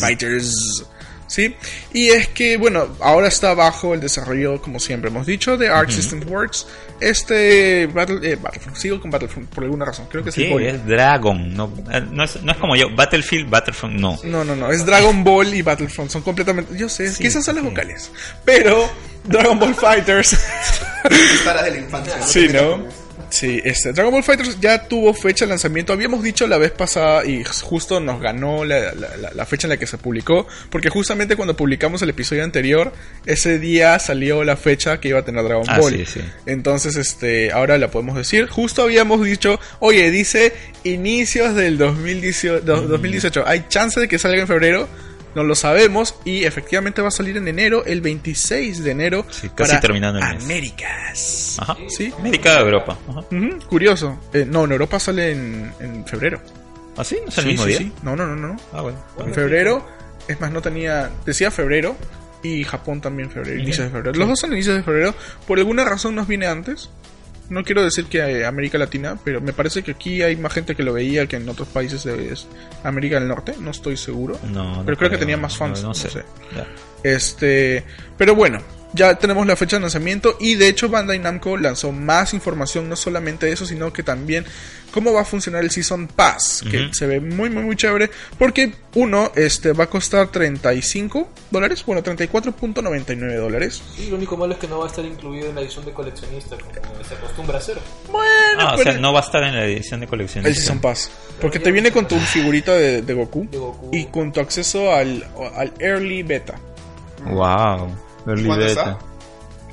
Fighters. 0.00 0.84
¿Sí? 1.28 1.54
Y 1.92 2.08
es 2.08 2.26
que, 2.28 2.56
bueno, 2.56 2.88
ahora 3.00 3.28
está 3.28 3.54
bajo 3.54 3.94
el 3.94 4.00
desarrollo, 4.00 4.60
como 4.60 4.80
siempre 4.80 5.10
hemos 5.10 5.26
dicho, 5.26 5.56
de 5.56 5.68
Arc 5.68 5.90
System 5.90 6.22
Works. 6.28 6.66
Este 7.00 7.86
Battle, 7.86 8.18
eh, 8.28 8.36
Battlefront, 8.36 8.76
sigo 8.76 9.00
con 9.00 9.10
Battlefront 9.10 9.48
por 9.50 9.62
alguna 9.62 9.84
razón, 9.84 10.06
creo 10.10 10.24
que 10.24 10.30
es 10.30 10.38
el 10.38 10.44
¿Qué? 10.44 10.50
Ball. 10.52 10.62
Es 10.64 10.86
Dragon. 10.86 11.54
No, 11.54 11.72
eh, 11.92 12.02
no, 12.10 12.24
es, 12.24 12.42
no 12.42 12.50
es 12.52 12.58
como 12.58 12.74
yo. 12.74 12.86
Battlefield, 12.94 13.48
Battlefront, 13.48 13.94
no. 14.00 14.18
No, 14.24 14.42
no, 14.42 14.56
no, 14.56 14.70
es 14.72 14.84
Dragon 14.84 15.22
Ball 15.22 15.54
y 15.54 15.62
Battlefront, 15.62 16.10
son 16.10 16.22
completamente, 16.22 16.76
yo 16.76 16.88
sé, 16.88 17.12
Sí, 17.12 17.22
quizás 17.22 17.44
son 17.44 17.54
las 17.56 17.64
sí. 17.64 17.70
vocales, 17.70 18.10
pero 18.44 18.90
Dragon 19.24 19.58
Ball 19.58 19.74
Fighters 19.74 20.36
Caras 21.44 21.64
de 21.64 21.70
la 21.72 21.76
infancia. 21.78 22.22
Sí, 22.22 22.48
¿no? 22.52 22.84
Sí, 23.30 23.60
este, 23.64 23.92
Dragon 23.92 24.12
Ball 24.12 24.22
Fighters 24.22 24.58
ya 24.60 24.88
tuvo 24.88 25.12
fecha 25.14 25.44
de 25.44 25.50
lanzamiento. 25.50 25.92
Habíamos 25.92 26.22
dicho 26.22 26.46
la 26.46 26.56
vez 26.58 26.70
pasada 26.70 27.24
y 27.26 27.44
justo 27.44 28.00
nos 28.00 28.20
ganó 28.20 28.64
la, 28.64 28.94
la- 28.94 29.16
la- 29.16 29.30
la 29.34 29.46
fecha 29.46 29.66
en 29.66 29.70
la 29.70 29.76
que 29.76 29.86
se 29.86 29.98
publicó. 29.98 30.46
Porque 30.70 30.88
justamente 30.88 31.36
cuando 31.36 31.54
publicamos 31.56 32.00
el 32.02 32.10
episodio 32.10 32.42
anterior, 32.44 32.92
ese 33.26 33.58
día 33.58 33.98
salió 33.98 34.44
la 34.44 34.56
fecha 34.56 34.98
que 35.00 35.08
iba 35.08 35.18
a 35.20 35.24
tener 35.24 35.44
Dragon 35.44 35.64
Ah, 35.68 35.78
Ball. 35.78 35.92
sí, 35.96 36.04
sí. 36.06 36.20
Entonces, 36.46 36.96
este, 36.96 37.52
ahora 37.52 37.76
la 37.78 37.90
podemos 37.90 38.16
decir. 38.16 38.46
Justo 38.48 38.82
habíamos 38.82 39.24
dicho, 39.24 39.60
oye, 39.80 40.10
dice 40.10 40.52
inicios 40.84 41.54
del 41.54 41.76
2018. 41.78 42.60
do- 42.60 42.82
Mm. 42.82 42.88
2018. 42.88 43.44
Hay 43.46 43.66
chance 43.68 44.00
de 44.00 44.08
que 44.08 44.18
salga 44.18 44.40
en 44.40 44.46
febrero. 44.46 44.88
No 45.34 45.44
lo 45.44 45.54
sabemos 45.54 46.14
y 46.24 46.44
efectivamente 46.44 47.00
va 47.02 47.08
a 47.08 47.12
salir 47.12 47.36
en 47.36 47.46
enero, 47.48 47.84
el 47.84 48.00
26 48.00 48.82
de 48.82 48.90
enero. 48.90 49.26
Sí, 49.30 49.48
casi 49.54 49.70
para 49.70 49.80
terminando 49.80 50.18
el 50.18 50.34
mes. 50.34 50.44
Américas. 50.44 51.56
Ajá. 51.60 51.76
¿Sí? 51.88 52.12
América, 52.18 52.58
Europa. 52.60 52.98
Ajá. 53.08 53.22
Curioso. 53.68 54.18
Eh, 54.32 54.44
no, 54.48 54.64
en 54.64 54.72
Europa 54.72 54.98
sale 54.98 55.32
en, 55.32 55.72
en 55.80 56.04
febrero. 56.06 56.40
¿Ah, 56.96 57.04
sí? 57.04 57.16
¿No 57.22 57.28
es 57.28 57.38
el 57.38 57.44
Sí, 57.44 57.50
mismo 57.50 57.64
sí, 57.64 57.68
día? 57.70 57.78
sí. 57.78 57.92
No, 58.02 58.16
no, 58.16 58.26
no, 58.26 58.34
no. 58.34 58.56
Ah, 58.72 58.80
bueno. 58.82 58.98
En 59.18 59.32
febrero, 59.34 59.86
es 60.26 60.40
más, 60.40 60.50
no 60.50 60.60
tenía. 60.60 61.10
Decía 61.24 61.50
febrero 61.50 61.96
y 62.42 62.64
Japón 62.64 63.00
también 63.00 63.30
febrero, 63.30 63.60
inicios 63.60 63.86
de 63.86 63.90
febrero. 63.92 64.18
Los 64.18 64.28
dos 64.28 64.40
son 64.40 64.52
inicios 64.52 64.76
de 64.76 64.82
febrero. 64.82 65.14
Por 65.46 65.58
alguna 65.58 65.84
razón 65.84 66.14
nos 66.14 66.26
viene 66.26 66.46
antes. 66.46 66.90
No 67.50 67.64
quiero 67.64 67.82
decir 67.82 68.06
que 68.06 68.18
eh, 68.18 68.44
América 68.44 68.76
Latina, 68.76 69.18
pero 69.24 69.40
me 69.40 69.52
parece 69.52 69.82
que 69.82 69.92
aquí 69.92 70.22
hay 70.22 70.36
más 70.36 70.52
gente 70.52 70.74
que 70.74 70.82
lo 70.82 70.92
veía 70.92 71.26
que 71.26 71.36
en 71.36 71.48
otros 71.48 71.68
países 71.68 72.04
de 72.04 72.34
América 72.84 73.18
del 73.18 73.28
Norte. 73.28 73.54
No 73.58 73.70
estoy 73.70 73.96
seguro. 73.96 74.38
No, 74.52 74.76
no 74.76 74.84
pero 74.84 74.96
creo 74.98 75.10
que 75.10 75.18
tenía 75.18 75.36
más 75.36 75.56
fans. 75.56 75.82
No, 75.82 75.94
sé. 75.94 76.24
Este, 77.02 77.84
pero 78.16 78.34
bueno, 78.34 78.60
ya 78.94 79.16
tenemos 79.16 79.46
la 79.46 79.54
fecha 79.56 79.76
de 79.76 79.80
lanzamiento 79.82 80.36
y 80.40 80.54
de 80.54 80.68
hecho 80.68 80.88
Bandai 80.88 81.18
Namco 81.18 81.56
lanzó 81.56 81.92
más 81.92 82.32
información, 82.34 82.88
no 82.88 82.96
solamente 82.96 83.50
eso, 83.52 83.66
sino 83.66 83.92
que 83.92 84.02
también 84.02 84.44
cómo 84.92 85.12
va 85.12 85.20
a 85.20 85.24
funcionar 85.26 85.62
el 85.62 85.70
Season 85.70 86.06
Pass, 86.08 86.64
que 86.70 86.88
se 86.92 87.06
ve 87.06 87.20
muy 87.20 87.50
muy 87.50 87.62
muy 87.62 87.76
chévere, 87.76 88.10
porque 88.38 88.72
uno 88.94 89.30
este 89.36 89.72
va 89.72 89.84
a 89.84 89.90
costar 89.90 90.28
35 90.28 91.28
dólares, 91.50 91.84
bueno, 91.84 92.02
34.99 92.02 93.36
dólares. 93.36 93.82
Sí, 93.94 94.08
lo 94.08 94.16
único 94.16 94.36
malo 94.38 94.54
es 94.54 94.58
que 94.58 94.66
no 94.68 94.78
va 94.78 94.86
a 94.86 94.88
estar 94.88 95.04
incluido 95.04 95.48
en 95.50 95.54
la 95.56 95.60
edición 95.60 95.84
de 95.84 95.92
coleccionista 95.92 96.56
como 96.56 97.04
se 97.04 97.14
acostumbra 97.14 97.56
a 97.56 97.58
hacer. 97.58 97.78
Bueno, 98.10 98.28
Ah, 98.58 98.72
o 98.74 98.78
pero 98.78 98.92
sea, 98.92 99.00
no 99.00 99.12
va 99.12 99.20
a 99.20 99.22
estar 99.22 99.42
en 99.42 99.54
la 99.54 99.64
edición 99.66 100.00
de 100.00 100.06
colección. 100.06 100.46
el 100.46 100.54
Season 100.54 100.80
Pass, 100.80 101.10
porque 101.40 101.58
te 101.58 101.70
viene 101.70 101.92
con 101.92 102.08
tu 102.08 102.18
figurita 102.18 102.72
de, 102.74 103.02
de 103.02 103.14
Goku, 103.14 103.46
De 103.50 103.58
Goku. 103.58 103.90
y 103.92 104.06
con 104.06 104.32
tu 104.32 104.40
acceso 104.40 104.92
al, 104.94 105.26
al 105.54 105.74
Early 105.78 106.22
Beta. 106.22 106.58
Wow. 107.26 107.94
Early 108.26 108.46
¿Cuándo 108.46 108.64
beta. 108.66 108.80
está? 108.92 108.98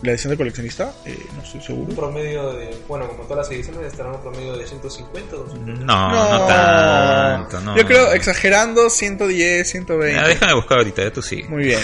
La 0.02 0.12
edición 0.12 0.32
de 0.32 0.38
coleccionista, 0.38 0.94
eh, 1.06 1.18
no 1.36 1.42
estoy 1.42 1.62
seguro. 1.62 1.90
Un 1.90 1.96
promedio 1.96 2.54
de, 2.54 2.78
bueno, 2.88 3.08
como 3.08 3.24
todas 3.24 3.48
las 3.48 3.52
ediciones 3.56 3.92
estarán 3.92 4.14
un 4.16 4.22
promedio 4.22 4.56
de 4.58 4.68
150 4.68 5.36
200. 5.36 5.80
No, 5.80 6.10
no, 6.12 6.46
tanto. 6.46 7.62
No. 7.62 7.78
Yo 7.78 7.86
creo, 7.86 8.12
exagerando, 8.14 8.90
110, 8.90 9.68
120. 9.68 10.16
Ya, 10.22 10.28
déjame 10.28 10.54
buscar 10.56 10.78
ahorita, 10.80 11.02
ya 11.02 11.12
tú 11.12 11.22
sí. 11.22 11.44
Muy 11.50 11.64
bien, 11.64 11.80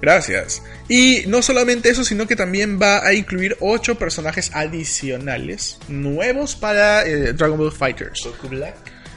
gracias. 0.00 0.62
Y 0.88 1.24
no 1.26 1.40
solamente 1.42 1.88
eso, 1.88 2.04
sino 2.04 2.26
que 2.26 2.36
también 2.36 2.78
va 2.80 3.04
a 3.04 3.14
incluir 3.14 3.56
8 3.60 3.96
personajes 3.96 4.50
adicionales 4.54 5.78
nuevos 5.88 6.54
para 6.54 7.04
eh, 7.06 7.32
Dragon 7.32 7.58
Ball 7.58 7.72
Fighters. 7.72 8.20
Goku 8.24 8.48
Black. 8.48 8.76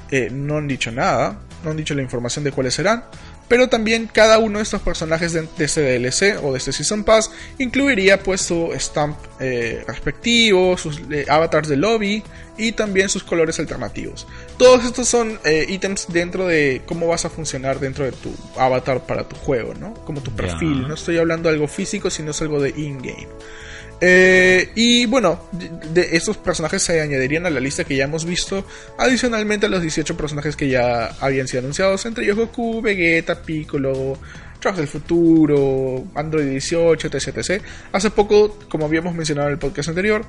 Eh, 0.10 0.30
no 0.32 0.58
han 0.58 0.68
dicho 0.70 0.90
nada. 0.90 1.38
no 1.64 1.72
han 1.72 1.78
dicho 1.78 1.94
la 1.94 2.02
información 2.02 2.46
de 2.46 2.52
cuáles 2.54 2.74
serán, 2.74 3.04
pero 3.48 3.70
también 3.70 4.10
cada 4.12 4.40
uno 4.40 4.60
de 4.60 4.64
estos 4.64 4.82
personajes 4.82 5.34
de, 5.34 5.48
de 5.58 5.66
este 5.66 5.82
DLC 5.82 6.44
o 6.44 6.52
de 6.52 6.58
este 6.58 6.72
Season 6.72 7.04
Pass 7.04 7.32
incluiría 7.58 8.22
pues 8.22 8.42
su 8.42 8.72
stamp 8.76 9.18
eh, 9.40 9.84
respectivo, 9.88 10.78
sus 10.78 11.00
eh, 11.12 11.26
avatars 11.30 11.68
de 11.68 11.78
lobby 11.78 12.24
y 12.58 12.72
también 12.72 13.10
sus 13.10 13.24
colores 13.24 13.60
alternativos. 13.60 14.28
Todos 14.58 14.84
estos 14.84 15.08
son 15.08 15.40
eh, 15.46 15.66
ítems 15.70 16.08
dentro 16.10 16.48
de 16.48 16.82
cómo 16.86 17.08
vas 17.08 17.26
a 17.26 17.30
funcionar 17.30 17.80
dentro 17.80 18.06
de 18.06 18.12
tu 18.12 18.34
avatar 18.58 19.06
para 19.06 19.28
tu 19.28 19.36
juego, 19.36 19.74
¿no? 19.76 19.94
Como 19.94 20.22
tu 20.22 20.32
perfil. 20.32 20.88
No 20.88 20.96
estoy 20.96 21.18
hablando 21.18 21.50
de 21.50 21.56
algo 21.56 21.68
físico, 21.68 22.10
sino 22.10 22.32
es 22.32 22.42
algo 22.42 22.60
de 22.60 22.70
in-game. 22.70 23.28
Eh, 24.00 24.72
y 24.76 25.06
bueno, 25.08 25.40
de, 25.52 26.10
estos 26.16 26.38
personajes 26.38 26.84
se 26.84 27.02
añadirían 27.02 27.46
a 27.46 27.50
la 27.50 27.60
lista 27.60 27.84
que 27.84 27.96
ya 27.96 28.04
hemos 28.04 28.26
visto, 28.26 28.66
adicionalmente 28.98 29.66
a 29.66 29.70
los 29.70 29.82
18 29.82 30.16
personajes 30.16 30.56
que 30.56 30.70
ya 30.70 31.16
habían 31.20 31.48
sido 31.48 31.62
anunciados, 31.62 32.06
entre 32.06 32.24
ellos 32.24 32.38
Goku, 32.38 32.82
Vegeta, 32.82 33.42
Piccolo, 33.42 34.18
Trunks 34.60 34.78
del 34.78 34.88
futuro, 34.88 36.06
Android 36.14 36.46
18, 36.46 37.08
etc, 37.08 37.38
etc. 37.38 37.64
Hace 37.92 38.12
poco, 38.12 38.58
como 38.70 38.86
habíamos 38.86 39.16
mencionado 39.16 39.48
en 39.48 39.54
el 39.54 39.60
podcast 39.60 39.90
anterior, 39.90 40.26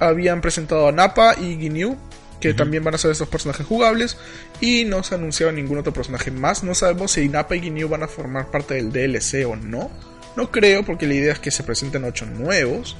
habían 0.00 0.40
presentado 0.40 0.88
a 0.88 0.92
Nappa 0.92 1.36
y 1.40 1.56
Ginyu, 1.56 1.96
que 2.40 2.54
también 2.54 2.82
van 2.82 2.94
a 2.94 2.98
ser 2.98 3.12
estos 3.12 3.28
personajes 3.28 3.64
jugables, 3.64 4.16
y 4.60 4.84
no 4.84 5.04
se 5.04 5.14
ha 5.14 5.18
anunciado 5.18 5.52
ningún 5.52 5.78
otro 5.78 5.92
personaje 5.92 6.32
más. 6.32 6.64
No 6.64 6.74
sabemos 6.74 7.12
si 7.12 7.28
Nappa 7.28 7.54
y 7.54 7.60
Ginyu 7.60 7.88
van 7.88 8.02
a 8.02 8.08
formar 8.08 8.50
parte 8.50 8.74
del 8.74 8.90
DLC 8.90 9.46
o 9.46 9.54
no. 9.54 9.90
No 10.36 10.50
creo, 10.50 10.84
porque 10.84 11.06
la 11.06 11.14
idea 11.14 11.32
es 11.32 11.38
que 11.38 11.50
se 11.50 11.62
presenten 11.62 12.04
8 12.04 12.26
nuevos. 12.26 12.96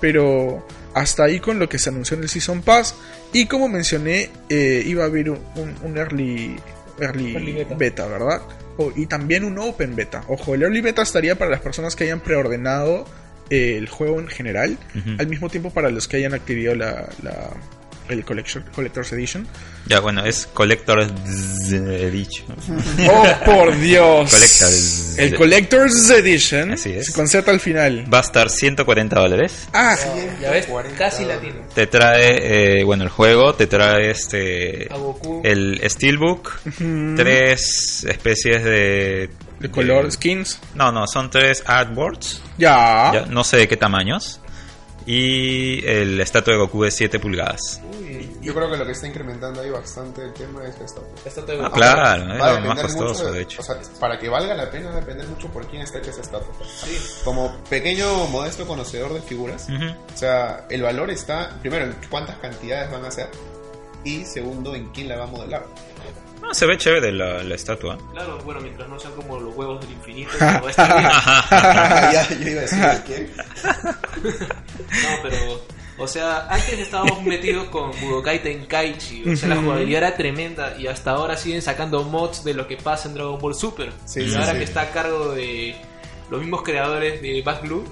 Pero 0.00 0.66
hasta 0.92 1.24
ahí 1.24 1.40
con 1.40 1.58
lo 1.58 1.68
que 1.68 1.78
se 1.78 1.88
anunció 1.90 2.16
en 2.16 2.24
el 2.24 2.28
Season 2.28 2.62
Pass. 2.62 2.94
Y 3.32 3.46
como 3.46 3.68
mencioné, 3.68 4.30
eh, 4.48 4.82
iba 4.86 5.04
a 5.04 5.06
haber 5.06 5.30
un, 5.30 5.40
early, 5.96 6.56
early, 7.00 7.32
Early 7.34 7.52
beta. 7.52 7.74
beta. 7.76 8.06
¿verdad? 8.06 8.42
Y 8.96 9.06
también 9.06 9.44
un 9.44 9.58
open 9.58 9.94
beta. 9.96 10.24
Ojo, 10.28 10.54
el 10.54 10.62
early 10.62 10.80
beta 10.80 11.02
estaría 11.02 11.36
para 11.36 11.50
las 11.50 11.60
personas 11.60 11.94
que 11.96 12.04
hayan 12.04 12.20
preordenado 12.20 13.06
eh, 13.50 13.76
el 13.78 13.88
juego 13.88 14.18
en 14.20 14.26
general. 14.28 14.76
Al 15.18 15.26
mismo 15.28 15.48
tiempo 15.48 15.70
para 15.70 15.90
los 15.90 16.08
que 16.08 16.16
hayan 16.18 16.34
adquirido 16.34 16.74
la, 16.74 17.08
la- 17.22 17.50
el 18.08 18.24
Collector- 18.24 18.64
Collector's 18.74 19.12
Edition. 19.12 19.46
Ya, 19.86 20.00
bueno, 20.00 20.24
es 20.24 20.46
Collector's 20.46 21.10
Edition. 21.72 22.46
¡Oh, 23.10 23.26
por 23.44 23.76
Dios! 23.78 24.30
Collector's- 24.32 25.18
El 25.18 25.34
Collector's 25.34 26.10
Edition. 26.10 26.72
Así 26.72 26.92
es. 26.92 27.10
Con 27.12 27.28
Z 27.28 27.50
al 27.50 27.60
final. 27.60 28.06
Va 28.12 28.18
a 28.18 28.22
estar 28.22 28.50
140 28.50 29.18
dólares. 29.18 29.68
Ah, 29.72 29.96
Ya 30.40 30.50
ves, 30.50 30.66
140 30.66 30.98
casi 30.98 31.24
latino. 31.24 31.56
Te 31.74 31.86
trae, 31.86 32.80
eh, 32.80 32.84
bueno, 32.84 33.04
el 33.04 33.10
juego, 33.10 33.54
te 33.54 33.66
trae 33.66 34.10
este... 34.10 34.88
A 34.90 34.96
Goku. 34.96 35.40
El 35.44 35.80
Steelbook, 35.88 36.52
tres 37.16 38.04
especies 38.08 38.64
de... 38.64 39.30
de 39.60 39.70
color, 39.70 40.10
skins. 40.12 40.58
No, 40.74 40.92
no, 40.92 41.06
son 41.06 41.30
tres 41.30 41.62
artboards, 41.66 42.40
Ya. 42.58 43.10
ya, 43.14 43.26
no 43.28 43.44
sé 43.44 43.58
de 43.58 43.68
qué 43.68 43.76
tamaños. 43.76 44.40
Y 45.06 45.86
el 45.86 46.20
estatua 46.20 46.54
de 46.54 46.60
Goku 46.60 46.84
de 46.84 46.90
7 46.90 47.18
pulgadas. 47.18 47.80
Uy, 47.98 48.30
Yo 48.40 48.54
creo 48.54 48.70
que 48.70 48.76
lo 48.78 48.86
que 48.86 48.92
está 48.92 49.06
incrementando 49.06 49.60
ahí 49.60 49.68
bastante 49.70 50.22
el 50.22 50.32
tema 50.32 50.64
es 50.66 50.78
la 50.78 50.84
estatua. 50.86 51.08
esta 51.24 51.44
te 51.44 51.52
Ah, 51.60 51.70
claro, 51.72 52.32
es 52.34 52.40
Va 52.40 52.50
a 52.56 52.60
lo 52.60 52.68
más 52.68 52.82
costoso, 52.82 53.24
mucho 53.24 53.32
de 53.32 53.42
hecho. 53.42 53.60
O 53.60 53.64
sea, 53.64 53.76
para 54.00 54.18
que 54.18 54.28
valga 54.28 54.54
la 54.54 54.70
pena 54.70 54.90
va 54.90 54.96
a 54.96 55.00
depender 55.00 55.26
mucho 55.28 55.48
por 55.48 55.66
quién 55.66 55.82
está 55.82 55.98
hecha 55.98 56.10
esa 56.10 56.22
estatua. 56.22 56.52
Sí. 56.66 56.96
Como 57.24 57.54
pequeño, 57.68 58.26
modesto 58.28 58.66
conocedor 58.66 59.12
de 59.12 59.20
figuras, 59.20 59.68
Ujú. 59.68 59.90
o 60.14 60.16
sea, 60.16 60.66
el 60.70 60.82
valor 60.82 61.10
está, 61.10 61.58
primero, 61.60 61.84
en 61.84 61.94
cuántas 62.08 62.36
cantidades 62.38 62.90
van 62.90 63.04
a 63.04 63.10
ser, 63.10 63.28
y 64.04 64.24
segundo, 64.24 64.74
en 64.74 64.88
quién 64.90 65.08
la 65.08 65.16
va 65.16 65.24
a 65.24 65.28
modelar. 65.28 65.66
No, 66.44 66.52
se 66.52 66.66
ve 66.66 66.76
chévere 66.76 67.10
la, 67.10 67.42
la 67.42 67.54
estatua. 67.54 67.96
Claro, 68.12 68.38
bueno, 68.44 68.60
mientras 68.60 68.86
no 68.86 68.98
sean 68.98 69.14
como 69.14 69.40
los 69.40 69.54
huevos 69.56 69.80
del 69.80 69.92
infinito, 69.92 70.30
todo 70.38 70.46
va 70.46 70.66
a 70.66 70.70
estar 70.70 70.98
bien. 70.98 72.12
ya, 72.12 72.28
yo 72.28 72.50
iba 72.50 72.58
a 72.58 72.62
decir 72.62 72.78
de 72.80 73.02
quién. 73.06 73.30
No, 74.76 75.08
pero, 75.22 75.62
o 75.96 76.06
sea, 76.06 76.46
antes 76.50 76.78
estábamos 76.78 77.22
metidos 77.22 77.68
con 77.68 77.92
Budokai 77.98 78.42
Tenkaichi, 78.42 79.30
o 79.30 79.36
sea, 79.36 79.48
la 79.48 79.56
jugabilidad 79.56 80.02
era 80.02 80.16
tremenda 80.16 80.76
y 80.78 80.86
hasta 80.86 81.12
ahora 81.12 81.36
siguen 81.38 81.62
sacando 81.62 82.02
mods 82.04 82.44
de 82.44 82.52
lo 82.52 82.68
que 82.68 82.76
pasa 82.76 83.08
en 83.08 83.14
Dragon 83.14 83.38
Ball 83.38 83.54
Super. 83.54 83.90
Sí, 84.04 84.20
y 84.20 84.28
sí, 84.28 84.34
ahora 84.34 84.52
sí. 84.52 84.58
que 84.58 84.64
está 84.64 84.82
a 84.82 84.90
cargo 84.90 85.32
de 85.32 85.74
los 86.30 86.40
mismos 86.40 86.62
creadores 86.62 87.22
de 87.22 87.40
Back 87.42 87.62
Blue, 87.62 87.84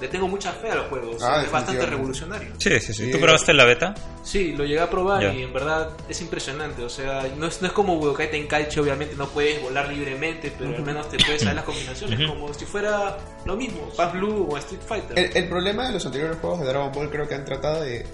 le 0.00 0.08
tengo 0.08 0.28
mucha 0.28 0.52
fe 0.52 0.70
al 0.70 0.88
juego, 0.88 1.10
o 1.12 1.18
sea, 1.18 1.36
Ah, 1.40 1.42
es 1.44 1.50
bastante 1.50 1.84
revolucionario. 1.86 2.52
Sí, 2.58 2.78
sí, 2.80 2.92
sí. 2.94 3.10
¿Tú 3.10 3.18
probaste 3.20 3.52
la 3.54 3.64
beta? 3.64 3.94
Sí, 4.22 4.52
lo 4.52 4.64
llegué 4.64 4.80
a 4.80 4.90
probar 4.90 5.34
y 5.34 5.42
en 5.42 5.52
verdad 5.52 5.90
es 6.08 6.20
impresionante. 6.20 6.82
O 6.82 6.88
sea, 6.88 7.26
no 7.36 7.46
es, 7.46 7.60
no 7.62 7.66
es 7.68 7.72
como 7.72 7.96
Budokai 7.96 8.30
Tenkaichi, 8.30 8.80
obviamente 8.80 9.14
no 9.16 9.28
puedes 9.28 9.60
volar 9.62 9.88
libremente, 9.88 10.52
pero 10.58 10.74
al 10.76 10.82
menos 10.82 11.08
te 11.08 11.18
puedes 11.18 11.40
saber 11.40 11.56
las 11.56 11.64
combinaciones, 11.64 12.28
como 12.28 12.52
si 12.54 12.64
fuera 12.64 13.16
lo 13.44 13.56
mismo, 13.56 13.90
Back 13.96 14.12
Blue 14.12 14.48
o 14.50 14.56
Street 14.58 14.82
Fighter. 14.86 15.18
El, 15.18 15.36
el 15.36 15.48
problema 15.48 15.86
de 15.86 15.92
los 15.94 16.04
anteriores 16.06 16.38
juegos 16.40 16.60
de 16.60 16.66
Dragon 16.66 16.92
Ball 16.92 17.10
creo 17.10 17.26
que 17.28 17.34
han 17.34 17.44
tratado 17.44 17.82
de 17.82 18.06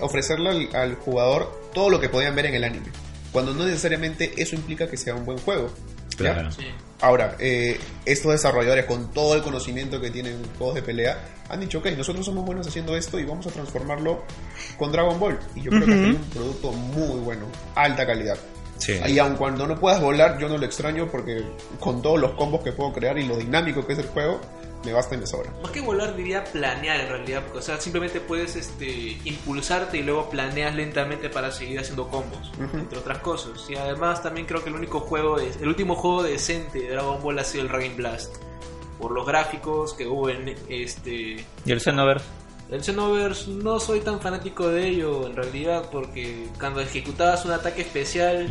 ofrecerle 0.00 0.50
al, 0.50 0.76
al 0.76 0.94
jugador 0.96 1.70
todo 1.74 1.90
lo 1.90 2.00
que 2.00 2.08
podían 2.08 2.34
ver 2.34 2.46
en 2.46 2.54
el 2.54 2.64
anime. 2.64 2.86
Cuando 3.32 3.54
no 3.54 3.64
necesariamente 3.64 4.32
eso 4.36 4.54
implica 4.56 4.88
que 4.88 4.96
sea 4.96 5.14
un 5.14 5.24
buen 5.24 5.38
juego. 5.38 5.70
¿ya? 6.10 6.16
Claro. 6.34 6.52
Sí. 6.52 6.66
Ahora, 7.02 7.36
eh, 7.40 7.80
estos 8.06 8.30
desarrolladores 8.30 8.84
con 8.84 9.10
todo 9.12 9.34
el 9.34 9.42
conocimiento 9.42 10.00
que 10.00 10.10
tienen 10.10 10.34
en 10.34 10.54
juegos 10.56 10.76
de 10.76 10.82
pelea 10.82 11.18
han 11.48 11.58
dicho, 11.58 11.80
ok, 11.80 11.86
nosotros 11.96 12.24
somos 12.24 12.46
buenos 12.46 12.66
haciendo 12.66 12.96
esto 12.96 13.18
y 13.18 13.24
vamos 13.24 13.44
a 13.48 13.50
transformarlo 13.50 14.22
con 14.78 14.92
Dragon 14.92 15.18
Ball. 15.18 15.36
Y 15.56 15.62
yo 15.62 15.70
creo 15.70 15.84
que 15.84 15.92
sido 15.92 16.06
un 16.06 16.30
producto 16.32 16.72
muy 16.72 17.18
bueno, 17.18 17.46
alta 17.74 18.06
calidad. 18.06 18.38
Sí. 18.78 19.00
Y 19.06 19.18
aun 19.18 19.34
cuando 19.34 19.66
no 19.66 19.78
puedas 19.80 20.00
volar, 20.00 20.38
yo 20.38 20.48
no 20.48 20.58
lo 20.58 20.64
extraño 20.64 21.08
porque 21.10 21.42
con 21.80 22.02
todos 22.02 22.20
los 22.20 22.34
combos 22.34 22.62
que 22.62 22.70
puedo 22.70 22.92
crear 22.92 23.18
y 23.18 23.26
lo 23.26 23.36
dinámico 23.36 23.84
que 23.84 23.94
es 23.94 23.98
el 23.98 24.06
juego, 24.06 24.40
me 24.84 24.92
basta 24.92 25.14
y 25.14 25.18
me 25.18 25.26
sobra. 25.26 25.50
Más 25.62 25.70
que 25.70 25.80
volar 25.80 26.16
diría 26.16 26.44
planear 26.44 27.00
en 27.00 27.08
realidad, 27.08 27.42
porque, 27.44 27.58
o 27.58 27.62
sea, 27.62 27.80
simplemente 27.80 28.20
puedes 28.20 28.56
este, 28.56 29.18
impulsarte 29.24 29.98
y 29.98 30.02
luego 30.02 30.30
planeas 30.30 30.74
lentamente 30.74 31.28
para 31.28 31.50
seguir 31.50 31.78
haciendo 31.78 32.08
combos, 32.08 32.52
entre 32.72 32.98
otras 32.98 33.18
cosas. 33.18 33.68
Y 33.68 33.76
además 33.76 34.22
también 34.22 34.46
creo 34.46 34.62
que 34.62 34.70
el 34.70 34.76
único 34.76 35.00
juego, 35.00 35.38
es, 35.38 35.56
el 35.56 35.68
último 35.68 35.94
juego 35.94 36.22
decente 36.22 36.80
de 36.80 36.90
Dragon 36.90 37.22
Ball 37.22 37.38
ha 37.38 37.44
sido 37.44 37.62
el 37.64 37.68
Dragon 37.68 37.96
Blast. 37.96 38.36
Por 38.98 39.12
los 39.12 39.26
gráficos 39.26 39.94
que 39.94 40.06
hubo 40.06 40.28
en 40.28 40.54
este... 40.68 41.44
¿Y 41.64 41.72
el 41.72 41.80
Xenoverse? 41.80 42.26
El 42.70 42.82
Xenoverse 42.82 43.50
no 43.50 43.78
soy 43.80 44.00
tan 44.00 44.20
fanático 44.20 44.68
de 44.68 44.88
ello 44.88 45.26
en 45.26 45.36
realidad 45.36 45.88
porque 45.92 46.46
cuando 46.58 46.80
ejecutabas 46.80 47.44
un 47.44 47.52
ataque 47.52 47.82
especial. 47.82 48.48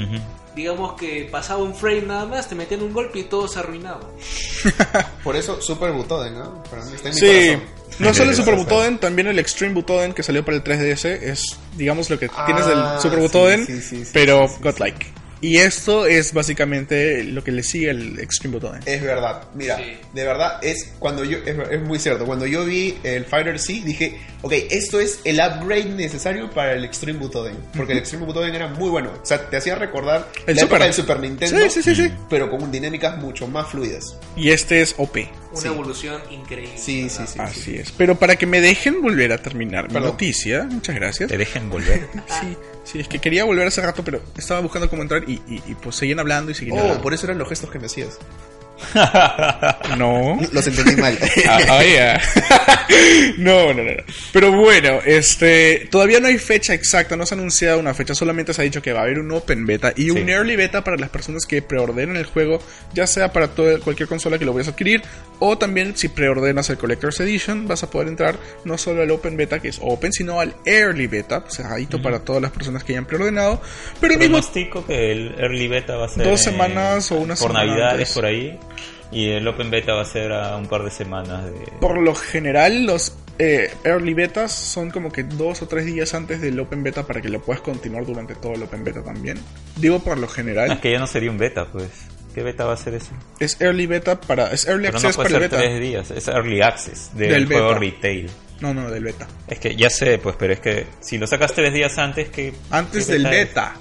Digamos 0.56 0.94
que 1.00 1.28
pasaba 1.32 1.62
un 1.64 1.74
frame 1.76 2.02
nada 2.04 2.26
más, 2.26 2.48
te 2.50 2.56
metían 2.56 2.82
un 2.82 2.94
golpe 2.94 3.20
y 3.20 3.24
todo 3.24 3.48
se 3.48 3.60
arruinaba. 3.60 4.02
Por 5.24 5.36
eso, 5.36 5.62
Super 5.62 5.92
Butoden, 5.92 6.34
¿no? 6.38 6.64
Para 6.64 6.84
mí 6.86 6.92
está 6.96 7.10
en 7.10 7.16
mi 7.16 7.20
Sí, 7.20 7.48
corazón. 7.58 7.64
no 8.00 8.14
solo 8.14 8.30
el 8.32 8.36
Super. 8.36 8.56
Butoden, 8.58 8.98
también 9.00 9.28
el 9.28 9.40
Extreme 9.40 9.74
Butoden 9.74 10.14
que 10.14 10.24
salió 10.24 10.44
para 10.46 10.58
el 10.58 10.64
3DS 10.64 11.06
es, 11.06 11.58
digamos, 11.78 12.10
lo 12.10 12.20
que 12.20 12.30
Ah, 12.36 12.46
tienes 12.46 12.66
del 12.66 12.80
Super 13.02 13.20
sí, 13.20 13.26
Butoden, 13.26 13.66
sí, 13.66 13.82
sí, 13.82 14.06
sí, 14.06 14.12
pero 14.14 14.48
sí, 14.48 14.56
sí, 14.56 14.64
godlike. 14.64 15.14
Y 15.42 15.58
esto 15.58 16.06
es 16.06 16.34
básicamente 16.34 17.24
lo 17.24 17.44
que 17.44 17.52
le 17.52 17.64
sigue 17.64 17.90
al 17.90 18.20
Extreme 18.20 18.56
Butoden. 18.56 18.82
Es 18.86 19.02
verdad, 19.02 19.44
mira, 19.56 19.78
Sí. 19.78 19.98
de 20.14 20.24
verdad 20.24 20.60
es 20.64 20.94
cuando 21.00 21.24
yo 21.24 21.40
es, 21.40 21.56
es 21.72 21.82
muy 21.82 21.98
cierto, 21.98 22.26
cuando 22.26 22.46
yo 22.46 22.64
vi 22.66 22.98
el 23.04 23.26
Fighter 23.26 23.58
C 23.60 23.82
dije, 23.84 24.20
ok, 24.44 24.54
esto 24.70 25.00
es 25.00 25.20
el 25.24 25.40
upgrade 25.40 25.86
necesario 25.86 26.50
para 26.52 26.74
el 26.74 26.86
Extreme 26.86 27.18
Butoden, 27.20 27.56
porque 27.76 27.94
el 27.94 28.00
Extreme 28.00 28.26
Butoden 28.26 28.54
era 28.54 28.68
muy 28.68 28.90
bueno, 28.90 29.12
o 29.22 29.26
sea, 29.26 29.50
te 29.50 29.58
hacía 29.58 29.76
recordar 29.76 30.30
El 30.46 30.56
la 30.58 30.62
época 30.62 30.76
Super. 30.76 30.82
del 30.84 30.94
Super 30.94 31.20
Nintendo, 31.20 31.70
Sí, 31.70 31.82
sí, 31.82 31.96
sí, 31.96 31.96
sí. 32.08 32.14
pero 32.30 32.50
con 32.52 32.72
dinámicas 32.72 33.18
mucho 33.18 33.48
más 33.48 33.68
fluidas. 33.70 34.16
Y 34.36 34.52
este 34.52 34.82
es 34.82 34.94
OP. 34.98 35.28
Una 35.52 35.60
Sí. 35.62 35.68
evolución 35.68 36.22
increíble. 36.30 36.78
Sí, 36.78 37.04
¿verdad? 37.04 37.18
sí, 37.28 37.34
sí. 37.34 37.40
Así 37.40 37.76
es. 37.78 37.92
Pero 37.92 38.16
para 38.20 38.36
que 38.36 38.46
me 38.46 38.62
dejen 38.62 39.02
volver 39.02 39.32
a 39.34 39.38
terminar 39.40 39.88
mi 39.88 39.94
Perdón. 39.96 40.12
noticia, 40.12 40.64
muchas 40.64 40.96
gracias. 40.96 41.30
Te 41.30 41.38
dejen 41.38 41.70
volver. 41.70 42.08
Sí, 42.40 42.56
sí, 42.84 43.00
es 43.00 43.08
que 43.08 43.20
quería 43.20 43.44
volver 43.46 43.68
hace 43.68 43.82
rato, 43.82 44.04
pero 44.04 44.22
estaba 44.38 44.60
buscando 44.62 44.90
cómo 44.90 45.02
entrar 45.02 45.24
y, 45.30 45.42
y, 45.48 45.64
y, 45.68 45.76
pues 45.76 45.96
seguían 45.96 46.20
hablando 46.20 46.52
y 46.52 46.56
seguían 46.56 46.78
Oh, 46.78 46.82
hablando. 46.82 47.04
por 47.04 47.14
eso 47.14 47.26
eran 47.26 47.38
los 47.38 47.48
gestos 47.50 47.70
que 47.72 47.80
me 47.80 47.86
hacías. 47.86 48.18
No. 49.98 50.40
Los 50.52 50.68
entendí 50.68 50.96
mal. 51.02 51.18
Ah, 51.48 51.84
ya. 51.84 52.22
no, 53.38 53.74
no, 53.74 53.84
no, 53.84 53.92
no. 53.92 54.04
Pero 54.32 54.52
bueno, 54.52 55.00
este, 55.06 55.88
todavía 55.92 56.20
no 56.20 56.28
hay 56.28 56.38
fecha 56.38 56.74
exacta, 56.74 57.16
no 57.16 57.26
se 57.26 57.36
ha 57.36 57.38
anunciado 57.38 57.80
una 57.80 57.94
fecha, 57.94 58.16
solamente 58.16 58.54
se 58.54 58.62
ha 58.62 58.64
dicho 58.64 58.82
que 58.82 58.94
va 58.94 59.00
a 59.02 59.04
haber 59.04 59.20
un 59.20 59.32
open 59.32 59.66
beta 59.66 59.94
y 59.96 60.10
un 60.10 60.30
early 60.30 60.56
beta 60.56 60.84
para 60.84 60.98
las 60.98 61.10
personas 61.10 61.46
que 61.46 61.62
preordenen 61.62 62.16
el 62.16 62.26
juego, 62.26 62.62
ya 62.94 63.06
sea 63.08 63.32
para 63.32 63.50
toda- 63.50 63.80
cualquier 63.80 64.08
consola 64.08 64.38
que 64.38 64.46
lo 64.46 64.54
vayas 64.54 64.68
a 64.70 64.72
adquirir 64.72 65.02
o 65.40 65.58
también 65.58 65.96
si 65.98 66.08
preordenas 66.08 66.70
el 66.70 66.78
Collector's 66.78 67.20
Edition, 67.20 67.68
vas 67.68 67.84
a 67.84 67.90
poder 67.90 68.08
entrar 68.08 68.38
no 68.66 68.78
solo 68.78 69.02
al 69.02 69.12
open 69.12 69.38
beta 69.38 69.60
que 69.60 69.70
es 69.70 69.80
open, 69.82 70.14
sino 70.14 70.40
al 70.40 70.56
early 70.66 71.08
beta, 71.08 71.44
cerradito 71.50 72.02
para 72.02 72.20
todas 72.20 72.42
las 72.42 72.52
personas 72.52 72.84
que 72.84 72.94
hayan 72.94 73.06
preordenado, 73.06 73.62
pero 74.00 74.14
el 74.14 74.20
mismo 74.20 74.40
que 74.88 75.12
el 75.12 75.36
early 75.40 75.68
beta 75.68 75.96
va 75.98 76.06
a 76.06 76.10
ser 76.10 76.24
Dos 76.24 76.42
eh, 76.42 76.44
semanas 76.52 77.12
o 77.12 77.16
una 77.16 77.36
por 77.36 77.50
semana 77.50 77.66
navidades 77.66 77.94
antes. 77.94 78.14
por 78.14 78.26
ahí 78.26 78.60
y 79.12 79.30
el 79.30 79.48
open 79.48 79.70
beta 79.72 79.94
va 79.94 80.02
a 80.02 80.06
ser 80.06 80.32
a 80.32 80.56
un 80.58 80.68
par 80.68 80.84
de 80.84 80.92
semanas 80.92 81.46
de 81.46 81.52
por 81.80 81.98
lo 82.00 82.16
general 82.16 82.86
los 82.86 83.16
eh, 83.40 83.74
early 83.84 84.14
betas 84.14 84.52
son 84.52 84.92
como 84.92 85.12
que 85.12 85.24
dos 85.24 85.62
o 85.62 85.68
tres 85.68 85.86
días 85.86 86.14
antes 86.14 86.42
del 86.42 86.60
open 86.60 86.84
beta 86.84 87.06
para 87.08 87.22
que 87.22 87.30
lo 87.30 87.42
puedas 87.42 87.62
continuar 87.62 88.06
durante 88.06 88.36
todo 88.36 88.54
el 88.54 88.62
open 88.64 88.84
beta 88.84 89.02
también. 89.04 89.40
Digo 89.78 90.00
por 90.00 90.18
lo 90.20 90.28
Es 90.28 90.34
general, 90.34 90.80
que 90.80 90.92
ya 90.92 91.00
no 91.00 91.08
sería 91.08 91.32
un 91.32 91.38
beta, 91.40 91.66
pues. 91.66 91.90
¿Qué 92.36 92.44
beta 92.44 92.66
va 92.66 92.74
a 92.74 92.78
ser 92.78 92.94
eso? 92.94 93.12
es 93.40 93.60
early 93.60 93.88
beta 93.88 94.20
para 94.22 94.52
es 94.54 94.66
early 94.68 94.86
Pero 94.88 95.00
no 95.00 95.08
access 95.08 95.16
puede 95.16 95.30
para 95.30 95.46
el 95.46 95.50
ser 95.50 95.60
beta. 95.60 95.70
tres 95.70 95.82
días, 95.82 96.12
es 96.12 96.28
early 96.28 96.62
access 96.62 97.12
del, 97.16 97.30
Del 97.32 97.46
juego 97.48 97.68
beta. 97.70 97.80
retail. 97.80 98.30
No, 98.62 98.74
no, 98.76 98.92
del 98.92 99.04
beta. 99.04 99.28
Es 99.48 99.58
que 99.60 99.76
ya 99.76 99.90
sé, 99.90 100.20
pues, 100.20 100.36
pero 100.38 100.54
es 100.54 100.60
que 100.60 100.86
si 101.00 101.18
lo 101.18 101.26
sacas 101.26 101.52
tres 101.54 101.74
días 101.74 101.98
antes, 101.98 102.30
que 102.30 102.54
Antes 102.70 103.08
del 103.08 103.26
es? 103.26 103.32
beta. 103.32 103.74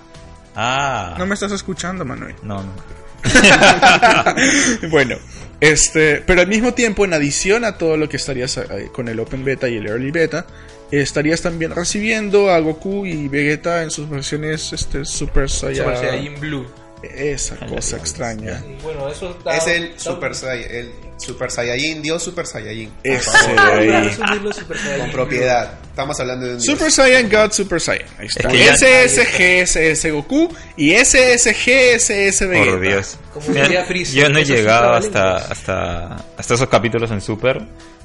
Ah. 0.56 1.14
No 1.18 1.26
me 1.26 1.34
estás 1.34 1.52
escuchando, 1.52 2.04
Manuel. 2.04 2.34
No, 2.42 2.62
no. 2.62 2.72
bueno, 4.90 5.16
este, 5.60 6.22
pero 6.26 6.40
al 6.40 6.46
mismo 6.48 6.74
tiempo, 6.74 7.04
en 7.04 7.14
adición 7.14 7.64
a 7.64 7.76
todo 7.78 7.96
lo 7.96 8.08
que 8.08 8.16
estarías 8.16 8.56
eh, 8.56 8.88
con 8.92 9.08
el 9.08 9.20
Open 9.20 9.44
Beta 9.44 9.68
y 9.68 9.76
el 9.76 9.86
Early 9.86 10.10
Beta, 10.10 10.46
estarías 10.90 11.40
también 11.42 11.74
recibiendo 11.74 12.50
a 12.50 12.58
Goku 12.60 13.06
y 13.06 13.28
Vegeta 13.28 13.82
en 13.82 13.90
sus 13.90 14.08
versiones 14.08 14.72
este, 14.72 15.04
Super 15.04 15.48
Saiyan. 15.50 15.96
Super 15.96 16.38
Blue. 16.40 16.66
Esa 17.02 17.56
cosa 17.66 17.96
extraña. 17.96 18.62
Bueno, 18.82 19.08
eso 19.08 19.36
Es 19.50 19.66
el 19.66 19.98
Super, 19.98 20.34
Sai- 20.34 20.66
el 20.68 20.90
Super 21.20 21.50
Saiyajin, 21.50 22.02
Dios 22.02 22.22
Super 22.22 22.46
Saiyajin. 22.46 22.90
Con 24.98 25.10
propiedad. 25.12 25.70
Estamos 25.90 26.18
hablando 26.20 26.46
de 26.46 26.52
un 26.54 26.58
Dios. 26.60 26.66
Super 26.72 26.90
Saiyan 26.90 27.28
God 27.28 27.52
Super 27.52 27.80
Saiyan. 27.80 28.08
Ahí 28.18 28.26
está. 28.26 28.48
Es 28.48 28.52
que 28.54 28.64
ya- 28.64 28.74
SSG 28.76 29.60
SS 29.62 30.10
Goku 30.10 30.48
y 30.76 30.92
SSG 30.94 31.94
SS 31.96 32.46
Vegeta. 32.46 32.70
Por 32.70 32.80
Dios. 32.80 33.18
Como 33.34 33.48
Mira, 33.48 33.62
diría 33.64 33.84
Freezer, 33.84 34.14
yo 34.22 34.28
no 34.30 34.38
he 34.38 34.44
llegado 34.44 34.94
hasta, 34.94 35.36
hasta, 35.36 36.16
hasta 36.36 36.54
esos 36.54 36.68
capítulos 36.68 37.10
en 37.10 37.20
Super, 37.20 37.60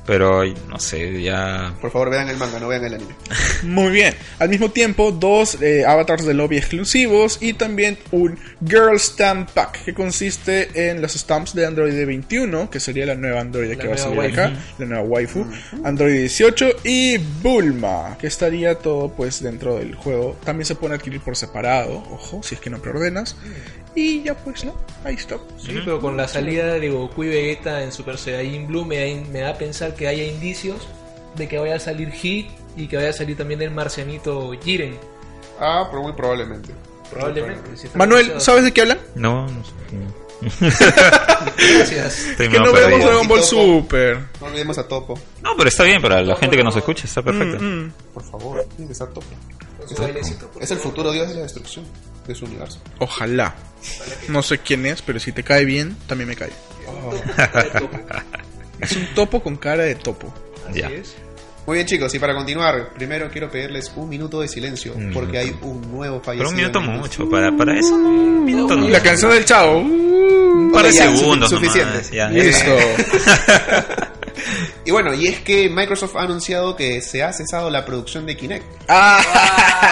pero 0.05 0.43
no 0.67 0.79
sé, 0.79 1.21
ya... 1.21 1.73
Por 1.81 1.91
favor, 1.91 2.09
vean 2.09 2.29
el 2.29 2.37
manga, 2.37 2.59
no 2.59 2.67
vean 2.67 2.83
el 2.85 2.93
anime. 2.93 3.15
Muy 3.63 3.91
bien. 3.91 4.13
Al 4.39 4.49
mismo 4.49 4.69
tiempo, 4.69 5.11
dos 5.11 5.61
eh, 5.61 5.83
avatars 5.85 6.25
de 6.25 6.33
lobby 6.33 6.57
exclusivos 6.57 7.39
y 7.41 7.53
también 7.53 7.97
un 8.11 8.37
Girl 8.67 8.99
Stamp 8.99 9.49
Pack 9.51 9.83
que 9.85 9.93
consiste 9.93 10.89
en 10.89 11.01
los 11.01 11.13
stamps 11.13 11.53
de 11.55 11.65
Android 11.65 12.05
21, 12.05 12.69
que 12.69 12.79
sería 12.79 13.05
la 13.05 13.15
nueva 13.15 13.41
Android 13.41 13.69
La 13.69 13.75
que 13.75 13.87
va 13.87 13.95
a 13.95 13.97
nueva 13.97 14.03
salir 14.03 14.19
waifu. 14.19 14.39
acá, 14.41 14.53
la 14.77 14.85
nueva 14.85 15.03
waifu, 15.03 15.45
Android 15.83 16.19
18 16.19 16.65
y 16.83 17.17
Bulma, 17.17 18.17
que 18.19 18.27
estaría 18.27 18.75
todo 18.75 19.09
pues 19.09 19.41
dentro 19.41 19.77
del 19.77 19.95
juego. 19.95 20.37
También 20.43 20.65
se 20.65 20.75
puede 20.75 20.95
adquirir 20.95 21.21
por 21.21 21.35
separado, 21.35 21.97
ojo, 22.11 22.41
si 22.43 22.55
es 22.55 22.61
que 22.61 22.69
no 22.69 22.79
preordenas. 22.79 23.35
Y 23.95 24.23
ya 24.23 24.35
pues, 24.35 24.65
¿no? 24.65 24.73
Ahí 25.03 25.15
está. 25.15 25.37
Sí, 25.57 25.79
pero 25.83 26.01
con 26.01 26.17
la 26.17 26.27
salida 26.27 26.73
de 26.73 26.89
Goku 26.89 27.23
y 27.23 27.29
Vegeta 27.29 27.81
en 27.81 27.91
Super 27.91 28.17
Saiyajin 28.17 28.67
Blue 28.67 28.83
me 28.83 28.97
da, 28.97 29.21
me 29.31 29.39
da 29.39 29.51
a 29.51 29.57
pensar 29.57 29.95
que 29.95 30.07
haya 30.07 30.25
indicios 30.25 30.87
de 31.35 31.47
que 31.47 31.57
vaya 31.57 31.75
a 31.75 31.79
salir 31.79 32.11
Hit 32.11 32.49
y 32.75 32.87
que 32.87 32.97
vaya 32.97 33.09
a 33.09 33.13
salir 33.13 33.37
también 33.37 33.61
el 33.61 33.71
marcianito 33.71 34.51
Jiren. 34.61 34.97
Ah, 35.59 35.87
pero 35.89 36.03
muy 36.03 36.13
probablemente. 36.13 36.73
Probablemente. 37.09 37.77
si 37.77 37.87
Manuel, 37.93 38.25
anunciado. 38.25 38.39
¿sabes 38.41 38.63
de 38.65 38.73
qué 38.73 38.81
hablan? 38.81 38.99
No, 39.15 39.47
no 39.47 39.63
sé. 39.63 39.71
Gracias. 41.77 42.19
Estoy 42.29 42.49
Que 42.49 42.59
no 42.59 42.73
veamos. 42.73 42.99
Dragon 42.99 43.27
Ball. 43.27 43.43
Super. 43.43 44.19
No 44.41 44.47
olvidemos 44.47 44.77
a 44.77 44.87
Topo. 44.87 45.17
No, 45.41 45.55
pero 45.55 45.69
está 45.69 45.83
bien, 45.83 46.01
para 46.01 46.21
la 46.21 46.35
gente 46.35 46.57
que 46.57 46.63
nos 46.63 46.75
escucha, 46.75 47.05
está 47.05 47.21
perfecto. 47.21 47.63
Mm, 47.63 47.85
mm. 47.85 47.93
Por 48.13 48.23
favor, 48.23 48.65
tiene 48.75 48.87
que 48.87 48.93
estar 48.93 49.07
Topo. 49.09 49.27
Es 50.59 50.71
el, 50.71 50.77
futuro 50.77 51.11
dios 51.11 51.29
de 51.29 51.35
la 51.35 51.41
destrucción 51.41 51.85
de 52.27 52.35
su 52.35 52.45
universo. 52.45 52.79
Ojalá. 52.99 53.55
No 54.29 54.41
sé 54.41 54.57
quién 54.59 54.85
es, 54.85 55.01
pero 55.01 55.19
si 55.19 55.31
te 55.31 55.43
cae 55.43 55.63
bien, 55.65 55.95
también 56.07 56.27
me 56.29 56.35
cae. 56.35 56.51
Es 58.79 58.91
un 58.95 59.05
topo 59.15 59.41
con 59.41 59.55
cara 59.57 59.83
de 59.83 59.95
topo. 59.95 60.33
Así 60.69 60.79
Ya. 60.81 60.89
es. 60.89 61.15
Muy 61.67 61.75
bien, 61.77 61.87
chicos, 61.87 62.13
y 62.13 62.19
para 62.19 62.35
continuar, 62.35 62.93
primero 62.93 63.27
quiero 63.31 63.49
pedirles 63.49 63.91
un 63.95 64.07
minuto 64.07 64.39
de 64.39 64.47
silencio 64.47 64.93
Un 64.93 65.11
porque 65.11 65.39
minuto. 65.39 65.65
hay 65.65 65.69
un 65.71 65.91
nuevo 65.91 66.21
Pero 66.21 66.23
fallecido. 66.23 66.49
un 66.49 66.55
minuto 66.55 66.81
mucho, 66.81 67.27
para, 67.29 67.51
para 67.57 67.79
eso 67.79 67.95
un 67.95 68.45
minuto 68.45 68.75
no. 68.75 68.87
La 68.87 69.01
canción 69.01 69.31
del 69.31 69.45
chavo. 69.45 69.79
Un 69.79 70.69
par 70.71 70.85
de 70.85 70.91
segundos 70.91 71.49
suficiente. 71.49 71.91
nomás, 71.91 72.11
ya. 72.11 72.29
Listo. 72.29 72.71
Y 74.87 74.91
bueno, 74.91 75.13
y 75.15 75.27
es 75.27 75.39
que 75.39 75.67
Microsoft 75.69 76.15
ha 76.17 76.21
anunciado 76.23 76.75
que 76.75 77.01
se 77.01 77.23
ha 77.23 77.33
cesado 77.33 77.71
la 77.71 77.83
producción 77.83 78.27
de 78.27 78.37
Kinect. 78.37 78.63
Ah, 78.87 79.19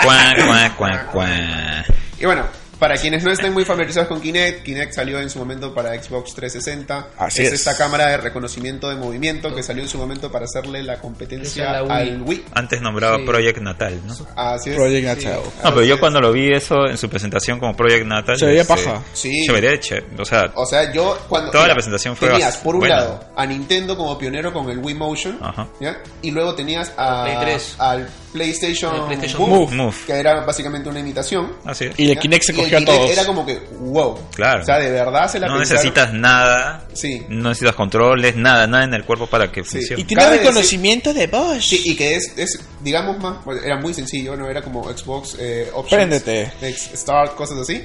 cuac, 0.04 0.76
cuac, 0.78 1.12
cuac. 1.12 1.86
Y 2.24 2.26
bueno, 2.26 2.46
para 2.84 2.98
quienes 2.98 3.24
no 3.24 3.32
estén 3.32 3.54
muy 3.54 3.64
familiarizados 3.64 4.10
con 4.10 4.20
Kinect, 4.20 4.62
Kinect 4.66 4.92
salió 4.92 5.18
en 5.22 5.30
su 5.30 5.40
momento 5.40 5.74
para 5.74 5.92
Xbox 5.94 6.34
360. 6.36 7.08
Así 7.18 7.42
es, 7.44 7.48
es. 7.48 7.54
esta 7.54 7.78
cámara 7.78 8.08
de 8.10 8.18
reconocimiento 8.18 8.90
de 8.90 8.98
movimiento 8.98 9.56
que 9.56 9.64
salió 9.64 9.84
en 9.84 9.88
su 9.88 9.98
momento 9.98 10.30
para 10.30 10.44
hacerle 10.44 10.84
la 10.84 11.00
competencia 11.00 11.72
la 11.72 11.84
Wii. 11.84 11.92
al 11.92 12.22
Wii. 12.24 12.44
Antes 12.54 12.82
nombrado 12.82 13.20
Sí. 13.20 13.24
Project 13.24 13.60
Natal, 13.60 14.02
¿no? 14.06 14.14
Así 14.36 14.72
es. 14.72 14.76
Project 14.76 15.06
Natal. 15.06 15.40
No, 15.64 15.70
pero 15.70 15.84
yo 15.86 15.98
cuando 15.98 16.20
lo 16.20 16.34
vi 16.34 16.52
eso 16.52 16.86
en 16.86 16.98
su 16.98 17.08
presentación 17.10 17.58
como 17.58 17.74
Project 17.74 18.06
Natal... 18.06 18.38
Se 18.38 18.46
veía 18.48 18.66
paja. 18.66 19.02
Sí. 19.14 19.46
Se 19.46 19.54
veía 19.54 19.80
che- 19.80 20.04
o 20.20 20.26
sea, 20.26 20.52
O 20.56 20.66
sea, 20.66 20.92
yo 20.92 21.18
cuando. 21.30 21.52
Toda 21.52 21.70
la 21.70 21.76
presentación 21.76 22.18
fue 22.18 22.28
Tenías, 22.28 22.58
por 22.58 22.76
un 22.76 22.80
buena. 22.82 22.96
lado, 22.98 23.24
a 23.38 23.46
Nintendo 23.46 23.96
como 23.96 24.18
pionero 24.18 24.52
con 24.52 24.70
el 24.70 24.80
Wii 24.80 24.96
Motion. 24.96 25.40
Ajá. 25.42 25.70
¿ya? 25.80 26.02
Y 26.22 26.32
luego 26.32 26.54
tenías 26.54 26.92
a, 26.98 27.24
Play 27.24 27.38
3. 27.40 27.76
al 27.80 28.10
PlayStation, 28.34 29.06
PlayStation 29.08 29.48
Move, 29.50 29.76
Move. 29.76 29.96
Que 30.08 30.14
era 30.14 30.42
básicamente 30.44 30.90
una 30.90 31.00
imitación. 31.00 31.54
así 31.66 31.86
es. 31.86 32.00
y 32.00 32.10
el 32.10 32.16
¿ya? 32.16 32.20
Kinect 32.22 32.44
se 32.44 32.52
Y 32.54 32.56
a 32.76 32.86
todos. 32.86 33.10
Era 33.12 33.26
como 33.26 33.46
que, 33.46 33.60
wow. 33.80 34.18
Claro. 34.36 34.62
O 34.64 34.66
sea, 34.66 34.80
de 34.80 34.92
verdad 34.92 35.28
se 35.30 35.40
la 35.40 35.48
No 35.48 35.58
pensaron. 35.58 35.84
necesitas 35.84 36.14
nada, 36.14 36.86
Sí. 36.94 37.26
no 37.30 37.50
necesitas 37.50 37.76
controles, 37.76 38.36
nada, 38.36 38.68
nada 38.68 38.84
en 38.84 38.94
el 38.94 39.04
cuerpo 39.06 39.28
para 39.28 39.52
que 39.52 39.64
funcione. 39.64 40.02
Y 40.02 40.06
tiene 40.06 40.24
Cabe 40.24 40.38
reconocimiento 40.40 41.14
de 41.14 41.28
voz. 41.28 41.66
Sí, 41.66 41.82
y 41.86 41.96
que 41.96 42.16
es, 42.16 42.34
es 42.38 42.60
digamos, 42.82 43.18
más. 43.20 43.44
bueno, 43.46 43.62
Era 43.64 43.80
muy 43.80 43.94
sencillo, 43.94 44.36
¿no? 44.36 44.50
Era 44.50 44.62
como 44.62 44.84
Xbox 44.92 45.36
eh, 45.40 45.70
Options. 45.74 45.90
Préndete. 46.08 46.52
Start, 46.96 47.36
cosas 47.36 47.58
así. 47.60 47.84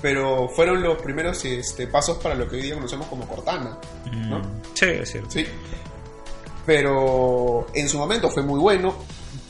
Pero 0.00 0.48
fueron 0.48 0.82
los 0.82 1.00
primeros 1.00 1.44
este, 1.44 1.86
pasos 1.86 2.18
para 2.18 2.34
lo 2.34 2.48
que 2.48 2.56
hoy 2.56 2.62
día 2.62 2.74
conocemos 2.74 3.06
como 3.06 3.26
Cortana. 3.26 3.78
¿no? 4.12 4.38
Mm, 4.40 4.42
Sí, 4.74 4.86
es 4.86 5.10
cierto. 5.12 5.30
Sí. 5.30 5.46
Pero 6.66 7.66
en 7.74 7.88
su 7.88 7.98
momento 7.98 8.30
fue 8.30 8.42
muy 8.42 8.58
bueno. 8.60 8.94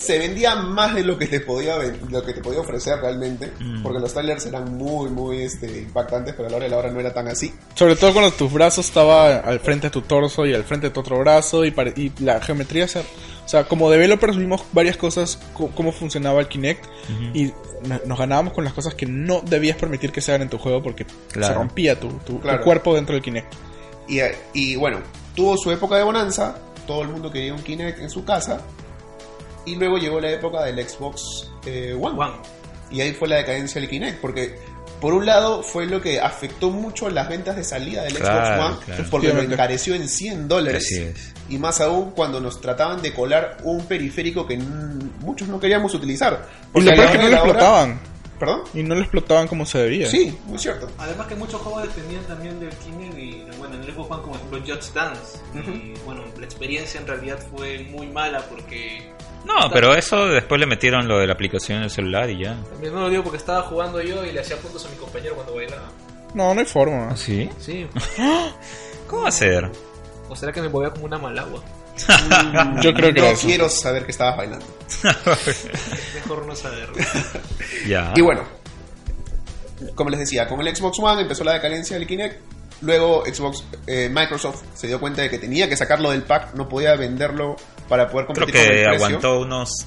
Se 0.02 0.18
vendía 0.18 0.56
más 0.56 0.94
de 0.94 1.04
lo 1.04 1.16
que 1.16 1.26
te 1.26 1.40
podía 1.40 1.76
lo 2.10 2.22
que 2.24 2.32
te 2.34 2.40
podía 2.40 2.60
ofrecer 2.60 2.98
realmente. 3.00 3.52
Mm. 3.60 3.82
Porque 3.82 3.98
los 4.00 4.12
trailers 4.12 4.44
eran 4.46 4.76
muy, 4.76 5.08
muy 5.10 5.42
este, 5.42 5.66
impactantes, 5.82 6.34
pero 6.34 6.48
a 6.48 6.50
la 6.50 6.56
hora 6.56 6.64
de 6.64 6.70
la 6.70 6.76
hora 6.78 6.90
no 6.90 7.00
era 7.00 7.12
tan 7.14 7.28
así. 7.28 7.52
Sobre 7.74 7.96
todo 7.96 8.12
cuando 8.12 8.30
tus 8.32 8.52
brazos 8.52 8.86
estaban 8.86 9.42
al 9.44 9.60
frente 9.60 9.86
de 9.86 9.90
tu 9.90 10.02
torso 10.02 10.44
y 10.46 10.54
al 10.54 10.64
frente 10.64 10.88
de 10.88 10.92
tu 10.92 11.00
otro 11.00 11.18
brazo 11.18 11.64
y, 11.64 11.72
y 11.96 12.12
la 12.22 12.40
geometría 12.40 12.88
se... 12.88 13.00
O 13.00 13.48
sea, 13.48 13.64
como 13.64 13.90
developers 13.90 14.36
vimos 14.36 14.62
varias 14.72 14.96
cosas, 14.96 15.38
co- 15.52 15.70
cómo 15.74 15.92
funcionaba 15.92 16.40
el 16.40 16.48
Kinect 16.48 16.84
y 17.34 17.52
no- 17.88 18.00
nos 18.06 18.18
ganábamos 18.18 18.52
con 18.54 18.64
las 18.64 18.72
cosas 18.72 18.94
que 18.94 19.04
no 19.06 19.40
debías 19.40 19.76
permitir 19.76 20.12
que 20.12 20.20
se 20.20 20.30
hagan 20.30 20.42
en 20.42 20.48
tu 20.48 20.58
juego 20.58 20.82
porque 20.82 21.04
se 21.32 21.52
rompía 21.54 21.98
tu, 21.98 22.08
tu- 22.24 22.40
cuerpo 22.62 22.94
dentro 22.94 23.14
del 23.14 23.22
Kinect. 23.22 23.52
Y, 24.08 24.20
y 24.54 24.76
bueno, 24.76 25.00
tuvo 25.34 25.56
su 25.56 25.70
época 25.72 25.96
de 25.96 26.02
bonanza. 26.04 26.56
Todo 26.86 27.02
el 27.02 27.08
mundo 27.08 27.30
quería 27.30 27.52
un 27.54 27.62
Kinect 27.62 27.98
en 28.00 28.10
su 28.10 28.24
casa. 28.24 28.60
Y 29.64 29.76
luego 29.76 29.98
llegó 29.98 30.20
la 30.20 30.30
época 30.30 30.62
del 30.64 30.86
Xbox 30.88 31.50
eh, 31.66 31.96
One. 32.00 32.32
Y 32.90 33.00
ahí 33.00 33.12
fue 33.12 33.28
la 33.28 33.36
decadencia 33.36 33.80
del 33.80 33.88
Kinect. 33.88 34.20
Porque, 34.20 34.58
por 35.00 35.14
un 35.14 35.24
lado, 35.24 35.62
fue 35.62 35.86
lo 35.86 36.00
que 36.00 36.20
afectó 36.20 36.70
mucho 36.70 37.08
las 37.10 37.28
ventas 37.28 37.56
de 37.56 37.64
salida 37.64 38.02
del 38.02 38.14
Claro, 38.14 38.46
Xbox 38.46 38.66
One. 38.76 38.84
claro. 38.86 39.04
Porque 39.10 39.32
lo 39.32 39.42
encareció 39.42 39.94
en 39.94 40.08
100 40.08 40.48
dólares. 40.48 40.84
Así 40.84 40.98
es. 40.98 41.32
Y 41.48 41.58
más 41.58 41.80
aún 41.80 42.10
cuando 42.12 42.40
nos 42.40 42.60
trataban 42.60 43.02
de 43.02 43.12
colar 43.14 43.58
un 43.64 43.84
periférico 43.86 44.46
que 44.46 44.54
n- 44.54 44.64
muchos 45.20 45.48
no 45.48 45.58
queríamos 45.60 45.94
utilizar. 45.94 46.48
Y 46.50 46.72
Porque 46.72 46.86
lo 46.86 46.92
a 46.92 46.94
peor 46.94 47.04
la 47.06 47.10
es 47.10 47.10
que 47.16 47.22
no 47.22 47.28
lo 47.28 47.34
explotaban. 47.36 48.00
¿Perdón? 48.38 48.62
Y 48.74 48.82
no 48.82 48.94
lo 48.96 49.00
explotaban 49.02 49.46
como 49.46 49.64
se 49.64 49.78
debía. 49.78 50.08
Sí, 50.10 50.36
muy 50.46 50.58
cierto. 50.58 50.90
Además 50.98 51.28
que 51.28 51.36
muchos 51.36 51.60
juegos 51.60 51.82
dependían 51.84 52.24
también 52.24 52.58
del 52.58 52.70
Kinect 52.70 53.16
y 53.18 53.44
bueno, 53.56 53.76
en 53.76 53.82
el 53.84 53.92
Xbox 53.94 54.10
One 54.10 54.22
como 54.22 54.32
por 54.36 54.58
ejemplo 54.58 54.74
Just 54.76 54.94
Dance. 54.94 55.38
Y 55.54 55.94
bueno, 56.04 56.24
la 56.38 56.44
experiencia 56.44 57.00
en 57.00 57.06
realidad 57.06 57.38
fue 57.54 57.84
muy 57.90 58.08
mala 58.08 58.40
porque 58.48 59.12
No, 59.44 59.70
pero 59.72 59.94
eso 59.94 60.26
después 60.28 60.60
le 60.60 60.66
metieron 60.66 61.08
lo 61.08 61.18
de 61.18 61.26
la 61.26 61.32
aplicación 61.32 61.78
en 61.78 61.84
el 61.84 61.90
celular 61.90 62.30
y 62.30 62.44
ya. 62.44 62.56
también 62.70 62.94
no 62.94 63.00
lo 63.00 63.10
digo 63.10 63.22
porque 63.24 63.38
estaba 63.38 63.62
jugando 63.62 64.00
yo 64.00 64.24
y 64.24 64.32
le 64.32 64.40
hacía 64.40 64.56
puntos 64.56 64.86
a 64.86 64.88
mi 64.88 64.96
compañero 64.96 65.34
cuando 65.34 65.54
bailaba. 65.54 65.90
No, 66.34 66.54
no 66.54 66.60
hay 66.60 66.66
forma. 66.66 67.16
¿Sí? 67.16 67.48
Sí. 67.58 67.86
¿Cómo 69.06 69.22
va 69.22 69.28
a 69.28 69.32
ser? 69.32 69.70
O 70.28 70.36
será 70.36 70.52
que 70.52 70.62
me 70.62 70.68
movía 70.68 70.90
como 70.90 71.04
una 71.04 71.18
malagua. 71.18 71.62
Yo 72.80 72.94
creo 72.94 73.12
que 73.12 73.20
no 73.20 73.26
era 73.26 73.30
eso. 73.32 73.46
quiero 73.46 73.68
saber 73.68 74.04
que 74.06 74.12
estabas 74.12 74.36
bailando. 74.38 74.64
Mejor 76.14 76.46
no 76.46 76.54
saberlo. 76.54 76.96
Ya. 77.86 78.12
Y 78.16 78.20
bueno, 78.20 78.42
como 79.94 80.10
les 80.10 80.20
decía, 80.20 80.46
con 80.46 80.60
el 80.60 80.74
Xbox 80.74 80.98
One 81.00 81.22
empezó 81.22 81.42
la 81.42 81.54
decadencia 81.54 81.98
del 81.98 82.06
Kinect. 82.06 82.40
Luego 82.80 83.24
Xbox, 83.24 83.64
eh, 83.86 84.08
Microsoft 84.12 84.62
se 84.74 84.86
dio 84.86 84.98
cuenta 85.00 85.22
de 85.22 85.30
que 85.30 85.38
tenía 85.38 85.68
que 85.68 85.76
sacarlo 85.76 86.10
del 86.10 86.22
pack, 86.22 86.54
no 86.54 86.68
podía 86.68 86.96
venderlo 86.96 87.56
para 87.92 88.08
poder 88.08 88.26
Creo 88.28 88.46
competir 88.46 88.54
con 88.62 88.70
que 88.70 88.80
el 88.80 88.88
precio. 88.88 89.06
aguantó 89.06 89.40
unos... 89.40 89.86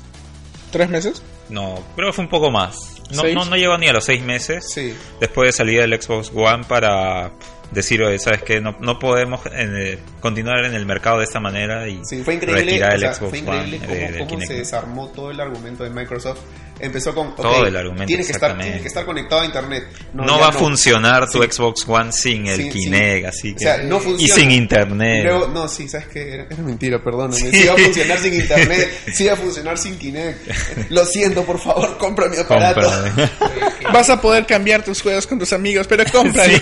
¿Tres 0.72 0.90
meses? 0.90 1.24
No, 1.50 1.84
creo 1.96 2.10
que 2.10 2.14
fue 2.14 2.24
un 2.26 2.30
poco 2.30 2.52
más. 2.52 3.02
No, 3.12 3.22
¿Seis? 3.24 3.34
no, 3.36 3.46
no 3.46 3.56
llegó 3.56 3.76
ni 3.80 3.88
a 3.88 3.94
los 3.94 4.04
seis 4.06 4.22
meses. 4.24 4.68
Sí, 4.72 4.96
Después 5.20 5.48
de 5.50 5.52
salir 5.54 5.82
del 5.82 6.00
Xbox 6.00 6.32
One 6.36 6.64
para, 6.68 7.32
decir, 7.72 8.04
oye, 8.04 8.20
¿sabes 8.20 8.44
qué? 8.44 8.62
No, 8.62 8.76
no 8.80 9.00
podemos 9.00 9.42
eh, 9.52 9.98
continuar 10.20 10.66
en 10.66 10.76
el 10.76 10.86
mercado 10.86 11.18
de 11.20 11.24
esta 11.24 11.40
manera 11.40 11.88
y 11.88 12.00
Sí, 12.06 12.22
fue 12.24 12.36
increíble, 12.36 12.64
retirar 12.64 12.92
o 12.92 12.96
el 12.96 13.00
sea, 13.02 13.14
Xbox 13.16 13.30
fue 13.32 13.40
increíble 13.40 13.78
One 13.78 13.88
cómo, 13.88 14.12
de- 14.12 14.26
cómo 14.28 14.42
se 14.46 14.54
desarmó 14.54 15.08
todo 15.10 15.32
el 15.32 15.40
argumento 15.40 15.84
de 15.84 15.90
Microsoft. 15.90 16.40
Empezó 16.80 17.16
con, 17.16 17.36
Todo 17.36 17.66
el 17.66 17.76
argumento, 17.76 18.06
tienes 18.06 18.28
que, 18.28 18.34
estar, 18.34 18.50
exactamente. 18.52 18.64
tienes 18.66 18.82
que 18.82 18.88
estar 18.90 19.06
conectado 19.06 19.42
a 19.42 19.46
internet. 19.46 19.88
No, 20.14 20.40
va 20.40 20.50
a 20.50 20.52
funcionar 20.52 21.30
tu 21.30 21.42
Sí. 21.42 21.48
Xbox 21.52 21.88
One 21.88 22.12
sin 22.12 22.48
el 22.48 22.70
Kinect, 22.70 23.28
así 23.28 23.52
O 23.52 23.56
que... 23.56 23.64
sea, 23.64 23.78
no 23.78 24.02
y 24.18 24.28
sin 24.28 24.52
internet. 24.52 25.24
luego, 25.26 25.48
no, 25.48 25.68
sí, 25.70 25.88
sabes 25.88 26.08
que 26.08 26.34
era, 26.34 26.44
era 26.50 26.58
mentira, 26.62 27.02
perdóname. 27.02 27.36
Sí 27.52 27.64
iba 27.64 27.74
a 27.74 27.78
funcionar 27.78 28.18
sin 28.20 28.34
internet, 28.34 28.90
sí 29.14 29.24
iba 29.24 29.34
a 29.34 29.38
funcionar 29.38 29.78
sin 29.78 29.98
Kinect. 29.98 30.90
Lo 30.90 31.06
siento, 31.06 31.44
por 31.46 31.60
favor, 31.60 31.98
compra 31.98 32.28
mi 32.28 32.38
aparato. 32.38 32.82
Compra. 32.82 33.32
Vas 33.94 34.10
a 34.10 34.20
poder 34.20 34.46
cambiar 34.46 34.84
tus 34.84 35.02
juegos 35.02 35.28
con 35.28 35.40
tus 35.40 35.54
amigos, 35.54 35.88
pero 35.88 36.04
cómpralo. 36.12 36.58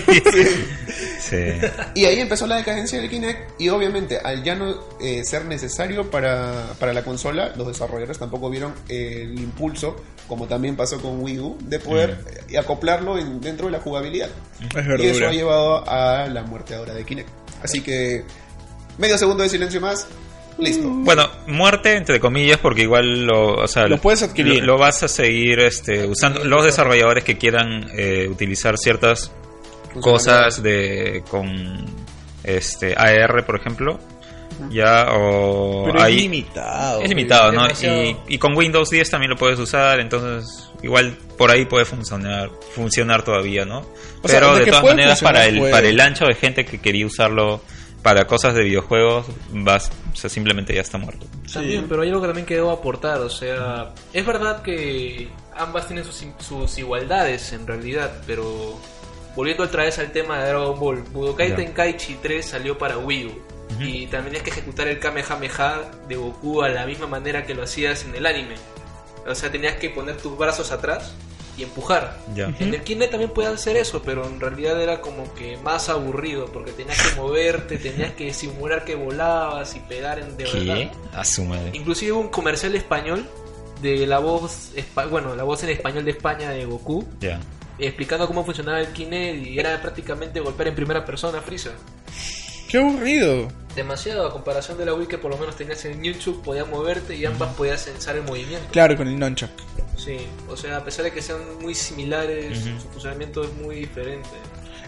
Sí. 1.34 1.66
Y 1.94 2.04
ahí 2.06 2.20
empezó 2.20 2.46
la 2.46 2.56
decadencia 2.56 3.00
del 3.00 3.10
Kinect 3.10 3.60
y 3.60 3.68
obviamente 3.68 4.18
al 4.18 4.42
ya 4.42 4.54
no 4.54 4.74
eh, 5.00 5.22
ser 5.24 5.44
necesario 5.46 6.10
para, 6.10 6.72
para 6.78 6.92
la 6.92 7.02
consola, 7.02 7.52
los 7.56 7.66
desarrolladores 7.66 8.18
tampoco 8.18 8.50
vieron 8.50 8.72
eh, 8.88 9.22
el 9.24 9.38
impulso, 9.38 9.96
como 10.28 10.46
también 10.46 10.76
pasó 10.76 11.00
con 11.00 11.20
Wii 11.22 11.38
U, 11.38 11.58
de 11.60 11.78
poder 11.78 12.18
eh, 12.50 12.58
acoplarlo 12.58 13.18
en- 13.18 13.40
dentro 13.40 13.66
de 13.66 13.72
la 13.72 13.80
jugabilidad. 13.80 14.28
Es 14.74 15.00
Y 15.00 15.06
eso 15.06 15.26
ha 15.26 15.32
llevado 15.32 15.88
a 15.88 16.26
la 16.28 16.42
muerte 16.42 16.74
ahora 16.74 16.94
de 16.94 17.04
Kinect. 17.04 17.28
Así 17.62 17.80
que 17.80 18.24
medio 18.98 19.16
segundo 19.18 19.42
de 19.42 19.48
silencio 19.48 19.80
más, 19.80 20.06
listo. 20.58 20.88
Bueno, 20.88 21.28
muerte 21.46 21.96
entre 21.96 22.20
comillas 22.20 22.58
porque 22.58 22.82
igual 22.82 23.24
lo, 23.26 23.54
o 23.54 23.66
sea, 23.68 23.86
Lo 23.88 23.98
puedes 24.00 24.22
adquirir. 24.22 24.60
Lo, 24.60 24.74
lo 24.74 24.78
vas 24.78 25.02
a 25.02 25.08
seguir 25.08 25.60
este, 25.60 26.06
usando 26.06 26.44
los 26.44 26.64
desarrolladores 26.64 27.24
que 27.24 27.36
quieran 27.38 27.88
eh, 27.96 28.28
utilizar 28.28 28.76
ciertas 28.78 29.32
cosas 30.00 30.62
de 30.62 31.22
con 31.30 31.84
este 32.42 32.94
AR, 32.96 33.44
por 33.46 33.56
ejemplo, 33.56 33.98
ya 34.70 35.06
o 35.12 35.84
Pero 35.86 36.02
hay 36.02 36.16
es 36.16 36.22
limitado. 36.22 37.02
es 37.02 37.08
limitado, 37.08 37.52
¿no? 37.52 37.66
Y, 37.68 38.16
y 38.28 38.38
con 38.38 38.56
Windows 38.56 38.90
10 38.90 39.10
también 39.10 39.30
lo 39.30 39.36
puedes 39.36 39.58
usar, 39.58 40.00
entonces 40.00 40.70
igual 40.82 41.16
por 41.38 41.50
ahí 41.50 41.64
puede 41.64 41.84
funcionar 41.84 42.50
funcionar 42.74 43.22
todavía, 43.22 43.64
¿no? 43.64 43.80
O 44.22 44.28
sea, 44.28 44.40
Pero 44.40 44.52
de 44.54 44.60
de 44.60 44.64
que 44.66 44.70
todas 44.70 44.84
maneras 44.84 45.22
para 45.22 45.46
el 45.46 45.58
puede. 45.58 45.72
para 45.72 45.88
el 45.88 46.00
ancho 46.00 46.26
de 46.26 46.34
gente 46.34 46.64
que 46.64 46.80
quería 46.80 47.06
usarlo 47.06 47.60
para 48.02 48.26
cosas 48.26 48.54
de 48.54 48.62
videojuegos, 48.64 49.26
vas, 49.50 49.90
o 50.12 50.16
sea, 50.16 50.28
simplemente 50.28 50.74
ya 50.74 50.82
está 50.82 50.98
muerto. 50.98 51.26
También, 51.50 51.86
pero 51.88 52.02
hay 52.02 52.10
algo 52.10 52.20
que 52.20 52.26
también 52.26 52.46
quedó 52.46 52.70
aportar, 52.70 53.18
o 53.22 53.30
sea, 53.30 53.94
es 54.12 54.26
verdad 54.26 54.60
que 54.60 55.30
ambas 55.56 55.86
tienen 55.86 56.04
sus, 56.04 56.22
sus 56.38 56.78
igualdades 56.78 57.54
en 57.54 57.66
realidad, 57.66 58.20
pero 58.26 58.78
volviendo 59.36 59.64
otra 59.64 59.84
vez 59.84 59.98
al 59.98 60.12
tema 60.12 60.38
de 60.40 60.48
Dragon 60.50 60.78
Ball, 60.78 61.02
Budokai 61.02 61.50
Ya. 61.50 61.56
Tenkaichi 61.56 62.14
3 62.22 62.44
salió 62.44 62.78
para 62.78 62.98
Wii 62.98 63.26
U 63.26 63.32
y 63.80 64.06
también 64.06 64.26
tenías 64.26 64.42
que 64.42 64.50
ejecutar 64.50 64.86
el 64.88 64.98
Kamehameha 64.98 65.82
de 66.08 66.16
Goku 66.16 66.62
a 66.62 66.68
la 66.68 66.86
misma 66.86 67.06
manera 67.06 67.44
que 67.44 67.54
lo 67.54 67.62
hacías 67.64 68.04
en 68.04 68.14
el 68.14 68.26
anime. 68.26 68.54
O 69.26 69.34
sea, 69.34 69.50
tenías 69.50 69.76
que 69.76 69.90
poner 69.90 70.16
tus 70.18 70.36
brazos 70.36 70.70
atrás 70.70 71.14
y 71.56 71.62
empujar. 71.62 72.18
Ya. 72.34 72.54
En 72.58 72.74
el 72.74 72.82
Kinect 72.82 73.12
también 73.12 73.30
puedes 73.30 73.52
hacer 73.52 73.76
eso, 73.76 74.02
pero 74.02 74.26
en 74.26 74.40
realidad 74.40 74.80
era 74.80 75.00
como 75.00 75.32
que 75.34 75.56
más 75.58 75.88
aburrido 75.88 76.46
porque 76.46 76.72
tenías 76.72 77.00
que 77.00 77.20
moverte, 77.20 77.78
tenías 77.78 78.12
que 78.12 78.32
simular 78.32 78.84
que 78.84 78.94
volabas 78.94 79.74
y 79.76 79.80
pegar 79.80 80.18
en 80.18 80.36
de 80.36 80.44
verdad. 80.44 80.74
¿Qué? 80.74 80.90
A 81.12 81.24
su 81.24 81.44
madre. 81.44 81.70
Inclusive 81.72 82.12
hubo 82.12 82.20
un 82.20 82.28
comercial 82.28 82.74
español 82.74 83.26
de 83.82 84.06
la 84.06 84.18
voz, 84.18 84.70
bueno, 85.10 85.34
la 85.34 85.44
voz 85.44 85.62
en 85.64 85.70
español 85.70 86.04
de 86.04 86.12
España 86.12 86.50
de 86.50 86.64
Goku, 86.64 87.06
Ya. 87.20 87.40
Explicando 87.78 88.26
cómo 88.26 88.44
funcionaba 88.44 88.80
el 88.80 88.88
Kinect 88.88 89.46
y 89.46 89.58
era 89.58 89.80
prácticamente 89.80 90.40
golpear 90.40 90.68
en 90.68 90.74
primera 90.74 91.04
persona 91.04 91.38
a 91.38 91.42
Freezer. 91.42 91.72
Qué 92.68 92.78
aburrido. 92.78 93.48
Demasiado 93.76 94.26
a 94.26 94.32
comparación 94.32 94.78
de 94.78 94.86
la 94.86 94.94
Wii 94.94 95.06
que 95.08 95.18
por 95.18 95.30
lo 95.30 95.38
menos 95.38 95.56
tenías 95.56 95.84
en 95.84 96.02
YouTube, 96.02 96.42
podías 96.42 96.66
moverte 96.68 97.14
y 97.16 97.24
ambas 97.24 97.52
podías 97.54 97.84
censar 97.84 98.16
el 98.16 98.22
movimiento. 98.22 98.66
Claro, 98.70 98.96
con 98.96 99.08
el 99.08 99.18
nunchuck. 99.18 99.50
Sí, 99.96 100.16
o 100.48 100.56
sea, 100.56 100.78
a 100.78 100.84
pesar 100.84 101.04
de 101.04 101.12
que 101.12 101.22
sean 101.22 101.38
muy 101.60 101.74
similares, 101.74 102.58
su 102.58 102.88
funcionamiento 102.88 103.42
es 103.44 103.52
muy 103.54 103.76
diferente. 103.76 104.28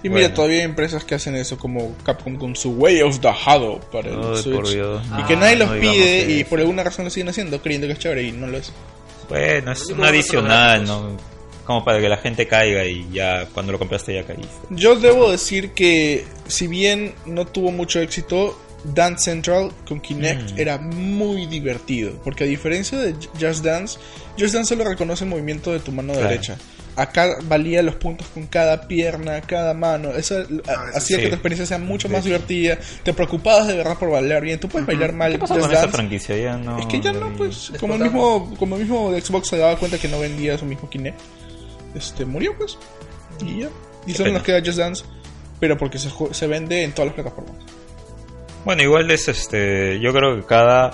Y 0.02 0.08
Bueno. 0.08 0.16
mira, 0.24 0.34
todavía 0.34 0.58
hay 0.58 0.62
empresas 0.64 1.04
que 1.04 1.14
hacen 1.14 1.34
eso, 1.36 1.58
como 1.58 1.96
Capcom 2.04 2.36
con 2.36 2.54
su 2.54 2.70
Way 2.72 3.02
of 3.02 3.18
the 3.20 3.28
Shadow 3.32 3.80
para 3.90 4.08
el 4.10 4.36
Switch. 4.36 4.74
Y 4.74 4.80
Ah, 5.10 5.24
que 5.26 5.36
nadie 5.36 5.56
los 5.56 5.68
no 5.68 5.74
digamos 5.74 5.96
pide 5.96 6.32
y 6.32 6.44
por 6.44 6.60
alguna 6.60 6.84
razón 6.84 7.04
lo 7.06 7.10
siguen 7.10 7.28
haciendo, 7.28 7.60
creyendo 7.62 7.86
que 7.86 7.94
es 7.94 7.98
chévere 7.98 8.22
y 8.24 8.32
no 8.32 8.46
lo 8.46 8.58
es. 8.58 8.72
Bueno, 9.28 9.72
es 9.72 9.86
un 9.86 9.98
los 9.98 10.08
adicional. 10.08 10.84
¿no? 10.84 11.35
Como 11.66 11.84
para 11.84 12.00
que 12.00 12.08
la 12.08 12.16
gente 12.18 12.46
caiga 12.46 12.84
y 12.84 13.06
ya 13.12 13.46
cuando 13.52 13.72
lo 13.72 13.78
compraste 13.78 14.14
ya 14.14 14.22
caíste. 14.24 14.46
Yo 14.70 14.94
debo 14.96 15.30
decir 15.30 15.72
que, 15.72 16.24
si 16.46 16.66
bien 16.68 17.14
no 17.26 17.44
tuvo 17.46 17.72
mucho 17.72 18.00
éxito, 18.00 18.58
Dance 18.84 19.24
Central 19.30 19.72
con 19.88 20.00
Kinect 20.00 20.52
Mm. 20.52 20.58
era 20.60 20.78
muy 20.78 21.46
divertido. 21.46 22.12
Porque 22.22 22.44
a 22.44 22.46
diferencia 22.46 22.96
de 22.98 23.14
Just 23.40 23.64
Dance, 23.64 23.98
Just 24.38 24.54
Dance 24.54 24.68
solo 24.74 24.84
reconoce 24.88 25.24
el 25.24 25.30
movimiento 25.30 25.72
de 25.72 25.80
tu 25.80 25.90
mano 25.90 26.12
Claro. 26.12 26.28
derecha. 26.28 26.56
Acá 26.94 27.36
valía 27.42 27.82
los 27.82 27.96
puntos 27.96 28.26
con 28.28 28.46
cada 28.46 28.86
pierna, 28.88 29.40
cada 29.42 29.74
mano. 29.74 30.12
Eso 30.12 30.36
Ah, 30.66 30.86
eso 30.88 30.96
hacía 30.98 31.16
sí. 31.16 31.22
que 31.24 31.28
tu 31.28 31.34
experiencia 31.34 31.66
sea 31.66 31.78
mucho 31.78 32.08
más 32.08 32.24
divertida. 32.24 32.78
Te 33.02 33.12
preocupabas 33.12 33.66
de 33.66 33.74
verdad 33.76 33.98
por 33.98 34.10
bailar 34.10 34.42
bien. 34.42 34.58
Tú 34.60 34.68
puedes 34.68 34.86
bailar 34.86 35.12
mal 35.12 35.32
¿Qué 35.32 35.38
pasó 35.38 35.54
Just 35.54 35.66
con 35.66 35.74
Dance. 35.74 35.88
franquicia? 35.90 36.36
Ya 36.38 36.56
no. 36.56 36.78
Es 36.78 36.86
que 36.86 37.00
ya 37.00 37.12
no, 37.12 37.32
pues, 37.36 37.72
como 37.80 37.96
el 37.96 38.00
mismo, 38.02 38.54
como 38.58 38.76
el 38.76 38.82
mismo 38.82 39.10
de 39.12 39.20
Xbox 39.20 39.48
se 39.48 39.58
daba 39.58 39.76
cuenta 39.76 39.98
que 39.98 40.08
no 40.08 40.20
vendía 40.20 40.56
su 40.56 40.64
mismo 40.64 40.88
Kinect, 40.88 41.18
este, 41.96 42.24
murió 42.24 42.54
pues, 42.56 42.78
y 43.44 43.60
ya. 43.62 43.68
Y 44.06 44.14
solo 44.14 44.32
nos 44.32 44.42
queda 44.42 44.60
Just 44.64 44.78
Dance, 44.78 45.04
pero 45.58 45.76
porque 45.76 45.98
se, 45.98 46.10
se 46.30 46.46
vende 46.46 46.84
en 46.84 46.92
todas 46.92 47.06
las 47.08 47.14
plataformas. 47.14 47.56
Bueno, 48.64 48.82
igual 48.82 49.10
es 49.10 49.28
este. 49.28 49.98
Yo 50.00 50.12
creo 50.12 50.36
que 50.36 50.44
cada 50.46 50.92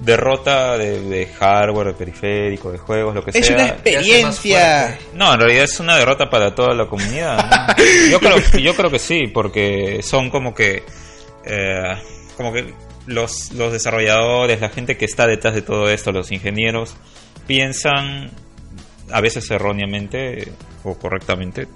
derrota 0.00 0.76
de, 0.76 1.00
de 1.00 1.26
hardware, 1.26 1.88
de 1.88 1.92
periférico, 1.94 2.70
de 2.70 2.78
juegos, 2.78 3.14
lo 3.14 3.24
que 3.24 3.30
Es 3.38 3.46
sea. 3.46 3.54
una 3.56 3.64
más 3.64 3.72
experiencia. 3.72 4.98
No, 5.14 5.34
en 5.34 5.40
realidad 5.40 5.64
es 5.64 5.80
una 5.80 5.96
derrota 5.96 6.28
para 6.28 6.54
toda 6.54 6.74
la 6.74 6.86
comunidad. 6.86 7.38
¿no? 7.68 7.84
Yo 8.10 8.20
creo, 8.20 8.36
yo 8.58 8.74
creo 8.74 8.90
que 8.90 8.98
sí, 8.98 9.26
porque 9.32 10.00
son 10.02 10.30
como 10.30 10.54
que, 10.54 10.82
eh, 11.44 11.94
como 12.36 12.52
que 12.52 12.74
los, 13.06 13.52
los 13.52 13.72
desarrolladores, 13.72 14.60
la 14.60 14.68
gente 14.68 14.96
que 14.96 15.04
está 15.06 15.26
detrás 15.26 15.54
de 15.54 15.62
todo 15.62 15.88
esto, 15.88 16.12
los 16.12 16.30
ingenieros, 16.30 16.94
piensan, 17.46 18.30
a 19.12 19.20
veces 19.20 19.50
erróneamente 19.50 20.52
o 20.84 20.98
correctamente, 20.98 21.66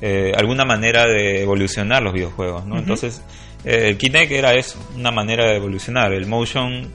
eh, 0.00 0.32
alguna 0.36 0.64
manera 0.64 1.06
de 1.06 1.42
evolucionar 1.42 2.02
los 2.02 2.12
videojuegos, 2.12 2.64
¿no? 2.66 2.78
Entonces, 2.78 3.22
eh, 3.64 3.88
el 3.88 3.96
Kinect 3.98 4.30
era 4.32 4.54
eso, 4.54 4.78
una 4.96 5.10
manera 5.10 5.44
de 5.46 5.56
evolucionar. 5.56 6.12
El 6.12 6.26
motion, 6.26 6.90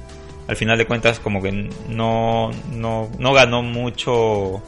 al 0.47 0.55
final 0.55 0.77
de 0.77 0.85
cuentas, 0.85 1.19
como 1.19 1.41
que 1.41 1.51
no, 1.89 2.51
no, 2.71 3.09
no 3.19 3.33
ganó 3.33 3.61
mucho 3.61 4.61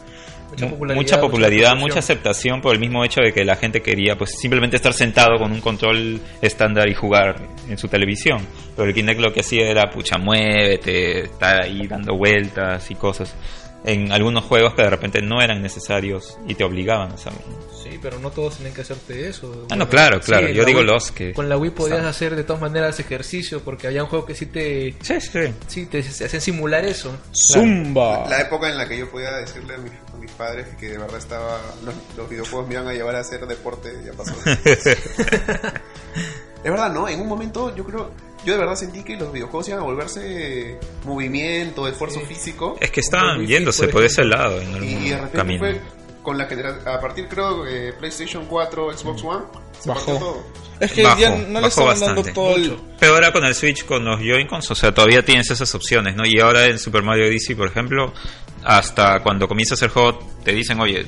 Mucha 0.51 0.65
mu- 0.67 0.71
popularidad, 0.73 0.95
mucha, 1.01 1.21
popularidad, 1.21 1.69
mucha 1.71 1.81
mucha 1.81 1.99
aceptación 1.99 2.61
por 2.61 2.73
el 2.73 2.79
mismo 2.79 3.03
hecho 3.03 3.19
de 3.21 3.33
que 3.33 3.43
la 3.43 3.55
gente 3.55 3.81
quería 3.81 4.15
pues 4.17 4.37
simplemente 4.39 4.75
estar 4.77 4.93
sentado 4.93 5.37
con 5.37 5.51
un 5.51 5.59
control 5.59 6.19
estándar 6.41 6.87
y 6.87 6.93
jugar 6.93 7.41
en 7.67 7.77
su 7.77 7.87
televisión. 7.87 8.45
Pero 8.75 8.87
el 8.87 8.93
Kinect 8.93 9.19
lo 9.19 9.33
que 9.33 9.39
hacía 9.39 9.67
era, 9.69 9.89
pucha, 9.89 10.17
muévete, 10.17 11.23
estar 11.23 11.63
ahí 11.63 11.87
dando 11.87 12.15
vueltas 12.17 12.89
y 12.91 12.95
cosas. 12.95 13.33
En 13.85 14.11
algunos 14.11 14.43
juegos 14.45 14.73
que 14.73 14.81
de 14.81 14.89
repente 14.89 15.21
no 15.21 15.41
eran 15.41 15.61
necesarios 15.61 16.37
y 16.47 16.55
te 16.55 16.63
obligaban 16.63 17.11
a 17.11 17.13
hacerlo. 17.15 17.39
Sí, 17.83 17.99
pero 18.01 18.17
no 18.19 18.31
todos 18.31 18.55
tienen 18.55 18.73
que 18.73 18.81
hacerte 18.81 19.27
eso. 19.29 19.67
Ah, 19.69 19.75
no, 19.75 19.87
claro, 19.87 20.19
claro. 20.19 20.47
Yo 20.49 20.65
digo 20.65 20.81
Wii- 20.81 20.85
los 20.85 21.11
que... 21.11 21.33
Con 21.33 21.47
la 21.49 21.55
Wii 21.57 21.69
podías 21.71 22.03
hacer 22.03 22.35
de 22.35 22.43
todas 22.43 22.61
maneras 22.61 22.99
ejercicio 22.99 23.61
porque 23.63 23.85
había 23.87 24.01
un 24.03 24.09
juego 24.09 24.25
que 24.25 24.33
sí 24.33 24.47
te, 24.47 24.95
Sí, 25.03 25.21
sí. 25.21 25.39
sí, 25.67 25.85
te, 25.85 26.01
te 26.01 26.25
hacían 26.25 26.41
simular 26.41 26.83
eso. 26.83 27.15
Zumba. 27.31 28.27
La 28.27 28.41
época 28.41 28.69
en 28.69 28.77
la 28.77 28.87
que 28.87 28.97
yo 28.97 29.09
podía 29.11 29.31
decirle 29.33 29.75
a 29.75 29.77
mis, 29.77 29.91
a 29.91 30.17
mis 30.19 30.31
padres 30.31 30.65
que 30.79 30.89
de 30.89 30.97
verdad 30.97 31.17
estaba 31.17 31.61
los, 31.85 31.93
los 32.17 32.27
videojuegos 32.29 32.67
me 32.67 32.73
iban 32.73 32.87
a 32.87 32.93
llevar 32.93 33.15
a 33.15 33.19
hacer 33.19 33.45
deporte 33.45 33.93
ya 34.03 34.13
pasó. 34.13 34.33
es 36.65 36.71
verdad, 36.71 36.91
¿no? 36.91 37.07
En 37.07 37.21
un 37.21 37.27
momento 37.27 37.73
yo 37.75 37.85
creo, 37.85 38.11
yo 38.43 38.53
de 38.53 38.59
verdad 38.59 38.75
sentí 38.75 39.03
que 39.03 39.15
los 39.15 39.31
videojuegos 39.31 39.67
iban 39.69 39.79
a 39.81 39.83
volverse 39.83 40.77
movimiento, 41.05 41.87
esfuerzo 41.87 42.19
Sí. 42.21 42.25
físico. 42.25 42.75
Es 42.81 42.91
que 42.91 42.99
estaban 43.01 43.45
yéndose 43.45 43.87
por 43.87 44.03
ese 44.03 44.23
lado 44.25 44.59
en 44.59 44.73
algún 44.73 44.83
Y, 44.89 44.93
y 44.93 45.09
de 45.09 45.15
repente 45.15 45.37
camino. 45.37 45.59
fue 45.59 45.81
con 46.23 46.37
la 46.39 46.45
generación, 46.47 46.87
a 46.87 46.99
partir 46.99 47.27
creo 47.27 47.63
de 47.63 47.93
PlayStation 47.93 48.45
4, 48.47 48.97
Xbox 48.97 49.23
One, 49.23 49.45
se 49.79 49.89
Bajó. 49.89 50.17
todo. 50.17 50.43
Es 50.79 50.91
que 50.91 51.03
Bajó, 51.03 51.19
ya 51.21 51.29
no 51.29 51.37
le 51.37 51.53
bajó 51.53 51.67
estaban 51.67 51.99
dando 51.99 52.15
bastante. 52.23 52.31
todo 52.33 52.55
el... 52.55 52.77
Pero 52.99 53.13
ahora 53.13 53.31
con 53.31 53.45
el 53.45 53.53
Switch, 53.55 53.85
con 53.85 54.03
los 54.03 54.19
Joy-Cons, 54.19 54.71
o 54.71 54.75
sea, 54.75 54.91
todavía 54.91 55.23
tienes 55.23 55.49
esas 55.51 55.73
opciones, 55.75 56.15
¿no? 56.15 56.23
Y 56.25 56.39
ahora 56.39 56.65
en 56.65 56.79
Super 56.79 57.03
Mario 57.03 57.27
Odyssey, 57.27 57.53
por 57.55 57.67
ejemplo, 57.67 58.11
hasta 58.63 59.21
cuando 59.21 59.47
comienzas 59.47 59.79
el 59.83 59.89
juego, 59.89 60.17
te 60.43 60.51
dicen, 60.51 60.79
oye, 60.81 61.05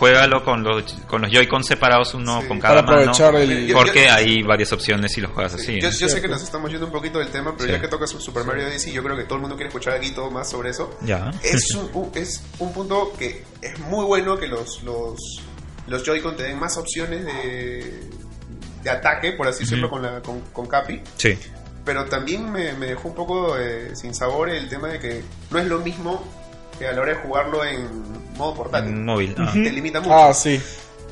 juégalo 0.00 0.42
con 0.42 0.64
los, 0.64 0.94
con 1.06 1.22
los 1.22 1.30
Joy-Cons 1.30 1.66
separados, 1.66 2.14
uno 2.14 2.40
Sí. 2.40 2.48
con 2.48 2.58
cada 2.58 2.84
Para 2.84 3.00
aprovechar 3.02 3.32
mano. 3.34 3.44
el- 3.44 3.72
Porque 3.72 4.06
Yo- 4.06 4.12
hay 4.12 4.42
varias 4.42 4.72
opciones 4.72 5.12
si 5.12 5.20
los 5.20 5.30
juegas 5.30 5.54
así. 5.54 5.80
yo, 5.80 5.90
yo 5.90 6.08
sé 6.08 6.20
que 6.20 6.26
nos 6.26 6.42
estamos 6.42 6.70
yendo 6.70 6.86
un 6.86 6.92
poquito 6.92 7.18
del 7.20 7.28
tema, 7.28 7.52
pero 7.56 7.66
Sí. 7.68 7.72
ya 7.72 7.80
que 7.80 7.86
tocas 7.88 8.10
Super 8.10 8.44
Mario 8.44 8.66
Odyssey, 8.66 8.92
yo 8.92 9.02
creo 9.04 9.16
que 9.16 9.24
todo 9.24 9.34
el 9.36 9.40
mundo 9.42 9.56
quiere 9.56 9.68
escuchar 9.68 9.92
aquí 9.94 10.10
todo 10.10 10.30
más 10.30 10.50
sobre 10.50 10.70
eso. 10.70 10.98
Ya. 11.02 11.30
es 11.44 11.74
un, 11.74 11.90
un- 11.92 12.10
es 12.14 12.42
un 12.58 12.72
punto 12.72 13.12
que 13.18 13.44
es 13.62 13.78
muy 13.80 14.04
bueno 14.06 14.36
que 14.38 14.48
los 14.48 14.82
los, 14.82 15.18
los 15.86 16.02
Joy-Con 16.02 16.34
te 16.36 16.44
den 16.44 16.58
más 16.58 16.76
opciones 16.78 17.24
de, 17.26 18.00
de 18.82 18.90
ataque, 18.90 19.32
por 19.32 19.46
así 19.48 19.64
decirlo, 19.64 19.90
con, 19.90 20.02
la, 20.02 20.20
con, 20.22 20.40
con 20.52 20.66
Capi. 20.66 21.00
Sí. 21.16 21.38
Pero 21.84 22.04
también 22.06 22.50
me, 22.50 22.72
me 22.74 22.86
dejó 22.86 23.08
un 23.08 23.14
poco 23.14 23.56
eh, 23.58 23.94
sin 23.94 24.14
sabor 24.14 24.48
el 24.50 24.68
tema 24.68 24.88
de 24.88 24.98
que 24.98 25.22
no 25.50 25.58
es 25.58 25.66
lo 25.66 25.78
mismo 25.80 26.24
que 26.80 26.88
a 26.88 26.92
la 26.92 27.02
hora 27.02 27.12
de 27.12 27.18
jugarlo 27.20 27.62
en 27.64 27.86
modo 28.36 28.54
portátil. 28.54 28.90
En 28.90 29.04
móvil. 29.04 29.34
ah. 29.38 29.50
Te 29.52 29.70
limita 29.70 30.00
mucho. 30.00 30.14
Ah, 30.14 30.32
sí. 30.34 30.60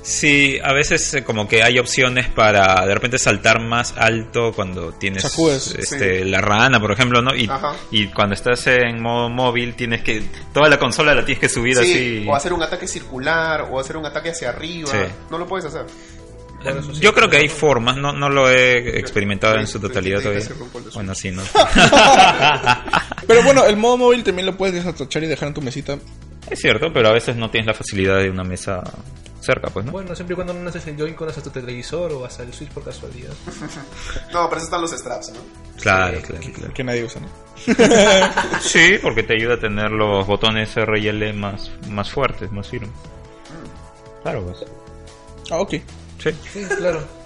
Sí, 0.01 0.59
a 0.65 0.73
veces 0.73 1.13
eh, 1.13 1.25
como 1.25 1.47
que 1.47 1.63
hay 1.63 1.79
opciones 1.79 2.29
para 2.29 2.87
de 2.87 2.95
repente 2.95 3.19
saltar 3.19 3.61
más 3.61 3.95
alto 3.99 4.53
cuando 4.55 4.93
tienes 4.93 5.25
Sacudes, 5.25 5.75
este, 5.77 6.21
sí. 6.23 6.25
la 6.25 6.41
rana, 6.41 6.81
por 6.81 6.93
ejemplo, 6.93 7.21
¿no? 7.21 7.33
Y, 7.35 8.07
cuando 8.15 8.35
estás 8.35 8.67
en 8.69 9.03
modo 9.03 9.29
móvil 9.29 9.75
tienes 9.75 10.03
que 10.03 10.23
toda 10.55 10.69
la 10.71 10.79
consola 10.79 11.15
la 11.15 11.25
tienes 11.27 11.41
que 11.41 11.49
subir 11.49 11.77
Sí, 11.77 11.81
así. 11.83 12.27
o 12.27 12.35
hacer 12.35 12.53
un 12.55 12.63
ataque 12.63 12.87
circular, 12.89 13.69
o 13.71 13.79
hacer 13.79 13.97
un 13.99 14.07
ataque 14.07 14.31
hacia 14.31 14.49
arriba. 14.51 14.91
Sí. 14.91 15.13
No 15.31 15.37
lo 15.37 15.47
puedes 15.47 15.67
hacer. 15.67 15.85
Bueno, 16.73 16.81
eso 16.81 16.95
sí, 16.95 17.01
Yo 17.01 17.15
creo 17.15 17.29
que 17.29 17.37
hay 17.39 17.49
formas, 17.49 17.97
no, 17.97 18.13
no 18.13 18.29
lo 18.29 18.51
he 18.51 18.99
experimentado 18.99 19.57
en 19.57 19.67
su 19.67 19.81
totalidad 19.81 20.21
todavía. 20.21 20.47
Bueno, 20.95 21.15
sí, 21.15 21.31
no. 21.31 21.43
Pero 23.27 23.43
bueno, 23.43 23.65
el 23.67 23.77
modo 23.77 23.97
móvil 23.97 24.25
también 24.25 24.47
lo 24.47 24.57
puedes 24.57 24.75
desatachar 24.75 25.23
y 25.25 25.27
dejar 25.27 25.49
en 25.49 25.55
tu 25.55 25.63
mesita. 25.63 25.99
Es 26.51 26.61
cierto, 26.61 26.91
pero 26.93 27.09
a 27.09 27.13
veces 27.13 27.37
no 27.37 27.51
tienes 27.51 27.67
la 27.67 27.75
facilidad 27.75 28.19
de 28.19 28.31
una 28.31 28.43
mesa 28.43 28.83
cerca, 29.41 29.69
pues, 29.69 29.85
¿no? 29.85 29.93
Bueno, 29.93 30.15
siempre 30.15 30.33
y 30.33 30.37
cuando 30.37 30.55
no 30.55 30.69
haces 30.69 30.87
el 30.87 30.97
Joy-Con 30.97 31.29
hasta 31.29 31.43
tu 31.43 31.51
televisor 31.51 32.13
o 32.13 32.25
hasta 32.25 32.43
el 32.43 32.53
Switch 32.55 32.71
por 32.71 32.85
casualidad. 32.85 33.33
No, 34.33 34.49
pero 34.49 34.57
eso 34.57 34.65
están 34.65 34.81
los 34.81 34.91
straps, 34.93 35.31
¿no? 35.31 35.41
Claro, 35.81 36.19
Sí, 36.19 36.23
claro, 36.23 36.53
claro. 36.55 36.75
Que 36.75 36.85
nadie 36.85 37.05
usa, 37.05 37.21
¿no? 37.21 37.29
Sí, 38.61 38.99
porque 39.03 39.23
te 39.23 39.35
ayuda 39.35 39.55
a 39.55 39.61
tener 39.61 39.91
los 39.91 40.27
botones 40.27 40.77
R 40.77 40.99
y 41.01 41.09
L 41.09 41.33
más, 41.35 41.71
más 41.89 42.11
fuertes, 42.11 42.51
más 42.51 42.69
firmes. 42.69 42.91
Claro, 44.23 44.45
pues. 44.45 44.65
Ah, 45.51 45.59
ok. 45.61 45.75
Sí. 46.19 46.31
Sí, 46.53 46.65
claro. 46.77 47.07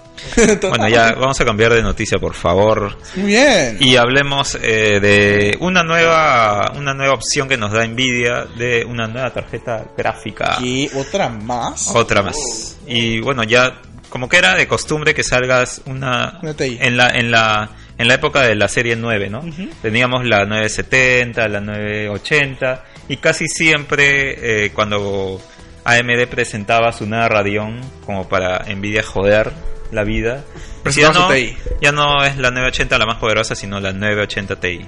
Bueno, 0.69 0.87
ya 0.89 1.13
vamos 1.13 1.41
a 1.41 1.45
cambiar 1.45 1.73
de 1.73 1.81
noticia, 1.81 2.19
por 2.19 2.33
favor. 2.35 2.95
Muy 3.15 3.27
bien. 3.27 3.77
Y 3.79 3.95
hablemos 3.95 4.55
eh, 4.61 4.99
de 5.01 5.57
una 5.59 5.83
nueva, 5.83 6.71
una 6.75 6.93
nueva 6.93 7.15
opción 7.15 7.49
que 7.49 7.57
nos 7.57 7.71
da 7.71 7.85
Nvidia 7.85 8.45
de 8.57 8.85
una 8.85 9.07
nueva 9.07 9.31
tarjeta 9.31 9.83
gráfica. 9.97 10.57
¿Y 10.61 10.87
otra 10.95 11.29
más? 11.29 11.89
Otra 11.95 12.21
más. 12.21 12.77
Y 12.87 13.19
bueno, 13.21 13.43
ya 13.43 13.81
como 14.09 14.29
que 14.29 14.37
era 14.37 14.55
de 14.55 14.67
costumbre 14.67 15.13
que 15.15 15.23
salgas 15.23 15.81
una, 15.87 16.39
Una 16.43 16.53
TI. 16.53 16.77
en 16.79 16.95
la 16.95 17.09
en 17.09 17.31
la 17.31 17.69
en 17.97 18.07
la 18.07 18.13
época 18.13 18.41
de 18.41 18.55
la 18.55 18.67
serie 18.67 18.95
9, 18.95 19.29
¿no? 19.29 19.43
Teníamos 19.81 20.25
la 20.25 20.45
970, 20.45 21.47
la 21.47 21.59
980 21.59 22.83
y 23.09 23.17
casi 23.17 23.47
siempre 23.47 24.65
eh, 24.65 24.71
cuando 24.71 25.41
AMD 25.85 26.27
presentaba 26.29 26.91
su 26.93 27.05
nueva 27.05 27.27
Radeon 27.29 27.81
como 28.05 28.27
para 28.27 28.65
Nvidia 28.73 29.03
joder 29.03 29.51
la 29.91 30.03
vida, 30.03 30.43
Presentaba 30.81 31.13
ya 31.13 31.19
no, 31.19 31.27
su 31.27 31.33
TI. 31.33 31.57
ya 31.81 31.91
no 31.91 32.23
es 32.23 32.37
la 32.37 32.49
980 32.49 32.97
la 32.97 33.05
más 33.05 33.17
poderosa, 33.17 33.55
sino 33.55 33.79
la 33.79 33.93
980 33.93 34.59
Ti. 34.59 34.85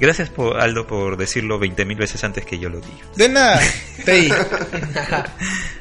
Gracias 0.00 0.28
por, 0.28 0.60
Aldo 0.60 0.86
por 0.86 1.16
decirlo 1.16 1.58
20.000 1.58 1.96
veces 1.96 2.22
antes 2.22 2.44
que 2.44 2.58
yo 2.58 2.68
lo 2.68 2.80
diga. 2.80 3.04
De 3.16 3.28
nada. 3.28 3.60
TI. 4.04 4.30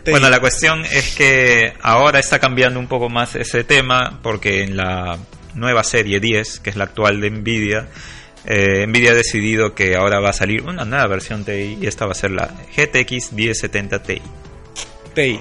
Bueno, 0.10 0.30
la 0.30 0.40
cuestión 0.40 0.86
es 0.86 1.16
que 1.16 1.74
ahora 1.82 2.20
está 2.20 2.40
cambiando 2.40 2.80
un 2.80 2.88
poco 2.88 3.10
más 3.10 3.36
ese 3.36 3.66
tema 3.66 4.20
porque 4.24 4.64
en 4.64 4.78
la 4.78 5.18
nueva 5.54 5.84
serie 5.84 6.22
10, 6.22 6.62
que 6.62 6.70
es 6.70 6.78
la 6.78 6.86
actual 6.86 7.20
de 7.20 7.30
Nvidia, 7.30 7.88
eh, 8.48 8.86
Nvidia 8.88 9.12
ha 9.12 9.16
decidido 9.16 9.76
que 9.76 9.96
ahora 9.96 10.20
va 10.20 10.30
a 10.30 10.34
salir 10.34 10.64
una 10.64 10.86
nueva 10.86 11.06
versión 11.08 11.44
TI 11.44 11.78
y 11.82 11.86
esta 11.88 12.06
va 12.06 12.12
a 12.14 12.16
ser 12.16 12.32
la 12.32 12.48
GTX 12.76 13.34
1070 13.34 14.04
Ti. 14.04 14.22
TI. 15.14 15.40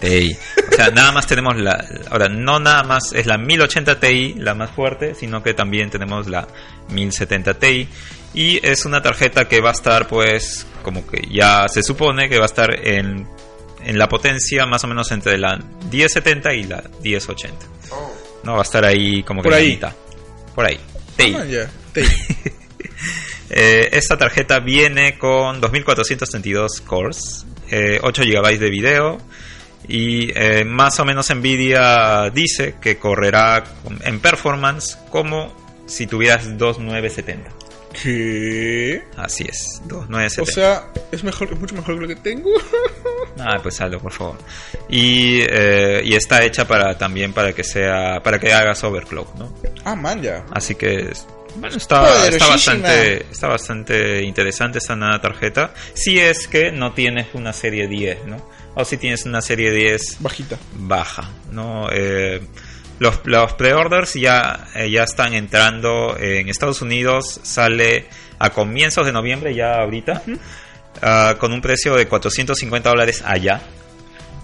TI. 0.00 0.36
O 0.70 0.74
sea, 0.74 0.90
nada 0.90 1.12
más 1.12 1.26
tenemos 1.26 1.56
la. 1.60 1.84
Ahora, 2.10 2.28
no 2.28 2.58
nada 2.58 2.82
más 2.84 3.12
es 3.12 3.26
la 3.26 3.36
1080 3.36 4.00
Ti 4.00 4.34
la 4.38 4.54
más 4.54 4.70
fuerte, 4.70 5.14
sino 5.14 5.42
que 5.42 5.52
también 5.52 5.90
tenemos 5.90 6.26
la 6.28 6.48
1070 6.88 7.54
Ti. 7.58 7.88
Y 8.32 8.66
es 8.66 8.84
una 8.86 9.02
tarjeta 9.02 9.46
que 9.46 9.60
va 9.60 9.70
a 9.70 9.72
estar, 9.72 10.06
pues, 10.06 10.66
como 10.82 11.06
que 11.06 11.28
ya 11.30 11.66
se 11.68 11.82
supone 11.82 12.28
que 12.28 12.38
va 12.38 12.44
a 12.44 12.46
estar 12.46 12.70
en, 12.86 13.26
en 13.84 13.98
la 13.98 14.08
potencia 14.08 14.64
más 14.66 14.84
o 14.84 14.86
menos 14.86 15.10
entre 15.10 15.36
la 15.36 15.58
1070 15.90 16.54
y 16.54 16.62
la 16.62 16.82
1080. 17.02 17.56
Oh. 17.90 18.14
No, 18.44 18.52
va 18.54 18.60
a 18.60 18.62
estar 18.62 18.84
ahí 18.84 19.22
como 19.24 19.42
que 19.42 19.48
Por 19.48 19.52
la 19.52 19.58
ahí. 19.58 19.68
mitad. 19.72 19.92
Por 20.54 20.64
ahí. 20.64 20.78
TI. 21.16 21.34
Ah. 21.36 21.66
Eh, 23.52 23.88
esta 23.98 24.16
tarjeta 24.16 24.60
viene 24.60 25.18
con 25.18 25.60
2432 25.60 26.80
cores, 26.82 27.44
eh, 27.68 27.98
8 28.00 28.22
GB 28.22 28.58
de 28.60 28.70
video 28.70 29.18
y 29.88 30.30
eh, 30.38 30.64
más 30.64 31.00
o 31.00 31.04
menos 31.04 31.34
Nvidia 31.34 32.30
dice 32.30 32.76
que 32.80 32.98
correrá 32.98 33.64
en 34.04 34.20
performance 34.20 34.96
como 35.10 35.52
si 35.86 36.06
tuvieras 36.06 36.56
2970. 36.56 37.50
¿Qué? 38.00 39.02
Así 39.16 39.46
es, 39.48 39.82
O 39.86 39.88
2970. 40.06 40.52
sea, 40.52 40.86
es 41.10 41.24
mejor, 41.24 41.52
es 41.52 41.58
mucho 41.58 41.74
mejor 41.74 41.96
que 41.96 42.00
lo 42.02 42.06
que 42.08 42.16
tengo. 42.16 42.50
Ah, 43.38 43.58
pues 43.62 43.80
hazlo, 43.80 44.00
por 44.00 44.12
favor. 44.12 44.36
Y, 44.88 45.40
eh, 45.48 46.02
y 46.04 46.14
está 46.14 46.44
hecha 46.44 46.66
para 46.66 46.98
también 46.98 47.32
para 47.32 47.52
que 47.54 47.64
sea 47.64 48.20
para 48.22 48.38
que 48.38 48.52
hagas 48.52 48.82
overclock, 48.84 49.34
¿no? 49.36 49.54
ah, 49.84 49.94
man, 49.94 50.20
ya. 50.20 50.44
Así 50.50 50.74
que 50.74 51.10
bueno, 51.56 51.76
está, 51.76 52.28
está 52.28 52.48
bastante 52.48 53.26
está 53.30 53.48
bastante 53.48 54.22
interesante 54.22 54.78
esta 54.78 54.96
nueva 54.96 55.20
tarjeta. 55.20 55.72
Si 55.94 56.18
es 56.18 56.48
que 56.48 56.72
no 56.72 56.92
tienes 56.92 57.28
una 57.34 57.52
serie 57.52 57.88
10, 57.88 58.26
¿no? 58.26 58.36
O 58.74 58.84
si 58.84 58.96
tienes 58.96 59.24
una 59.24 59.40
serie 59.40 59.70
10 59.70 60.18
Bajita. 60.20 60.58
baja, 60.74 61.30
¿no? 61.50 61.88
Eh, 61.92 62.40
los, 62.98 63.20
los 63.24 63.54
pre-orders 63.54 64.14
ya, 64.14 64.68
eh, 64.74 64.90
ya 64.90 65.04
están 65.04 65.34
entrando 65.34 66.16
en 66.18 66.48
Estados 66.48 66.82
Unidos, 66.82 67.40
sale 67.42 68.06
a 68.38 68.50
comienzos 68.50 69.06
de 69.06 69.12
noviembre, 69.12 69.54
ya 69.54 69.76
ahorita, 69.80 70.22
ah, 71.02 71.36
con 71.38 71.52
un 71.52 71.60
precio 71.60 71.94
de 71.94 72.06
450 72.06 72.88
dólares 72.88 73.22
allá. 73.24 73.62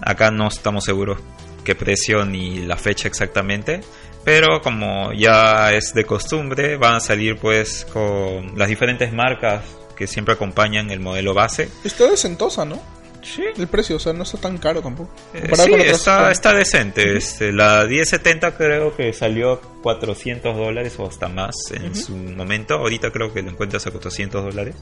Acá 0.01 0.31
no 0.31 0.47
estamos 0.47 0.85
seguros 0.85 1.19
qué 1.67 1.75
precio 1.75 2.23
ni 2.23 2.59
la 2.59 2.77
fecha 2.77 3.09
exactamente, 3.09 3.81
pero 4.27 4.59
como 4.59 5.13
ya 5.13 5.71
es 5.71 5.93
de 5.93 6.03
costumbre, 6.03 6.75
van 6.75 6.95
a 6.95 6.99
salir 6.99 7.37
pues 7.37 7.85
con 7.93 8.57
las 8.59 8.67
diferentes 8.67 9.13
marcas 9.13 9.63
que 9.95 10.05
siempre 10.05 10.33
acompañan 10.33 10.91
el 10.91 10.99
modelo 10.99 11.33
base. 11.33 11.69
Está 11.85 12.09
decentosa, 12.09 12.65
¿no? 12.65 12.77
Sí, 13.23 13.43
El 13.57 13.67
precio, 13.67 13.95
o 13.95 13.99
sea, 13.99 14.11
no 14.13 14.23
está 14.23 14.37
tan 14.37 14.57
caro 14.57 14.81
tampoco. 14.81 15.09
Eh, 15.33 15.49
sí, 15.55 15.73
está, 15.75 16.29
está 16.31 16.53
decente. 16.53 17.15
Este, 17.17 17.53
la 17.53 17.85
1070 17.85 18.55
creo 18.57 18.95
que 18.97 19.13
salió 19.13 19.53
a 19.53 19.61
400 19.81 20.55
dólares 20.57 20.95
o 20.97 21.07
hasta 21.07 21.29
más 21.29 21.55
en 21.71 21.95
su 21.95 22.13
momento. 22.15 22.75
Ahorita 22.75 23.11
creo 23.11 23.33
que 23.33 23.41
lo 23.41 23.51
encuentras 23.51 23.87
a 23.87 23.91
400 23.91 24.43
dólares. 24.43 24.75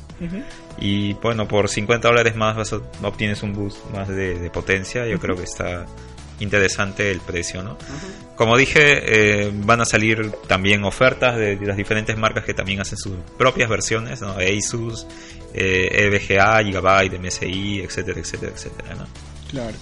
Y 0.79 1.13
bueno, 1.13 1.47
por 1.47 1.69
50 1.69 2.07
dólares 2.07 2.35
más 2.35 2.55
vas 2.57 2.73
a- 2.73 2.81
obtienes 3.03 3.43
un 3.43 3.53
boost 3.53 3.77
más 3.93 4.07
de, 4.07 4.37
de 4.39 4.49
potencia. 4.49 5.05
Yo 5.07 5.19
creo 5.19 5.35
que 5.35 5.43
está 5.43 5.85
interesante 6.39 7.11
el 7.11 7.21
precio, 7.21 7.63
¿no? 7.63 7.77
Como 8.36 8.57
dije, 8.57 9.45
eh, 9.45 9.51
van 9.53 9.81
a 9.81 9.86
salir 9.86 10.31
también 10.47 10.83
ofertas 10.83 11.38
de, 11.38 11.55
de 11.55 11.65
las 11.65 11.77
diferentes 11.77 12.17
marcas 12.17 12.43
que 12.43 12.53
también 12.53 12.81
hacen 12.81 12.97
sus 12.97 13.13
propias 13.38 13.69
versiones, 13.69 14.21
¿no? 14.21 14.36
Asus, 14.38 15.07
eh, 15.53 15.88
EVGA, 15.91 16.61
Gigabyte, 16.63 17.13
MSI, 17.19 17.79
etcétera, 17.81 18.19
etcétera, 18.19 18.51
etcétera, 18.53 18.95
¿no? 18.95 19.07
Claro. 19.49 19.75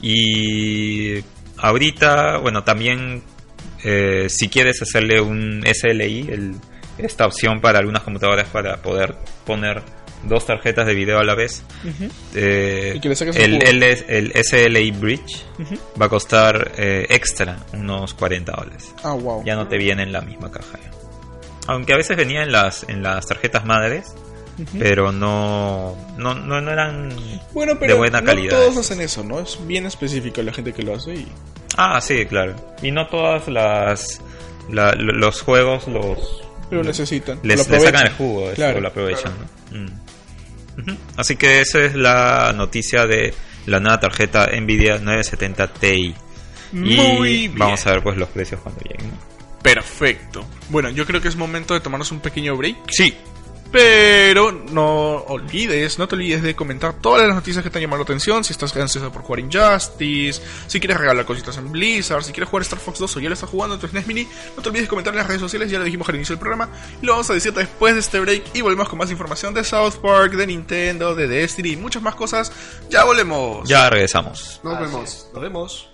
Y 0.00 1.22
ahorita, 1.58 2.38
bueno, 2.38 2.64
también 2.64 3.22
eh, 3.84 4.26
si 4.28 4.48
quieres 4.48 4.80
hacerle 4.82 5.20
un 5.20 5.64
SLI, 5.66 6.28
el- 6.30 6.54
esta 6.98 7.26
opción 7.26 7.60
para 7.60 7.78
algunas 7.78 8.02
computadoras 8.02 8.48
para 8.48 8.76
poder 8.82 9.14
poner 9.46 9.82
dos 10.24 10.46
tarjetas 10.46 10.86
de 10.86 10.94
video 10.94 11.18
a 11.18 11.24
la 11.24 11.34
vez, 11.34 11.62
eh, 12.34 12.98
Y 13.02 13.06
el 13.40 13.62
el, 13.62 13.82
el, 13.82 14.32
SLI 14.44 14.90
Bridge 14.92 15.44
va 16.00 16.06
a 16.06 16.08
costar 16.08 16.72
eh, 16.76 17.06
extra 17.10 17.58
unos 17.72 18.14
40 18.14 18.52
dólares. 18.52 18.94
Ah, 19.02 19.12
wow. 19.14 19.42
Ya 19.44 19.54
no 19.56 19.66
te 19.68 19.78
viene 19.78 20.02
en 20.02 20.12
la 20.12 20.20
misma 20.20 20.50
caja. 20.50 20.78
ya. 20.82 20.90
Aunque 21.68 21.92
a 21.92 21.96
veces 21.96 22.16
venía 22.16 22.42
en 22.42 22.52
las, 22.52 22.84
en 22.88 23.02
las 23.02 23.26
tarjetas 23.26 23.64
madres, 23.64 24.14
pero 24.78 25.12
no, 25.12 25.96
no, 26.18 26.34
no, 26.34 26.60
no 26.60 26.70
eran 26.70 27.08
Bueno, 27.52 27.74
pero 27.80 27.94
de 27.94 27.98
buena 27.98 28.20
no 28.20 28.26
calidad. 28.26 28.50
todos 28.50 28.76
hacen 28.76 29.00
eso, 29.00 29.24
¿no? 29.24 29.40
Es 29.40 29.58
bien 29.66 29.86
específico 29.86 30.42
la 30.42 30.52
gente 30.52 30.72
que 30.72 30.82
lo 30.82 30.94
hace 30.94 31.14
y... 31.14 31.26
Ah, 31.78 32.00
sí, 32.00 32.26
claro. 32.26 32.54
Y 32.82 32.90
no 32.90 33.06
todas 33.08 33.48
las 33.48 34.20
la- 34.70 34.92
lo- 34.92 35.14
los 35.14 35.40
juegos 35.40 35.88
los 35.88 36.42
Lo 36.70 36.82
necesitan. 36.84 37.38
les, 37.42 37.66
lo 37.68 37.74
les 37.76 37.82
sacan 37.84 38.06
el 38.06 38.12
jugo, 38.12 38.44
eso 38.46 38.54
Claro. 38.56 38.80
lo 38.80 38.88
aprovechan. 38.88 39.32
¿no? 39.70 39.78
Mm. 39.78 40.01
Así 41.16 41.36
que 41.36 41.60
esa 41.60 41.80
es 41.84 41.94
la 41.94 42.52
noticia 42.56 43.06
de 43.06 43.34
la 43.66 43.80
nueva 43.80 44.00
tarjeta 44.00 44.48
Nvidia 44.60 44.98
970 44.98 45.66
Ti. 45.74 46.14
Y 46.72 46.76
Muy 46.76 47.28
bien. 47.48 47.58
vamos 47.58 47.86
a 47.86 47.90
ver 47.92 48.02
pues 48.02 48.16
los 48.16 48.28
precios 48.30 48.60
cuando 48.60 48.80
lleguen. 48.80 49.10
Perfecto. 49.62 50.44
Bueno, 50.70 50.90
yo 50.90 51.06
creo 51.06 51.20
que 51.20 51.28
es 51.28 51.36
momento 51.36 51.74
de 51.74 51.80
tomarnos 51.80 52.10
un 52.10 52.20
pequeño 52.20 52.56
break. 52.56 52.76
Sí. 52.88 53.14
Pero 53.72 54.52
no 54.52 55.16
olvides, 55.28 55.98
no 55.98 56.06
te 56.06 56.14
olvides 56.14 56.42
de 56.42 56.54
comentar 56.54 56.92
todas 57.00 57.26
las 57.26 57.34
noticias 57.34 57.64
que 57.64 57.70
te 57.70 57.78
han 57.78 57.82
llamado 57.82 58.00
la 58.00 58.04
atención. 58.04 58.44
Si 58.44 58.52
estás 58.52 58.76
ansioso 58.76 59.10
por 59.10 59.22
jugar 59.22 59.40
Injustice, 59.40 60.42
si 60.66 60.78
quieres 60.78 60.98
regalar 60.98 61.24
cositas 61.24 61.56
en 61.56 61.72
Blizzard, 61.72 62.22
si 62.22 62.32
quieres 62.32 62.50
jugar 62.50 62.62
Star 62.64 62.78
Fox 62.78 62.98
2 62.98 63.16
o 63.16 63.20
ya 63.20 63.30
lo 63.30 63.34
estás 63.34 63.48
jugando 63.48 63.74
en 63.76 63.80
tu 63.80 63.88
SNES 63.88 64.06
Mini, 64.06 64.28
no 64.56 64.62
te 64.62 64.68
olvides 64.68 64.84
de 64.84 64.88
comentar 64.88 65.14
en 65.14 65.18
las 65.18 65.26
redes 65.26 65.40
sociales. 65.40 65.70
Ya 65.70 65.78
lo 65.78 65.84
dijimos 65.84 66.06
al 66.10 66.16
inicio 66.16 66.34
del 66.34 66.40
programa. 66.40 66.68
Y 67.00 67.06
lo 67.06 67.12
vamos 67.12 67.30
a 67.30 67.34
decir 67.34 67.54
después 67.54 67.94
de 67.94 68.00
este 68.00 68.20
break. 68.20 68.44
Y 68.54 68.60
volvemos 68.60 68.90
con 68.90 68.98
más 68.98 69.10
información 69.10 69.54
de 69.54 69.64
South 69.64 69.94
Park, 70.02 70.34
de 70.34 70.46
Nintendo, 70.46 71.14
de 71.14 71.26
Destiny 71.26 71.70
y 71.70 71.76
muchas 71.76 72.02
más 72.02 72.14
cosas. 72.14 72.52
Ya 72.90 73.04
volvemos. 73.04 73.66
Ya 73.66 73.88
regresamos. 73.88 74.60
Nos 74.62 74.74
Así 74.74 74.84
vemos. 74.84 75.08
es. 75.08 75.30
Nos 75.32 75.42
vemos. 75.42 75.91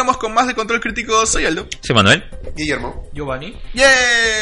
Continuamos 0.00 0.16
con 0.16 0.32
más 0.32 0.46
de 0.46 0.54
Control 0.54 0.80
Crítico. 0.80 1.26
Soy 1.26 1.44
Aldo. 1.44 1.68
Sí, 1.82 1.92
Manuel. 1.92 2.24
Guillermo. 2.60 3.08
Giovanni. 3.12 3.56
¡Yeah! 3.74 3.86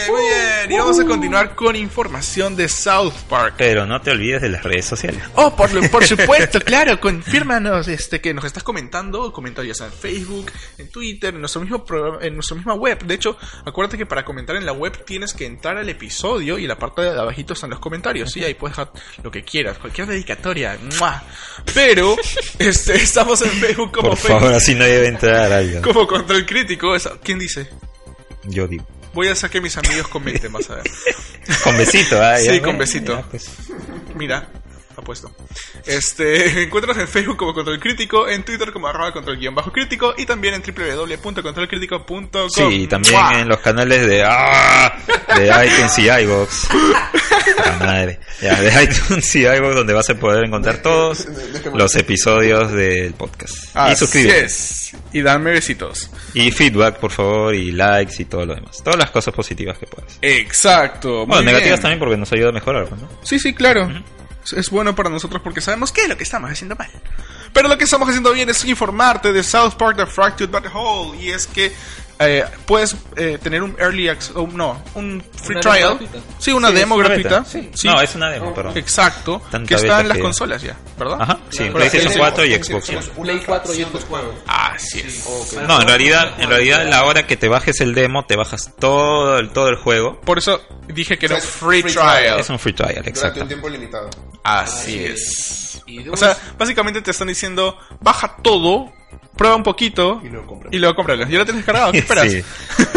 Muy 0.09 0.21
bien. 0.23 0.73
Y 0.73 0.79
vamos 0.79 0.99
a 1.01 1.05
continuar 1.05 1.55
con 1.55 1.77
información 1.77 2.57
de 2.57 2.69
South 2.69 3.13
Park. 3.29 3.55
Pero 3.59 3.87
no 3.87 4.01
te 4.01 4.11
olvides 4.11 4.43
de 4.43 4.49
las 4.49 4.63
redes 4.63 4.85
sociales. 4.85 5.23
Oh, 5.35 5.55
por, 5.57 5.73
lo- 5.73 5.89
por 5.91 6.05
supuesto, 6.07 6.61
claro, 6.61 7.01
confírmanos 7.01 7.89
este, 7.89 8.21
que 8.21 8.35
nos 8.35 8.45
estás 8.45 8.63
comentando, 8.63 9.33
comenta 9.33 9.63
ya 9.65 9.75
sea 9.75 9.87
en 9.87 9.93
Facebook, 9.93 10.51
en 10.79 10.91
Twitter, 10.91 11.35
en 11.35 11.41
nuestro 11.41 11.61
mismo 11.63 11.85
programa, 11.85 12.19
en 12.23 12.35
nuestra 12.35 12.57
misma 12.57 12.75
web. 12.75 13.03
De 13.05 13.15
hecho, 13.15 13.37
acuérdate 13.65 13.97
que 13.99 14.07
para 14.07 14.25
comentar 14.25 14.57
en 14.57 14.67
la 14.67 14.73
web 14.73 15.05
tienes 15.05 15.33
que 15.35 15.47
entrar 15.47 15.77
al 15.79 15.89
episodio 15.89 16.59
y 16.59 16.67
la 16.67 16.79
parte 16.79 17.03
de 17.03 17.11
abajito 17.11 17.55
están 17.55 17.71
los 17.71 17.79
comentarios, 17.81 18.31
sí, 18.33 18.45
ahí 18.45 18.55
puedes 18.55 18.77
dejar 18.77 18.93
lo 19.23 19.31
que 19.31 19.43
quieras, 19.45 19.79
cualquier 19.79 20.07
dedicatoria. 20.07 20.79
¡mua! 20.99 21.23
Pero 21.75 22.17
este, 22.59 22.97
estamos 22.97 23.41
en 23.43 23.51
Facebook 23.51 23.93
como 23.93 24.09
Por 24.11 24.19
Facebook, 24.19 24.41
favor, 24.41 24.55
así 24.55 24.75
nadie 24.75 24.93
debe 24.95 25.09
entrar 25.09 25.53
algo. 25.53 25.83
como 25.83 26.07
Control 26.07 26.45
Crítico. 26.47 26.95
¿Quién 27.23 27.39
dice? 27.39 27.69
Yo 28.45 28.67
digo. 28.69 28.87
Voy 29.15 29.29
a 29.29 29.33
hacer 29.33 29.51
que 29.51 29.61
mis 29.61 29.77
amigos 29.77 30.07
comenten 30.09 30.53
más 30.53 30.69
a 30.71 30.77
ver. 30.77 30.85
Con 31.65 31.77
besito, 31.77 32.23
¿ah? 32.23 32.37
Sí, 32.39 32.47
Ya, 32.47 32.53
con 32.59 32.63
bueno, 32.63 32.79
besito. 32.81 33.15
ya, 33.17 33.23
pues. 33.23 33.49
Mira, 34.15 34.49
apuesto. 34.99 35.31
Este, 35.87 36.63
encuentras 36.65 36.99
en 36.99 37.09
Facebook 37.09 37.37
como 37.37 37.55
Control 37.55 37.79
Crítico, 37.81 38.29
en 38.29 38.45
Twitter 38.45 38.73
como 38.73 38.89
arroba 38.89 39.13
control 39.13 39.39
guion 39.39 39.55
bajo 39.55 39.73
crítico 39.73 40.15
y 40.17 40.27
también 40.27 40.55
en 40.55 40.63
www.controlcrítico.com. 40.63 42.51
Sí, 42.51 42.63
y 42.83 42.87
también 42.87 43.15
¡Mua! 43.15 43.41
en 43.41 43.49
los 43.49 43.59
canales 43.59 44.07
de 44.07 44.25
¡Ah! 44.25 44.97
de 45.37 45.47
iTunes 45.67 45.99
y 45.99 46.09
iBox. 46.11 46.69
La 47.65 47.73
madre. 47.87 48.21
Ya, 48.41 48.61
de 48.61 48.85
iTunes 48.85 49.35
y 49.37 49.47
iBox 49.47 49.75
donde 49.75 49.93
vas 49.95 50.09
a 50.11 50.15
poder 50.15 50.45
encontrar 50.45 50.79
todos 50.83 51.27
los 51.75 51.95
episodios 51.97 52.73
del 52.73 53.15
podcast. 53.15 53.55
y 53.91 53.97
suscríbete. 53.97 54.45
es. 54.45 54.93
Y 55.13 55.23
dame 55.23 55.53
besitos. 55.53 56.11
Y 56.35 56.51
feedback, 56.51 56.97
por 56.99 57.11
favor, 57.11 57.55
y 57.55 57.73
likes 57.73 58.23
y 58.23 58.25
todo 58.27 58.45
lo 58.45 58.55
demás. 58.55 58.83
Todas 58.83 58.99
las 58.99 59.11
cosas 59.11 59.35
positivas 59.35 59.79
que 59.79 59.87
puedas. 59.87 60.19
Exacto. 60.23 61.27
Bueno, 61.27 61.43
negativas 61.43 61.79
bien. 61.79 61.83
también 61.83 61.99
porque 61.99 62.17
nos 62.17 62.33
ayuda 62.33 62.51
a 62.51 62.53
mejorar, 62.53 62.91
¿no? 62.93 63.09
Sí, 63.23 63.39
sí, 63.39 63.55
claro. 63.55 63.89
Es 64.53 64.71
bueno 64.71 64.95
para 64.95 65.11
nosotros 65.11 65.43
porque 65.43 65.61
sabemos 65.61 65.93
qué 65.93 66.03
es 66.03 66.09
lo 66.09 66.17
que 66.17 66.25
estamos 66.25 66.51
haciendo 66.51 66.77
mal. 66.77 66.91
Pero 67.53 67.69
lo 67.69 67.79
que 67.79 67.85
estamos 67.85 68.09
haciendo 68.09 68.33
bien 68.33 68.49
es 68.49 68.65
informarte 68.65 69.33
de 69.33 69.43
South 69.43 69.75
Park 69.79 69.97
The 69.97 70.07
Fractured 70.07 70.51
But 70.51 70.67
Whole. 70.73 71.19
Y 71.19 71.31
es 71.31 71.47
que 71.47 71.73
eh, 72.21 72.45
puedes 72.67 72.97
eh, 73.17 73.39
tener 73.43 73.63
un 73.63 73.77
early 73.79 74.09
access, 74.09 74.35
o 74.37 74.47
no, 74.47 74.83
un 74.95 75.23
free 75.43 75.57
Una 75.57 75.61
trial. 75.61 75.99
demo 75.99 75.99
gratuita. 75.99 76.19
Sí, 76.39 76.53
una 76.53 76.69
Sí, 76.69 76.75
demo 76.75 76.95
es 76.95 76.99
una 77.01 77.09
gratuita. 77.09 77.29
beta. 77.41 77.45
Sí. 77.45 77.71
Sí. 77.75 77.89
No, 77.89 78.01
es 78.01 78.15
una 78.15 78.31
demo, 78.31 78.55
perdón. 78.55 78.77
Exacto. 78.77 79.43
Tanta 79.51 79.69
que 79.69 79.75
está 79.75 80.01
en 80.01 80.09
las 80.09 80.17
que- 80.17 80.23
consolas 80.23 80.63
ya, 80.63 80.77
¿verdad? 80.99 81.19
Ajá, 81.21 81.39
sí, 81.51 81.59
Pero 81.61 81.75
PlayStation 81.75 82.13
tenemos- 82.13 82.29
4 82.33 82.45
y 82.45 82.55
Xbox 82.63 82.89
One. 82.91 83.01
Play 83.23 83.43
4 83.47 83.75
y 83.75 83.83
Xbox 83.85 84.07
One. 84.11 84.29
Así 84.47 85.01
es. 85.01 85.27
No, 85.67 85.81
en 85.81 85.89
realidad, 85.89 86.35
en 86.41 86.49
realidad 86.51 86.87
la 86.89 87.05
hora 87.05 87.27
que 87.27 87.37
te 87.37 87.49
bajes 87.49 87.81
el 87.81 87.95
demo, 87.95 88.25
te 88.27 88.37
bajas 88.37 88.73
todo 88.79 89.39
el, 89.39 89.51
todo 89.51 89.69
el 89.69 89.77
juego. 89.77 90.21
Por 90.23 90.39
eso 90.39 90.61
dije 90.89 91.19
que 91.19 91.27
era 91.27 91.37
O 91.37 91.41
sea, 91.41 91.49
un 91.49 91.55
free, 91.71 91.83
free 91.83 91.93
trial. 91.93 92.17
trial. 92.19 92.41
Es 92.41 92.51
un 92.51 92.59
free 92.59 92.73
trial, 92.73 92.89
Durante 92.91 93.11
exacto. 93.11 93.41
un 93.43 93.49
tiempo 93.49 93.69
limitado. 93.69 94.11
Así 94.45 95.05
es. 95.05 95.83
Y 95.87 96.03
de 96.03 96.11
O 96.11 96.17
sea, 96.17 96.37
básicamente 96.59 97.01
te 97.03 97.11
están 97.11 97.29
diciendo, 97.29 97.79
baja 98.01 98.37
todo, 98.43 98.93
prueba 99.39 99.57
un 99.57 99.63
poquito 99.63 100.21
Y 100.23 100.29
luego 100.29 100.45
y 100.71 100.95
cómpralo. 100.95 101.27
¿Ya 101.29 101.39
lo 101.39 101.45
tienes 101.47 101.65
descargado? 101.65 101.93
¿Qué 101.93 101.99
esperas? 102.01 102.31
Sí, 102.31 102.43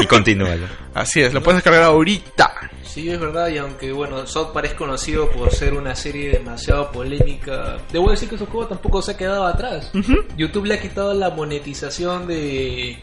y 0.01 0.05
continúalo. 0.07 0.67
Así 0.93 1.21
es, 1.21 1.33
lo 1.33 1.41
puedes 1.41 1.57
descargar 1.59 1.83
ahorita. 1.83 2.51
Sí, 2.83 3.09
es 3.09 3.17
verdad, 3.17 3.47
y 3.47 3.57
aunque 3.57 3.93
bueno, 3.93 4.27
South 4.27 4.49
Park 4.53 4.65
es 4.67 4.73
conocido 4.73 5.29
por 5.31 5.49
ser 5.53 5.73
una 5.73 5.95
serie 5.95 6.31
demasiado 6.31 6.91
polémica, 6.91 7.77
debo 7.93 8.11
decir 8.11 8.27
que 8.27 8.37
su 8.37 8.45
juego 8.47 8.67
tampoco 8.67 9.01
se 9.01 9.11
ha 9.13 9.17
quedado 9.17 9.45
atrás. 9.45 9.89
YouTube 10.35 10.65
le 10.65 10.73
ha 10.73 10.81
quitado 10.81 11.13
la 11.13 11.29
monetización 11.29 12.27
de 12.27 13.01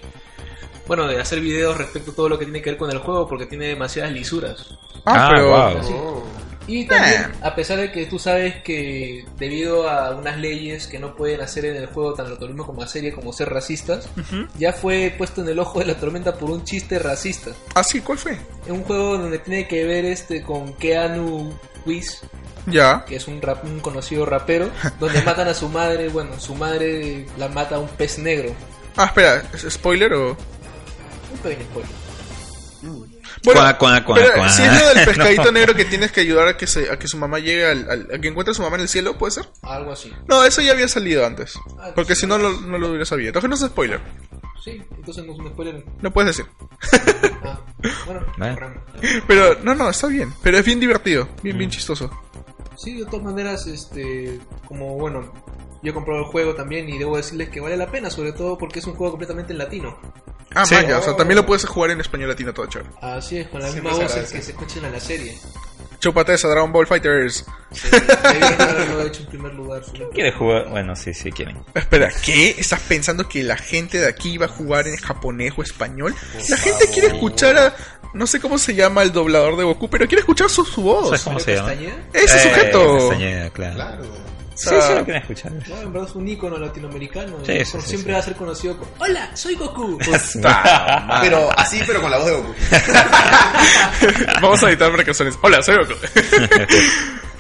bueno, 0.87 1.07
de 1.07 1.21
hacer 1.21 1.41
videos 1.41 1.77
respecto 1.79 2.11
a 2.11 2.15
todo 2.15 2.29
lo 2.31 2.39
que 2.39 2.45
tiene 2.47 2.61
que 2.63 2.71
ver 2.71 2.79
con 2.79 2.91
el 2.91 2.99
juego 2.99 3.27
porque 3.29 3.47
tiene 3.47 3.69
demasiadas 3.69 4.13
lisuras. 4.13 4.75
Ah, 5.07 5.27
Ah, 5.27 5.31
pero... 5.35 5.49
wow. 5.49 6.25
Y 6.69 6.85
también, 6.85 7.33
a 7.43 7.55
pesar 7.55 7.79
de 7.79 7.91
que 7.91 8.05
tú 8.07 8.19
sabes 8.19 8.63
que 8.63 9.25
debido 9.39 9.89
a 9.89 10.15
unas 10.15 10.37
leyes 10.37 10.87
que 10.87 10.99
no 10.99 11.17
pueden 11.17 11.41
hacer 11.41 11.65
en 11.65 11.77
el 11.77 11.87
juego 11.87 12.13
tanto 12.15 12.39
lo 12.43 12.49
mismo 12.49 12.67
como 12.67 12.83
la 12.83 12.87
serie 12.87 13.11
como 13.13 13.33
ser 13.33 13.49
racistas, 13.49 14.07
ya 14.59 14.73
fue 14.75 15.13
puesto 15.17 15.41
en 15.41 15.49
el 15.49 15.59
ojo 15.59 15.79
de 15.79 15.87
la 15.87 15.95
tormenta 15.95 16.35
por 16.37 16.51
un 16.51 16.65
chiste 16.65 16.99
racista. 16.99 17.53
Ah, 17.75 17.83
sí, 17.83 18.01
¿cuál 18.03 18.19
fue? 18.19 18.33
Es 18.33 18.71
un 18.71 18.85
juego 18.85 19.17
donde 19.17 19.39
tiene 19.39 19.67
que 19.67 19.85
ver 19.85 20.05
este 20.05 20.43
con 20.43 20.75
Keanu 20.75 21.53
Reeves, 21.87 22.21
Ya. 22.67 23.03
que 23.07 23.17
es 23.17 23.27
un, 23.29 23.41
rap- 23.41 23.65
un 23.65 23.81
conocido 23.81 24.27
rapero, 24.27 24.71
donde 25.01 25.23
matan 25.23 25.49
a 25.49 25.55
su 25.55 25.69
madre, 25.71 26.09
bueno, 26.11 26.39
su 26.39 26.55
madre 26.55 27.25
la 27.39 27.49
mata 27.49 27.77
a 27.77 27.79
un 27.79 27.89
pez 27.89 28.19
negro. 28.19 28.55
Ah, 28.95 29.07
espera, 29.07 29.43
¿es 29.55 29.67
spoiler 29.73 30.13
o...? 30.13 30.31
Un 31.33 31.39
pequeño 31.43 31.65
spoiler. 31.71 31.91
Cuac, 33.45 33.79
cuac, 33.79 34.05
cuac, 34.05 34.19
pero 34.21 34.35
cuac. 34.35 34.51
si 34.51 34.63
es 34.63 34.81
lo 34.83 34.89
del 34.95 35.05
pescadito 35.05 35.45
No. 35.45 35.53
negro 35.53 35.75
que 35.75 35.85
tienes 35.85 36.13
que 36.13 36.21
ayudar 36.21 36.49
a 36.49 36.57
que, 36.57 36.67
se, 36.67 36.91
a 36.91 36.99
que 36.99 37.09
su 37.09 37.17
mamá 37.19 37.39
llegue 37.39 37.67
al, 37.67 37.91
al- 37.91 38.09
a 38.15 38.19
que 38.19 38.29
encuentre 38.29 38.53
a 38.53 38.55
su 38.55 38.63
mamá 38.63 38.77
en 38.77 38.83
el 38.83 38.89
cielo, 38.89 39.17
¿puede 39.19 39.31
ser? 39.33 39.49
Algo 39.63 39.93
así. 39.93 40.13
No, 40.29 40.45
eso 40.45 40.61
ya 40.63 40.73
había 40.73 40.89
salido 40.89 41.25
antes. 41.27 41.59
Ah, 41.79 41.93
Porque 41.95 42.15
sí. 42.15 42.23
si 42.23 42.27
no, 42.27 42.39
lo- 42.39 42.61
no 42.61 42.79
lo 42.79 42.89
hubiera 42.89 43.05
sabido. 43.05 43.29
Entonces 43.29 43.49
no 43.51 43.57
es 43.57 43.63
spoiler. 43.73 44.01
Sí, 44.65 44.83
entonces 44.97 45.25
no 45.25 45.33
es 45.33 45.39
un 45.39 45.49
spoiler. 45.49 45.85
No 46.03 46.13
puedes 46.13 46.37
decir. 46.37 46.51
Ah, 47.45 47.61
bueno, 48.07 48.27
corremos. 48.39 48.83
Pero, 49.27 49.57
no, 49.63 49.75
no, 49.75 49.89
está 49.89 50.07
bien. 50.09 50.33
Pero 50.43 50.59
es 50.59 50.65
bien 50.65 50.81
divertido. 50.81 51.29
Bien, 51.43 51.57
bien 51.57 51.71
chistoso. 51.71 52.11
Sí, 52.77 52.99
de 52.99 53.07
todas 53.07 53.25
maneras, 53.25 53.67
este, 53.67 54.39
como 54.67 54.95
bueno, 54.97 55.33
yo 55.83 55.91
he 55.91 55.95
comprado 55.95 56.21
el 56.21 56.27
juego 56.27 56.55
también 56.55 56.89
y 56.89 56.99
debo 56.99 57.17
decirles 57.17 57.49
que 57.49 57.61
vale 57.61 57.77
la 57.77 57.91
pena, 57.91 58.11
sobre 58.11 58.33
todo 58.33 58.57
porque 58.59 58.79
es 58.81 58.87
un 58.87 58.95
juego 58.95 59.13
completamente 59.13 59.53
en 59.53 59.59
latino. 59.59 59.99
Ah, 60.55 60.65
Sí. 60.67 60.75
vaya, 60.75 60.99
o 60.99 61.03
sea, 61.03 61.15
también 61.17 61.37
lo 61.37 61.47
puedes 61.47 61.65
jugar 61.67 61.91
en 61.91 62.01
español 62.01 62.29
latino 62.31 62.53
todo 62.55 62.67
chévere. 62.67 62.91
Así 63.03 63.39
es, 63.39 63.49
con 63.49 63.61
las 63.61 63.75
mismas 63.75 63.93
voces 63.95 64.11
agradece. 64.11 64.37
que 64.37 64.43
se 64.43 64.51
escuchan 64.53 64.85
en 64.87 64.93
la 64.93 65.01
serie. 65.01 65.39
Chúpate 66.01 66.33
esa 66.35 66.47
Dragon 66.49 66.71
Ball 66.71 66.87
Fighters. 66.87 67.45
Sí, 67.73 67.89
haberlo 68.59 69.03
hecho 69.03 69.23
en 69.23 69.27
primer 69.27 69.53
lugar. 69.55 69.83
¿Quieres 70.15 70.35
jugar? 70.37 70.69
Bueno, 70.69 70.95
sí, 70.95 71.13
sí 71.13 71.33
quieren. 71.33 71.59
Espera, 71.75 72.09
¿qué? 72.25 72.55
¿Estás 72.57 72.81
pensando 72.81 73.29
que 73.29 73.43
la 73.43 73.57
gente 73.57 73.99
de 73.99 74.07
aquí 74.09 74.39
va 74.39 74.47
a 74.47 74.49
jugar 74.49 74.87
en 74.87 74.97
japonés 74.97 75.53
o 75.57 75.63
español? 75.63 76.15
La 76.49 76.57
gente 76.57 76.87
quiere 76.93 77.09
escuchar 77.09 77.57
a... 77.59 77.75
No 78.15 78.27
sé 78.29 78.41
cómo 78.41 78.59
se 78.59 78.75
llama 78.75 79.03
el 79.03 79.13
doblador 79.13 79.57
de 79.57 79.65
Goku, 79.65 79.91
pero 79.91 80.07
quiere 80.07 80.21
escuchar 80.21 80.49
su, 80.49 80.65
su 80.65 80.83
voz. 80.83 81.07
¿Sabes 81.07 81.23
cómo 81.23 81.41
se 81.41 81.57
llama? 81.57 81.73
Ese 82.13 82.37
Eh, 82.39 82.49
sujeto. 82.49 82.99
Castañeda, 83.01 83.51
claro. 83.51 83.75
Claro. 83.75 84.05
Sí, 84.59 84.75
sí, 84.83 84.95
lo 84.95 85.05
quieren 85.05 85.23
escuchar. 85.23 85.53
No, 85.53 85.81
en 85.81 85.93
verdad 85.93 86.09
es 86.09 86.17
un 86.17 86.27
ícono 86.27 86.59
latinoamericano. 86.59 87.37
Sí, 87.47 87.53
y 87.53 87.65
sí, 87.65 87.73
por 87.73 87.83
sí, 87.83 87.89
siempre 87.89 88.13
sí. 88.13 88.15
va 88.15 88.19
a 88.19 88.23
ser 88.23 88.35
conocido 88.35 88.77
como 88.77 88.91
Hola, 88.99 89.37
soy 89.37 89.55
Goku. 89.55 89.99
Pero 91.21 91.51
así, 91.57 91.81
pero 91.87 92.01
con 92.01 92.11
la 92.11 92.19
voz 92.19 92.27
de 92.27 92.33
Goku. 92.33 92.55
Vamos 94.43 94.63
a 94.63 94.69
editar 94.69 94.91
marcaciones. 94.91 95.39
Hola, 95.41 95.63
soy 95.63 95.77
Goku. 95.77 95.95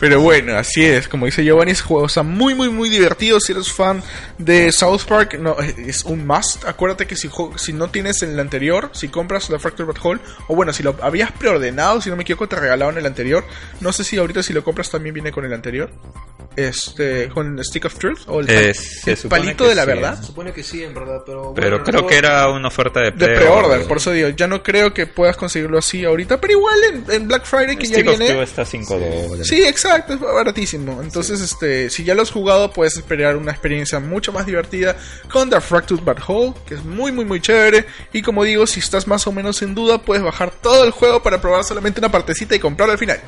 Pero 0.00 0.20
bueno, 0.20 0.56
así 0.56 0.84
es. 0.84 1.08
Como 1.08 1.26
dice 1.26 1.42
Giovanni, 1.44 1.72
ese 1.72 1.82
juego 1.82 2.06
está 2.06 2.22
muy, 2.22 2.54
muy, 2.54 2.68
muy 2.70 2.88
divertido. 2.88 3.40
Si 3.40 3.52
eres 3.52 3.72
fan 3.72 4.02
de 4.38 4.70
South 4.72 5.02
Park, 5.08 5.38
no, 5.40 5.56
es 5.58 6.04
un 6.04 6.26
must. 6.26 6.64
Acuérdate 6.66 7.06
que 7.06 7.16
si, 7.16 7.28
si 7.56 7.72
no 7.72 7.90
tienes 7.90 8.22
el 8.22 8.38
anterior, 8.38 8.90
si 8.92 9.08
compras 9.08 9.48
The 9.48 9.58
Fractured 9.58 9.86
But 9.88 9.98
Whole, 10.04 10.20
o 10.46 10.54
bueno, 10.54 10.72
si 10.72 10.82
lo 10.82 10.96
habías 11.02 11.32
preordenado, 11.32 12.00
si 12.00 12.10
no 12.10 12.16
me 12.16 12.22
equivoco, 12.22 12.48
te 12.48 12.56
regalaron 12.56 12.96
el 12.98 13.06
anterior. 13.06 13.44
No 13.80 13.92
sé 13.92 14.04
si 14.04 14.16
ahorita 14.16 14.42
si 14.42 14.52
lo 14.52 14.62
compras 14.64 14.90
también 14.90 15.14
viene 15.14 15.32
con 15.32 15.44
el 15.44 15.52
anterior. 15.52 15.90
Este, 16.56 17.28
con 17.28 17.62
Stick 17.62 17.84
of 17.84 17.94
Truth 17.98 18.20
o 18.26 18.40
el, 18.40 18.50
Eh, 18.50 18.74
se 18.74 19.12
el 19.12 19.18
palito 19.28 19.68
de 19.68 19.76
la 19.76 19.82
sí. 19.82 19.88
verdad. 19.88 20.20
Supone 20.20 20.52
que 20.52 20.64
sí, 20.64 20.82
en 20.82 20.92
verdad, 20.92 21.22
pero. 21.24 21.52
Pero 21.54 21.84
creo 21.84 22.04
que 22.04 22.16
era 22.16 22.48
una 22.50 22.66
oferta 22.66 22.98
de 22.98 23.12
De 23.12 23.26
pre 23.26 23.36
preorder, 23.36 23.86
por 23.86 23.98
eso 23.98 24.10
digo, 24.10 24.30
ya 24.30 24.48
no 24.48 24.60
creo 24.60 24.92
que 24.92 25.06
puedas 25.06 25.36
conseguirlo 25.36 25.78
así 25.78 26.04
ahorita, 26.04 26.40
pero 26.40 26.54
igual 26.54 26.74
en, 26.92 27.04
en 27.12 27.28
Black 27.28 27.44
Friday 27.44 27.76
que 27.76 27.86
ya 27.86 27.94
Stick 27.94 28.08
of 28.08 28.18
viene. 28.18 28.34
Truth 28.34 28.48
está 28.48 28.62
a 28.62 28.64
5 28.64 28.98
dólares. 28.98 29.46
Sí, 29.46 29.62
exacto. 29.64 29.87
Exacto, 29.88 30.14
es 30.14 30.20
baratísimo. 30.20 31.02
Entonces, 31.02 31.40
este, 31.40 31.90
si 31.90 32.04
ya 32.04 32.14
lo 32.14 32.22
has 32.22 32.30
jugado, 32.30 32.70
puedes 32.70 32.96
esperar 32.96 33.36
una 33.36 33.52
experiencia 33.52 34.00
mucho 34.00 34.32
más 34.32 34.46
divertida 34.46 34.96
con 35.30 35.48
The 35.48 35.60
Fractured 35.60 36.02
But 36.02 36.18
Whole, 36.26 36.54
que 36.66 36.74
es 36.74 36.84
muy, 36.84 37.10
muy, 37.10 37.24
muy 37.24 37.40
chévere. 37.40 37.86
Y 38.12 38.22
como 38.22 38.44
digo, 38.44 38.66
si 38.66 38.80
estás 38.80 39.06
más 39.06 39.26
o 39.26 39.32
menos 39.32 39.62
en 39.62 39.74
duda, 39.74 40.02
puedes 40.02 40.22
bajar 40.22 40.50
todo 40.50 40.84
el 40.84 40.90
juego 40.90 41.22
para 41.22 41.40
probar 41.40 41.64
solamente 41.64 42.00
una 42.00 42.10
partecita 42.10 42.54
y 42.54 42.58
comprarlo 42.58 42.92
al 42.92 42.98
final. 42.98 43.20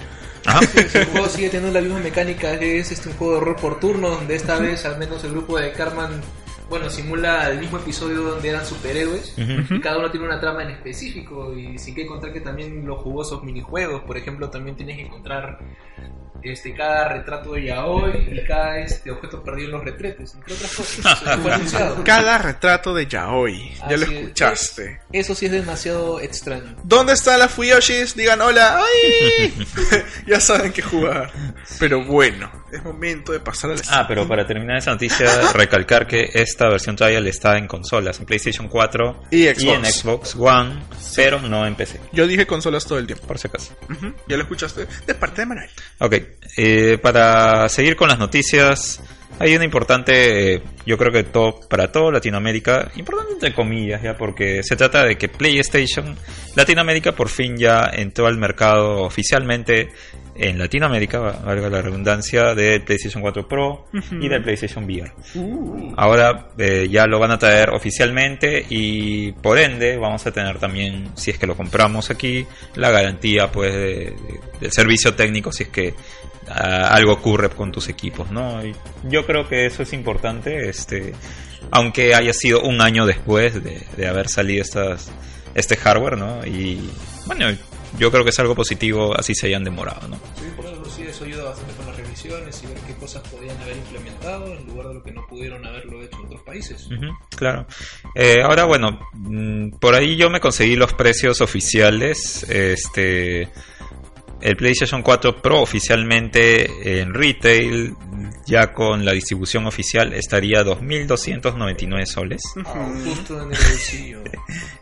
Ajá. 0.44 0.60
Sí, 0.60 0.86
el 0.94 1.06
juego 1.06 1.28
sigue 1.28 1.50
teniendo 1.50 1.78
la 1.78 1.84
misma 1.84 2.00
mecánica 2.00 2.58
que 2.58 2.78
es 2.78 2.90
este 2.92 3.10
un 3.10 3.16
juego 3.16 3.34
de 3.34 3.38
horror 3.40 3.56
por 3.56 3.80
turno, 3.80 4.10
donde 4.10 4.34
esta 4.34 4.58
vez 4.58 4.84
al 4.84 4.98
menos 4.98 5.22
el 5.24 5.32
grupo 5.32 5.58
de 5.58 5.72
Carman, 5.72 6.20
bueno, 6.70 6.88
simula 6.88 7.50
el 7.50 7.58
mismo 7.58 7.78
episodio 7.78 8.22
donde 8.22 8.48
eran 8.48 8.64
superhéroes 8.64 9.34
y 9.36 9.80
cada 9.80 9.98
uno 9.98 10.10
tiene 10.10 10.26
una 10.26 10.40
trama 10.40 10.62
en 10.62 10.70
específico 10.70 11.52
y 11.52 11.76
sin 11.78 11.94
que 11.96 12.06
contar 12.06 12.32
que 12.32 12.40
también 12.40 12.86
los 12.86 13.00
jugosos 13.00 13.42
minijuegos, 13.42 14.02
por 14.04 14.16
ejemplo, 14.16 14.48
también 14.48 14.76
tienes 14.76 14.96
que 14.96 15.02
encontrar 15.02 15.58
este 16.42 16.74
cada 16.74 17.08
retrato 17.08 17.52
de 17.52 17.64
yaoi 17.64 18.30
y 18.32 18.44
cada 18.46 18.78
este 18.78 19.10
objeto 19.10 19.42
perdido 19.42 19.66
en 19.66 19.72
los 19.72 19.84
retretes, 19.84 20.34
entre 20.34 20.54
otras 20.54 20.74
cosas. 20.74 21.22
Cada 22.04 22.38
retrato 22.38 22.94
de 22.94 23.06
Yaoi. 23.06 23.74
Ya 23.88 23.96
lo 23.96 24.04
es. 24.04 24.10
escuchaste. 24.10 25.00
Eso 25.12 25.34
sí 25.34 25.46
es 25.46 25.52
demasiado 25.52 26.20
extraño. 26.20 26.76
¿Dónde 26.84 27.12
están 27.14 27.38
las 27.38 27.52
Fuyoshis? 27.52 28.14
Digan 28.14 28.40
hola. 28.40 28.80
¡Ay! 28.80 29.66
ya 30.26 30.40
saben 30.40 30.72
qué 30.72 30.82
jugar. 30.82 31.30
Pero 31.78 32.04
bueno, 32.04 32.50
es 32.72 32.84
momento 32.84 33.32
de 33.32 33.40
pasar 33.40 33.70
al 33.70 33.80
Ah, 33.90 34.04
pero 34.06 34.26
para 34.26 34.46
terminar 34.46 34.78
esa 34.78 34.92
noticia, 34.92 35.26
recalcar 35.54 36.06
que 36.06 36.30
esta 36.34 36.68
versión 36.68 36.96
trial 36.96 37.26
está 37.26 37.58
en 37.58 37.66
consolas, 37.66 38.18
en 38.20 38.26
PlayStation 38.26 38.68
4 38.68 39.24
Y 39.30 39.46
en 39.46 39.56
Xbox. 39.56 39.88
Xbox 40.00 40.36
One, 40.36 40.80
pero 41.16 41.40
no 41.40 41.66
en 41.66 41.74
PC, 41.74 42.00
Yo 42.12 42.26
dije 42.26 42.46
consolas 42.46 42.84
todo 42.86 42.98
el 42.98 43.06
tiempo. 43.06 43.26
por 43.26 43.38
si 43.38 43.48
acaso. 43.48 43.74
Ya 44.28 44.36
lo 44.36 44.42
escuchaste 44.42 44.86
de 45.06 45.14
parte 45.14 45.42
de 45.42 45.46
Manuel. 45.46 45.70
Ok, 45.98 46.14
eh, 46.56 46.98
para 47.02 47.68
seguir 47.68 47.96
con 47.96 48.08
las 48.08 48.18
noticias, 48.18 49.00
hay 49.38 49.54
una 49.56 49.64
importante, 49.64 50.54
eh, 50.54 50.62
yo 50.84 50.98
creo 50.98 51.12
que 51.12 51.24
todo, 51.24 51.60
para 51.60 51.90
todo 51.90 52.10
Latinoamérica, 52.10 52.90
importante 52.96 53.32
entre 53.32 53.54
comillas, 53.54 54.02
ya, 54.02 54.16
porque 54.16 54.62
se 54.62 54.76
trata 54.76 55.04
de 55.04 55.16
que 55.16 55.28
PlayStation 55.28 56.16
Latinoamérica 56.56 57.12
por 57.12 57.28
fin 57.28 57.56
ya 57.56 57.90
entró 57.92 58.26
al 58.26 58.36
mercado 58.36 59.02
oficialmente 59.02 59.88
en 60.40 60.58
Latinoamérica, 60.58 61.18
va- 61.18 61.32
valga 61.44 61.68
la 61.68 61.82
redundancia, 61.82 62.54
del 62.54 62.82
PlayStation 62.82 63.20
4 63.22 63.46
Pro 63.46 63.86
y 64.20 64.28
del 64.28 64.42
PlayStation 64.42 64.84
VR. 64.84 65.12
Ahora 65.96 66.48
eh, 66.58 66.88
ya 66.90 67.06
lo 67.06 67.18
van 67.18 67.30
a 67.32 67.38
traer 67.38 67.70
oficialmente 67.70 68.64
y 68.68 69.32
por 69.32 69.58
ende 69.58 69.96
vamos 69.96 70.26
a 70.26 70.32
tener 70.32 70.58
también, 70.58 71.10
si 71.14 71.30
es 71.30 71.38
que 71.38 71.46
lo 71.46 71.56
compramos 71.56 72.10
aquí, 72.10 72.46
la 72.76 72.90
garantía 72.90 73.50
pues 73.52 73.72
de- 73.74 73.80
de- 73.80 74.40
del 74.60 74.72
servicio 74.72 75.14
técnico 75.14 75.52
si 75.52 75.64
es 75.64 75.68
que 75.68 75.94
ah, 76.48 76.88
algo 76.94 77.12
ocurre 77.12 77.50
con 77.50 77.70
tus 77.70 77.88
equipos, 77.88 78.30
¿no? 78.30 78.64
Y 78.64 78.74
yo 79.04 79.26
creo 79.26 79.48
que 79.48 79.66
eso 79.66 79.82
es 79.82 79.92
importante, 79.92 80.68
este, 80.68 81.12
aunque 81.70 82.14
haya 82.14 82.32
sido 82.32 82.62
un 82.62 82.80
año 82.80 83.06
después 83.06 83.62
de, 83.62 83.82
de 83.96 84.06
haber 84.08 84.28
salido 84.28 84.62
estas, 84.62 85.12
este 85.54 85.76
hardware, 85.76 86.16
¿no? 86.16 86.44
Y 86.46 86.80
bueno, 87.26 87.46
yo 87.98 88.10
creo 88.10 88.24
que 88.24 88.30
es 88.30 88.38
algo 88.38 88.54
positivo, 88.54 89.14
así 89.16 89.34
se 89.34 89.46
hayan 89.46 89.64
demorado, 89.64 90.08
¿no? 90.08 90.16
Sí, 90.36 90.44
por 90.56 90.66
eso 90.66 90.84
sí, 90.90 91.02
eso 91.02 91.24
ayuda 91.24 91.44
bastante 91.44 91.74
con 91.74 91.86
las 91.86 91.96
revisiones 91.96 92.62
y 92.62 92.66
ver 92.66 92.76
qué 92.86 92.94
cosas 92.94 93.22
podían 93.28 93.56
haber 93.62 93.76
implementado 93.76 94.46
en 94.46 94.66
lugar 94.66 94.88
de 94.88 94.94
lo 94.94 95.02
que 95.02 95.12
no 95.12 95.26
pudieron 95.26 95.64
haberlo 95.66 96.02
hecho 96.02 96.18
en 96.18 96.26
otros 96.26 96.42
países. 96.42 96.86
Ujú, 96.86 97.06
claro. 97.36 97.66
Eh, 98.14 98.42
ahora, 98.42 98.64
bueno, 98.64 98.98
mm, 99.12 99.78
por 99.78 99.94
ahí 99.94 100.16
yo 100.16 100.30
me 100.30 100.40
conseguí 100.40 100.76
los 100.76 100.92
precios 100.94 101.40
oficiales. 101.40 102.44
Este. 102.48 103.48
El 104.42 104.56
PlayStation 104.56 105.02
4 105.02 105.42
Pro 105.42 105.60
oficialmente 105.60 107.00
en 107.02 107.12
retail, 107.12 107.94
ya 108.46 108.72
con 108.72 109.04
la 109.04 109.12
distribución 109.12 109.66
oficial, 109.66 110.14
estaría 110.14 110.64
2.299 110.64 112.06
soles. 112.06 112.40
Justo 113.04 113.34
en 113.36 113.52
el 113.52 113.58
bolsillo. 113.58 114.20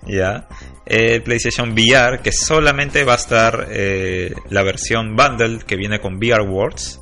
Ya. 0.06 0.48
El 0.88 1.22
PlayStation 1.22 1.72
VR, 1.72 2.20
que 2.22 2.32
solamente 2.32 3.04
va 3.04 3.12
a 3.12 3.16
estar 3.16 3.68
eh, 3.70 4.34
la 4.48 4.62
versión 4.62 5.14
bundle 5.14 5.58
que 5.66 5.76
viene 5.76 6.00
con 6.00 6.16
VR 6.16 6.40
Worlds. 6.42 7.00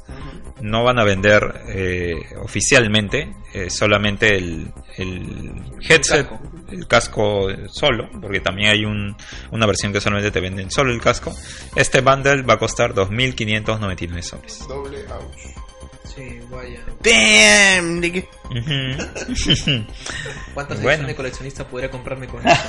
No 0.61 0.83
van 0.83 0.99
a 0.99 1.05
vender 1.05 1.63
eh, 1.69 2.15
oficialmente, 2.43 3.33
eh, 3.55 3.71
solamente 3.71 4.37
el, 4.37 4.73
el 4.97 5.63
headset, 5.89 6.27
casco. 6.27 6.41
el 6.73 6.87
casco 6.89 7.49
solo, 7.69 8.09
porque 8.21 8.41
también 8.41 8.71
hay 8.71 8.85
un, 8.85 9.15
una 9.53 9.67
versión 9.67 9.93
que 9.93 10.01
solamente 10.01 10.33
te 10.33 10.41
venden 10.41 10.71
solo 10.71 10.93
el 10.93 11.01
casco. 11.01 11.33
Este 11.77 12.01
bundle 12.01 12.43
va 12.43 12.55
a 12.55 12.59
costar 12.59 12.93
2.599 12.95 14.23
soles. 14.23 14.67
Doble 14.67 15.05
ouch. 15.13 15.66
Sí, 16.17 16.41
vaya. 16.51 16.81
Damn, 17.03 18.01
nigga. 18.01 18.23
¿Cuántas 20.55 20.81
Bueno. 20.81 20.89
ediciones 20.91 21.07
de 21.09 21.15
coleccionista 21.15 21.69
podría 21.69 21.91
comprarme 21.91 22.27
con 22.27 22.47
eso? 22.47 22.61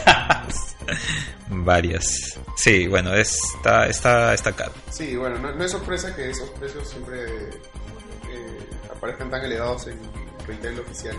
Varias. 1.49 2.37
Sí, 2.57 2.87
bueno, 2.87 3.13
está, 3.15 3.87
está, 3.87 4.33
está 4.33 4.51
caro. 4.51 4.73
Sí, 4.89 5.15
bueno, 5.15 5.39
no, 5.39 5.53
no 5.55 5.63
es 5.63 5.71
sorpresa 5.71 6.13
que 6.15 6.29
esos 6.29 6.49
precios 6.51 6.89
siempre 6.89 7.23
eh, 7.23 8.59
aparezcan 8.93 9.29
tan 9.29 9.43
elevados 9.45 9.87
en 9.87 9.97
retail 10.45 10.79
oficial. 10.79 11.15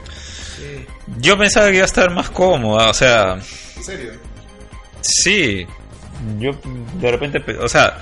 Sí. 0.56 0.86
Yo 1.18 1.38
pensaba 1.38 1.68
que 1.68 1.74
iba 1.76 1.82
a 1.84 1.86
estar 1.86 2.10
más 2.10 2.30
cómoda, 2.30 2.90
o 2.90 2.94
sea, 2.94 3.34
¿En 3.76 3.82
serio? 3.84 4.12
Sí, 5.00 5.66
yo 6.38 6.50
de 6.94 7.10
repente, 7.10 7.40
pe- 7.40 7.56
o 7.58 7.68
sea, 7.68 7.98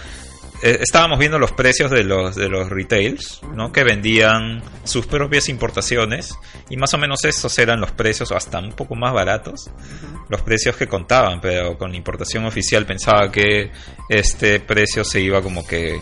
eh, 0.63 0.79
estábamos 0.81 1.19
viendo 1.19 1.39
los 1.39 1.53
precios 1.53 1.91
de 1.91 2.05
los 2.05 2.35
de 2.35 2.49
los 2.49 2.71
retails, 2.71 3.41
¿no? 3.55 3.73
Que 3.73 3.85
vendían 3.85 4.63
sus 4.85 5.07
propias 5.07 5.49
importaciones 5.49 6.39
y 6.71 6.77
más 6.77 6.93
o 6.95 6.99
menos 6.99 7.25
esos 7.25 7.59
eran 7.59 7.81
los 7.81 7.93
precios, 7.93 8.33
hasta 8.33 8.59
un 8.59 8.73
poco 8.73 8.95
más 8.95 9.13
baratos, 9.13 9.71
los 10.29 10.43
precios 10.43 10.77
que 10.77 10.87
contaban, 10.87 11.41
pero 11.41 11.77
con 11.77 11.91
la 11.91 11.97
importación 11.97 12.47
oficial 12.47 12.87
pensaba 12.87 13.31
que 13.31 13.71
este 14.09 14.61
precio 14.61 15.05
se 15.05 15.21
iba 15.21 15.43
como 15.43 15.67
que 15.67 16.01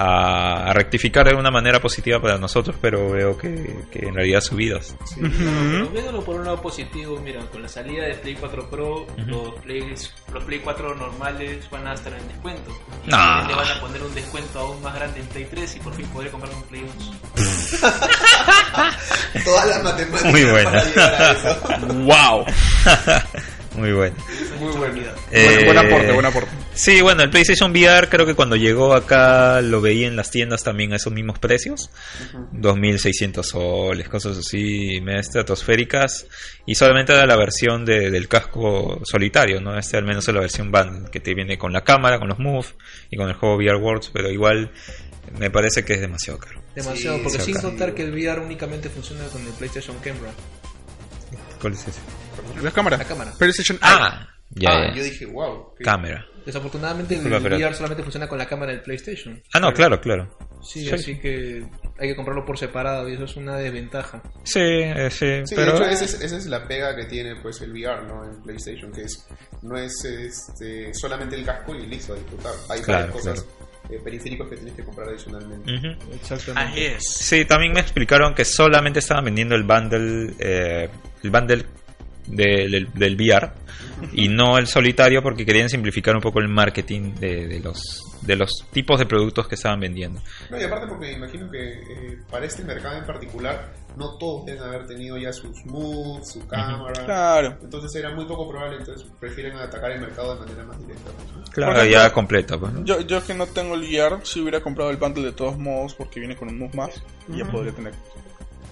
a, 0.00 0.70
a 0.70 0.72
rectificar 0.72 1.28
de 1.28 1.34
una 1.34 1.50
manera 1.50 1.80
positiva 1.80 2.20
para 2.20 2.38
nosotros, 2.38 2.76
pero 2.80 3.10
veo 3.10 3.36
que, 3.36 3.84
que 3.90 4.06
en 4.06 4.14
realidad 4.14 4.40
subidas. 4.40 4.96
Sí. 5.04 5.20
Pero 5.20 5.88
viéndolo 5.88 6.24
por 6.24 6.36
un 6.36 6.44
lado 6.44 6.60
positivo, 6.62 7.20
mira, 7.22 7.40
con 7.52 7.62
la 7.62 7.68
salida 7.68 8.04
de 8.04 8.14
Play 8.14 8.36
4 8.38 8.70
Pro, 8.70 9.06
los, 9.26 9.54
Play, 9.62 9.94
los 10.32 10.44
Play 10.44 10.60
4 10.60 10.94
normales 10.94 11.68
van 11.70 11.86
a 11.88 11.94
estar 11.94 12.12
en 12.12 12.26
descuento. 12.28 12.70
Y 13.06 13.10
Nah. 13.10 13.46
le 13.48 13.54
van 13.54 13.68
a 13.68 13.80
poner 13.80 14.02
un 14.02 14.14
descuento 14.14 14.58
aún 14.60 14.82
más 14.82 14.94
grande 14.94 15.20
en 15.20 15.26
Play 15.26 15.46
3 15.50 15.76
y 15.76 15.80
por 15.80 15.94
fin 15.94 16.06
podré 16.06 16.30
comprar 16.30 16.52
un 16.54 16.62
Play 16.64 16.82
2. 16.82 17.10
Todas 19.44 19.66
las 19.68 19.82
matemáticas 19.82 20.24
Muy 20.32 20.44
buena. 20.44 20.70
para 20.70 20.84
llegar 20.84 21.14
a 21.22 21.32
eso. 21.32 21.60
Wow. 22.04 22.44
Muy 23.76 23.92
bueno. 23.92 24.16
Muy 24.58 24.72
bueno. 24.72 24.94
buen, 24.94 25.04
Eh, 25.30 25.64
buen 25.64 25.78
aporte, 25.78 26.12
buen 26.12 26.26
aporte. 26.26 26.50
Sí, 26.72 27.02
bueno, 27.02 27.22
el 27.22 27.30
PlayStation 27.30 27.72
VR 27.72 28.08
creo 28.08 28.24
que 28.24 28.34
cuando 28.34 28.54
llegó 28.56 28.94
acá 28.94 29.60
lo 29.60 29.80
veía 29.80 30.06
en 30.06 30.16
las 30.16 30.30
tiendas 30.30 30.62
también 30.62 30.92
a 30.92 30.96
esos 30.96 31.12
mismos 31.12 31.38
precios. 31.38 31.90
2.600 32.52 33.42
soles, 33.42 34.08
cosas 34.08 34.38
así, 34.38 35.00
medio 35.02 35.18
estratosféricas. 35.20 36.26
Y 36.66 36.76
solamente 36.76 37.12
era 37.12 37.26
la 37.26 37.36
versión 37.36 37.84
de- 37.84 38.10
del 38.10 38.28
casco 38.28 39.00
solitario, 39.04 39.60
¿no? 39.60 39.76
Este 39.78 39.96
al 39.96 40.04
menos 40.04 40.26
es 40.28 40.34
la 40.34 40.40
versión 40.40 40.70
band 40.70 41.10
que 41.10 41.20
te 41.20 41.34
viene 41.34 41.58
con 41.58 41.72
la 41.72 41.82
cámara, 41.82 42.18
con 42.18 42.28
los 42.28 42.38
Move 42.38 42.66
y 43.10 43.16
con 43.16 43.28
el 43.28 43.34
juego 43.34 43.56
VR 43.56 43.76
Worlds, 43.76 44.10
pero 44.12 44.30
igual 44.30 44.70
me 45.38 45.50
parece 45.50 45.84
que 45.84 45.94
es 45.94 46.00
demasiado 46.00 46.38
caro. 46.38 46.62
Demasiado, 46.74 47.16
Sí, 47.18 47.22
porque 47.24 47.40
sin 47.40 47.56
acá. 47.56 47.66
contar 47.68 47.94
que 47.94 48.02
el 48.04 48.12
VR 48.12 48.40
únicamente 48.40 48.88
funciona 48.88 49.24
con 49.26 49.42
el 49.44 49.52
PlayStation 49.54 49.96
Camera. 49.98 50.32
¿Cuál 51.60 51.72
es 51.74 51.86
ese? 51.88 52.00
La 52.62 52.70
cámara. 52.70 52.96
La 52.96 53.04
cámara. 53.04 53.32
PlayStation 53.38 53.78
Ah, 53.82 54.28
ya, 54.50 54.70
Ah, 54.70 54.94
yo 54.94 55.02
dije, 55.02 55.26
wow. 55.26 55.74
cámara. 55.82 56.26
Desafortunadamente 56.46 57.16
el 57.16 57.22
pero- 57.22 57.38
VR 57.56 57.74
solamente 57.74 58.02
funciona 58.02 58.28
con 58.28 58.38
la 58.38 58.46
cámara 58.46 58.72
del 58.72 58.82
PlayStation. 58.82 59.42
Ah, 59.52 59.60
no, 59.60 59.72
claro, 59.72 60.00
claro. 60.00 60.28
Sí, 60.62 60.84
Sí. 60.86 60.90
así 60.94 61.18
que 61.18 61.64
hay 61.98 62.08
que 62.08 62.16
comprarlo 62.16 62.44
por 62.44 62.58
separado 62.58 63.08
y 63.08 63.14
eso 63.14 63.24
es 63.24 63.36
una 63.36 63.56
desventaja. 63.56 64.22
Sí, 64.44 64.60
eh, 64.60 65.08
sí, 65.10 65.42
Sí, 65.46 65.54
pero... 65.54 65.72
de 65.72 65.78
hecho, 65.78 65.84
esa 65.90 66.04
es, 66.04 66.20
esa 66.20 66.36
es 66.36 66.46
la 66.46 66.66
pega 66.66 66.94
que 66.96 67.04
tiene 67.06 67.36
pues 67.36 67.60
el 67.62 67.72
VR, 67.72 68.06
¿no? 68.06 68.24
En 68.24 68.42
PlayStation, 68.42 68.92
que 68.92 69.02
es 69.02 69.26
no 69.62 69.76
es 69.76 69.92
este, 70.04 70.92
solamente 70.94 71.36
el 71.36 71.44
casco 71.44 71.74
y 71.74 71.86
listo, 71.86 72.12
a 72.12 72.16
disfrutar. 72.16 72.52
Hay 72.68 72.80
Claro, 72.80 73.06
varias 73.12 73.12
cosas, 73.24 73.46
eh, 73.90 73.98
periféricos 74.04 74.48
que 74.48 74.56
tienes 74.56 74.74
que 74.74 74.84
comprar 74.84 75.08
adicionalmente. 75.08 75.96
Exactamente. 76.14 76.94
es. 76.96 77.04
Sí, 77.08 77.44
también 77.44 77.72
me 77.72 77.80
explicaron 77.80 78.34
que 78.34 78.44
solamente 78.44 78.98
estaban 79.00 79.24
vendiendo 79.24 79.54
el 79.54 79.64
bundle, 79.64 80.34
eh, 80.38 80.88
el 81.22 81.30
bundle 81.30 81.64
de- 82.26 82.68
del, 82.68 82.88
del 82.94 83.14
VR 83.16 83.50
y 84.12 84.28
no 84.28 84.58
el 84.58 84.66
solitario 84.66 85.22
porque 85.22 85.44
querían 85.44 85.68
simplificar 85.68 86.14
un 86.14 86.22
poco 86.22 86.40
el 86.40 86.48
marketing 86.48 87.14
de, 87.14 87.46
de 87.46 87.60
los 87.60 88.04
de 88.22 88.36
los 88.36 88.50
tipos 88.70 88.98
de 88.98 89.06
productos 89.06 89.48
que 89.48 89.54
estaban 89.54 89.80
vendiendo. 89.80 90.20
No, 90.50 90.60
y 90.60 90.64
aparte 90.64 90.86
porque 90.86 91.12
imagino 91.12 91.50
que 91.50 91.72
eh, 91.72 92.18
para 92.30 92.44
este 92.44 92.62
mercado 92.64 92.98
en 92.98 93.06
particular 93.06 93.72
no 93.96 94.16
todos 94.18 94.46
deben 94.46 94.62
haber 94.62 94.86
tenido 94.86 95.16
ya 95.18 95.32
sus 95.32 95.64
moods, 95.66 96.32
su 96.32 96.46
cámara. 96.46 97.04
Claro. 97.04 97.58
Entonces 97.62 97.94
era 97.94 98.14
muy 98.14 98.26
poco 98.26 98.48
probable, 98.48 98.78
entonces 98.78 99.08
prefieren 99.18 99.56
atacar 99.56 99.90
el 99.92 100.00
mercado 100.00 100.34
de 100.34 100.40
manera 100.40 100.64
más 100.64 100.78
directa. 100.80 101.10
¿no? 101.10 101.44
Claro, 101.50 101.72
ejemplo, 101.72 101.90
ya 101.92 102.12
completa. 102.12 102.58
Pues, 102.58 102.72
¿no? 102.72 102.84
Yo, 102.84 103.00
yo 103.00 103.24
que 103.24 103.34
no 103.34 103.46
tengo 103.46 103.74
el 103.74 103.82
VR, 103.82 104.18
si 104.24 104.40
hubiera 104.40 104.60
comprado 104.60 104.90
el 104.90 104.96
bundle 104.96 105.24
de 105.24 105.32
todos 105.32 105.58
modos 105.58 105.94
porque 105.94 106.20
viene 106.20 106.36
con 106.36 106.48
un 106.48 106.58
move 106.58 106.76
más, 106.76 107.02
y 107.28 107.38
ya 107.38 107.44
podría 107.46 107.72
tener 107.72 107.94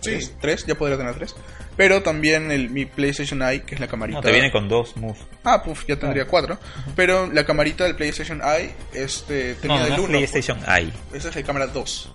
Sí. 0.01 0.11
tres, 0.11 0.35
tres, 0.41 0.67
ya 0.67 0.75
podría 0.77 0.97
tener 0.97 1.15
tres. 1.15 1.35
Pero 1.77 2.03
también 2.03 2.51
el, 2.51 2.71
mi 2.71 2.87
PlayStation 2.87 3.41
Eye, 3.43 3.63
que 3.63 3.75
es 3.77 3.81
la 3.81 3.87
camarita. 3.87 4.19
No, 4.19 4.23
te 4.23 4.33
viene 4.33 4.51
con 4.51 4.69
dos 4.69 4.97
moves. 4.97 5.21
Ah, 5.45 5.63
puf, 5.63 5.85
ya 5.87 5.97
tendría 5.97 6.27
cuatro. 6.27 6.59
Pero 6.97 7.33
la 7.33 7.45
camarita 7.45 7.85
del 7.85 7.95
PlayStation 7.97 8.41
Eye 8.43 8.73
este, 8.93 9.55
tenía 9.55 9.79
No, 9.79 9.83
del 9.85 9.91
no 9.91 9.97
es 9.97 10.01
1. 10.03 10.09
PlayStation 10.09 10.59
Eye. 10.67 10.93
Esa 11.13 11.29
es 11.29 11.37
la 11.37 11.43
cámara 11.43 11.67
2. 11.69 12.13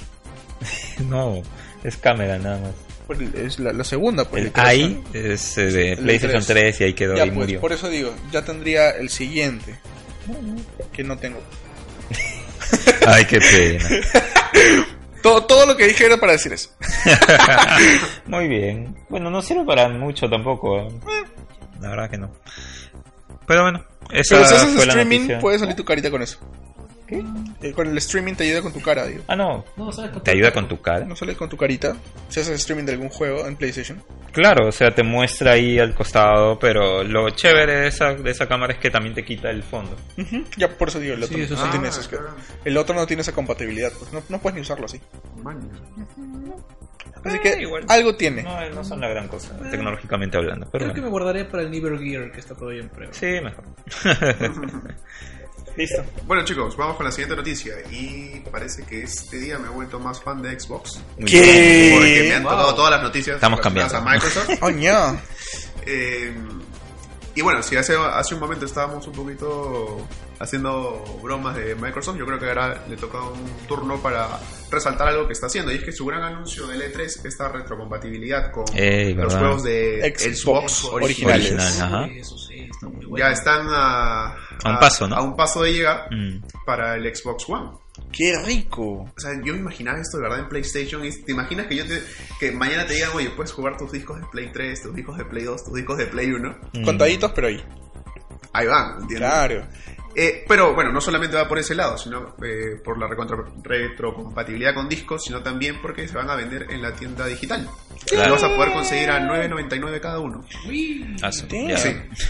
No, 1.09 1.41
es 1.83 1.97
cámara 1.97 2.37
nada 2.37 2.59
más. 2.59 2.71
Pues 3.07 3.19
es 3.35 3.59
la, 3.59 3.73
la 3.73 3.83
segunda, 3.83 4.23
pues. 4.29 4.45
El. 4.45 4.51
Eye 4.65 5.01
es 5.13 5.57
eh, 5.57 5.65
de 5.71 5.97
PlayStation 5.97 6.43
3. 6.43 6.47
3 6.47 6.81
y 6.81 6.83
ahí 6.85 6.93
quedó 6.93 7.15
Ya, 7.15 7.25
y 7.25 7.31
pues, 7.31 7.37
murió. 7.39 7.59
por 7.61 7.73
eso 7.73 7.89
digo, 7.89 8.13
ya 8.31 8.43
tendría 8.43 8.91
el 8.91 9.09
siguiente. 9.09 9.75
Que 10.93 11.03
no 11.03 11.17
tengo. 11.17 11.41
Ay, 13.07 13.25
qué 13.25 13.39
pena. 13.39 13.89
Todo, 15.23 15.45
todo 15.45 15.65
lo 15.65 15.75
que 15.77 15.87
dije 15.87 16.05
era 16.05 16.17
para 16.17 16.33
decir 16.33 16.51
eso. 16.53 16.69
Muy 18.27 18.47
bien. 18.49 18.95
Bueno, 19.09 19.29
no 19.29 19.41
sirve 19.41 19.63
para 19.65 19.87
mucho 19.87 20.29
tampoco. 20.29 20.81
¿eh? 20.81 20.89
La 21.79 21.89
verdad 21.89 22.09
que 22.09 22.17
no. 22.17 22.29
Pero 23.47 23.63
bueno, 23.63 23.83
esa 24.11 24.35
Pero 24.35 24.47
si 24.47 24.55
haces 24.55 24.75
fue 24.75 24.83
streaming, 24.83 25.19
noticia. 25.19 25.39
puede 25.39 25.59
salir 25.59 25.75
tu 25.75 25.85
carita 25.85 26.11
con 26.11 26.21
eso. 26.21 26.39
¿Qué? 27.61 27.67
Eh, 27.69 27.71
Con 27.73 27.87
el 27.87 27.97
streaming 27.97 28.33
te 28.35 28.43
ayuda 28.43 28.61
con 28.61 28.73
tu 28.73 28.81
cara, 28.81 29.05
digo. 29.05 29.23
Ah, 29.27 29.35
no. 29.35 29.63
No, 29.77 29.91
¿sabes 29.91 30.11
qué? 30.11 30.19
Te 30.21 30.31
ayuda 30.31 30.51
con 30.51 30.67
tu 30.67 30.81
cara. 30.81 31.05
No 31.05 31.15
sale 31.15 31.35
con 31.35 31.49
tu 31.49 31.57
carita. 31.57 31.95
Si 32.29 32.39
haces 32.39 32.59
streaming 32.59 32.85
de 32.85 32.93
algún 32.93 33.09
juego 33.09 33.45
en 33.47 33.55
PlayStation. 33.55 34.03
Claro, 34.31 34.67
o 34.67 34.71
sea, 34.71 34.89
te 34.95 35.03
muestra 35.03 35.51
ahí 35.51 35.77
al 35.79 35.93
costado, 35.93 36.57
pero 36.57 37.03
lo 37.03 37.29
chévere 37.29 37.75
de 37.81 37.87
esa, 37.87 38.13
de 38.15 38.31
esa 38.31 38.47
cámara 38.47 38.73
es 38.73 38.79
que 38.79 38.89
también 38.89 39.13
te 39.13 39.23
quita 39.23 39.49
el 39.51 39.61
fondo. 39.63 39.95
Ujú, 40.17 40.43
Ya 40.57 40.69
por 40.69 40.87
eso 40.87 40.99
digo, 40.99 41.13
el 41.13 41.23
otro 41.23 41.35
Sí, 41.37 41.43
eso 41.43 41.55
no 41.55 41.63
sí. 41.65 41.69
tiene 41.71 41.87
Ah, 41.89 41.91
claro. 42.09 42.29
El 42.65 42.77
otro 42.77 42.95
no 42.95 43.05
tiene 43.05 43.21
esa 43.21 43.31
compatibilidad, 43.33 43.91
pues 43.97 44.11
no, 44.11 44.23
no 44.29 44.39
puedes 44.39 44.55
ni 44.55 44.61
usarlo 44.61 44.85
así. 44.85 44.99
Man. 45.43 45.69
Así 47.23 47.37
Eh, 47.37 47.39
que 47.41 47.61
igual. 47.61 47.85
algo 47.87 48.15
tiene. 48.15 48.43
No, 48.43 48.69
no 48.71 48.83
son 48.83 48.99
la 48.99 49.07
gran 49.07 49.27
cosa, 49.27 49.55
tecnológicamente 49.69 50.35
hablando. 50.37 50.67
Pero 50.71 50.85
Creo 50.85 50.93
que 50.95 51.01
me 51.01 51.09
bueno. 51.09 51.25
guardaré 51.25 51.45
para 51.45 51.63
el 51.63 51.71
Never 51.71 51.97
Gear 51.99 52.31
que 52.31 52.39
está 52.39 52.55
todavía 52.55 52.81
en 52.81 52.89
prueba. 52.89 53.13
Sí, 53.13 53.27
mejor. 53.41 53.63
Listo. 55.75 56.03
Bueno 56.27 56.43
chicos, 56.45 56.77
vamos 56.77 56.95
con 56.97 57.05
la 57.05 57.11
siguiente 57.11 57.35
noticia 57.35 57.75
y 57.91 58.41
parece 58.51 58.83
que 58.83 59.03
este 59.03 59.37
día 59.39 59.57
me 59.57 59.67
he 59.67 59.71
vuelto 59.71 59.99
más 59.99 60.21
fan 60.21 60.41
de 60.41 60.59
Xbox. 60.59 60.99
¿Qué? 61.25 61.91
Porque 61.95 62.25
me 62.29 62.35
han 62.35 62.43
Wow. 62.43 62.51
tocado 62.51 62.75
todas 62.75 62.91
las 62.91 63.01
noticias 63.03 63.35
Estamos 63.35 63.59
relacionadas 63.59 63.93
a 63.93 64.01
Microsoft. 64.01 64.49
Oh, 64.61 64.69
ña. 64.69 65.15
Eh, 65.85 66.33
y 67.35 67.41
bueno, 67.41 67.61
si 67.61 67.75
hace, 67.75 67.93
hace 67.97 68.35
un 68.35 68.39
momento 68.39 68.65
estábamos 68.65 69.05
un 69.07 69.13
poquito 69.13 70.07
haciendo 70.39 71.03
bromas 71.21 71.55
de 71.57 71.75
Microsoft, 71.75 72.15
yo 72.17 72.25
creo 72.25 72.39
que 72.39 72.47
ahora 72.47 72.85
le 72.87 72.95
toca 72.95 73.19
un 73.21 73.45
turno 73.67 73.97
para 74.01 74.29
resaltar 74.71 75.09
algo 75.09 75.27
que 75.27 75.33
está 75.33 75.47
haciendo. 75.47 75.71
Y 75.73 75.75
es 75.75 75.83
que 75.83 75.91
su 75.91 76.05
gran 76.05 76.23
anuncio 76.23 76.67
del 76.67 76.81
E3, 76.93 77.25
esta 77.25 77.49
retrocompatibilidad 77.49 78.49
con 78.51 78.63
Ey, 78.73 79.13
los 79.15 79.35
juegos 79.35 79.63
de 79.63 80.13
Xbox 80.15 80.39
Xbox 80.39 80.83
originales. 80.85 81.45
originales. 81.51 81.79
Ajá. 81.81 82.05
Eso 82.05 82.37
sí, 82.37 82.67
está 82.71 82.87
muy 82.87 83.05
bueno. 83.07 83.25
Ya 83.25 83.31
están 83.33 83.67
a, 83.71 84.35
A 84.63 84.69
un 84.71 84.79
paso, 84.79 85.07
¿no? 85.07 85.15
a 85.15 85.21
un 85.21 85.35
paso 85.35 85.61
de 85.63 85.73
llegar 85.73 86.07
Mm. 86.11 86.43
para 86.65 86.95
el 86.95 87.15
Xbox 87.15 87.47
One. 87.49 87.71
¡Qué 88.11 88.33
rico! 88.45 89.03
O 89.15 89.19
sea, 89.19 89.31
yo 89.43 89.53
me 89.53 89.59
imaginaba 89.59 89.99
esto 89.99 90.17
de 90.17 90.23
verdad 90.23 90.39
en 90.39 90.49
PlayStation. 90.49 91.05
y 91.05 91.11
¿Te 91.23 91.31
imaginas 91.31 91.67
que 91.67 91.75
yo 91.75 91.85
te, 91.85 92.01
que 92.39 92.51
mañana 92.51 92.85
te 92.85 92.93
digan, 92.93 93.11
oye, 93.13 93.29
puedes 93.31 93.51
jugar 93.51 93.77
tus 93.77 93.91
discos 93.91 94.19
de 94.19 94.25
Play 94.31 94.51
3, 94.51 94.81
tus 94.81 94.95
discos 94.95 95.17
de 95.17 95.25
Play 95.25 95.43
2, 95.43 95.63
tus 95.65 95.73
discos 95.75 95.97
de 95.97 96.05
Play 96.07 96.31
1? 96.31 96.55
Mm. 96.73 96.83
Contaditos, 96.83 97.31
pero 97.33 97.47
ahí. 97.47 97.63
Ahí 98.53 98.67
van, 98.67 99.01
¿entiendes? 99.01 99.29
Claro. 99.29 99.67
Eh, 100.15 100.45
pero 100.47 100.75
bueno, 100.75 100.91
no 100.91 101.01
solamente 101.01 101.35
va 101.35 101.47
por 101.47 101.57
ese 101.57 101.73
lado, 101.73 101.97
sino 101.97 102.35
eh, 102.43 102.79
por 102.83 102.99
la 102.99 103.07
retrocompatibilidad 103.63 104.73
con 104.75 104.87
discos, 104.87 105.23
sino 105.25 105.41
también 105.41 105.81
porque 105.81 106.07
se 106.07 106.15
van 106.15 106.29
a 106.29 106.35
vender 106.35 106.67
en 106.69 106.81
la 106.81 106.93
tienda 106.93 107.25
digital. 107.25 107.67
Claro. 108.07 108.29
Lo 108.29 108.35
vas 108.35 108.43
a 108.43 108.55
poder 108.55 108.73
conseguir 108.73 109.09
a 109.09 109.19
9.99 109.19 109.99
cada 109.99 110.19
uno. 110.19 110.43
Uy. 110.67 111.15
Ah, 111.21 111.31
sí. 111.31 111.45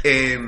Eh, 0.03 0.39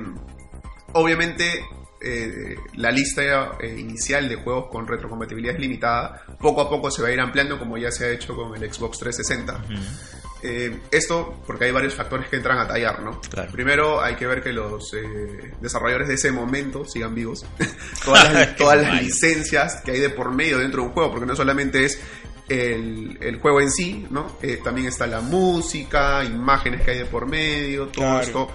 obviamente, 0.94 1.66
eh, 2.06 2.56
la 2.76 2.92
lista 2.92 3.58
eh, 3.60 3.76
inicial 3.78 4.30
de 4.30 4.36
juegos 4.36 4.68
con 4.72 4.88
retrocompatibilidad 4.88 5.56
es 5.56 5.60
limitada. 5.62 6.24
Poco 6.40 6.62
a 6.62 6.70
poco 6.70 6.92
se 6.92 7.02
va 7.02 7.08
a 7.10 7.12
ir 7.12 7.20
ampliando, 7.20 7.58
como 7.58 7.78
ya 7.78 7.92
se 7.92 8.06
ha 8.06 8.10
hecho 8.12 8.36
con 8.36 8.56
el 8.56 8.72
Xbox 8.72 9.00
360. 9.00 9.54
Mm. 9.74 10.26
Eh, 10.48 10.80
esto 10.92 11.42
porque 11.48 11.66
hay 11.66 11.72
varios 11.72 11.96
factores 11.96 12.30
que 12.30 12.36
entran 12.36 12.60
a 12.60 12.68
tallar, 12.68 13.02
¿no? 13.02 13.20
Claro. 13.22 13.52
Primero 13.52 14.00
hay 14.02 14.16
que 14.16 14.28
ver 14.28 14.44
que 14.44 14.54
los 14.54 14.94
eh, 14.94 15.54
desarrolladores 15.60 16.08
de 16.08 16.14
ese 16.14 16.32
momento 16.32 16.86
sigan 16.86 17.16
vivos. 17.16 17.44
todas 18.06 18.32
las, 18.32 18.56
todas 18.58 18.80
las 18.80 19.02
licencias 19.02 19.82
que 19.84 19.92
hay 19.92 20.00
de 20.00 20.12
por 20.12 20.32
medio 20.32 20.60
dentro 20.60 20.84
de 20.84 20.90
un 20.90 20.94
juego, 20.94 21.12
porque 21.12 21.26
no 21.26 21.36
solamente 21.36 21.84
es 21.84 22.00
el, 22.48 23.18
el 23.22 23.40
juego 23.40 23.60
en 23.60 23.72
sí, 23.72 24.06
¿no? 24.12 24.38
Eh, 24.44 24.60
también 24.64 24.88
está 24.88 25.08
la 25.08 25.22
música, 25.22 26.24
imágenes 26.24 26.82
que 26.82 26.92
hay 26.92 26.98
de 27.00 27.06
por 27.06 27.26
medio, 27.26 27.88
todo 27.88 28.06
Claro. 28.06 28.22
esto 28.22 28.48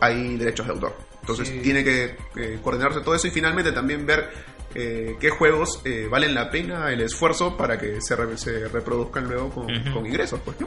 hay 0.00 0.36
derechos 0.38 0.66
de 0.66 0.72
autor. 0.72 1.07
Entonces 1.28 1.48
Sí. 1.48 1.60
tiene 1.62 1.84
que 1.84 2.16
eh, 2.36 2.58
coordinarse 2.62 3.00
todo 3.00 3.14
eso 3.14 3.26
y 3.26 3.30
finalmente 3.30 3.70
también 3.72 4.06
ver 4.06 4.30
eh, 4.74 5.16
qué 5.20 5.30
juegos 5.30 5.80
eh, 5.84 6.08
valen 6.10 6.34
la 6.34 6.50
pena 6.50 6.90
el 6.92 7.00
esfuerzo 7.02 7.56
para 7.56 7.78
que 7.78 8.00
se, 8.00 8.16
re- 8.16 8.36
se 8.38 8.68
reproduzcan 8.68 9.24
luego 9.28 9.50
con, 9.50 9.68
ingresos, 10.06 10.40
pues, 10.44 10.58
¿no? 10.60 10.66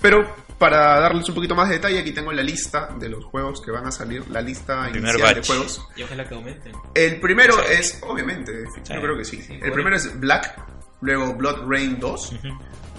Pero 0.00 0.34
para 0.58 0.98
darles 1.00 1.28
un 1.28 1.34
poquito 1.34 1.54
más 1.54 1.68
de 1.68 1.76
detalle, 1.76 1.98
aquí 2.00 2.12
tengo 2.12 2.32
la 2.32 2.42
lista 2.42 2.90
de 2.98 3.08
los 3.08 3.24
juegos 3.24 3.60
que 3.62 3.70
van 3.70 3.86
a 3.86 3.92
salir, 3.92 4.28
la 4.30 4.40
lista 4.40 4.88
inicial 4.90 5.34
de 5.34 5.42
juegos. 5.42 5.86
Y 5.96 6.02
ojalá 6.02 6.28
que 6.28 6.34
aumenten. 6.34 6.72
El 6.94 7.20
primero 7.20 7.62
es, 7.62 8.00
obviamente, 8.02 8.52
yo 8.76 9.00
creo 9.00 9.16
que 9.16 9.24
sí. 9.24 9.40
Sí, 9.42 9.58
El 9.62 9.72
primero 9.72 9.96
es 9.96 10.18
Black, 10.18 10.58
luego 11.00 11.34
Blood 11.34 11.66
Rain 11.68 11.98
2, 11.98 12.32
Ujú. 12.32 12.48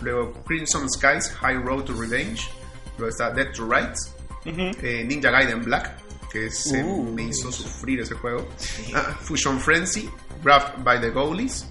luego 0.01 0.33
Crimson 0.45 0.89
Skies 0.89 1.31
High 1.41 1.57
Road 1.63 1.83
to 1.83 1.93
Revenge, 1.99 2.49
luego 2.97 3.09
está 3.09 3.29
Dead 3.31 3.51
to 3.51 3.67
Rights, 3.69 4.15
eh, 4.45 5.03
Ninja 5.05 5.29
Gaiden 5.31 5.63
Black, 5.63 5.97
que 6.31 6.49
se 6.49 6.83
Uh. 6.83 7.03
me 7.13 7.23
hizo 7.23 7.51
sufrir 7.51 7.99
ese 7.99 8.15
juego, 8.15 8.47
Ah, 8.95 9.17
Fusion 9.21 9.59
Frenzy, 9.59 10.09
Graft 10.43 10.77
by 10.83 10.99
the 10.99 11.11
Goalies, 11.11 11.65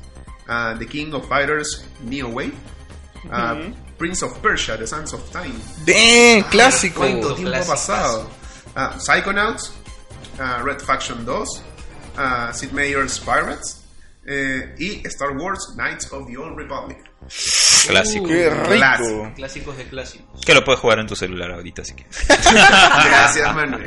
ah, 0.48 0.74
The 0.78 0.86
King 0.86 1.14
of 1.14 1.26
Fighters 1.28 1.84
Neo 2.04 2.28
Wave, 2.28 2.54
ah. 3.30 3.56
Prince 3.98 4.22
of 4.24 4.38
Persia, 4.40 4.76
The 4.78 4.86
Sands 4.86 5.12
of 5.12 5.30
Time, 5.30 5.54
¡Damn! 5.84 6.44
¡Clásico! 6.50 7.00
¿Cuánto 7.00 7.34
tiempo 7.34 7.50
ha 7.50 7.64
clásico. 7.64 7.72
pasado? 7.74 8.30
Psychonauts, 8.98 9.72
Red 10.64 10.80
Faction 10.80 11.24
2, 11.24 11.62
ah, 12.16 12.50
Sid 12.52 12.72
Meier's 12.72 13.18
Pirates 13.18 13.82
eh, 14.26 14.74
y 14.78 15.02
Star 15.06 15.36
Wars 15.36 15.74
Knights 15.76 16.10
of 16.12 16.26
the 16.28 16.36
Old 16.36 16.56
Republic. 16.56 16.98
Clásico. 17.86 18.26
¡Qué 18.26 18.50
rico! 18.50 18.74
Clásico. 18.74 19.32
Clásicos 19.36 19.76
de 19.76 19.84
clásicos. 19.84 20.44
Que 20.44 20.54
lo 20.54 20.64
puedes 20.64 20.80
jugar 20.80 20.98
en 20.98 21.06
tu 21.06 21.16
celular 21.16 21.52
ahorita, 21.52 21.82
así 21.82 21.94
que. 21.94 22.04
Gracias, 22.28 23.54
Manuel. 23.54 23.84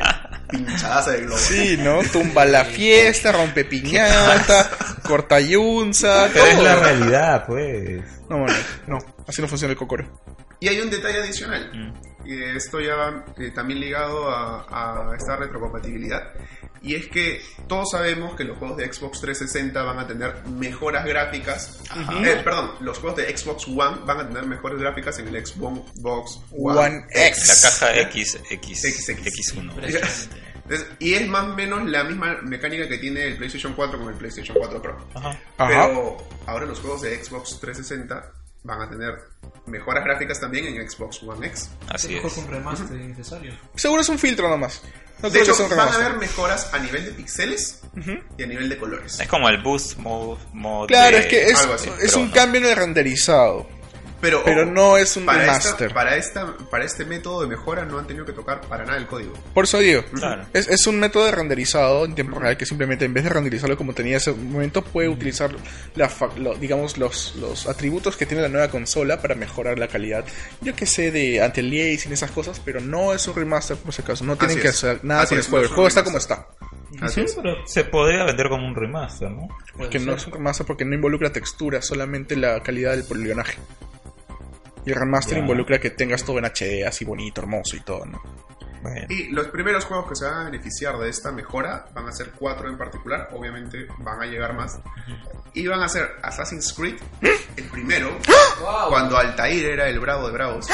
Pinchadas 0.49 1.05
de 1.07 1.21
globo. 1.21 1.37
Sí, 1.37 1.77
¿no? 1.77 2.01
Tumba 2.11 2.45
la 2.45 2.63
fiesta, 2.65 3.31
rompe 3.31 3.65
piñata, 3.65 4.69
corta 5.03 5.39
yunza, 5.39 6.29
Pero 6.33 6.45
es 6.45 6.59
la 6.59 6.75
realidad, 6.75 7.45
pues. 7.45 8.01
No, 8.29 8.39
bueno, 8.39 8.55
no. 8.87 8.97
Así 9.27 9.41
no 9.41 9.47
funciona 9.47 9.71
el 9.71 9.77
cocoro. 9.77 10.21
Y 10.59 10.69
hay 10.69 10.79
un 10.79 10.89
detalle 10.89 11.19
adicional. 11.19 11.69
Mm. 11.73 12.27
Y 12.27 12.41
esto 12.55 12.79
ya 12.79 12.95
va 12.95 13.25
eh, 13.37 13.51
también 13.51 13.81
ligado 13.81 14.29
a, 14.29 15.11
a 15.11 15.15
esta 15.15 15.35
retrocompatibilidad. 15.35 16.31
Y 16.83 16.95
es 16.95 17.07
que 17.07 17.41
todos 17.67 17.91
sabemos 17.91 18.35
que 18.35 18.43
los 18.43 18.57
juegos 18.57 18.77
de 18.77 18.91
Xbox 18.91 19.21
360 19.21 19.81
van 19.83 19.99
a 19.99 20.05
tener 20.05 20.45
mejoras 20.47 21.05
gráficas. 21.05 21.79
Eh, 22.25 22.41
perdón, 22.43 22.71
los 22.81 22.99
juegos 22.99 23.17
de 23.17 23.37
Xbox 23.37 23.67
One 23.69 24.01
van 24.05 24.19
a 24.19 24.27
tener 24.27 24.45
mejores 24.45 24.79
gráficas 24.79 25.17
en 25.19 25.29
el 25.29 25.45
Xbox 25.45 25.81
One, 26.01 26.41
One 26.51 27.05
X. 27.09 27.47
La 27.47 27.69
caja 27.69 27.99
X, 28.01 28.37
X, 28.51 28.81
XX. 28.81 29.09
X1. 29.09 30.29
Entonces, 30.65 30.87
y 30.99 31.13
es 31.13 31.27
más 31.27 31.45
o 31.45 31.55
menos 31.55 31.89
la 31.89 32.03
misma 32.03 32.37
mecánica 32.43 32.87
que 32.87 32.97
tiene 32.97 33.27
el 33.27 33.37
PlayStation 33.37 33.73
4 33.73 33.99
con 33.99 34.09
el 34.09 34.15
PlayStation 34.15 34.57
4 34.57 34.81
Pro. 34.81 34.97
Ajá. 35.13 35.29
Ajá. 35.29 35.67
Pero 35.67 36.17
ahora 36.45 36.65
los 36.65 36.79
juegos 36.79 37.01
de 37.01 37.21
Xbox 37.23 37.59
360 37.59 38.31
van 38.63 38.81
a 38.81 38.89
tener 38.89 39.19
mejoras 39.65 40.03
gráficas 40.03 40.39
también 40.39 40.65
en 40.67 40.89
Xbox 40.89 41.21
One 41.23 41.47
X. 41.47 41.69
Así 41.89 42.13
Mejor 42.15 42.31
es. 42.31 42.33
con 42.35 42.47
remaster 42.49 42.99
innecesario. 42.99 43.53
Seguro 43.75 44.01
es 44.01 44.09
un 44.09 44.17
filtro 44.19 44.49
nomás. 44.49 44.81
No 45.23 45.29
De 45.29 45.39
hecho, 45.39 45.55
van 45.69 45.87
a 45.87 45.95
haber 45.95 46.17
mejoras 46.17 46.69
a 46.73 46.79
nivel 46.79 47.05
de 47.05 47.11
pixeles 47.11 47.79
y 48.37 48.43
a 48.43 48.45
nivel 48.45 48.67
de 48.67 48.77
colores. 48.77 49.19
Es 49.21 49.27
como 49.27 49.47
el 49.47 49.63
boost 49.63 49.97
mode. 49.97 50.37
mode 50.51 50.87
Claro, 50.87 51.15
de- 51.17 51.23
es 51.23 51.27
que 51.27 51.43
es, 51.45 51.59
es 52.03 52.13
un 52.15 52.27
no. 52.27 52.33
cambio 52.33 52.59
en 52.59 52.67
el 52.67 52.75
renderizado. 52.75 53.65
Pero, 54.23 54.41
Pero 54.45 54.61
ojo, 54.63 54.71
no 54.71 54.97
es 54.97 55.17
un 55.17 55.25
para 55.25 55.39
remaster. 55.41 55.87
Esta, 55.87 55.93
para, 55.93 56.15
esta, 56.15 56.57
para 56.71 56.85
este 56.85 57.03
método 57.03 57.41
de 57.41 57.47
mejora 57.47 57.83
no 57.83 57.99
han 57.99 58.07
tenido 58.07 58.25
que 58.25 58.31
tocar 58.31 58.61
para 58.61 58.85
nada 58.85 58.97
el 58.97 59.05
código. 59.05 59.33
Por 59.53 59.65
eso 59.65 59.79
digo, 59.79 60.01
Claro. 60.13 60.45
es, 60.53 60.69
es 60.69 60.87
un 60.87 60.97
método 60.97 61.25
de 61.25 61.33
renderizado 61.33 62.05
en 62.05 62.15
tiempo 62.15 62.39
real 62.39 62.55
que 62.55 62.65
simplemente 62.65 63.03
en 63.03 63.13
vez 63.13 63.25
de 63.25 63.29
renderizarlo 63.31 63.75
como 63.75 63.93
tenía 63.93 64.15
ese 64.17 64.31
momento, 64.31 64.81
puede 64.81 65.09
utilizar 65.09 65.51
la 65.95 66.09
lo- 66.37 66.55
digamos 66.55 66.97
los, 66.97 67.35
los 67.35 67.67
atributos 67.67 68.15
que 68.15 68.25
tiene 68.25 68.41
la 68.43 68.49
nueva 68.49 68.69
consola 68.69 69.21
para 69.21 69.35
mejorar 69.35 69.77
la 69.77 69.89
calidad. 69.89 70.23
Yo 70.61 70.73
que 70.73 70.85
sé 70.85 71.11
de 71.11 71.43
anti-aliasing 71.43 72.11
y 72.11 72.13
esas 72.13 72.31
cosas, 72.31 72.61
pero 72.63 72.79
no 72.79 73.13
es 73.13 73.27
un 73.27 73.35
remaster 73.35 73.75
por 73.75 73.93
si 73.93 74.01
acaso. 74.03 74.23
No 74.23 74.37
tienen 74.37 74.55
Así 74.57 74.61
que 74.61 74.69
es. 74.69 74.75
hacer 74.75 74.99
nada 75.03 75.25
con 75.27 75.37
el 75.37 75.43
juego. 75.43 75.57
no 75.57 75.63
El 75.63 75.73
juego 75.73 75.87
está 75.89 76.03
como 76.05 76.17
está. 76.17 76.47
Así 77.01 77.15
Sí, 77.15 77.21
es. 77.25 77.33
pero 77.33 77.55
se 77.67 77.83
podría 77.83 78.23
vender 78.23 78.47
como 78.47 78.65
un 78.67 78.73
remaster, 78.75 79.29
¿no? 79.29 79.49
Que 79.89 79.99
no 79.99 80.13
es 80.13 80.25
un 80.27 80.31
remaster 80.33 80.65
porque 80.65 80.85
no 80.85 80.95
involucra 80.95 81.31
textura, 81.33 81.81
solamente 81.81 82.37
la 82.37 82.61
calidad 82.63 82.91
del 82.91 83.03
poligonaje. 83.03 83.57
Y 84.85 84.91
el 84.91 84.95
remaster 84.95 85.37
involucra 85.37 85.79
que 85.79 85.91
tengas 85.91 86.23
todo 86.23 86.39
en 86.39 86.45
HD, 86.45 86.85
así 86.85 87.05
bonito, 87.05 87.41
hermoso 87.41 87.75
y 87.75 87.81
todo, 87.81 88.05
¿no? 88.05 88.21
Bueno. 88.83 89.07
Y 89.09 89.29
los 89.31 89.47
primeros 89.47 89.85
juegos 89.85 90.09
que 90.09 90.15
se 90.15 90.25
van 90.25 90.41
a 90.41 90.43
beneficiar 90.51 90.97
de 90.99 91.09
esta 91.09 91.31
mejora 91.31 91.85
van 91.93 92.07
a 92.07 92.11
ser 92.11 92.31
cuatro 92.31 92.69
en 92.69 92.77
particular, 92.77 93.29
obviamente 93.31 93.87
van 93.99 94.21
a 94.21 94.25
llegar 94.25 94.53
más. 94.53 94.77
Y 95.53 95.65
van 95.67 95.81
a 95.81 95.87
ser 95.89 96.09
Assassin's 96.21 96.73
Creed, 96.73 96.95
el 97.55 97.63
primero, 97.65 98.17
Wow. 98.59 98.89
cuando 98.89 99.17
Altair 99.17 99.65
era 99.65 99.87
el 99.87 99.99
bravo 99.99 100.27
de 100.27 100.33
bravos, 100.33 100.67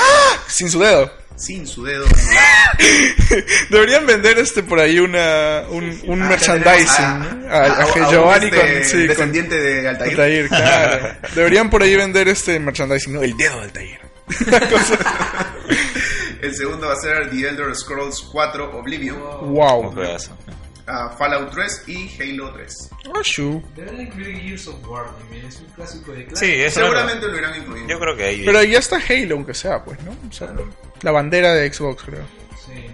Sin 0.48 0.70
su 0.70 0.80
dedo. 0.80 1.12
sin 1.36 1.66
su 1.68 1.84
dedo. 1.86 2.06
Deberían 3.70 4.06
vender 4.06 4.38
este 4.40 4.64
por 4.64 4.80
ahí 4.80 5.00
una 5.00 5.64
un, 5.70 6.00
un 6.08 6.22
Ah, 6.24 6.30
merchandising 6.30 7.48
a, 7.50 7.84
a, 7.84 7.94
que 7.94 8.02
un, 8.02 8.10
Giovanni 8.10 8.46
este, 8.48 8.58
con, 8.58 8.84
sí, 8.84 8.98
con 8.98 9.08
descendiente 9.08 9.60
de 9.62 9.88
Altair. 9.88 10.10
Altair, 10.12 10.48
claro. 10.50 11.16
Deberían 11.36 11.70
por 11.70 11.84
ahí 11.84 11.96
vender 11.96 12.28
este 12.28 12.60
merchandising, 12.60 13.14
¿no? 13.14 13.22
El 13.22 13.36
dedo 13.38 13.58
de 13.58 13.64
Altair. 13.64 14.00
El 16.42 16.56
segundo 16.56 16.88
va 16.88 16.94
a 16.94 16.96
ser 16.98 17.30
The 17.30 17.48
Elder 17.50 17.76
Scrolls 17.76 18.22
4 18.32 18.78
Oblivion, 18.80 19.20
Wow. 19.54 19.80
Un 19.90 19.92
juegazo. 19.94 20.38
ah, 20.88 21.16
Fallout 21.18 21.52
3 21.52 21.84
y 21.88 22.10
Halo 22.22 22.54
3. 22.54 22.90
Ah, 23.14 23.22
shu. 23.24 23.62
Deberían 23.76 24.02
incluir 24.08 24.38
Gears 24.42 24.68
of 24.68 24.88
War 24.88 25.06
también, 25.18 25.46
es 25.46 25.60
un 25.60 25.66
clásico 25.68 26.12
de 26.14 26.26
clásicos. 26.26 26.40
Sí, 26.40 26.62
es 26.62 26.74
Seguramente 26.74 27.28
lo 27.28 27.38
irán 27.38 27.56
incluyendo. 27.60 27.94
Yo 27.94 28.00
creo 28.00 28.16
que 28.16 28.24
ahí. 28.24 28.44
Pero 28.46 28.64
ya 28.64 28.80
está 28.80 28.98
Halo, 29.10 29.36
aunque 29.36 29.54
sea, 29.54 29.84
pues, 29.84 30.02
¿no? 30.04 30.12
O 30.12 30.32
sea, 30.32 30.54
la 31.02 31.12
bandera 31.12 31.54
de 31.54 31.72
Xbox, 31.74 32.04
creo. 32.04 32.24
Sí. 32.66 32.86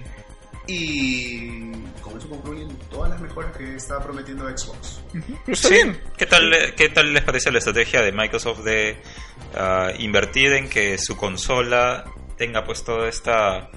Y 0.67 1.71
con 2.01 2.17
eso 2.17 2.27
concluyen 2.29 2.69
todas 2.89 3.11
las 3.11 3.21
mejoras 3.21 3.55
que 3.55 3.75
está 3.75 3.99
prometiendo 4.01 4.45
Xbox. 4.57 4.99
Pero 5.13 5.53
está 5.53 5.67
Sí. 5.67 5.73
bien. 5.75 6.01
¿Qué 6.17 6.25
tal, 6.25 6.51
¿Qué 6.75 6.89
tal 6.89 7.13
les 7.13 7.23
parece 7.23 7.51
la 7.51 7.59
estrategia 7.59 8.01
de 8.01 8.11
Microsoft 8.11 8.61
de 8.63 8.97
ah, 9.55 9.91
invertir 9.99 10.53
en 10.53 10.67
que 10.67 10.97
su 10.97 11.15
consola 11.15 12.05
tenga 12.37 12.65
pues 12.65 12.83
toda 12.83 13.07
esta 13.07 13.69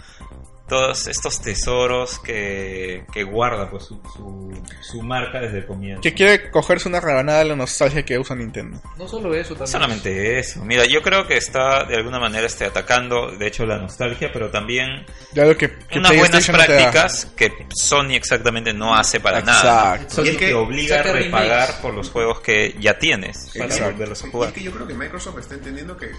todos 0.68 1.06
estos 1.08 1.40
tesoros 1.40 2.18
que, 2.18 3.04
que 3.12 3.24
guarda 3.24 3.68
pues 3.70 3.84
su, 3.84 4.00
su, 4.14 4.62
su 4.82 5.02
marca 5.02 5.40
desde 5.40 5.58
el 5.58 5.66
comienzo? 5.66 6.00
Que 6.02 6.14
quiere 6.14 6.50
cogerse 6.50 6.88
una 6.88 7.00
rebanada 7.00 7.40
de 7.40 7.46
la 7.46 7.56
nostalgia 7.56 8.04
que 8.04 8.18
usa 8.18 8.36
Nintendo. 8.36 8.80
No 8.96 9.08
solo 9.08 9.34
eso, 9.34 9.54
No 9.54 9.60
también. 9.60 9.72
solamente 9.72 10.38
eso. 10.38 10.64
Mira, 10.64 10.84
yo 10.86 11.02
creo 11.02 11.26
que 11.26 11.36
está 11.36 11.84
de 11.84 11.96
alguna 11.96 12.18
manera 12.18 12.46
este, 12.46 12.64
atacando, 12.66 13.30
de 13.32 13.46
hecho, 13.46 13.66
la 13.66 13.78
nostalgia, 13.78 14.30
pero 14.32 14.50
también 14.50 15.04
que, 15.34 15.56
que 15.56 15.98
unas 15.98 16.16
buenas 16.16 16.30
PlayStation 16.46 16.56
no 16.56 16.64
prácticas 16.66 17.26
que 17.36 17.52
Sony 17.74 18.14
exactamente 18.14 18.72
no 18.72 18.94
hace 18.94 19.20
para 19.20 19.40
nada. 19.40 19.94
Exacto. 19.96 20.14
Sony 20.16 20.24
Y 20.24 20.28
es 20.30 20.36
que 20.36 20.46
te 20.48 20.54
obliga 20.54 21.00
a 21.00 21.02
repagar 21.02 21.50
remakes. 21.60 21.74
por 21.82 21.94
los 21.94 22.10
juegos 22.10 22.40
que 22.40 22.76
ya 22.78 22.98
tienes 22.98 23.50
para 23.54 23.64
Exacto. 23.66 23.92
volverlos 23.92 24.22
a 24.24 24.26
Y 24.26 24.30
jugar. 24.30 24.48
es 24.48 24.54
que 24.54 24.62
yo 24.62 24.72
creo 24.72 24.86
que 24.86 24.94
Microsoft 24.94 25.38
está 25.38 25.54
entendiendo 25.54 25.96
que 25.96 26.10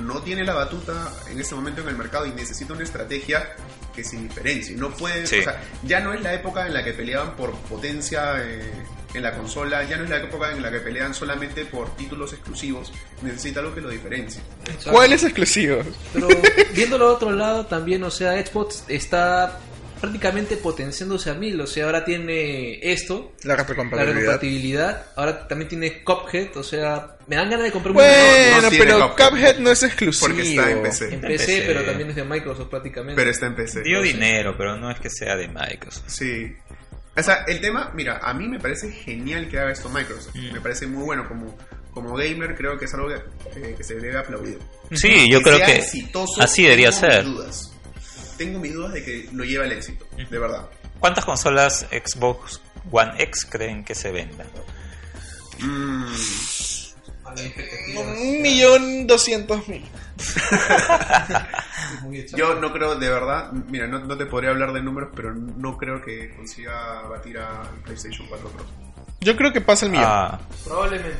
no 0.00 0.20
tiene 0.22 0.44
la 0.44 0.54
batuta 0.54 1.12
en 1.30 1.40
este 1.40 1.54
momento 1.54 1.80
en 1.82 1.88
el 1.88 1.96
mercado 1.96 2.26
y 2.26 2.30
necesita 2.32 2.72
una 2.72 2.82
estrategia 2.84 3.54
que 3.96 4.04
se 4.04 4.16
diferencie. 4.18 4.76
No 4.76 4.90
puede, 4.94 5.26
Sí. 5.26 5.38
o 5.40 5.42
sea, 5.42 5.60
ya 5.82 5.98
no 6.00 6.12
es 6.12 6.20
la 6.20 6.34
época 6.34 6.66
en 6.66 6.74
la 6.74 6.84
que 6.84 6.92
peleaban 6.92 7.34
por 7.34 7.52
potencia 7.62 8.34
eh, 8.44 8.70
en 9.14 9.22
la 9.22 9.32
consola, 9.34 9.82
ya 9.84 9.96
no 9.96 10.04
es 10.04 10.10
la 10.10 10.18
época 10.18 10.52
en 10.52 10.62
la 10.62 10.70
que 10.70 10.78
pelean 10.80 11.14
solamente 11.14 11.64
por 11.64 11.96
títulos 11.96 12.32
exclusivos. 12.34 12.92
Necesita 13.22 13.60
algo 13.60 13.74
que 13.74 13.80
lo 13.80 13.88
diferencie. 13.88 14.42
Exacto. 14.66 14.92
¿Cuál 14.92 15.12
es 15.14 15.24
exclusivo? 15.24 15.78
Pero 16.12 16.28
viéndolo 16.74 17.08
a 17.08 17.12
otro 17.14 17.32
lado 17.32 17.64
también, 17.66 18.04
o 18.04 18.10
sea, 18.10 18.32
Xbox 18.44 18.84
está 18.88 19.58
prácticamente 20.00 20.56
potenciándose 20.56 21.30
a 21.30 21.34
mil, 21.34 21.60
o 21.60 21.66
sea, 21.66 21.86
ahora 21.86 22.04
tiene 22.04 22.78
esto, 22.82 23.32
La 23.42 23.54
la 23.54 23.56
retrocompatibilidad. 23.56 24.14
retrocompatibilidad, 24.14 25.06
ahora 25.16 25.48
también 25.48 25.68
tiene 25.68 26.02
Cuphead, 26.04 26.56
o 26.56 26.62
sea, 26.62 27.16
me 27.26 27.36
dan 27.36 27.50
ganas 27.50 27.64
de 27.64 27.72
comprar 27.72 27.90
un 27.92 27.96
Bueno, 27.96 28.68
pero 28.70 29.10
Cuphead. 29.10 29.30
Cuphead 29.30 29.58
no 29.58 29.70
es 29.70 29.82
exclusivo. 29.82 30.28
Porque 30.28 30.48
está 30.48 30.70
en 30.70 30.82
PC. 30.82 31.14
en 31.14 31.20
PC, 31.20 31.46
PC. 31.46 31.64
pero 31.66 31.82
también 31.84 32.10
es 32.10 32.16
de 32.16 32.24
Microsoft 32.24 32.68
prácticamente. 32.68 33.16
Pero 33.16 33.30
está 33.30 33.46
en 33.46 33.56
PC. 33.56 33.82
Dio 33.82 34.02
dinero, 34.02 34.54
pero 34.56 34.76
no 34.76 34.90
es 34.90 35.00
que 35.00 35.10
sea 35.10 35.36
de 35.36 35.48
Microsoft. 35.48 36.08
Sí. 36.08 36.52
O 37.16 37.22
sea, 37.22 37.44
el 37.46 37.60
tema, 37.60 37.90
mira, 37.94 38.18
a 38.22 38.34
mí 38.34 38.46
me 38.46 38.60
parece 38.60 38.92
genial 38.92 39.48
que 39.48 39.58
haga 39.58 39.72
esto 39.72 39.88
Microsoft. 39.88 40.34
Mm. 40.34 40.52
Me 40.52 40.60
parece 40.60 40.86
muy 40.86 41.02
bueno 41.02 41.26
como, 41.26 41.56
como 41.90 42.14
gamer, 42.14 42.54
creo 42.54 42.78
que 42.78 42.84
es 42.84 42.94
algo 42.94 43.08
que, 43.08 43.14
eh, 43.60 43.74
que 43.76 43.82
se 43.82 43.94
debe 43.94 44.18
aplaudir. 44.18 44.58
Sí, 44.92 45.30
yo 45.30 45.40
creo 45.40 45.56
sea 45.56 45.66
que 45.66 45.76
exitoso, 45.76 46.42
así 46.42 46.64
debería 46.64 46.92
ser. 46.92 47.24
Dudas. 47.24 47.72
Tengo 48.36 48.58
mis 48.58 48.74
dudas 48.74 48.92
de 48.92 49.04
que 49.04 49.28
lo 49.32 49.44
lleva 49.44 49.64
al 49.64 49.72
éxito, 49.72 50.06
de 50.16 50.38
verdad. 50.38 50.68
¿Cuántas 51.00 51.24
consolas 51.24 51.86
Xbox 51.90 52.60
One 52.90 53.12
X 53.18 53.46
creen 53.48 53.84
que 53.84 53.94
se 53.94 54.12
vendan? 54.12 54.46
Mm, 55.58 56.04
Un 57.96 58.42
millón 58.42 59.06
doscientos 59.06 59.66
mil. 59.68 59.84
yo 62.36 62.54
no 62.54 62.72
creo, 62.72 62.96
de 62.96 63.08
verdad, 63.08 63.52
mira, 63.52 63.86
no, 63.86 64.00
no 64.00 64.16
te 64.16 64.26
podría 64.26 64.50
hablar 64.50 64.72
de 64.72 64.82
números, 64.82 65.10
pero 65.14 65.34
no 65.34 65.76
creo 65.76 66.02
que 66.02 66.34
consiga 66.34 67.02
batir 67.02 67.38
a 67.38 67.62
PlayStation 67.84 68.26
4 68.28 68.48
Pro. 68.48 68.64
Yo 69.20 69.36
creo 69.36 69.52
que 69.52 69.60
pasa 69.60 69.86
el 69.86 69.92
millón. 69.92 70.06
Ah, 70.08 70.38
Probablemente, 70.64 71.16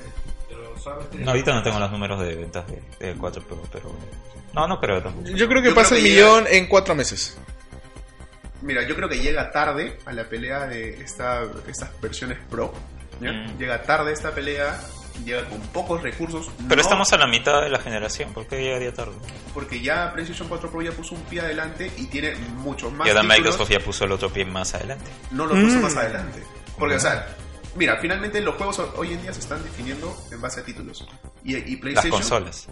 pero 0.49 0.75
no, 1.19 1.31
ahorita 1.31 1.55
no 1.55 1.63
tengo 1.63 1.79
los 1.79 1.91
números 1.91 2.21
de 2.21 2.37
ventas 2.37 2.65
de, 2.69 2.83
de 3.07 3.15
4 3.15 3.43
Pro, 3.43 3.63
pero... 3.73 3.95
No, 4.57 4.67
no 4.67 4.81
creo 4.81 5.03
tampoco. 5.03 5.29
Yo 5.29 5.47
creo 5.49 5.63
que 5.63 5.69
Yo 5.69 5.75
pasa 5.75 5.91
creo 5.91 6.01
el 6.01 6.05
millón 6.11 6.45
en 6.51 6.67
cuatro 6.67 6.95
meses. 6.95 7.37
Mira, 8.63 8.83
yo 8.89 8.97
creo 8.97 9.09
que 9.09 9.19
llega 9.19 9.53
tarde 9.53 9.99
a 10.07 10.13
la 10.13 10.25
pelea 10.25 10.67
de 10.67 11.01
esta, 11.03 11.43
estas 11.69 11.91
versiones 12.01 12.39
Pro. 12.51 12.73
¿ya? 13.21 13.33
Mm. 13.33 13.59
Llega 13.59 13.83
tarde 13.83 14.13
esta 14.13 14.33
pelea, 14.35 14.81
llega 15.25 15.45
con 15.45 15.61
pocos 15.69 16.03
recursos. 16.03 16.51
Pero 16.69 16.77
no 16.77 16.83
estamos 16.83 17.13
a 17.13 17.19
la 17.19 17.27
mitad 17.27 17.61
de 17.63 17.69
la 17.69 17.79
generación, 17.79 18.33
¿por 18.33 18.47
qué 18.47 18.57
llegaría 18.63 18.93
tarde? 18.95 19.13
Porque 19.53 19.81
ya 19.83 20.11
PlayStation 20.15 20.49
4 20.49 20.71
Pro 20.71 20.83
ya 20.83 20.91
puso 20.93 21.15
un 21.15 21.21
pie 21.23 21.41
adelante 21.43 21.93
y 21.99 22.07
tiene 22.07 22.35
muchos 22.57 22.93
más 22.93 23.07
y 23.07 23.11
ahora. 23.11 23.23
Microsoft 23.23 23.71
ya 23.71 23.79
puso 23.81 24.05
el 24.05 24.13
otro 24.13 24.31
pie 24.31 24.45
más 24.47 24.75
adelante. 24.75 25.05
No 25.31 25.45
lo 25.47 25.55
puso 25.55 25.77
Mm. 25.79 25.83
más 25.83 25.97
adelante. 25.97 26.43
Porque, 26.79 26.97
o 26.97 27.01
sea, 27.01 27.27
mira, 27.77 27.99
finalmente 28.01 28.41
los 28.41 28.55
juegos 28.57 28.79
hoy 28.97 29.13
en 29.13 29.23
día 29.23 29.33
se 29.35 29.41
están 29.41 29.63
definiendo 29.63 30.17
en 30.33 30.41
base 30.41 30.61
a 30.61 30.65
títulos. 30.65 31.07
Y, 31.45 31.57
y 31.57 31.73
Las 31.73 31.81
PlayStation... 31.81 32.11
consolas. 32.21 32.67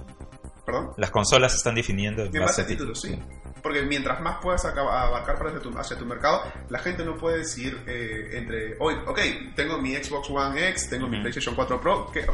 ¿Perdón? 0.64 0.92
Las 0.96 1.10
consolas 1.10 1.52
se 1.52 1.58
están 1.58 1.74
definiendo 1.74 2.22
en 2.22 2.28
En 2.28 2.32
base 2.42 2.44
base 2.44 2.62
a 2.62 2.66
títulos, 2.66 3.00
sí. 3.00 3.18
Porque 3.62 3.82
mientras 3.82 4.20
más 4.20 4.38
puedas 4.42 4.64
abarcar 4.64 5.36
para 5.38 5.50
hacia 5.50 5.60
tu, 5.60 5.78
hacia 5.78 5.98
tu 5.98 6.04
mercado, 6.06 6.42
la 6.68 6.78
gente 6.78 7.04
no 7.04 7.16
puede 7.16 7.38
decidir 7.38 7.82
eh, 7.86 8.30
entre, 8.32 8.76
hoy, 8.78 8.94
ok, 9.06 9.18
tengo 9.56 9.78
mi 9.78 9.94
Xbox 9.94 10.28
One 10.30 10.68
X, 10.70 10.88
tengo 10.90 11.06
mi. 11.08 11.20
PlayStation 11.20 11.54
4 11.54 11.80
Pro, 11.80 12.10
¿qué- 12.12 12.26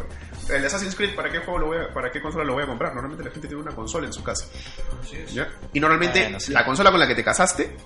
el 0.54 0.64
Assassin's 0.64 0.94
Creed, 0.96 1.14
¿para 1.14 1.30
qué 1.30 1.38
juego 1.38 1.58
lo 1.58 1.66
voy 1.66 1.78
a- 1.78 1.92
para 1.94 2.10
qué 2.10 2.20
consola 2.20 2.44
lo 2.44 2.54
voy 2.54 2.64
a 2.64 2.66
comprar? 2.66 2.92
Normalmente 2.94 3.24
la 3.24 3.30
gente 3.30 3.46
tiene 3.48 3.62
una 3.62 3.74
consola 3.74 4.06
en 4.06 4.12
su 4.12 4.22
casa. 4.24 4.46
Así 5.02 5.16
es. 5.16 5.32
¿ya? 5.34 5.48
Y 5.72 5.78
normalmente 5.80 6.20
Bueno, 6.22 6.40
sí. 6.40 6.52
la 6.52 6.64
consola 6.64 6.90
con 6.90 6.98
la 7.00 7.06
que 7.06 7.14
te 7.14 7.22
casaste, 7.24 7.76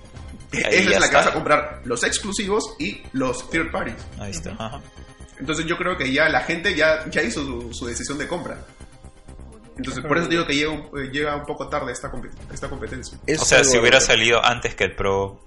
Ahí 0.52 0.60
esa 0.62 0.90
es 0.94 1.00
la 1.00 1.08
que 1.10 1.16
vas 1.16 1.26
a 1.26 1.32
comprar 1.32 1.80
los 1.84 2.02
exclusivos 2.04 2.76
y 2.78 3.02
los 3.12 3.50
third 3.50 3.70
parties. 3.72 4.06
Ahí 4.20 4.30
está. 4.30 4.52
Ajá. 4.52 4.80
Entonces 5.38 5.66
yo 5.66 5.76
creo 5.76 5.96
que 5.96 6.12
ya 6.12 6.28
la 6.28 6.40
gente 6.42 6.74
ya, 6.74 7.08
ya 7.10 7.22
hizo 7.22 7.44
su, 7.44 7.74
su 7.74 7.86
decisión 7.86 8.16
de 8.18 8.28
compra. 8.28 8.56
Entonces 9.76 10.05
por 10.05 10.16
eso 10.18 10.28
digo 10.28 10.46
que 10.46 10.55
llega 10.55 10.70
un, 10.70 10.80
eh, 10.98 11.10
llega 11.12 11.34
un 11.36 11.44
poco 11.46 11.68
tarde 11.68 11.90
esta, 11.92 12.10
compet- 12.12 12.30
esta 12.52 12.68
competencia. 12.68 13.18
Es 13.26 13.40
O 13.42 13.44
sea, 13.44 13.64
si 13.64 13.76
hubiera 13.78 14.01
salido 14.01 14.44
antes 14.44 14.74
que 14.74 14.84
el 14.84 14.94
Pro, 14.94 15.40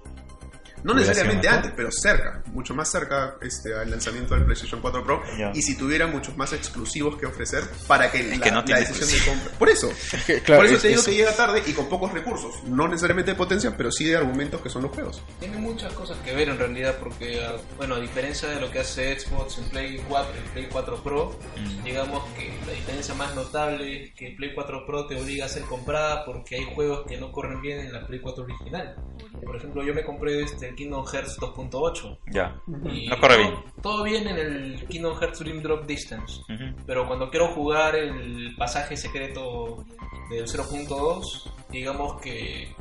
No 0.84 0.94
necesariamente 0.94 1.48
antes, 1.50 1.72
pero 1.76 1.90
cerca, 1.92 2.42
mucho 2.48 2.74
más 2.74 2.90
cerca 2.92 3.36
este, 3.42 3.74
al 3.76 3.90
lanzamiento 3.90 4.36
del 4.36 4.46
PlayStation 4.46 4.80
4 4.82 5.04
Pro. 5.04 5.22
Y 5.54 5.62
si 5.62 5.76
tuviera 5.78 6.08
muchos 6.08 6.38
más 6.38 6.54
exclusivos 6.54 7.18
que 7.18 7.26
ofrecer 7.26 7.64
para 7.88 8.12
que, 8.12 8.24
la, 8.24 8.38
que 8.40 8.52
no 8.52 8.58
la 8.58 8.66
tiene 8.66 8.82
decisión 8.82 9.10
de 9.10 9.26
compra. 9.26 9.58
Por 9.58 9.70
eso. 9.70 9.90
Claro, 10.46 10.62
por 10.62 10.66
eso 10.66 10.76
es- 10.76 10.82
te 10.82 10.88
digo 10.90 11.00
es- 11.02 11.06
que 11.08 11.16
llega 11.16 11.36
tarde 11.36 11.64
y 11.66 11.74
con 11.74 11.88
pocos 11.90 12.12
recursos. 12.14 12.64
No 12.66 12.88
necesariamente 12.88 13.32
de 13.32 13.38
potencia, 13.38 13.76
pero 13.76 13.92
sí 13.92 14.06
de 14.06 14.18
argumentos 14.18 14.62
que 14.62 14.70
son 14.70 14.84
los 14.84 14.92
juegos. 14.92 15.22
Tiene 15.40 15.58
muchas 15.58 15.92
cosas 15.94 16.18
que 16.20 16.34
ver 16.34 16.50
en 16.50 16.58
realidad 16.58 16.96
porque, 17.00 17.42
ah, 17.44 17.56
bueno, 17.78 17.96
a 17.96 18.00
diferencia 18.00 18.48
de 18.50 18.60
lo 18.62 18.70
que 18.72 18.80
hace 18.80 19.20
Xbox 19.20 19.58
en 19.58 19.66
Play 19.70 20.02
4 20.08 20.32
y 20.46 20.50
Play 20.50 20.68
4 20.72 21.04
Pro, 21.04 21.38
Mm. 21.58 21.84
digamos 21.84 22.24
que 22.36 22.54
la 22.66 22.74
diferencia 22.74 23.14
más 23.16 23.34
notable 23.36 24.04
es 24.06 24.14
que 24.14 24.32
Play 24.38 24.54
4 24.54 24.86
Pro 24.86 25.08
te 25.08 25.16
obliga 25.20 25.46
a 25.46 25.50
ser 25.50 25.64
comprada 25.64 26.24
porque 26.26 26.56
hay 26.56 26.66
juegos 26.76 27.06
que 27.08 27.18
no 27.18 27.32
corren 27.32 27.62
bien 27.62 27.80
en 27.80 27.92
la 27.94 28.06
Play 28.06 28.20
4 28.20 28.44
original. 28.44 28.96
Por 29.44 29.56
ejemplo, 29.56 29.84
yo 29.84 29.94
me 29.94 30.04
compré 30.04 30.44
este 30.44 30.68
Kingdom 30.78 31.06
Hearts 31.06 31.38
2.8. 31.40 32.18
Ya. 32.32 32.56
Y 32.90 33.08
No 33.08 33.20
corre 33.20 33.36
todo- 33.36 33.44
bien. 33.50 33.64
Todo 33.82 34.04
bien 34.04 34.28
en 34.28 34.38
el 34.38 34.88
Kingdom 34.88 35.20
Hearts 35.20 35.40
Dream 35.40 35.62
Drop 35.62 35.86
Distance. 35.86 36.42
Pero 36.86 37.06
cuando 37.08 37.30
quiero 37.30 37.50
jugar 37.50 37.96
el 37.98 38.56
pasaje 38.58 38.96
secreto 38.96 39.84
del 40.30 40.48
0.2, 40.48 41.52
digamos 41.70 42.22
que 42.22 42.74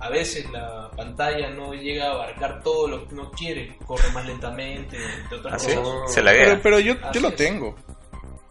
a 0.00 0.10
veces 0.10 0.50
la 0.50 0.90
pantalla 0.96 1.48
no 1.50 1.72
llega 1.72 2.08
a 2.08 2.12
abarcar 2.12 2.62
todo 2.62 2.88
lo 2.88 3.06
que 3.06 3.14
uno 3.14 3.30
quiere. 3.30 3.76
Corre 3.86 4.10
más 4.12 4.26
lentamente, 4.26 4.96
entre 5.22 5.38
otras 5.38 5.54
¿Ah, 5.54 5.58
sí? 5.58 5.74
cosas. 5.76 6.12
Se. 6.12 6.22
Pero, 6.22 6.60
pero 6.62 6.80
yo, 6.80 6.94
yo 7.12 7.20
lo 7.20 7.28
es. 7.28 7.36
tengo. 7.36 7.76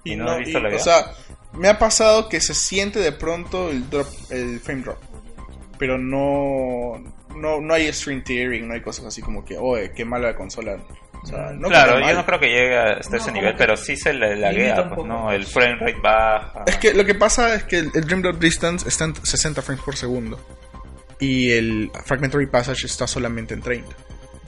¿Y 0.03 0.15
no 0.15 0.29
has 0.29 0.39
visto 0.39 0.59
la 0.59 0.75
O 0.75 0.79
sea, 0.79 1.11
me 1.53 1.67
ha 1.67 1.79
pasado 1.79 2.29
que 2.29 2.39
se 2.39 2.53
siente 2.53 2.99
de 2.99 3.11
pronto 3.11 3.69
el 3.71 3.89
drop, 3.89 4.07
el 4.29 4.59
frame 4.59 4.83
drop. 4.83 4.97
Pero 5.79 5.97
no, 5.97 6.93
no, 7.35 7.59
no 7.61 7.73
hay 7.73 7.91
string 7.93 8.23
tearing, 8.23 8.67
no 8.67 8.73
hay 8.73 8.81
cosas 8.81 9.05
así 9.05 9.21
como 9.21 9.43
que, 9.45 9.57
oye, 9.57 9.91
qué 9.95 10.05
mala 10.05 10.29
la 10.29 10.35
consola. 10.35 10.77
O 11.23 11.27
sea, 11.27 11.51
no 11.53 11.69
claro, 11.69 11.99
yo 11.99 12.13
no 12.13 12.25
creo 12.25 12.39
que 12.39 12.47
llegue 12.47 12.77
hasta 12.77 13.17
No, 13.17 13.21
ese 13.23 13.31
nivel, 13.31 13.55
pero 13.57 13.75
sí 13.75 13.97
se 13.97 14.13
le 14.13 14.35
laguea, 14.35 14.89
pues. 14.93 15.07
¿no? 15.07 15.31
El 15.31 15.45
frame 15.45 15.75
rate 15.79 15.97
baja. 16.01 16.63
Es 16.67 16.77
que 16.77 16.93
lo 16.93 17.03
que 17.03 17.15
pasa 17.15 17.55
es 17.55 17.63
que 17.63 17.77
el, 17.79 17.91
el 17.95 18.05
Dream 18.05 18.21
Drop 18.21 18.37
Distance 18.39 18.87
está 18.87 19.05
en 19.05 19.15
60 19.15 19.61
frames 19.63 19.83
por 19.83 19.95
segundo. 19.95 20.39
Y 21.19 21.51
el 21.51 21.91
Fragmentary 22.05 22.45
Passage 22.47 22.85
está 22.85 23.07
solamente 23.07 23.53
en 23.55 23.61
30. 23.61 23.89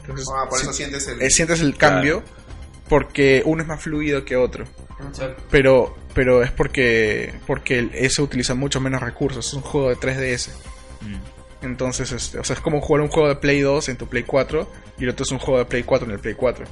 Entonces, 0.01 0.27
Ah, 0.35 0.45
por 0.49 0.59
si- 0.59 0.63
eso 0.65 0.73
sientes 0.73 1.07
el... 1.07 1.21
eh, 1.21 1.29
sientes 1.31 1.61
el 1.61 1.75
cambio 1.77 2.23
porque 2.89 3.41
uno 3.45 3.61
es 3.63 3.67
más 3.67 3.81
fluido 3.81 4.23
que 4.23 4.35
otro. 4.35 4.65
Exacto. 5.07 5.43
Pero, 5.49 5.97
pero 6.13 6.43
es 6.43 6.51
porque, 6.51 7.33
porque 7.47 7.89
ese 7.93 8.21
utiliza 8.21 8.53
mucho 8.53 8.79
menos 8.81 9.01
recursos. 9.01 9.47
Es 9.47 9.53
un 9.53 9.61
juego 9.61 9.89
de 9.89 9.95
3DS. 9.95 10.49
Mm. 11.01 11.15
Entonces, 11.61 12.11
este, 12.11 12.39
o 12.39 12.43
sea, 12.43 12.55
es 12.55 12.61
como 12.61 12.81
jugar 12.81 13.01
un 13.01 13.09
juego 13.09 13.27
de 13.27 13.35
Play 13.35 13.61
2 13.61 13.89
en 13.89 13.97
tu 13.97 14.07
Play 14.07 14.23
4 14.23 14.67
y 14.99 15.03
el 15.03 15.09
otro 15.09 15.23
es 15.23 15.31
un 15.31 15.39
juego 15.39 15.59
de 15.59 15.65
Play 15.65 15.83
4 15.83 16.07
en 16.07 16.13
el 16.13 16.19
Play 16.19 16.35
4. 16.35 16.65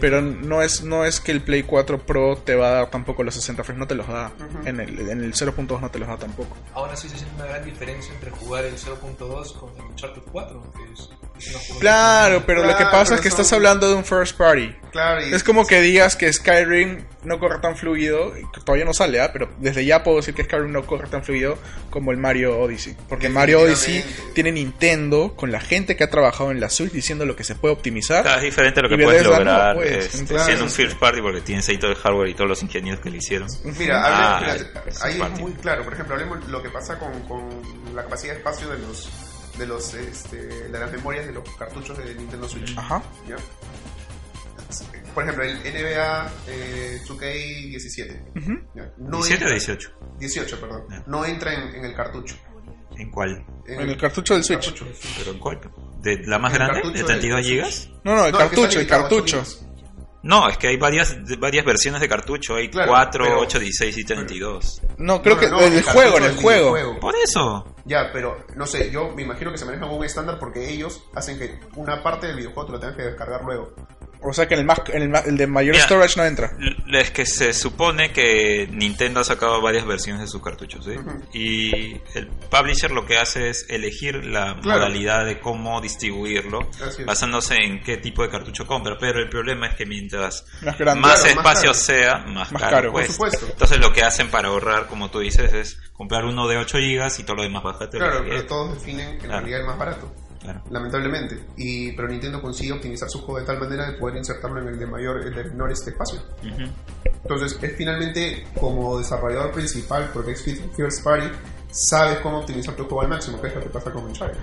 Pero 0.00 0.22
no 0.22 0.62
es, 0.62 0.84
no 0.84 1.04
es 1.04 1.18
que 1.20 1.32
el 1.32 1.40
Play 1.40 1.64
4 1.64 1.98
Pro 1.98 2.36
te 2.36 2.54
va 2.54 2.68
a 2.68 2.70
dar 2.70 2.90
tampoco 2.90 3.24
los 3.24 3.34
60 3.34 3.64
frames, 3.64 3.80
no 3.80 3.86
te 3.86 3.96
los 3.96 4.06
da. 4.06 4.32
en, 4.64 4.78
el, 4.80 4.98
en 5.00 5.22
el 5.22 5.32
0.2 5.32 5.80
no 5.80 5.90
te 5.90 5.98
los 5.98 6.08
da 6.08 6.16
tampoco. 6.16 6.56
Ahora 6.72 6.94
sí 6.94 7.08
se 7.08 7.16
siente 7.18 7.34
una 7.34 7.46
gran 7.46 7.64
diferencia 7.64 8.14
entre 8.14 8.30
jugar 8.30 8.64
el 8.64 8.76
0.2 8.76 9.54
con 9.54 9.70
el 9.76 9.82
Uncharted 9.90 10.22
4, 10.30 10.72
que 10.72 10.92
es, 10.92 11.10
Claro, 11.80 12.42
pero 12.46 12.64
lo 12.64 12.76
que 12.76 12.84
pasa 12.84 13.14
es 13.14 13.20
que 13.20 13.30
son- 13.30 13.40
estás 13.40 13.52
hablando 13.52 13.88
de 13.88 13.94
un 13.94 14.04
first 14.04 14.36
party. 14.36 14.74
Claro, 14.90 15.26
y- 15.26 15.34
Es 15.34 15.44
como 15.44 15.66
que 15.66 15.80
digas 15.80 16.16
que 16.16 16.32
Skyrim 16.32 17.04
no 17.24 17.38
corre 17.38 17.58
tan 17.58 17.76
fluido, 17.76 18.32
todavía 18.64 18.86
no 18.86 18.94
sale, 18.94 19.20
¿ah? 19.20 19.30
pero 19.32 19.50
desde 19.58 19.84
ya 19.84 20.02
puedo 20.02 20.16
decir 20.16 20.34
que 20.34 20.44
Skyrim 20.44 20.72
no 20.72 20.86
corre 20.86 21.08
tan 21.08 21.22
fluido 21.22 21.58
como 21.90 22.10
el 22.10 22.16
Mario 22.16 22.58
Odyssey. 22.58 22.96
Porque 23.08 23.28
Mario 23.28 23.60
Odyssey 23.60 24.02
tiene 24.34 24.50
Nintendo 24.50 25.34
con 25.36 25.52
la 25.52 25.60
gente 25.60 25.94
que 25.96 26.04
ha 26.04 26.10
trabajado 26.10 26.50
en 26.50 26.58
la 26.60 26.70
Switch 26.70 26.90
diciendo 26.92 27.26
lo 27.26 27.36
que 27.36 27.44
se 27.44 27.54
puede 27.54 27.74
optimizar. 27.74 28.22
Claro, 28.22 28.38
es 28.38 28.44
diferente 28.44 28.80
lo 28.80 28.88
que 28.88 28.96
puedes 28.96 29.22
no, 29.24 29.30
lograr 29.30 29.74
pues, 29.76 30.14
este, 30.14 30.38
siendo 30.40 30.64
un 30.64 30.70
first 30.70 30.98
party 30.98 31.20
porque 31.20 31.42
tienes 31.42 31.68
ahí 31.68 31.76
todo 31.78 31.90
el 31.90 31.96
hardware 31.98 32.28
y 32.30 32.34
todos 32.34 32.48
los 32.48 32.62
ingenieros 32.62 33.00
que 33.00 33.10
le 33.10 33.18
hicieron. 33.18 33.48
Mira, 33.78 34.02
Ah, 34.04 34.40
mira, 34.40 34.54
es 34.86 35.02
ahí 35.02 35.20
es 35.20 35.40
muy 35.40 35.52
claro. 35.52 35.84
Por 35.84 35.92
ejemplo, 35.92 36.14
hablemos 36.14 36.48
lo 36.48 36.62
que 36.62 36.70
pasa 36.70 36.98
con, 36.98 37.12
con 37.24 37.94
la 37.94 38.02
capacidad 38.04 38.32
de 38.32 38.38
espacio 38.38 38.68
de 38.70 38.78
los 38.78 39.08
de 39.58 39.66
los 39.66 39.92
este, 39.94 40.36
de 40.46 40.78
las 40.78 40.90
memorias 40.92 41.26
de 41.26 41.32
los 41.32 41.48
cartuchos 41.56 41.98
de 41.98 42.14
Nintendo 42.14 42.48
Switch. 42.48 42.76
Ajá. 42.78 43.02
¿ya? 43.28 43.36
Por 45.14 45.22
ejemplo, 45.24 45.44
el 45.44 45.56
NBA 45.58 46.30
eh, 46.46 47.00
2K17. 47.06 48.20
¿ya? 48.74 48.92
No 48.98 49.16
17 49.18 49.44
o 49.44 49.48
entra- 49.48 49.50
18. 49.50 49.90
18, 50.18 50.60
perdón. 50.60 50.82
Ya. 50.90 51.04
No 51.06 51.24
entra 51.24 51.54
en, 51.54 51.74
en 51.74 51.84
el 51.84 51.94
cartucho. 51.94 52.36
¿En 52.96 53.10
cuál? 53.10 53.44
En 53.66 53.80
el 53.80 53.96
cartucho 53.96 54.34
del 54.34 54.44
Switch. 54.44 54.70
cartucho. 54.70 54.86
¿Pero 55.18 55.30
en 55.32 55.38
cuál? 55.38 55.60
¿De 56.02 56.18
la 56.26 56.38
más 56.38 56.52
grande? 56.52 56.82
¿De 56.92 56.98
de- 56.98 57.04
32 57.04 57.46
gigas? 57.46 57.88
No, 58.04 58.14
no, 58.16 58.26
el 58.26 58.32
No, 58.32 58.38
cartucho, 58.38 58.80
el 58.80 58.86
cartucho. 58.86 59.42
No, 60.22 60.48
es 60.48 60.58
que 60.58 60.66
hay 60.68 60.76
varias 60.76 61.16
varias 61.38 61.64
versiones 61.64 62.00
de 62.00 62.08
cartucho. 62.08 62.56
Hay 62.56 62.68
Claro, 62.70 62.90
4, 62.90 63.24
pero- 63.24 63.40
8, 63.40 63.58
16 63.60 63.96
y 63.98 64.04
32. 64.04 64.82
No, 64.98 65.22
creo 65.22 65.36
No, 65.36 65.40
que 65.40 65.48
no, 65.48 65.60
en 65.60 65.72
el 65.74 65.82
juego, 65.84 66.16
en 66.18 66.24
el 66.24 66.36
juego. 66.36 66.98
Por 67.00 67.14
eso. 67.16 67.64
Ya, 67.84 68.10
pero 68.12 68.36
no 68.56 68.66
sé, 68.66 68.90
yo 68.90 69.10
me 69.14 69.22
imagino 69.22 69.52
que 69.52 69.58
se 69.58 69.64
manejan 69.64 69.88
un 69.90 70.04
estándar 70.04 70.38
porque 70.38 70.68
ellos 70.70 71.02
hacen 71.14 71.38
que 71.38 71.58
una 71.76 72.02
parte 72.02 72.26
del 72.26 72.36
videojuego 72.36 72.66
te 72.66 72.72
lo 72.72 72.80
tengas 72.80 72.96
que 72.96 73.02
descargar 73.02 73.42
luego. 73.44 73.72
O 74.20 74.32
sea 74.32 74.46
que 74.48 74.54
en 74.54 74.60
el, 74.60 74.66
más, 74.66 74.80
en 74.92 75.02
el, 75.02 75.16
el 75.26 75.36
de 75.36 75.46
mayor 75.46 75.74
Mira. 75.74 75.84
storage 75.86 76.16
no 76.18 76.24
entra. 76.26 76.50
Es 76.92 77.10
que 77.12 77.24
se 77.24 77.52
supone 77.52 78.12
que 78.12 78.68
Nintendo 78.70 79.20
ha 79.20 79.24
sacado 79.24 79.60
varias 79.62 79.86
versiones 79.86 80.22
de 80.22 80.26
sus 80.26 80.42
cartuchos, 80.42 80.84
¿sí? 80.84 80.92
Ujú. 80.98 81.22
Y 81.32 81.92
el 82.14 82.26
publisher 82.50 82.90
lo 82.90 83.06
que 83.06 83.16
hace 83.16 83.48
es 83.48 83.66
elegir 83.68 84.24
la 84.26 84.56
Claro. 84.60 84.80
modalidad 84.80 85.24
de 85.24 85.38
cómo 85.38 85.80
distribuirlo, 85.80 86.68
es. 86.86 87.04
basándose 87.06 87.56
en 87.62 87.80
qué 87.82 87.96
tipo 87.96 88.22
de 88.22 88.28
cartucho 88.30 88.66
compra. 88.66 88.96
Pero 88.98 89.20
el 89.20 89.28
problema 89.28 89.68
es 89.68 89.74
que 89.76 89.86
mientras 89.86 90.44
Más 90.62 90.76
grande. 90.78 91.00
más 91.00 91.20
Claro, 91.20 91.34
más 91.36 91.36
espacio 91.36 91.70
caro. 91.70 91.74
sea, 91.74 92.18
más, 92.26 92.52
Más 92.52 92.62
caro, 92.62 92.92
por 92.92 93.04
supuesto. 93.06 93.46
Entonces 93.48 93.78
lo 93.78 93.92
que 93.92 94.02
hacen 94.02 94.28
para 94.30 94.48
ahorrar, 94.48 94.86
como 94.88 95.10
tú 95.10 95.20
dices, 95.20 95.52
es 95.52 95.78
comprar 95.92 96.24
uno 96.24 96.48
de 96.48 96.56
8 96.58 96.78
gigas 96.78 97.18
y 97.20 97.22
todo 97.24 97.36
lo 97.36 97.42
demás 97.44 97.62
bajate. 97.62 97.98
Claro, 97.98 98.24
pero 98.28 98.44
todos 98.46 98.74
definen 98.74 99.10
en 99.10 99.18
Claro. 99.18 99.34
realidad 99.38 99.60
el 99.60 99.66
más 99.66 99.78
barato. 99.78 100.12
Claro. 100.40 100.62
Lamentablemente. 100.70 101.38
Y, 101.56 101.92
pero 101.92 102.08
Nintendo 102.08 102.40
consigue 102.40 102.72
optimizar 102.72 103.08
su 103.10 103.20
juego 103.22 103.40
de 103.40 103.46
tal 103.46 103.58
manera 103.58 103.90
de 103.90 103.98
poder 103.98 104.16
insertarlo 104.16 104.60
en 104.60 104.68
el 104.68 104.78
de 104.78 104.86
mayor, 104.86 105.20
el 105.26 105.34
de 105.34 105.44
menor 105.44 105.72
este 105.72 105.90
espacio. 105.90 106.20
Entonces, 107.22 107.58
es 107.60 107.76
finalmente 107.76 108.46
como 108.58 108.98
desarrollador 108.98 109.52
principal, 109.52 110.10
porque 110.12 110.32
es 110.32 110.42
First 110.76 111.02
Party, 111.02 111.26
sabes 111.70 112.18
cómo 112.20 112.38
optimizar 112.40 112.74
tu 112.74 112.84
juego 112.84 113.02
al 113.02 113.08
máximo, 113.08 113.40
que 113.40 113.48
es 113.48 113.54
lo 113.54 113.60
que 113.62 113.68
pasa 113.68 113.90
con 113.90 114.04
Uncharted. 114.04 114.38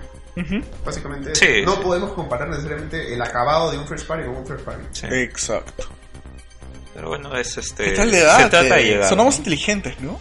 Básicamente, 0.86 1.34
Sí, 1.34 1.62
no 1.66 1.76
sí. 1.76 1.82
podemos 1.82 2.12
comparar 2.12 2.50
necesariamente 2.50 3.14
el 3.14 3.22
acabado 3.22 3.72
de 3.72 3.78
un 3.78 3.88
First 3.88 4.06
Party 4.06 4.26
con 4.26 4.36
un 4.36 4.46
First 4.46 4.66
Party. 4.66 4.84
Sí. 4.92 5.08
Exacto. 5.10 5.86
Pero 6.94 7.10
bueno, 7.10 7.36
es 7.38 7.58
este. 7.58 7.86
¿Qué 7.86 7.92
tal 7.92 8.12
de 8.12 8.20
se 8.20 8.50
trata 8.50 8.76
de 8.76 8.84
llegar. 8.84 9.10
Sonamos 9.10 9.36
¿no? 9.36 9.38
inteligentes, 9.40 10.00
¿no? 10.02 10.20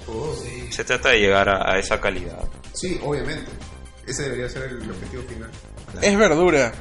Se 0.70 0.84
trata 0.84 1.10
de 1.10 1.20
llegar 1.20 1.48
a, 1.48 1.72
a 1.72 1.78
esa 1.78 2.00
calidad. 2.00 2.38
Sí, 2.72 2.98
obviamente. 3.04 3.50
Ese 4.06 4.24
debería 4.24 4.48
ser 4.48 4.64
el 4.64 4.90
objetivo 4.90 5.22
final. 5.22 5.50
Es 6.02 6.18
verdura. 6.18 6.72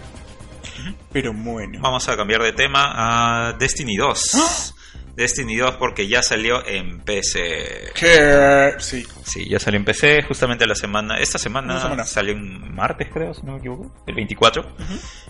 Pero 1.11 1.33
bueno. 1.33 1.79
Vamos 1.81 2.07
a 2.09 2.15
cambiar 2.15 2.41
de 2.41 2.53
tema 2.53 3.47
a 3.47 3.53
Destiny 3.53 3.95
2. 3.95 4.73
Destiny 5.15 5.57
2 5.57 5.75
porque 5.75 6.07
ya 6.07 6.23
salió 6.23 6.65
en 6.65 6.99
PC. 7.01 7.91
Que... 7.93 8.73
Sí. 8.79 9.05
Sí, 9.23 9.47
ya 9.47 9.59
salió 9.59 9.79
en 9.79 9.85
PC 9.85 10.23
justamente 10.23 10.65
la 10.65 10.75
semana. 10.75 11.17
Esta 11.17 11.37
semana, 11.37 12.03
salió 12.05 12.33
un 12.33 12.73
martes, 12.73 13.09
creo, 13.13 13.33
si 13.33 13.43
no 13.43 13.53
me 13.53 13.59
equivoco. 13.59 13.93
El 14.07 14.15
24. 14.15 14.65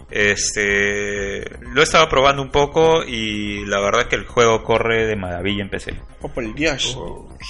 Este. 0.09 1.41
Lo 1.61 1.81
he 1.81 1.83
estado 1.83 2.07
probando 2.07 2.41
un 2.41 2.49
poco 2.49 3.03
y 3.03 3.65
la 3.65 3.79
verdad 3.79 4.03
es 4.03 4.07
que 4.07 4.15
el 4.15 4.25
juego 4.25 4.63
corre 4.63 5.05
de 5.05 5.15
maravilla 5.15 5.63
en 5.63 5.69
PC. 5.69 5.99
O 6.21 6.29
por 6.29 6.43
el 6.43 6.53
Diash. 6.53 6.95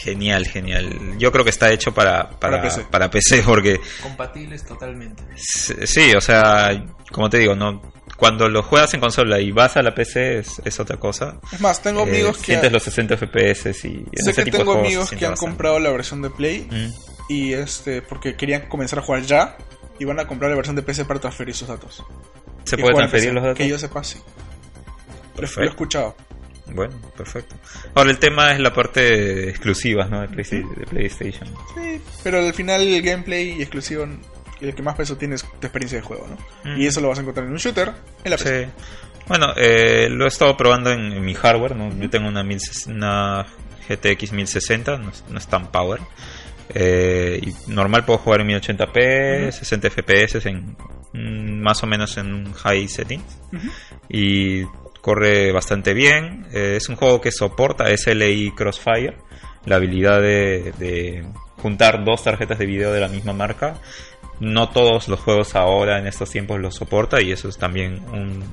Genial, 0.04 0.48
genial. 0.48 1.18
Yo 1.18 1.32
creo 1.32 1.44
que 1.44 1.52
está 1.52 1.72
hecho 1.72 1.94
para, 1.94 2.30
para, 2.30 2.58
Para 2.58 2.62
PC. 2.62 2.86
para 2.90 3.10
PC 3.10 3.44
porque 3.44 3.80
Compatibles 4.02 4.66
totalmente. 4.66 5.24
Sí, 5.36 6.14
o 6.16 6.22
sea, 6.22 6.84
como 7.12 7.30
te 7.30 7.38
digo, 7.38 7.56
no 7.56 7.82
cuando 8.18 8.48
lo 8.50 8.64
juegas 8.64 8.94
en 8.94 9.00
consola 9.00 9.40
y 9.40 9.52
vas 9.52 9.76
a 9.78 9.82
la 9.82 9.94
PC 9.96 10.40
es, 10.40 10.62
es 10.64 10.80
otra 10.80 10.98
cosa. 10.98 11.40
Es 11.52 11.60
más, 11.62 11.82
tengo 11.82 12.02
Eh, 12.02 12.10
amigos 12.10 12.38
que... 12.38 12.46
sientes 12.46 12.72
los 12.72 12.84
60 12.84 13.18
FPS 13.18 13.88
y 13.88 13.88
en 13.88 14.06
Sé 14.24 14.32
ese 14.32 14.44
que 14.44 14.52
tipo 14.52 14.58
de 14.58 14.64
tengo 14.64 14.80
amigos 14.80 15.10
que 15.10 15.16
han 15.26 15.32
bastante. 15.32 15.40
comprado 15.40 15.80
la 15.80 15.90
versión 15.92 16.22
de 16.22 16.30
Play 16.30 16.68
Mm. 16.70 16.90
y 17.30 17.54
este 17.54 18.02
porque 18.02 18.36
querían 18.36 18.68
comenzar 18.68 19.00
a 19.00 19.02
jugar 19.02 19.24
ya 19.24 19.58
y 20.00 20.06
van 20.06 20.20
a 20.20 20.28
comprar 20.28 20.50
la 20.52 20.56
versión 20.58 20.76
de 20.76 20.82
PC 20.84 21.06
para 21.06 21.20
transferir 21.20 21.56
sus 21.56 21.68
datos. 21.68 22.04
¿Se 22.64 22.76
Y 22.76 22.80
puede 22.82 22.96
transferir 22.96 23.26
PC, 23.26 23.34
los 23.34 23.44
datos? 23.44 23.58
Que 23.58 23.68
yo 23.68 23.78
sepa, 23.78 24.04
sí. 24.04 24.20
Lo, 24.20 25.36
Perfecto. 25.36 25.60
lo 25.62 25.66
he 25.66 25.70
escuchado. 25.70 26.16
Bueno, 26.74 26.94
perfecto. 27.18 27.56
Ahora 27.94 28.10
el 28.12 28.20
tema 28.20 28.54
es 28.54 28.60
la 28.60 28.74
parte 28.74 29.50
exclusiva 29.50 30.06
¿no? 30.06 30.22
de, 30.22 30.28
Playsta- 30.30 30.56
de 30.78 30.86
PlayStation. 30.88 31.48
Sí, 31.76 32.02
pero 32.24 32.40
al 32.40 32.54
final 32.54 32.82
el 32.82 33.02
gameplay 33.02 33.62
y 34.64 34.68
el 34.70 34.76
que 34.76 34.82
más 34.82 34.96
peso 34.96 35.18
tiene 35.18 35.36
es 35.36 35.44
tu 35.44 35.68
experiencia 35.68 36.00
de 36.00 36.04
juego, 36.04 36.28
¿no? 36.28 36.72
Mm. 36.72 36.82
Y 36.82 36.88
eso 36.88 37.02
lo 37.02 37.10
vas 37.10 37.18
a 37.18 37.22
encontrar 37.22 37.46
en 37.46 37.52
un 37.52 37.58
shooter 37.58 37.92
en 38.24 38.32
la 38.32 38.38
PC. 38.38 38.66
Sí. 38.66 38.72
Bueno, 39.28 39.54
eh, 39.56 40.08
lo 40.10 40.26
he 40.26 40.28
estado 40.28 40.56
probando 40.58 40.92
en, 40.92 41.12
en 41.12 41.24
mi 41.24 41.34
hardware. 41.34 41.76
¿no? 41.76 41.90
Yo 41.98 42.10
tengo 42.10 42.28
una, 42.28 42.44
1000 42.44 42.60
una 42.88 43.46
GTX 43.88 44.32
1060, 44.32 44.98
no 44.98 45.10
es, 45.10 45.24
no 45.30 45.38
es 45.38 45.48
tan 45.48 45.72
power. 45.72 46.00
Eh, 46.74 47.42
y 47.42 47.72
normal 47.72 48.06
puedo 48.06 48.20
jugar 48.20 48.42
en 48.42 48.48
1080p, 48.48 49.52
60 49.52 49.90
FPS, 49.90 50.46
en, 50.48 50.78
mm, 51.14 51.62
más 51.62 51.84
o 51.84 51.88
menos 51.88 52.18
en 52.18 52.34
un 52.34 52.54
high 52.54 52.88
setting. 52.88 53.22
Y 54.10 54.64
corre 55.02 55.52
bastante 55.52 55.94
bien. 55.94 56.48
Eh, 56.54 56.76
es 56.78 56.90
un 56.90 56.96
juego 56.96 57.22
que 57.22 57.32
soporta 57.32 57.86
SLI 57.96 58.52
Crossfire, 58.52 59.18
la 59.66 59.76
habilidad 59.76 60.22
de, 60.22 60.74
de 60.78 61.26
juntar 61.58 62.04
dos 62.04 62.24
tarjetas 62.24 62.60
de 62.60 62.66
video 62.66 62.92
de 62.92 63.00
la 63.00 63.08
misma 63.08 63.34
marca. 63.34 63.80
No 64.40 64.70
todos 64.70 65.08
los 65.08 65.20
juegos 65.20 65.56
ahora 65.56 66.00
en 66.00 66.08
estos 66.08 66.30
tiempos 66.30 66.60
lo 66.60 66.72
soporta 66.72 67.22
y 67.22 67.32
eso 67.32 67.50
es 67.50 67.58
también 67.58 68.02
un, 68.12 68.44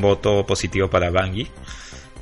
voto 0.00 0.44
positivo 0.44 0.90
para 0.90 1.10
Bungie. 1.10 1.48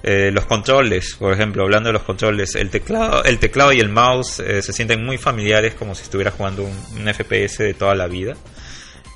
Eh, 0.02 0.30
los 0.30 0.44
controles, 0.44 1.16
por 1.18 1.32
ejemplo, 1.32 1.62
hablando 1.62 1.88
de 1.88 1.94
los 1.94 2.02
controles, 2.02 2.56
el 2.56 2.68
teclado, 2.68 3.24
el 3.24 3.38
teclado 3.38 3.72
y 3.72 3.80
el 3.80 3.88
mouse 3.88 4.38
eh, 4.40 4.60
se 4.60 4.74
sienten 4.74 5.02
muy 5.02 5.16
familiares 5.16 5.74
como 5.74 5.94
si 5.94 6.02
estuviera 6.02 6.30
jugando 6.30 6.62
un, 6.62 7.14
FPS 7.14 7.58
de 7.58 7.72
toda 7.72 7.94
la 7.94 8.06
vida. 8.06 8.34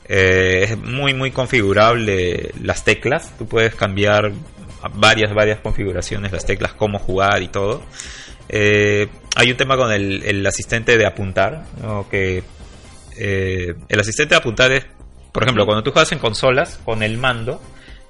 Eh, 0.09 0.65
es 0.71 0.79
muy, 0.79 1.13
muy 1.13 1.31
configurable 1.31 2.53
las 2.63 2.85
teclas. 2.85 3.37
Tú 3.37 3.47
puedes 3.47 3.75
cambiar 3.75 4.33
varias, 4.95 5.35
varias 5.35 5.61
configuraciones, 5.61 6.33
las 6.33 6.47
teclas, 6.47 6.73
cómo 6.73 6.99
jugar 6.99 7.43
y 7.43 7.49
todo. 7.49 7.83
Hay 8.51 9.51
un 9.51 9.57
tema 9.59 9.77
con 9.77 9.93
el, 9.93 10.47
asistente 10.47 10.97
de 10.97 11.05
apuntar, 11.07 11.65
que 12.11 12.43
eh, 13.19 13.75
el 13.89 14.01
asistente 14.01 14.35
de 14.35 14.39
apuntar 14.39 14.73
es, 14.73 14.87
por 15.33 15.43
ejemplo, 15.43 15.65
cuando 15.67 15.83
tú 15.83 15.91
juegas 15.93 16.13
en 16.13 16.19
consolas 16.19 16.81
con 16.85 17.03
el 17.03 17.19
mando, 17.19 17.61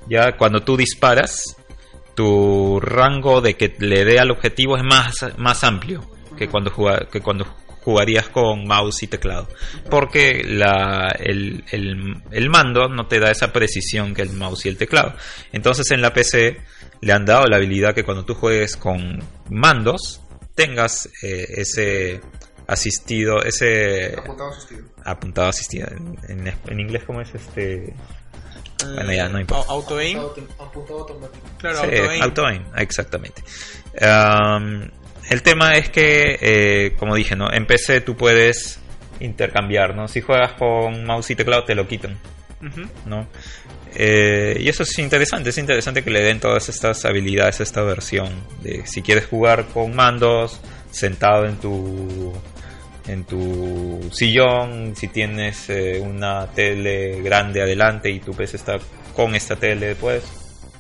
ya 0.09 0.37
cuando 0.37 0.63
tú 0.63 0.77
disparas, 0.77 1.57
tu 2.15 2.81
rango 2.81 3.41
de 3.41 3.55
que 3.57 3.75
le 3.79 4.05
dé 4.05 4.19
al 4.19 4.31
objetivo 4.31 4.77
es 4.77 4.83
más, 4.85 5.25
más 5.37 5.63
amplio 5.65 6.05
que 6.37 6.49
cuando, 6.49 6.73
que 7.11 7.21
cuando 7.21 7.45
jugarías 7.83 8.29
con 8.29 8.67
mouse 8.67 9.03
y 9.05 9.07
teclado. 9.07 9.49
Porque 9.89 10.43
la, 10.45 11.15
el, 11.19 11.65
el- 11.71 12.23
el 12.31 12.51
mando 12.51 12.89
no 12.89 13.07
te 13.07 13.19
da 13.21 13.31
esa 13.31 13.53
precisión 13.53 14.15
que 14.15 14.23
el 14.23 14.33
mouse 14.33 14.67
y 14.67 14.69
el 14.69 14.77
teclado. 14.77 15.15
Entonces 15.53 15.91
en 15.93 16.03
la 16.03 16.13
PC 16.13 16.59
le 17.01 17.13
han 17.13 17.25
dado 17.25 17.47
la 17.47 17.57
habilidad 17.57 17.95
que 17.95 18.05
cuando 18.05 18.25
tú 18.25 18.35
juegues 18.35 18.77
con 18.77 19.23
mandos 19.49 20.21
tengas 20.55 21.09
eh, 21.23 21.47
ese 21.57 22.21
asistido, 22.69 23.43
ese 23.43 24.15
Apuntado 24.16 24.51
asistido. 24.51 24.82
apuntado 25.05 25.49
asistido. 25.49 25.89
En, 25.89 26.47
en- 26.47 26.55
en 26.69 26.81
inglés, 26.81 27.03
¿cómo 27.05 27.20
es 27.20 27.35
este? 27.35 27.93
Bueno, 28.95 29.12
ya, 29.12 29.28
no 29.28 29.40
importa. 29.40 29.73
Auto 29.73 29.99
aim. 29.99 30.19
Apuntado 30.59 31.01
automático. 31.01 31.45
Claro, 31.59 31.78
Sí, 31.81 31.97
auto 31.97 32.11
aim. 32.11 32.23
auto 32.23 32.47
aim, 32.47 32.62
exactamente. 32.77 33.43
Um, 34.01 34.89
el 35.31 35.43
tema 35.43 35.73
es 35.74 35.90
que, 35.90 36.39
eh, 36.40 36.95
como 36.97 37.16
dije, 37.16 37.35
¿no? 37.35 37.53
En 37.53 37.66
PC 37.66 38.03
tú 38.03 38.16
puedes 38.16 38.78
intercambiar, 39.20 39.97
¿no? 39.97 40.07
Si 40.07 40.20
juegas 40.20 40.53
con 40.53 41.05
mouse 41.05 41.31
y 41.31 41.35
teclado 41.35 41.65
te 41.65 41.74
lo 41.74 41.89
quitan. 41.89 42.16
¿no? 43.07 43.28
Eh, 43.95 44.57
y 44.61 44.69
eso 44.69 44.82
es 44.82 44.99
interesante, 44.99 45.51
es 45.51 45.59
interesante 45.59 46.03
que 46.03 46.11
le 46.11 46.23
den 46.23 46.40
todas 46.40 46.69
estas 46.69 47.05
habilidades 47.05 47.61
a 47.61 47.62
esta 47.62 47.82
versión. 47.82 48.28
De 48.62 48.85
si 48.86 49.01
quieres 49.03 49.27
jugar 49.27 49.66
con 49.66 49.95
mandos, 49.95 50.61
sentado 50.90 51.47
en 51.47 51.57
tu 51.57 52.32
en 53.09 53.25
tu 53.25 54.09
sillón, 54.13 54.95
si 54.95 55.09
tienes 55.09 55.69
eh, 55.71 56.01
una 56.01 56.47
tele 56.49 57.23
grande 57.23 57.63
adelante 57.63 58.11
y 58.11 58.21
tu 58.21 58.35
PC 58.35 58.57
está 58.57 58.79
con 59.17 59.35
esta 59.35 59.57
tele, 59.57 59.95
puedes 59.97 60.25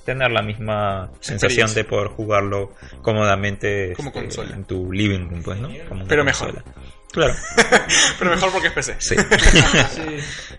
tener 0.04 0.30
la 0.30 0.42
misma 0.42 1.10
sensación 1.20 1.72
de 1.74 1.84
poder 1.84 2.08
jugarlo 2.08 2.72
cómodamente 3.02 3.92
Como 3.94 4.10
este, 4.14 4.40
en 4.42 4.64
tu 4.64 4.90
living 4.92 5.28
room, 5.28 5.42
pues, 5.42 5.58
¿no? 5.58 5.68
Como 5.88 6.06
Pero 6.06 6.24
mejor. 6.24 6.54
consola. 6.54 6.87
Claro, 7.10 7.34
Pero 8.18 8.30
mejor 8.30 8.52
porque 8.52 8.68
es 8.68 8.72
PC. 8.74 8.96
sí. 8.98 9.16
Sí. 9.94 10.02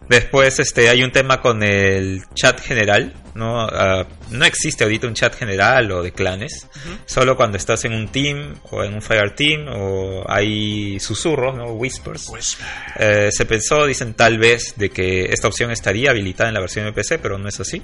Después 0.08 0.60
este 0.60 0.90
hay 0.90 1.04
un 1.04 1.12
tema 1.12 1.40
con 1.40 1.62
el 1.62 2.24
chat 2.34 2.60
general, 2.60 3.14
¿no? 3.36 3.62
Ah, 3.62 4.08
no 4.32 4.46
existe 4.46 4.84
ahorita 4.84 5.06
un 5.06 5.14
chat 5.14 5.36
general 5.36 5.92
o 5.92 6.02
de 6.02 6.12
clanes, 6.12 6.68
solo 7.06 7.36
cuando 7.38 7.58
estás 7.58 7.86
en 7.86 7.94
un 7.94 8.08
team 8.08 8.56
o 8.72 8.84
en 8.84 8.96
un 8.96 9.02
fire 9.04 9.36
team 9.36 9.68
o 9.70 10.24
hay 10.28 11.00
susurros, 11.00 11.56
¿no? 11.56 11.74
Whispers. 11.74 12.58
Eh, 12.98 13.30
se 13.32 13.46
pensó, 13.46 13.86
dicen 13.86 14.16
tal 14.16 14.40
vez, 14.40 14.74
de 14.78 14.90
que 14.90 15.26
esta 15.26 15.48
opción 15.48 15.70
estaría 15.70 16.10
habilitada 16.10 16.50
en 16.50 16.56
la 16.56 16.62
versión 16.62 16.86
de 16.86 16.94
PC, 16.94 17.20
pero 17.20 17.38
no 17.38 17.48
es 17.48 17.60
así. 17.60 17.84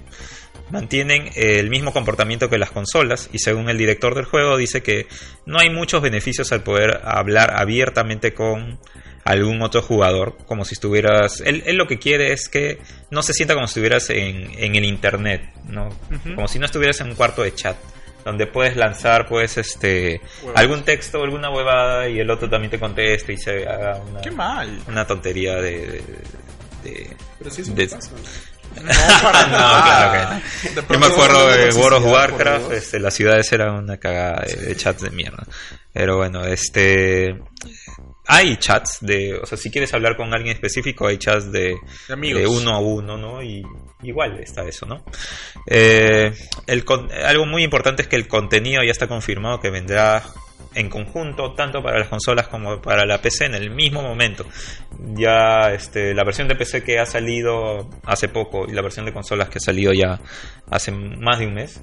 Mantienen 0.71 1.29
el 1.35 1.69
mismo 1.69 1.93
comportamiento 1.93 2.49
que 2.49 2.57
las 2.57 2.71
consolas 2.71 3.29
y 3.31 3.39
según 3.39 3.69
el 3.69 3.77
director 3.77 4.15
del 4.15 4.25
juego 4.25 4.57
dice 4.57 4.81
que 4.81 5.07
no 5.45 5.59
hay 5.59 5.69
muchos 5.69 6.01
beneficios 6.01 6.51
al 6.51 6.63
poder 6.63 7.01
hablar 7.03 7.53
abiertamente 7.55 8.33
con 8.33 8.79
algún 9.23 9.61
otro 9.61 9.81
jugador, 9.81 10.37
como 10.45 10.65
si 10.65 10.73
estuvieras... 10.73 11.41
Él, 11.41 11.63
él 11.65 11.77
lo 11.77 11.87
que 11.87 11.97
quiere 11.99 12.31
es 12.33 12.47
que 12.49 12.79
no 13.11 13.21
se 13.23 13.33
sienta 13.33 13.53
como 13.55 13.67
si 13.67 13.71
estuvieras 13.71 14.09
en, 14.09 14.51
en 14.57 14.75
el 14.75 14.85
internet, 14.85 15.51
¿no? 15.67 15.89
Como 16.35 16.47
si 16.47 16.57
no 16.59 16.65
estuvieras 16.65 16.99
en 17.01 17.09
un 17.09 17.15
cuarto 17.15 17.41
de 17.43 17.53
chat 17.53 17.75
donde 18.23 18.47
puedes 18.47 18.75
lanzar 18.75 19.27
pues 19.27 19.57
este 19.59 20.19
algún 20.55 20.81
texto, 20.83 21.21
alguna 21.23 21.51
huevada 21.51 22.09
y 22.09 22.19
el 22.19 22.29
otro 22.31 22.49
también 22.49 22.71
te 22.71 22.79
conteste 22.79 23.33
y 23.33 23.37
se 23.37 23.67
haga 23.67 23.97
una, 23.97 24.21
Qué 24.21 24.31
mal. 24.31 24.79
una 24.87 25.05
tontería 25.05 25.55
de... 25.57 25.79
de- 25.87 26.03
de- 26.83 27.17
Pero 27.39 27.49
sí 27.51 27.61
eso 27.61 27.73
de- 27.73 27.87
pasa. 27.87 28.11
No, 28.81 28.91
para 29.21 29.43
no, 29.47 29.51
nada. 29.57 29.81
claro 29.83 30.41
que 30.87 30.93
Yo 30.93 30.99
me 30.99 31.05
acuerdo 31.05 31.47
de 31.47 31.69
World 31.73 31.97
of 31.97 32.11
Warcraft, 32.11 32.71
este, 32.71 32.99
las 32.99 33.13
ciudades 33.13 33.51
eran 33.51 33.75
una 33.75 33.97
cagada 33.97 34.43
de, 34.45 34.55
de 34.55 34.75
chats 34.75 35.01
de 35.01 35.09
mierda. 35.11 35.45
Pero 35.93 36.17
bueno, 36.17 36.45
este 36.45 37.39
hay 38.27 38.57
chats 38.57 38.97
de, 39.01 39.35
o 39.35 39.45
sea, 39.45 39.57
si 39.57 39.69
quieres 39.69 39.93
hablar 39.93 40.17
con 40.17 40.33
alguien 40.33 40.53
específico, 40.55 41.07
hay 41.07 41.17
chats 41.17 41.51
de, 41.51 41.75
De 42.07 42.13
amigos. 42.13 42.41
de 42.41 42.47
uno 42.47 42.71
a 42.75 42.79
uno, 42.79 43.17
¿no? 43.17 43.43
Y 43.43 43.63
igual 44.03 44.39
está 44.39 44.63
eso, 44.63 44.85
¿no? 44.85 45.05
Eh, 45.67 46.33
el 46.67 46.83
algo 47.25 47.45
muy 47.45 47.63
importante 47.63 48.01
es 48.01 48.07
que 48.07 48.15
el 48.15 48.27
contenido 48.27 48.83
ya 48.83 48.91
está 48.91 49.07
confirmado 49.07 49.59
que 49.59 49.69
vendrá 49.69 50.23
en 50.75 50.89
conjunto 50.89 51.53
tanto 51.53 51.81
para 51.81 51.99
las 51.99 52.09
consolas 52.09 52.47
como 52.47 52.81
para 52.81 53.05
la 53.05 53.21
PC 53.21 53.45
en 53.45 53.55
el 53.55 53.71
mismo 53.71 54.01
momento. 54.01 54.45
Ya 55.15 55.71
este, 55.73 56.13
la 56.13 56.23
versión 56.23 56.47
de 56.47 56.55
PC 56.55 56.83
que 56.83 56.99
ha 56.99 57.05
salido 57.05 57.89
hace 58.03 58.27
poco 58.27 58.65
y 58.67 58.73
la 58.73 58.81
versión 58.81 59.05
de 59.05 59.13
consolas 59.13 59.49
que 59.49 59.57
ha 59.57 59.61
salido 59.61 59.93
ya 59.93 60.19
hace 60.69 60.91
más 60.91 61.39
de 61.39 61.47
un 61.47 61.53
mes 61.53 61.81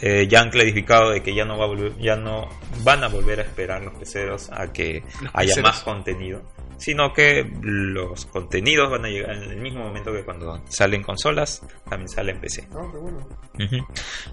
eh, 0.00 0.26
ya 0.28 0.40
han 0.40 0.50
clarificado 0.50 1.10
de 1.10 1.22
que 1.22 1.34
ya 1.34 1.44
no 1.44 1.58
va 1.58 1.64
a 1.64 1.68
volver, 1.68 1.96
ya 1.98 2.16
no 2.16 2.48
van 2.82 3.04
a 3.04 3.08
volver 3.08 3.40
a 3.40 3.42
esperar 3.42 3.82
los 3.82 3.94
peceros 3.94 4.50
a 4.52 4.72
que 4.72 5.02
Los 5.22 5.30
haya 5.34 5.62
más 5.62 5.80
contenido, 5.80 6.42
sino 6.78 7.12
que 7.12 7.48
los 7.62 8.26
contenidos 8.26 8.90
van 8.90 9.04
a 9.04 9.08
llegar 9.08 9.36
en 9.36 9.50
el 9.50 9.56
mismo 9.56 9.84
momento 9.84 10.12
que 10.12 10.24
cuando 10.24 10.62
salen 10.68 11.02
consolas, 11.02 11.62
también 11.88 12.08
sale 12.08 12.32
en 12.32 12.40
PC. 12.40 12.68
Ah, 12.72 12.88
qué 12.90 12.98
bueno. 12.98 13.18
Ujú. 13.54 13.86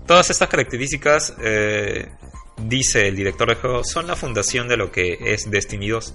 Todas 0.06 0.30
estas 0.30 0.50
características, 0.50 1.36
eh, 1.42 2.10
dice 2.58 3.08
el 3.08 3.16
director 3.16 3.50
de 3.50 3.56
juego, 3.56 3.84
son 3.84 4.08
la 4.08 4.16
fundación 4.16 4.68
de 4.68 4.78
lo 4.78 4.92
que 4.92 5.18
es 5.20 5.50
Destiny 5.50 5.90
2. 5.90 6.14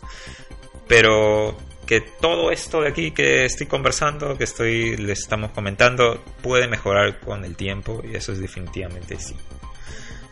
Pero 0.87 1.57
que 1.87 2.01
todo 2.01 2.51
esto 2.51 2.83
de 2.83 2.89
aquí 2.89 3.13
que 3.13 3.45
estoy 3.47 3.67
conversando, 3.67 4.37
que 4.37 4.45
estoy 4.45 4.97
les 4.97 5.21
estamos 5.21 5.53
comentando, 5.53 6.23
puede 6.43 6.69
mejorar 6.69 7.19
con 7.21 7.45
el 7.45 7.57
tiempo 7.57 8.03
y 8.05 8.15
eso 8.15 8.33
es 8.33 8.41
definitivamente 8.41 9.19
sí. 9.19 9.35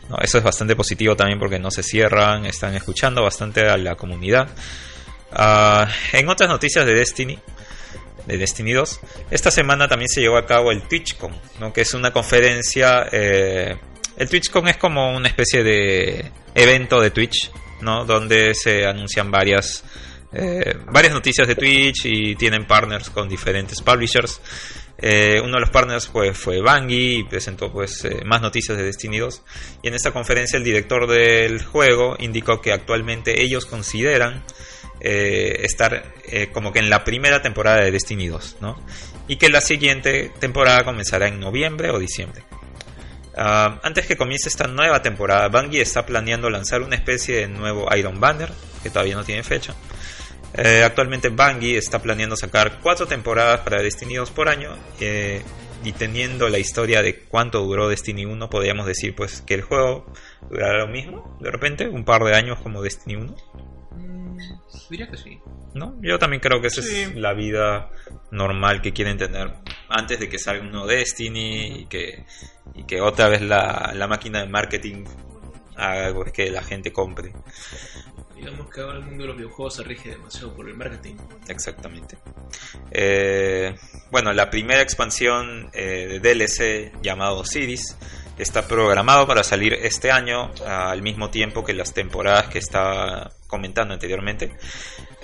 No, 0.09 0.17
eso 0.21 0.37
es 0.37 0.43
bastante 0.43 0.75
positivo 0.75 1.15
también 1.15 1.39
porque 1.39 1.59
no 1.59 1.71
se 1.71 1.83
cierran, 1.83 2.45
están 2.45 2.75
escuchando 2.75 3.23
bastante 3.23 3.67
a 3.67 3.75
la 3.77 3.95
comunidad. 3.95 4.49
Ah, 5.31 5.87
en 6.13 6.29
otras 6.29 6.49
noticias 6.49 6.85
de 6.85 6.93
Destiny, 6.93 7.39
de 8.25 8.37
Destiny 8.37 8.73
2, 8.73 8.99
esta 9.31 9.51
semana 9.51 9.87
también 9.87 10.09
se 10.09 10.21
llevó 10.21 10.37
a 10.37 10.45
cabo 10.45 10.71
el 10.71 10.83
TwitchCon, 10.83 11.35
¿no? 11.59 11.73
que 11.73 11.81
es 11.81 11.93
una 11.93 12.11
conferencia. 12.11 13.07
eh, 13.11 13.77
el 14.17 14.29
TwitchCon 14.29 14.67
es 14.67 14.77
como 14.77 15.15
una 15.15 15.27
especie 15.27 15.63
de 15.63 16.31
evento 16.55 16.99
de 16.99 17.11
Twitch, 17.11 17.51
¿no? 17.81 18.05
donde 18.05 18.53
se 18.53 18.85
anuncian 18.85 19.29
varias, 19.29 19.83
eh, 20.33 20.75
varias 20.91 21.13
noticias 21.13 21.47
de 21.47 21.55
Twitch 21.55 22.05
y 22.05 22.35
tienen 22.35 22.65
partners 22.65 23.09
con 23.09 23.29
diferentes 23.29 23.81
publishers. 23.81 24.41
Eh, 24.99 25.39
uno 25.43 25.53
de 25.53 25.59
los 25.59 25.69
partners 25.69 26.09
fue 26.33 26.59
Bungie 26.61 27.19
y 27.19 27.23
presentó 27.23 27.71
pues, 27.71 28.03
eh, 28.05 28.23
más 28.25 28.41
noticias 28.41 28.75
de 28.77 28.83
Destiny 28.83 29.19
2. 29.19 29.43
Y 29.83 29.89
en 29.89 29.93
esta 29.93 30.11
conferencia 30.11 30.57
el 30.57 30.63
director 30.63 31.07
del 31.07 31.63
juego 31.63 32.15
indicó 32.19 32.61
que 32.61 32.73
actualmente 32.73 33.41
ellos 33.41 33.65
consideran 33.65 34.43
estar 34.99 36.11
eh, 36.29 36.49
como 36.51 36.73
que 36.73 36.79
en 36.79 36.89
la 36.89 37.03
primera 37.03 37.41
temporada 37.41 37.83
de 37.83 37.91
Destiny 37.91 38.27
2, 38.27 38.57
¿no? 38.61 38.83
Y 39.27 39.37
que 39.37 39.49
la 39.49 39.61
siguiente 39.61 40.31
temporada 40.39 40.83
comenzará 40.83 41.27
en 41.27 41.39
noviembre 41.39 41.89
o 41.91 41.99
diciembre. 41.99 42.43
Ah, 43.37 43.79
antes 43.83 44.07
que 44.07 44.17
comience 44.17 44.49
esta 44.49 44.67
nueva 44.67 45.01
temporada, 45.01 45.47
Bungie 45.47 45.81
está 45.81 46.05
planeando 46.05 46.49
lanzar 46.49 46.81
una 46.81 46.95
especie 46.95 47.37
de 47.37 47.47
nuevo 47.47 47.87
Iron 47.95 48.19
Banner, 48.19 48.49
que 48.81 48.89
todavía 48.89 49.15
no 49.15 49.23
tiene 49.23 49.43
fecha. 49.43 49.75
Eh, 50.55 50.81
actualmente 50.83 51.29
Bungie 51.29 51.77
está 51.77 52.01
planeando 52.01 52.35
sacar 52.35 52.79
cuatro 52.81 53.05
temporadas 53.05 53.59
para 53.59 53.81
Destiny 53.81 54.15
2 54.15 54.31
por 54.31 54.49
año. 54.49 54.75
eh, 54.99 55.43
y 55.83 55.91
teniendo 55.91 56.49
la 56.49 56.57
historia 56.57 57.01
de 57.01 57.19
cuánto 57.19 57.61
duró 57.61 57.87
Destiny 57.87 58.25
1, 58.25 58.49
podríamos 58.49 58.85
decir 58.87 59.15
pues 59.15 59.41
que 59.41 59.53
el 59.53 59.61
juego 59.61 60.11
durará 60.49 60.79
lo 60.79 60.87
mismo, 60.87 61.37
de 61.39 61.51
repente, 61.51 61.87
un 61.87 62.03
par 62.03 62.23
de 62.23 62.35
años 62.35 62.59
como 62.61 62.81
Destiny 62.81 63.15
1. 63.15 63.35
Diría 64.89 65.09
que 65.09 65.17
sí. 65.17 65.39
¿no? 65.73 65.95
Yo 66.01 66.17
también 66.19 66.39
creo 66.41 66.59
que 66.61 66.67
esa 66.67 66.81
Sí. 66.81 66.95
es 67.01 67.15
la 67.15 67.33
vida 67.33 67.89
normal 68.31 68.81
que 68.81 68.93
quieren 68.93 69.17
tener 69.17 69.53
antes 69.89 70.19
de 70.19 70.29
que 70.29 70.39
salga 70.39 70.63
un 70.63 70.71
nuevo 70.71 70.87
Destiny 70.87 71.81
y 71.81 71.85
que, 71.85 72.25
y 72.75 72.83
que 72.83 73.01
otra 73.01 73.29
vez 73.29 73.41
la, 73.41 73.91
la 73.95 74.07
máquina 74.07 74.39
de 74.41 74.47
marketing 74.47 75.05
haga 75.75 76.13
pues, 76.13 76.31
que 76.31 76.49
la 76.51 76.63
gente 76.63 76.91
compre. 76.91 77.33
Digamos 78.35 78.69
que 78.69 78.81
ahora 78.81 78.99
el 78.99 79.03
mundo 79.05 79.23
de 79.23 79.27
los 79.29 79.37
videojuegos 79.37 79.75
se 79.75 79.83
rige 79.83 80.09
demasiado 80.11 80.53
por 80.55 80.67
el 80.67 80.75
marketing. 80.75 81.15
Exactamente. 81.47 82.17
Eh, 82.91 83.75
bueno, 84.11 84.31
la 84.33 84.49
primera 84.49 84.81
expansión 84.81 85.69
eh, 85.73 86.07
de 86.07 86.19
DLC 86.19 87.01
llamado 87.01 87.43
Cities 87.43 87.97
está 88.37 88.67
programado 88.67 89.25
para 89.27 89.43
salir 89.43 89.73
este 89.73 90.11
año 90.11 90.51
al 90.65 91.01
mismo 91.01 91.29
tiempo 91.29 91.63
que 91.63 91.73
las 91.73 91.93
temporadas 91.93 92.47
que 92.47 92.59
estaba 92.59 93.31
comentando 93.47 93.93
anteriormente. 93.93 94.51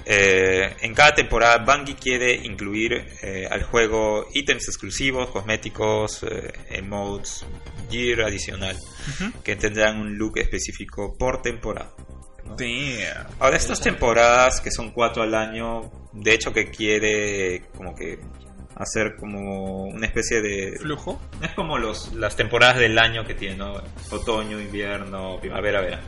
Eh, 0.05 0.75
en 0.81 0.93
cada 0.93 1.13
temporada 1.13 1.59
Bungie 1.59 1.95
quiere 1.95 2.33
incluir 2.33 2.93
eh, 3.21 3.47
al 3.49 3.63
juego 3.63 4.27
ítems 4.33 4.67
exclusivos, 4.67 5.29
cosméticos, 5.29 6.23
eh, 6.23 6.51
emotes, 6.71 7.45
gear 7.89 8.21
adicional, 8.21 8.77
que 9.43 9.55
tendrán 9.55 10.01
un 10.01 10.17
look 10.17 10.39
específico 10.39 11.15
por 11.17 11.41
temporada. 11.41 11.93
Damn. 12.57 13.27
Ahora 13.39 13.55
estas 13.55 13.79
temporadas, 13.79 14.59
que 14.59 14.71
son 14.71 14.91
cuatro 14.91 15.23
al 15.23 15.33
año, 15.33 15.89
de 16.11 16.33
hecho 16.33 16.51
que 16.51 16.69
quiere 16.69 17.63
como 17.75 17.95
que 17.95 18.19
hacer 18.75 19.15
como 19.17 19.83
una 19.85 20.05
especie 20.07 20.41
de... 20.41 20.77
Flujo. 20.79 21.21
Es 21.41 21.51
como 21.51 21.77
los, 21.77 22.13
las 22.13 22.35
temporadas 22.35 22.77
del 22.77 22.97
año 22.97 23.25
que 23.25 23.33
tiene, 23.35 23.55
¿no? 23.57 23.73
Otoño, 24.11 24.59
invierno, 24.59 25.37
primavera, 25.39 25.81
verano. 25.81 26.07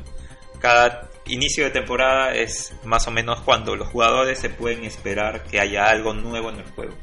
Cada 0.60 1.10
inicio 1.28 1.66
de 1.66 1.72
temporada 1.72 2.34
es 2.34 2.74
más 2.84 3.08
o 3.08 3.12
menos 3.12 3.42
cuando 3.42 3.76
los 3.76 3.88
jugadores 3.90 4.40
se 4.40 4.50
pueden 4.50 4.84
esperar 4.84 5.44
que 5.44 5.60
haya 5.60 5.86
algo 5.86 6.14
nuevo 6.14 6.50
en 6.50 6.58
el 6.60 6.66
juego. 6.66 6.96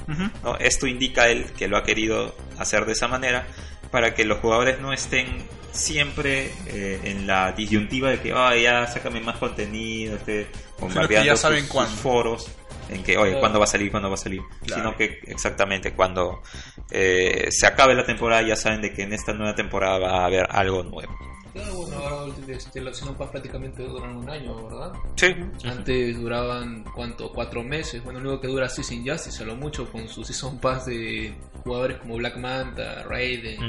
¿no? 0.43 0.57
Esto 0.59 0.87
indica 0.87 1.29
él 1.29 1.47
que 1.57 1.69
lo 1.69 1.77
ha 1.77 1.85
querido 1.85 2.35
hacer 2.59 2.87
de 2.87 2.93
esa 2.93 3.09
manera 3.09 3.47
para 3.91 4.15
que 4.15 4.25
los 4.25 4.39
jugadores 4.39 4.81
no 4.81 4.93
estén 4.93 5.27
siempre 5.71 6.51
eh, 6.67 7.01
en 7.05 7.27
la 7.27 7.53
disyuntiva 7.53 8.11
de 8.11 8.21
que 8.21 8.33
"Ah, 8.33 8.55
ya 8.57 8.87
sácame 8.87 9.21
más 9.21 9.37
contenido, 9.37 10.17
esté 10.17 10.47
bombardeando 10.79 11.27
ya 11.27 11.37
saben 11.37 11.61
sus- 11.67 11.71
foros 12.01 12.51
en 12.97 13.03
que, 13.03 13.17
oye. 13.19 13.39
¿cuándo 13.41 13.59
va 13.59 13.65
a 13.65 13.69
salir? 13.69 13.91
¿Cuándo 13.91 14.09
va 14.09 14.15
a 14.15 14.19
salir? 14.19 14.41
Claro. 14.67 14.83
Sino 14.83 14.97
que 14.97 15.21
exactamente 15.27 15.93
cuando 15.95 16.43
eh, 16.91 17.49
se 17.51 17.67
acabe 17.67 17.95
la 17.95 18.05
temporada 18.05 18.43
ya 18.43 18.57
saben 18.57 18.81
de 18.83 18.93
que 18.93 19.03
en 19.03 19.13
esta 19.13 19.33
nueva 19.33 19.55
temporada 19.55 19.99
va 19.99 20.23
a 20.23 20.27
haber 20.27 20.47
algo 20.51 20.83
nuevo. 20.83 21.13
Claro, 21.53 21.75
bueno, 21.75 21.97
ahora 21.99 22.35
este, 22.49 22.81
los 22.81 22.97
Season 22.97 23.15
Pass 23.15 23.29
prácticamente 23.29 23.83
duran 23.83 24.17
un 24.17 24.31
año, 24.31 24.69
¿verdad? 24.71 24.93
Sí. 25.17 25.35
Antes 25.67 26.19
duraban, 26.19 26.83
¿cuánto? 26.95 27.31
Cuatro 27.31 27.63
meses. 27.63 28.03
Bueno, 28.03 28.21
lo 28.21 28.31
único 28.31 28.41
que 28.41 28.49
dura 28.49 28.71
Season 28.71 29.07
Justice, 29.07 29.43
a 29.43 29.47
lo 29.47 29.55
mucho, 29.57 29.87
con 29.93 30.09
su 30.09 30.25
Season 30.25 30.59
Pass 30.59 30.87
de 30.87 31.35
jugadores 31.63 31.99
como 31.99 32.17
Black 32.17 32.39
Manta, 32.39 33.03
Raiden, 33.03 33.61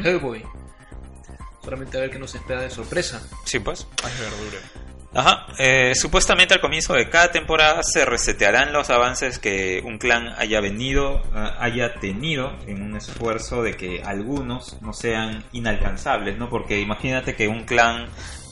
Mm. 0.00 0.06
Hellboy. 0.06 0.44
Solamente 1.64 1.96
a 1.96 2.00
ver 2.02 2.10
qué 2.10 2.18
nos 2.20 2.34
espera 2.34 2.62
de 2.62 2.70
sorpresa. 2.70 3.20
Sí, 3.44 3.58
pues. 3.58 3.86
Ay, 4.04 4.12
verdura. 4.20 4.58
Ajá. 5.14 5.46
Eh, 5.58 5.94
supuestamente 5.94 6.54
al 6.54 6.60
comienzo 6.60 6.94
de 6.94 7.08
cada 7.10 7.30
temporada 7.30 7.82
se 7.82 8.04
resetearán 8.04 8.72
los 8.72 8.88
avances 8.88 9.38
que 9.38 9.82
un 9.84 9.98
clan 9.98 10.28
haya 10.38 10.60
venido, 10.60 11.22
eh, 11.34 11.50
haya 11.58 11.94
tenido 11.94 12.52
en 12.66 12.82
un 12.82 12.96
esfuerzo 12.96 13.62
de 13.62 13.76
que 13.76 14.02
algunos 14.02 14.80
no 14.80 14.92
sean 14.94 15.44
inalcanzables, 15.52 16.38
¿no? 16.38 16.48
Porque 16.48 16.80
imagínate 16.80 17.34
que 17.34 17.46
un 17.46 17.64
clan 17.64 18.08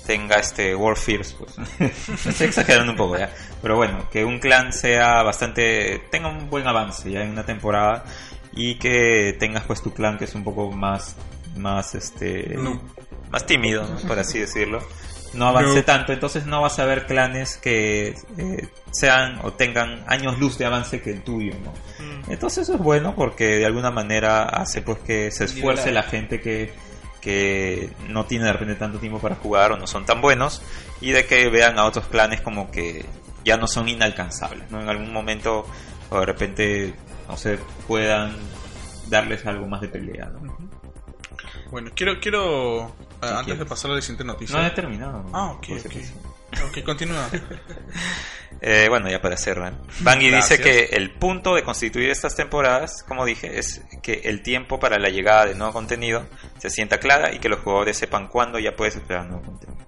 tenga 0.07 0.37
este 0.37 0.74
Warfears, 0.74 1.35
pues. 1.35 1.57
Estoy 2.27 2.49
exagerando 2.49 2.93
un 2.93 2.99
poco, 2.99 3.16
¿ya? 3.16 3.31
Pero 3.62 3.77
bueno, 3.77 4.09
que 4.11 4.24
un 4.24 4.39
clan 4.39 4.73
sea 4.73 5.23
bastante. 5.23 6.03
tenga 6.11 6.28
un 6.28 6.51
buen 6.51 6.66
avance 6.66 7.11
ya 7.11 7.23
en 7.23 7.31
una 7.31 7.47
temporada 7.47 8.05
y 8.53 8.74
que 8.74 9.37
tengas 9.39 9.65
pues 9.65 9.81
tu 9.82 9.95
clan 9.95 10.19
que 10.19 10.24
es 10.24 10.35
un 10.35 10.45
poco 10.45 10.70
más. 10.73 11.16
más 11.57 11.95
este. 11.95 12.55
No. 12.57 12.81
más 13.31 13.47
tímido, 13.47 13.87
¿no? 13.87 13.97
por 14.07 14.19
así 14.19 14.41
decirlo. 14.41 14.82
No 15.32 15.47
avance 15.48 15.77
No. 15.77 15.85
tanto, 15.85 16.12
entonces 16.12 16.47
no 16.47 16.61
vas 16.62 16.78
a 16.81 16.85
ver 16.85 17.07
clanes 17.07 17.57
que 17.57 18.16
eh, 18.39 18.69
sean 18.90 19.39
o 19.43 19.52
tengan 19.52 20.02
años 20.09 20.39
luz 20.39 20.59
de 20.59 20.66
avance 20.66 21.01
que 21.01 21.11
el 21.11 21.23
tuyo, 21.23 21.55
¿no? 21.65 21.73
Entonces 22.28 22.65
eso 22.65 22.74
es 22.74 22.81
bueno 22.81 23.15
porque 23.15 23.44
de 23.59 23.66
alguna 23.66 23.90
manera 23.90 24.43
hace 24.44 24.82
pues 24.82 24.98
que 24.98 25.31
se 25.31 25.44
esfuerce 25.44 25.86
Nivelar. 25.86 26.05
la 26.05 26.11
gente 26.11 26.40
que, 26.40 26.73
que 27.20 27.90
no 28.09 28.24
tiene 28.27 28.47
de 28.47 28.52
repente 28.52 28.74
tanto 28.74 28.98
tiempo 28.98 29.19
para 29.20 29.36
jugar 29.36 29.73
o 29.73 29.77
no 29.77 29.86
son 29.86 30.05
tan 30.05 30.20
buenos 30.20 30.62
y 31.01 31.12
de 31.12 31.24
que 31.27 31.48
vean 31.48 31.78
a 31.78 31.85
otros 31.85 32.07
clanes 32.07 32.40
como 32.40 32.70
que 32.70 33.05
ya 33.44 33.57
no 33.57 33.66
son 33.69 33.89
inalcanzables, 33.89 34.70
¿no? 34.70 34.81
En 34.81 34.89
algún 34.89 35.12
momento 35.12 35.65
o 36.11 36.20
de 36.20 36.27
repente, 36.27 36.94
no 37.28 37.36
sé, 37.36 37.59
puedan 37.86 38.36
darles 39.09 39.47
algo 39.47 39.66
más 39.66 39.81
de 39.81 39.89
pelea, 39.89 40.27
¿no? 40.27 40.57
Bueno, 41.70 41.90
quiero, 41.94 42.19
quiero 42.20 42.93
eh, 43.22 43.26
antes 43.26 43.47
de 43.47 43.52
quieres? 43.52 43.68
pasar 43.68 43.90
a 43.90 43.94
la 43.94 44.01
siguiente 44.01 44.24
noticia. 44.24 44.56
No 44.59 44.66
he 44.66 44.70
terminado. 44.70 45.24
Ah, 45.32 45.52
ok, 45.52 45.64
si 45.64 46.62
ok. 46.62 46.84
continúa. 46.84 47.28
Eh, 48.62 48.88
bueno, 48.90 49.09
ya 49.09 49.22
para 49.22 49.38
cerrar. 49.38 49.72
Gracias. 50.01 50.51
dice 50.51 50.60
que 50.62 50.94
el 50.97 51.12
punto 51.12 51.55
de 51.55 51.62
constituir 51.62 52.10
estas 52.10 52.36
temporadas, 52.36 53.02
como 53.09 53.24
dije, 53.24 53.59
es 53.59 53.80
que 54.02 54.20
el 54.24 54.42
tiempo 54.42 54.78
para 54.78 54.98
la 54.98 55.09
llegada 55.09 55.47
de 55.47 55.55
nuevo 55.55 55.72
contenido 55.72 56.26
se 56.59 56.68
sienta 56.68 56.98
clara 56.98 57.32
y 57.32 57.38
que 57.38 57.48
los 57.48 57.60
jugadores 57.60 57.97
sepan 57.97 58.28
cuándo 58.28 58.59
ya 58.59 58.76
puedes 58.76 58.97
esperar 58.97 59.26
nuevo 59.26 59.42
contenido. 59.44 59.78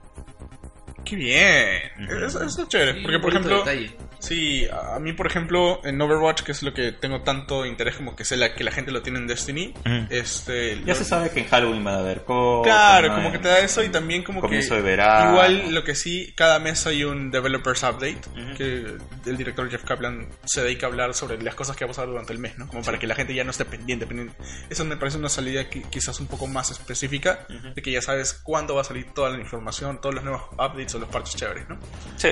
Qué 1.04 1.16
bien. 1.16 1.82
Ujú. 2.02 2.24
Eso, 2.24 2.42
eso 2.44 2.62
es 2.62 2.68
chévere. 2.68 2.94
Sí, 2.94 3.00
Porque, 3.02 3.18
por 3.18 3.30
ejemplo, 3.30 3.58
detalle. 3.58 3.94
Sí, 4.22 4.66
a 4.70 4.98
mí, 5.00 5.12
por 5.12 5.26
ejemplo, 5.26 5.80
en 5.84 6.00
Overwatch, 6.00 6.42
que 6.42 6.52
es 6.52 6.62
lo 6.62 6.72
que 6.72 6.92
tengo 6.92 7.22
tanto 7.22 7.66
interés 7.66 7.96
como 7.96 8.14
que 8.16 8.24
sé 8.24 8.36
la, 8.36 8.54
que 8.54 8.64
la 8.64 8.70
gente 8.70 8.90
lo 8.92 9.02
tiene 9.02 9.18
en 9.18 9.26
Destiny, 9.26 9.74
Ujú. 9.80 10.06
este... 10.10 10.76
Ya 10.80 10.86
lo- 10.86 10.94
se 10.94 11.04
sabe 11.04 11.30
que 11.30 11.40
en 11.40 11.48
Halloween 11.48 11.82
van 11.84 11.94
a 11.96 11.98
haber 11.98 12.24
cosas. 12.24 12.72
Claro, 12.72 13.08
¿no? 13.08 13.14
como 13.16 13.32
que 13.32 13.38
te 13.38 13.48
da 13.48 13.58
eso 13.58 13.82
y 13.82 13.88
también 13.88 14.22
como 14.22 14.40
Comienzo 14.40 14.70
que... 14.70 14.76
de 14.76 14.82
verano. 14.82 15.32
Igual 15.32 15.74
lo 15.74 15.84
que 15.84 15.94
sí, 15.94 16.32
cada 16.36 16.58
mes 16.58 16.86
hay 16.86 17.04
un 17.04 17.30
Developers 17.30 17.82
Update, 17.82 18.20
que 18.56 18.96
el 19.26 19.36
director 19.36 19.68
Jeff 19.70 19.84
Kaplan 19.84 20.28
se 20.44 20.62
dedica 20.62 20.86
a 20.86 20.90
hablar 20.90 21.14
sobre 21.14 21.40
las 21.42 21.54
cosas 21.54 21.76
que 21.76 21.84
va 21.84 21.90
a 21.90 21.92
pasar 21.94 22.06
durante 22.06 22.32
el 22.32 22.38
mes, 22.38 22.56
¿no? 22.58 22.68
Como 22.68 22.82
para 22.82 22.98
que 22.98 23.06
la 23.06 23.14
gente 23.14 23.34
ya 23.34 23.44
no 23.44 23.50
esté 23.50 23.64
pendiente. 23.64 24.06
pendiente. 24.06 24.34
Eso 24.70 24.84
me 24.84 24.96
parece 24.96 25.18
una 25.18 25.28
salida 25.28 25.68
qui- 25.68 25.84
quizás 25.90 26.20
un 26.20 26.26
poco 26.28 26.46
más 26.46 26.70
específica, 26.70 27.46
de 27.74 27.82
que 27.82 27.90
ya 27.90 28.00
sabes 28.00 28.32
cuándo 28.42 28.74
va 28.76 28.82
a 28.82 28.84
salir 28.84 29.12
toda 29.12 29.30
la 29.30 29.38
información, 29.38 30.00
todos 30.00 30.14
los 30.14 30.24
nuevos 30.24 30.42
updates 30.52 30.94
o 30.94 30.98
los 31.00 31.08
parches 31.08 31.36
chéveres, 31.36 31.68
¿no? 31.68 31.78
Sí. 32.16 32.28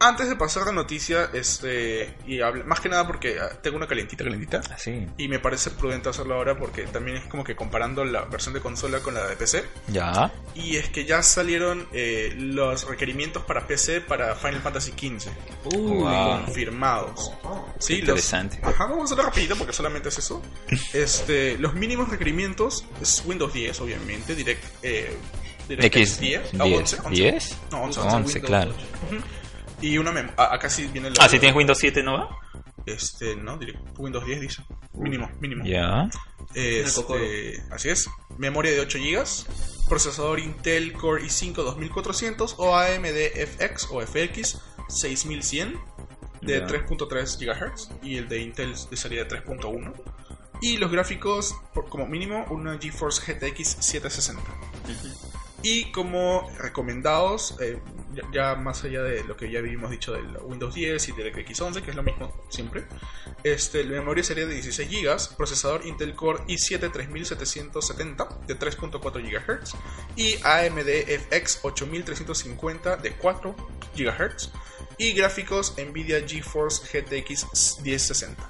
Antes 0.00 0.28
de 0.28 0.36
pasar 0.36 0.66
la 0.66 0.72
noticia, 0.72 1.30
este, 1.32 2.14
y 2.26 2.40
habla- 2.40 2.64
más 2.64 2.80
que 2.80 2.88
nada 2.88 3.06
porque 3.06 3.38
ah, 3.40 3.50
tengo 3.62 3.76
una 3.76 3.86
calentita, 3.86 4.24
calentita. 4.24 4.60
Así. 4.74 5.06
Y 5.18 5.28
me 5.28 5.38
parece 5.38 5.70
prudente 5.70 6.08
hacerlo 6.08 6.34
ahora 6.34 6.56
porque 6.58 6.82
también 6.84 7.16
es 7.18 7.24
como 7.26 7.44
que 7.44 7.56
comparando 7.56 8.04
la 8.04 8.24
versión 8.24 8.54
de 8.54 8.60
consola 8.60 9.00
con 9.00 9.14
la 9.14 9.26
de 9.26 9.36
PC. 9.36 9.64
Ya. 9.88 10.32
Y 10.54 10.76
es 10.76 10.88
que 10.90 11.04
ya 11.04 11.22
salieron 11.22 11.86
eh, 11.92 12.34
los 12.36 12.86
requerimientos 12.88 13.42
para 13.44 13.66
PC 13.66 14.00
para 14.00 14.34
Final 14.34 14.60
Fantasy 14.60 14.92
XV. 14.92 15.30
Wow. 15.72 16.44
Confirmados. 16.44 17.32
Sí, 17.78 17.94
los- 17.98 18.00
Interesante. 18.00 18.58
Ajá, 18.62 18.84
vamos 18.86 19.02
a 19.02 19.04
hacerlo 19.04 19.24
rapidito 19.24 19.56
porque 19.56 19.72
solamente 19.72 20.08
es 20.08 20.18
eso. 20.18 20.42
Este, 20.92 21.56
los 21.58 21.74
mínimos 21.74 22.08
requerimientos 22.08 22.84
es 23.00 23.22
Windows 23.26 23.52
10, 23.52 23.80
obviamente, 23.80 24.34
Direct, 24.34 24.62
eh, 24.82 25.16
DirectX 25.68 25.96
X 25.96 26.20
10, 26.20 26.42
10. 26.52 26.60
ah, 26.60 26.64
11, 26.64 26.96
11. 27.04 27.10
10. 27.22 27.56
No, 27.70 27.82
11, 27.82 28.00
11, 28.00 28.16
11. 28.16 28.40
claro. 28.42 28.74
Y 29.86 29.98
una 29.98 30.12
mem 30.12 30.30
ah, 30.36 30.48
acá 30.54 30.70
sí 30.70 30.86
viene 30.92 31.10
la 31.10 31.16
Ah, 31.20 31.28
si 31.28 31.38
tienes 31.38 31.56
Windows 31.56 31.78
7, 31.78 32.02
¿no 32.02 32.12
va? 32.14 32.28
Este, 32.86 33.34
no, 33.36 33.58
direct- 33.58 33.98
Windows 33.98 34.24
10 34.24 34.40
dice. 34.40 34.62
Mínimo, 34.94 35.30
mínimo. 35.40 35.64
Ya. 35.64 36.08
Este, 36.54 37.62
así 37.70 37.88
es. 37.90 38.08
Memoria 38.38 38.72
de 38.72 38.80
8 38.80 38.98
GB. 38.98 39.24
Procesador 39.88 40.38
Intel 40.40 40.92
Core 40.94 41.22
i5 41.24 41.52
2400 41.54 42.54
o 42.58 42.74
AMD 42.76 43.06
FX 43.58 43.88
o 43.90 44.00
FX 44.00 44.58
6100 44.88 45.78
de 46.42 46.60
Ya. 46.60 46.66
3.3 46.66 47.38
GHz 47.38 47.90
y 48.02 48.16
el 48.16 48.28
de 48.28 48.40
Intel 48.40 48.74
sería 48.76 49.24
de 49.24 49.28
3.1. 49.28 49.92
Y 50.62 50.76
los 50.78 50.90
gráficos, 50.90 51.54
por- 51.74 51.88
como 51.88 52.06
mínimo, 52.06 52.46
una 52.50 52.78
GeForce 52.78 53.20
GTX 53.34 53.76
760. 53.80 54.42
Y 55.62 55.90
como 55.92 56.48
recomendados, 56.58 57.56
eh, 57.60 57.78
ya, 58.32 58.54
más 58.54 58.84
allá 58.84 59.02
de 59.02 59.24
lo 59.24 59.36
que 59.36 59.50
ya 59.50 59.58
habíamos 59.60 59.90
dicho 59.90 60.12
del 60.12 60.36
Windows 60.42 60.74
10 60.74 61.08
y 61.08 61.12
DirectX 61.12 61.60
11, 61.60 61.82
que 61.82 61.90
es 61.90 61.96
lo 61.96 62.02
mismo 62.02 62.44
siempre, 62.48 62.84
este, 63.42 63.84
la 63.84 63.98
memoria 63.98 64.22
sería 64.24 64.46
de 64.46 64.54
16 64.54 64.88
GB, 64.90 65.36
procesador 65.36 65.86
Intel 65.86 66.14
Core 66.14 66.40
i7 66.48 66.90
3770 66.92 68.28
de 68.46 68.58
3.4 68.58 69.22
GHz 69.22 69.74
y 70.16 70.34
AMD 70.42 70.88
FX 71.30 71.60
8350 71.62 72.96
de 72.96 73.12
4 73.12 73.54
GHz 73.96 74.50
y 74.98 75.12
gráficos 75.12 75.74
Nvidia 75.78 76.26
GeForce 76.26 76.82
GTX 77.02 77.80
1060. 77.82 78.48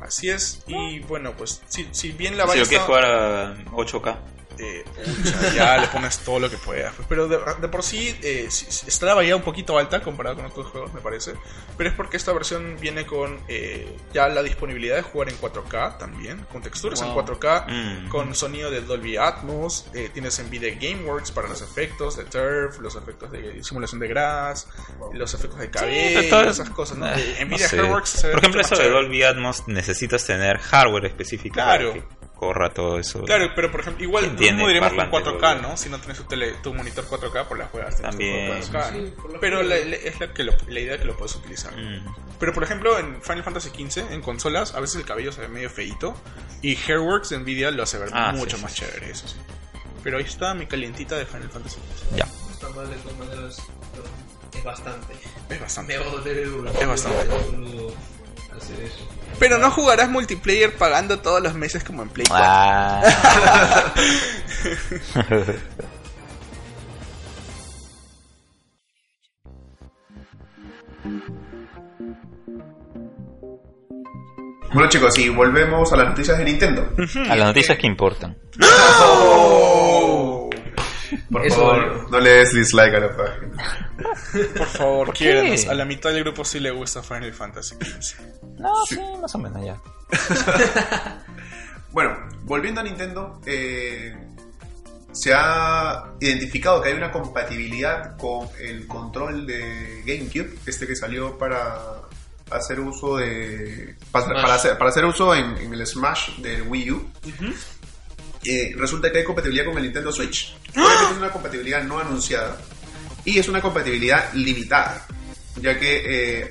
Así 0.00 0.30
es, 0.30 0.62
y 0.66 1.00
bueno, 1.00 1.32
pues 1.36 1.62
si, 1.68 1.86
si 1.92 2.12
bien 2.12 2.36
la 2.36 2.44
Si 2.44 2.48
vaina 2.48 2.62
lo 2.64 2.68
quieres 2.68 2.82
está- 2.82 2.86
jugar 2.86 3.04
a 3.04 3.64
8K. 3.72 4.16
Eh, 4.58 4.84
pucha, 5.04 5.54
ya 5.54 5.78
le 5.78 5.86
pones 5.88 6.18
todo 6.18 6.40
lo 6.40 6.50
que 6.50 6.56
puedas. 6.58 6.94
pues, 6.94 7.06
Pero 7.08 7.28
de, 7.28 7.38
de 7.60 7.68
por 7.68 7.82
sí 7.82 8.16
eh, 8.22 8.46
sí- 8.50 8.66
sí, 8.68 8.84
está 8.88 9.06
la 9.06 9.14
variedad 9.14 9.36
un 9.36 9.42
poquito 9.44 9.78
alta 9.78 10.00
comparado 10.02 10.36
con 10.36 10.46
otros 10.46 10.66
juegos, 10.68 10.92
me 10.94 11.00
parece. 11.00 11.34
Pero 11.76 11.90
es 11.90 11.96
porque 11.96 12.16
esta 12.16 12.32
versión 12.32 12.76
viene 12.80 13.06
con 13.06 13.40
eh, 13.48 13.96
ya 14.12 14.28
la 14.28 14.42
disponibilidad 14.42 14.96
de 14.96 15.02
jugar 15.02 15.28
en 15.28 15.36
4K 15.38 15.98
también, 15.98 16.38
con 16.50 16.62
texturas 16.62 17.00
en 17.02 17.08
Wow. 17.12 17.24
4K, 17.26 17.66
Mm. 17.68 18.08
con 18.08 18.34
sonido 18.34 18.70
de 18.70 18.80
Dolby 18.82 19.16
Atmos. 19.16 19.86
eh, 19.94 20.10
tienes 20.12 20.38
Nvidia 20.42 20.74
GameWorks 20.80 21.32
para 21.32 21.48
los 21.48 21.62
efectos 21.62 22.16
de 22.16 22.24
turf, 22.24 22.78
los 22.80 22.94
efectos 22.96 23.30
de 23.30 23.62
simulación 23.62 24.00
de 24.00 24.08
grass, 24.08 24.66
los 25.12 25.34
efectos 25.34 25.58
de 25.58 25.70
cabello, 25.70 26.20
pero 26.20 26.28
todo- 26.42 26.50
esas 26.50 26.70
cosas. 26.70 26.98
¿no? 26.98 27.06
Ah, 27.06 27.14
Eh, 27.18 27.36
no 27.40 27.46
Nvidia 27.46 27.68
sé. 27.68 27.76
Por 27.78 28.38
ejemplo, 28.38 28.60
eso 28.60 28.76
de. 28.76 28.90
Dolby 28.90 29.22
Atmos 29.22 29.66
necesitas 29.68 30.24
tener 30.26 30.58
hardware 30.58 31.06
específico 31.06 31.54
Claro. 31.54 31.90
para 31.92 32.00
que 32.02 32.21
corra 32.42 32.74
todo 32.74 32.98
eso. 32.98 33.22
Claro, 33.22 33.52
pero 33.54 33.70
por 33.70 33.80
ejemplo, 33.82 34.02
igual 34.02 34.24
¿Quién 34.36 34.56
no 34.56 34.64
tiene 34.64 34.66
diríamos 34.66 34.88
con 34.94 35.10
parlantes, 35.10 35.32
4K, 35.40 35.54
boludo? 35.54 35.68
¿no? 35.68 35.76
Si 35.76 35.88
no 35.90 35.98
tienes 35.98 36.18
tu, 36.18 36.24
tele, 36.24 36.52
tu 36.60 36.74
monitor 36.74 37.04
4K, 37.08 37.46
pues 37.46 37.58
la 37.60 37.66
juegas 37.66 37.96
tienes 37.96 38.16
tu 38.16 38.18
También. 38.18 38.62
4K. 38.62 38.90
Sí, 38.90 39.14
por 39.22 39.32
la 39.32 39.38
pero 39.40 39.62
la, 39.62 39.76
juegas. 39.76 39.88
la- 39.90 39.96
es 40.08 40.20
la, 40.20 40.32
que 40.34 40.42
lo- 40.42 40.54
la 40.66 40.80
idea 40.80 40.98
que 40.98 41.04
lo 41.04 41.16
puedes 41.16 41.36
utilizar. 41.36 41.72
Mm. 41.76 42.04
Pero 42.40 42.52
por 42.52 42.64
ejemplo, 42.64 42.98
en 42.98 43.22
Final 43.22 43.44
Fantasy 43.44 43.68
XV, 43.68 44.12
en 44.12 44.20
consolas, 44.22 44.74
a 44.74 44.80
veces 44.80 44.96
el 44.96 45.04
cabello 45.04 45.30
se 45.30 45.40
ve 45.42 45.46
medio 45.48 45.70
feito. 45.70 46.16
Y 46.62 46.74
Hairworks 46.76 47.28
de 47.30 47.38
Nvidia 47.38 47.70
lo 47.70 47.84
hace 47.84 47.98
ver 47.98 48.08
Ah, 48.12 48.32
mucho 48.32 48.56
sí, 48.56 48.62
más 48.64 48.72
sí, 48.72 48.80
chévere, 48.80 49.10
eso 49.12 49.28
sí. 49.28 49.36
Pero 50.02 50.18
ahí 50.18 50.24
está 50.24 50.52
mi 50.54 50.66
calientita 50.66 51.14
de 51.14 51.24
Final 51.26 51.48
Fantasy 51.48 51.76
XV. 51.76 52.16
Ya. 52.16 52.26
No 52.26 52.50
está 52.52 52.68
mal 52.70 52.90
de 52.90 52.96
todas 52.96 53.18
maneras. 53.18 53.62
pero 53.92 54.04
Es 54.58 54.64
bastante. 54.64 55.14
Es 55.48 55.60
bastante. 55.60 55.96
Me 55.96 56.04
va 56.04 56.10
a 56.10 56.14
doler 56.16 56.38
el 56.38 56.50
duro. 56.50 56.70
Es 56.72 56.88
bastante. 56.88 57.26
Solo 58.52 58.62
hacer 58.62 58.84
eso. 58.84 59.08
Pero 59.38 59.58
no 59.58 59.70
jugarás 59.70 60.08
multiplayer 60.10 60.76
pagando 60.76 61.20
todos 61.20 61.42
los 61.42 61.54
meses 61.54 61.82
como 61.84 62.02
en 62.02 62.08
Play 62.10 62.26
4. 62.28 62.46
Ah. 62.46 63.02
Bueno 74.72 74.88
chicos, 74.88 75.18
y 75.18 75.28
volvemos 75.28 75.92
a 75.92 75.96
las 75.96 76.08
noticias 76.08 76.38
de 76.38 76.44
Nintendo. 76.44 76.88
A 77.28 77.36
las 77.36 77.46
noticias 77.48 77.76
que 77.76 77.86
importan. 77.86 78.38
Por 81.30 81.46
Eso 81.46 81.56
favor, 81.56 82.10
no 82.10 82.20
le 82.20 82.30
des 82.30 82.52
dislike 82.52 82.94
a 82.94 83.00
la 83.00 83.16
página. 83.16 83.86
Por 84.56 84.66
favor, 84.66 85.06
¿Por 85.06 85.16
qué? 85.16 85.66
A 85.68 85.74
la 85.74 85.84
mitad 85.84 86.10
del 86.10 86.24
grupo 86.24 86.44
sí 86.44 86.60
le 86.60 86.70
gusta 86.70 87.02
Final 87.02 87.32
Fantasy 87.32 87.76
XV. 87.76 88.20
No, 88.58 88.86
sí, 88.86 88.98
más 89.20 89.34
o 89.34 89.38
menos 89.38 89.64
ya. 89.64 89.80
Bueno, 91.92 92.16
volviendo 92.44 92.80
a 92.80 92.84
Nintendo, 92.84 93.38
eh, 93.44 94.16
se 95.12 95.32
ha 95.34 96.14
identificado 96.20 96.80
que 96.80 96.88
hay 96.88 96.94
una 96.94 97.12
compatibilidad 97.12 98.16
con 98.16 98.48
el 98.58 98.86
control 98.86 99.46
de 99.46 100.02
GameCube, 100.06 100.58
este 100.64 100.86
que 100.86 100.96
salió 100.96 101.36
para 101.36 101.78
hacer 102.50 102.80
uso 102.80 103.18
de. 103.18 103.94
para, 104.10 104.54
hacer, 104.54 104.78
para 104.78 104.90
hacer 104.90 105.04
uso 105.04 105.34
en, 105.34 105.56
en 105.58 105.74
el 105.74 105.86
Smash 105.86 106.36
del 106.38 106.62
Wii 106.62 106.90
U. 106.92 107.10
Eh, 108.44 108.74
resulta 108.76 109.10
que 109.12 109.18
hay 109.18 109.24
compatibilidad 109.24 109.66
con 109.66 109.76
el 109.76 109.84
Nintendo 109.84 110.10
Switch. 110.12 110.54
Obviamente 110.72 111.12
es 111.12 111.18
una 111.18 111.30
compatibilidad 111.30 111.82
no 111.84 111.98
anunciada 111.98 112.56
y 113.24 113.38
es 113.38 113.48
una 113.48 113.60
compatibilidad 113.60 114.32
limitada, 114.34 115.06
ya 115.60 115.78
que 115.78 116.40
eh, 116.40 116.48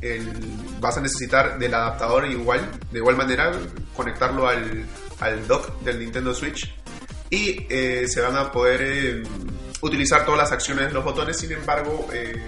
el- 0.00 0.32
vas 0.80 0.96
a 0.96 1.00
necesitar 1.00 1.58
del 1.58 1.74
adaptador 1.74 2.26
igual, 2.26 2.68
de 2.90 2.98
igual 2.98 3.16
manera, 3.16 3.52
conectarlo 3.94 4.48
al, 4.48 4.84
al 5.20 5.46
dock 5.46 5.80
del 5.82 5.98
Nintendo 6.00 6.34
Switch 6.34 6.72
y 7.30 7.66
eh, 7.68 8.06
se 8.08 8.20
van 8.20 8.36
a 8.36 8.50
poder 8.50 8.80
eh, 8.82 9.22
utilizar 9.80 10.24
todas 10.24 10.38
las 10.38 10.52
acciones 10.52 10.86
de 10.88 10.92
los 10.92 11.04
botones, 11.04 11.36
sin 11.38 11.52
embargo, 11.52 12.08
eh, 12.12 12.40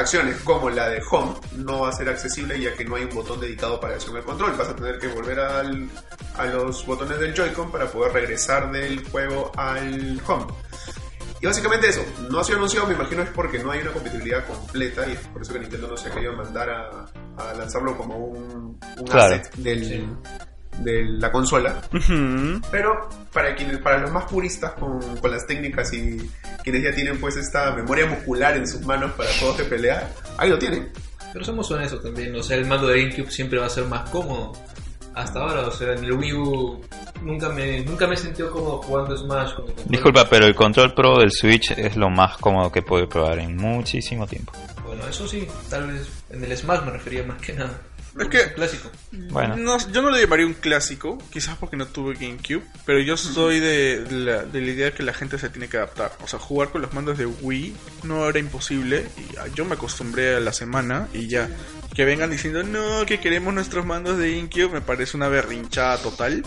acciones 0.00 0.36
como 0.42 0.68
la 0.70 0.88
de 0.88 1.00
Home 1.10 1.34
no 1.56 1.80
va 1.80 1.90
a 1.90 1.92
ser 1.92 2.08
accesible 2.08 2.60
ya 2.60 2.74
que 2.74 2.84
no 2.84 2.96
hay 2.96 3.04
un 3.04 3.14
botón 3.14 3.40
dedicado 3.40 3.78
para 3.80 3.94
en 3.96 4.16
el 4.16 4.22
control. 4.24 4.52
Vas 4.56 4.68
a 4.68 4.76
tener 4.76 4.98
que 4.98 5.08
volver 5.08 5.38
al- 5.40 5.88
a 6.36 6.44
los 6.46 6.84
botones 6.86 7.18
del 7.18 7.34
Joy-Con 7.34 7.70
para 7.70 7.86
poder 7.86 8.12
regresar 8.12 8.70
del 8.72 9.04
juego 9.08 9.52
al 9.56 10.20
Home. 10.26 10.46
Y 11.42 11.46
básicamente 11.46 11.88
eso, 11.88 12.04
no 12.30 12.38
ha 12.40 12.44
sido 12.44 12.58
anunciado, 12.58 12.86
me 12.86 12.92
imagino 12.94 13.22
es 13.22 13.30
porque 13.30 13.58
no 13.60 13.70
hay 13.70 13.80
una 13.80 13.92
compatibilidad 13.92 14.46
completa 14.46 15.06
y 15.08 15.12
es 15.12 15.18
por 15.28 15.40
eso 15.40 15.52
que 15.54 15.60
Nintendo 15.60 15.88
no 15.88 15.96
se 15.96 16.08
ha 16.08 16.12
querido 16.12 16.34
mandar 16.34 16.68
a, 16.68 17.06
a 17.38 17.54
lanzarlo 17.54 17.96
como 17.96 18.16
un, 18.18 18.78
un 18.98 19.06
Claro. 19.06 19.36
asset 19.36 19.54
del, 19.54 19.84
Sí. 19.86 20.06
De 20.80 21.04
la 21.04 21.30
consola. 21.30 21.80
Pero 22.70 23.08
para 23.32 23.54
quienes, 23.54 23.78
para 23.78 23.98
los 23.98 24.10
más 24.10 24.24
puristas 24.24 24.72
con, 24.72 25.00
con 25.18 25.30
las 25.30 25.46
técnicas 25.46 25.92
y 25.92 26.30
quienes 26.62 26.82
ya 26.82 26.94
tienen 26.94 27.18
pues 27.20 27.36
esta 27.36 27.72
memoria 27.72 28.06
muscular 28.06 28.56
en 28.56 28.66
sus 28.66 28.84
manos 28.84 29.12
para 29.12 29.30
juegos 29.38 29.58
de 29.58 29.64
pelea, 29.64 30.10
ahí 30.38 30.50
lo 30.50 30.58
tienen. 30.58 30.90
Pero 31.32 31.44
somos 31.44 31.70
honestos 31.70 32.02
también, 32.02 32.34
o 32.34 32.42
sea, 32.42 32.56
el 32.56 32.66
mando 32.66 32.88
de 32.88 33.00
GameCube 33.00 33.30
siempre 33.30 33.58
va 33.58 33.66
a 33.66 33.70
ser 33.70 33.84
más 33.84 34.08
cómodo. 34.10 34.52
Hasta 35.14 35.40
ahora, 35.40 35.66
o 35.66 35.70
sea, 35.70 35.92
en 35.92 36.04
el 36.04 36.12
Wii 36.12 36.32
U 36.34 36.80
nunca 37.22 37.48
me, 37.48 37.80
nunca 37.82 38.06
me 38.06 38.14
he 38.14 38.16
sentido 38.16 38.50
cómodo 38.50 38.82
jugando 38.82 39.16
Smash 39.16 39.54
con. 39.54 39.66
Disculpa, 39.86 40.28
pero 40.28 40.46
el 40.46 40.54
control 40.54 40.94
pro 40.94 41.18
del 41.18 41.30
Switch 41.30 41.72
es 41.72 41.96
lo 41.96 42.10
más 42.10 42.36
cómodo 42.38 42.70
que 42.70 42.82
puedo 42.82 43.08
probar 43.08 43.38
en 43.38 43.56
muchísimo 43.56 44.26
tiempo. 44.26 44.52
Bueno, 44.86 45.06
eso 45.08 45.26
sí, 45.26 45.46
tal 45.68 45.88
vez 45.88 46.08
en 46.30 46.44
el 46.44 46.56
Smash 46.56 46.82
me 46.84 46.90
refería 46.92 47.24
más 47.24 47.40
que 47.40 47.52
nada. 47.52 47.80
Es 48.18 48.28
que- 48.28 48.52
clásico. 48.54 48.90
Bueno, 49.12 49.56
No, 49.56 49.78
yo 49.92 50.02
no 50.02 50.10
le 50.10 50.20
llamaría 50.20 50.46
un 50.46 50.54
clásico, 50.54 51.18
quizás 51.30 51.56
porque 51.58 51.76
no 51.76 51.86
tuve 51.86 52.14
GameCube, 52.14 52.62
pero 52.84 52.98
yo 53.00 53.16
soy 53.16 53.60
de 53.60 54.04
la, 54.10 54.44
de 54.44 54.60
la 54.60 54.70
idea 54.70 54.92
que 54.94 55.02
la 55.02 55.12
gente 55.14 55.38
se 55.38 55.48
tiene 55.50 55.68
que 55.68 55.76
adaptar. 55.76 56.12
O 56.22 56.26
sea, 56.28 56.38
jugar 56.38 56.70
con 56.70 56.82
los 56.82 56.92
mandos 56.92 57.18
de 57.18 57.26
Wii 57.26 57.74
no 58.04 58.28
era 58.28 58.38
imposible 58.38 59.06
y 59.16 59.36
ah, 59.36 59.46
yo 59.54 59.64
me 59.64 59.74
acostumbré 59.74 60.34
a 60.36 60.40
la 60.40 60.52
semana 60.52 61.08
y 61.12 61.28
ya. 61.28 61.48
Que 61.94 62.04
vengan 62.04 62.30
diciendo, 62.30 62.62
no, 62.62 63.04
que 63.04 63.18
queremos 63.20 63.52
nuestros 63.52 63.84
mandos 63.84 64.16
de 64.16 64.36
GameCube, 64.36 64.68
me 64.74 64.80
parece 64.80 65.16
una 65.16 65.28
berrinchada 65.28 65.98
total. 65.98 66.44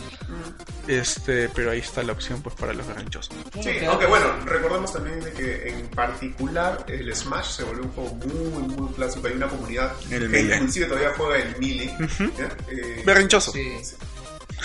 Este, 0.87 1.47
pero 1.49 1.71
ahí 1.71 1.79
está 1.79 2.01
la 2.03 2.11
opción 2.13 2.41
pues 2.41 2.55
para 2.55 2.73
los 2.73 2.85
berrinchosos. 2.87 3.33
Sí, 3.55 3.61
que 3.71 3.85
aunque 3.85 4.05
bueno, 4.05 4.25
recordemos 4.45 4.91
también 4.93 5.19
de 5.21 5.31
que 5.31 5.69
en 5.69 5.87
particular 5.89 6.85
el 6.87 7.13
Smash 7.15 7.45
se 7.57 7.63
volvió 7.63 7.83
un 7.83 7.91
juego 7.91 8.15
muy, 8.15 8.63
muy 8.75 8.93
clásico. 8.93 9.27
Hay 9.27 9.33
una 9.33 9.47
comunidad 9.47 9.91
El 10.09 10.21
que 10.23 10.27
Melee. 10.27 10.55
inclusive 10.57 10.85
todavía 10.87 11.11
juega 11.15 11.37
el 11.37 11.57
Melee. 11.59 11.95
¿ya? 12.37 12.49
Eh, 12.69 13.03
Berrinchoso. 13.05 13.51
Sí. 13.51 13.77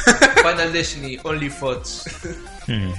Final 0.37 0.73
Destiny, 0.73 1.19
Only 1.25 1.51
Fots. 1.51 2.05
mm, 2.69 2.93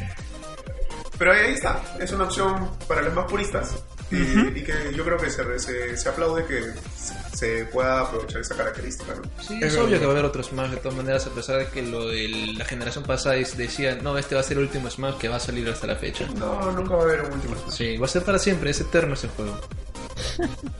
Pero 1.18 1.31
ahí 1.34 1.53
está, 1.53 1.81
es 1.99 2.11
una 2.11 2.26
opción 2.26 2.69
para 2.88 3.01
los 3.01 3.14
más 3.14 3.26
puristas. 3.26 3.76
Eh, 4.11 4.53
y 4.56 4.64
que 4.64 4.94
yo 4.95 5.03
creo 5.06 5.18
que 5.18 5.30
se, 5.30 5.60
se, 5.60 5.98
se 5.98 6.10
aplaude 6.10 6.45
que 6.45 6.61
se, 6.98 7.38
se 7.38 7.65
pueda 7.65 8.02
aprovechar 8.02 8.41
esa 8.41 8.56
característica. 8.56 9.14
¿no? 9.15 9.22
Sí, 9.41 9.60
Es 9.61 9.73
es, 9.73 9.80
obvio 9.80 9.99
que 9.99 10.06
va 10.06 10.11
a 10.11 10.15
haber 10.15 10.26
otro 10.26 10.44
Smash 10.44 10.72
de 10.72 10.77
todas 10.77 10.95
maneras, 10.98 11.26
a 11.27 11.30
pesar 11.31 11.57
de 11.60 11.68
que 11.68 11.81
lo 11.84 12.07
de 12.07 12.27
la 12.57 12.65
generación 12.65 13.03
pasada 13.03 13.36
decían, 13.36 13.99
no, 14.03 14.18
este 14.18 14.36
va 14.36 14.41
a 14.41 14.44
ser 14.44 14.57
el 14.57 14.64
último 14.64 14.90
Smash 14.90 15.15
que 15.18 15.27
va 15.30 15.36
a 15.38 15.40
salir 15.40 15.68
hasta 15.69 15.88
la 15.88 15.95
fecha. 15.95 16.27
No, 16.38 16.72
nunca 16.72 16.95
va 16.95 17.02
a 17.02 17.06
haber 17.06 17.22
un 17.22 17.34
último 17.34 17.56
Smash. 17.56 17.73
Sí, 17.76 17.98
va 17.98 18.06
a 18.06 18.10
ser 18.10 18.23
para 18.23 18.40
siempre, 18.40 18.69
es 18.72 18.81
eterno 18.81 19.14
ese 19.14 19.27
juego. 19.30 19.60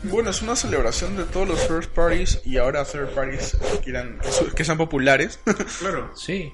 Bueno, 0.04 0.30
es 0.30 0.42
una 0.42 0.56
celebración 0.56 1.16
de 1.18 1.24
todos 1.26 1.48
los 1.48 1.60
first 1.68 1.92
parties 1.92 2.42
y 2.46 2.58
ahora 2.58 2.86
third 2.86 3.10
parties 3.14 3.58
que, 3.84 4.32
su- 4.32 4.50
que 4.54 4.64
sean 4.66 4.78
populares. 4.78 5.40
Claro, 5.80 6.12
Sí, 6.16 6.54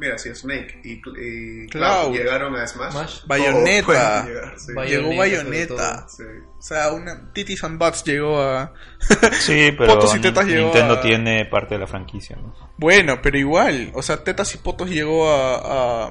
mira, 0.00 0.18
si 0.18 0.34
Snake 0.34 0.80
y, 0.82 0.92
y 0.94 1.66
Cloud. 1.68 1.68
Cloud 1.68 2.16
llegaron 2.16 2.56
a 2.56 2.66
Smash, 2.66 2.90
Smash. 2.92 3.20
Bayonetta. 3.26 4.24
llegar, 4.26 4.54
sí. 4.58 4.72
Llegó 4.88 5.16
Bayonetta, 5.16 6.08
Sí. 6.08 6.22
O 6.58 6.62
sea, 6.62 6.90
una 6.92 7.32
Titis 7.32 7.62
and 7.64 7.78
Butts 7.78 8.02
llegó 8.04 8.40
a... 8.42 8.72
sí, 9.40 9.70
pero 9.78 9.92
Fotos 9.94 10.16
y 10.16 10.20
tetas 10.20 10.46
llegó 10.46 10.64
Nintendo 10.64 10.94
a- 10.94 11.00
tiene 11.00 11.44
parte 11.46 11.74
de 11.74 11.80
la 11.80 11.86
franquicia. 11.86 12.36
¿no? 12.36 12.54
Bueno, 12.78 13.20
pero 13.22 13.38
igual, 13.38 13.92
o 13.94 14.02
sea, 14.02 14.24
Tetas 14.24 14.54
y 14.54 14.58
Potos 14.58 14.88
llegó 14.90 15.30
a... 15.30 15.54
a, 15.56 16.04
a- 16.06 16.10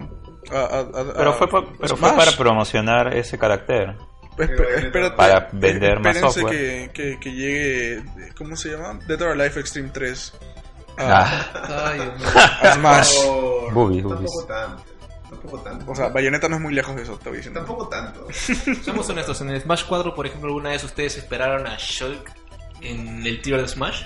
a- 0.52 0.80
a- 0.80 1.14
Pero, 1.18 1.34
fue, 1.34 1.48
pa- 1.50 1.66
pero 1.80 1.98
fue 1.98 2.10
Smash. 2.10 2.16
para 2.26 2.32
promocionar 2.38 3.16
ese 3.16 3.38
carácter. 3.38 3.96
Espe- 4.38 4.86
espérate, 4.86 5.18
Para 5.18 5.50
vender 5.52 6.00
más 6.00 6.16
espérense 6.16 6.40
software. 6.40 6.58
Que, 6.58 6.92
que, 6.94 7.20
que 7.20 7.32
llegue, 7.34 8.04
¿cómo 8.38 8.56
se 8.56 8.70
llama? 8.70 8.98
Dead 9.06 9.22
or 9.22 9.32
Alive 9.32 9.60
Extreme 9.60 9.90
3 9.90 10.34
a, 10.34 10.59
Ah, 11.00 11.86
Ay, 11.92 12.00
Dios 12.18 12.74
Smash. 12.76 13.26
Por- 13.26 13.74
Boobies, 13.74 14.04
tampoco 14.08 14.22
boobies. 14.32 14.48
tanto. 14.48 14.84
Tampoco 15.30 15.60
tanto. 15.60 15.92
O 15.92 15.96
sea, 15.96 16.10
Bayonetta 16.10 16.50
no 16.50 16.56
es 16.58 16.62
muy 16.62 16.74
lejos 16.74 16.96
de 16.96 17.04
eso, 17.04 17.18
te 17.18 17.30
voy 17.30 17.38
diciendo. 17.38 17.60
tampoco 17.62 17.88
tanto. 17.88 18.28
Seamos 18.84 19.10
honestos, 19.10 19.40
en 19.42 19.50
el 19.52 19.62
Smash 19.62 19.86
4, 19.88 20.14
por 20.16 20.26
ejemplo, 20.26 20.48
¿alguna 20.50 20.70
vez 20.72 20.84
ustedes 20.84 21.18
esperaron 21.18 21.66
a 21.68 21.76
Shulk 21.78 22.32
en 22.82 23.26
el 23.26 23.42
tiro 23.42 23.62
de 23.62 23.68
Smash? 23.68 24.04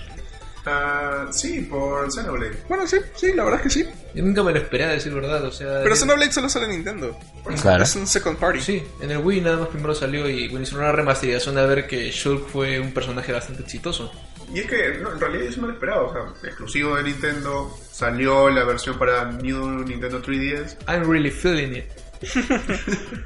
Ah, 0.65 1.25
sí, 1.31 1.59
por 1.61 2.09
Xenoblade. 2.09 2.63
Bueno, 2.69 2.87
sí, 2.87 2.97
sí, 3.15 3.33
la 3.33 3.43
verdad 3.43 3.59
es 3.59 3.63
que 3.63 3.69
sí. 3.83 3.89
Yo 4.15 4.23
nunca 4.23 4.43
me 4.43 4.53
lo 4.53 4.59
esperé, 4.59 4.85
a 4.85 4.89
decir 4.89 5.13
verdad, 5.13 5.43
o 5.43 5.51
sea... 5.51 5.81
Pero 5.83 5.93
Xenoblade 5.95 6.31
solo 6.31 6.47
sale 6.47 6.65
en 6.65 6.71
Nintendo. 6.71 7.17
Claro. 7.61 7.83
Es 7.83 7.93
un 7.97 8.07
second 8.07 8.37
party. 8.37 8.61
Sí, 8.61 8.83
en 9.01 9.11
el 9.11 9.17
Wii 9.17 9.41
nada 9.41 9.57
más 9.57 9.67
primero 9.67 9.93
salió 9.93 10.29
y 10.29 10.47
bueno, 10.47 10.63
hicieron 10.63 10.85
una 10.85 10.93
remasterización 10.93 11.55
de 11.55 11.65
ver 11.67 11.85
que 11.87 12.09
Shulk 12.11 12.47
fue 12.47 12.79
un 12.79 12.93
personaje 12.93 13.33
bastante 13.33 13.63
exitoso. 13.63 14.09
Y 14.53 14.59
es 14.59 14.67
que 14.67 14.97
no, 14.99 15.11
en 15.11 15.19
realidad 15.19 15.55
me 15.57 15.67
lo 15.67 15.73
esperaba. 15.73 16.03
O 16.03 16.13
sea, 16.13 16.49
exclusivo 16.49 16.95
de 16.95 17.03
Nintendo. 17.03 17.75
Salió 17.91 18.49
la 18.49 18.63
versión 18.63 18.97
para 18.99 19.31
New 19.31 19.83
Nintendo 19.83 20.21
3DS. 20.21 20.77
I'm 20.87 21.09
really 21.09 21.31
feeling 21.31 21.77
it. 21.77 21.85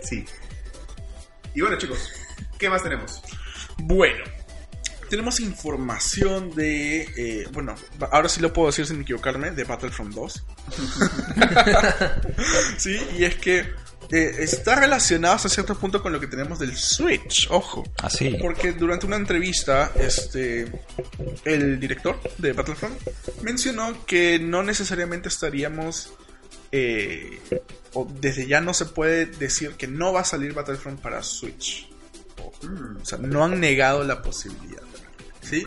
Sí. 0.00 0.24
Y 1.54 1.60
bueno, 1.60 1.76
chicos, 1.76 2.10
¿qué 2.58 2.70
más 2.70 2.82
tenemos? 2.82 3.20
Bueno, 3.78 4.24
tenemos 5.10 5.38
información 5.40 6.54
de. 6.54 7.02
eh, 7.02 7.46
bueno, 7.52 7.74
ahora 8.10 8.28
sí 8.30 8.40
lo 8.40 8.50
puedo 8.52 8.68
decir 8.68 8.86
sin 8.86 9.02
equivocarme: 9.02 9.50
de 9.50 9.64
Battlefront 9.64 10.14
2. 10.14 10.44
sí, 12.78 12.98
y 13.18 13.24
es 13.24 13.34
que 13.36 13.70
eh, 14.10 14.36
está 14.38 14.76
relacionado 14.76 15.34
hasta 15.34 15.48
cierto 15.48 15.78
punto 15.78 16.02
con 16.02 16.12
lo 16.12 16.20
que 16.20 16.26
tenemos 16.26 16.58
del 16.58 16.76
Switch, 16.76 17.48
ojo. 17.50 17.84
Así. 18.02 18.36
Porque 18.40 18.72
durante 18.72 19.06
una 19.06 19.16
entrevista, 19.16 19.92
este, 19.96 20.70
el 21.44 21.78
director 21.78 22.20
de 22.38 22.52
Battlefront 22.52 22.98
mencionó 23.42 24.06
que 24.06 24.38
no 24.38 24.62
necesariamente 24.62 25.28
estaríamos, 25.28 26.12
eh, 26.72 27.40
o 27.92 28.10
desde 28.20 28.46
ya 28.46 28.60
no 28.60 28.74
se 28.74 28.86
puede 28.86 29.26
decir 29.26 29.72
que 29.72 29.86
no 29.86 30.12
va 30.12 30.20
a 30.20 30.24
salir 30.24 30.54
Battlefront 30.54 31.00
para 31.00 31.22
Switch. 31.22 31.88
O, 32.40 32.52
o 33.00 33.04
sea, 33.04 33.18
no 33.18 33.44
han 33.44 33.60
negado 33.60 34.04
la 34.04 34.22
posibilidad. 34.22 34.82
¿Sí? 35.42 35.66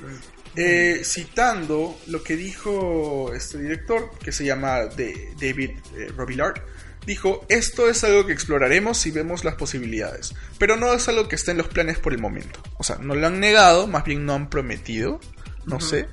Eh, 0.55 1.03
citando 1.05 1.97
lo 2.07 2.21
que 2.23 2.35
dijo 2.35 3.31
este 3.33 3.57
director, 3.57 4.11
que 4.19 4.33
se 4.33 4.43
llama 4.43 4.85
de 4.85 5.33
David 5.39 5.71
eh, 5.95 6.11
Robillard, 6.15 6.61
dijo, 7.05 7.45
esto 7.49 7.89
es 7.89 8.03
algo 8.03 8.25
que 8.25 8.33
exploraremos 8.33 8.97
si 8.97 9.11
vemos 9.11 9.43
las 9.43 9.55
posibilidades, 9.55 10.33
pero 10.57 10.77
no 10.77 10.93
es 10.93 11.07
algo 11.07 11.27
que 11.27 11.35
esté 11.35 11.51
en 11.51 11.57
los 11.57 11.67
planes 11.67 11.99
por 11.99 12.13
el 12.13 12.19
momento. 12.19 12.61
O 12.77 12.83
sea, 12.83 12.97
no 12.97 13.15
lo 13.15 13.27
han 13.27 13.39
negado, 13.39 13.87
más 13.87 14.03
bien 14.03 14.25
no 14.25 14.33
han 14.33 14.49
prometido, 14.49 15.19
no 15.65 15.79
sé. 15.79 16.07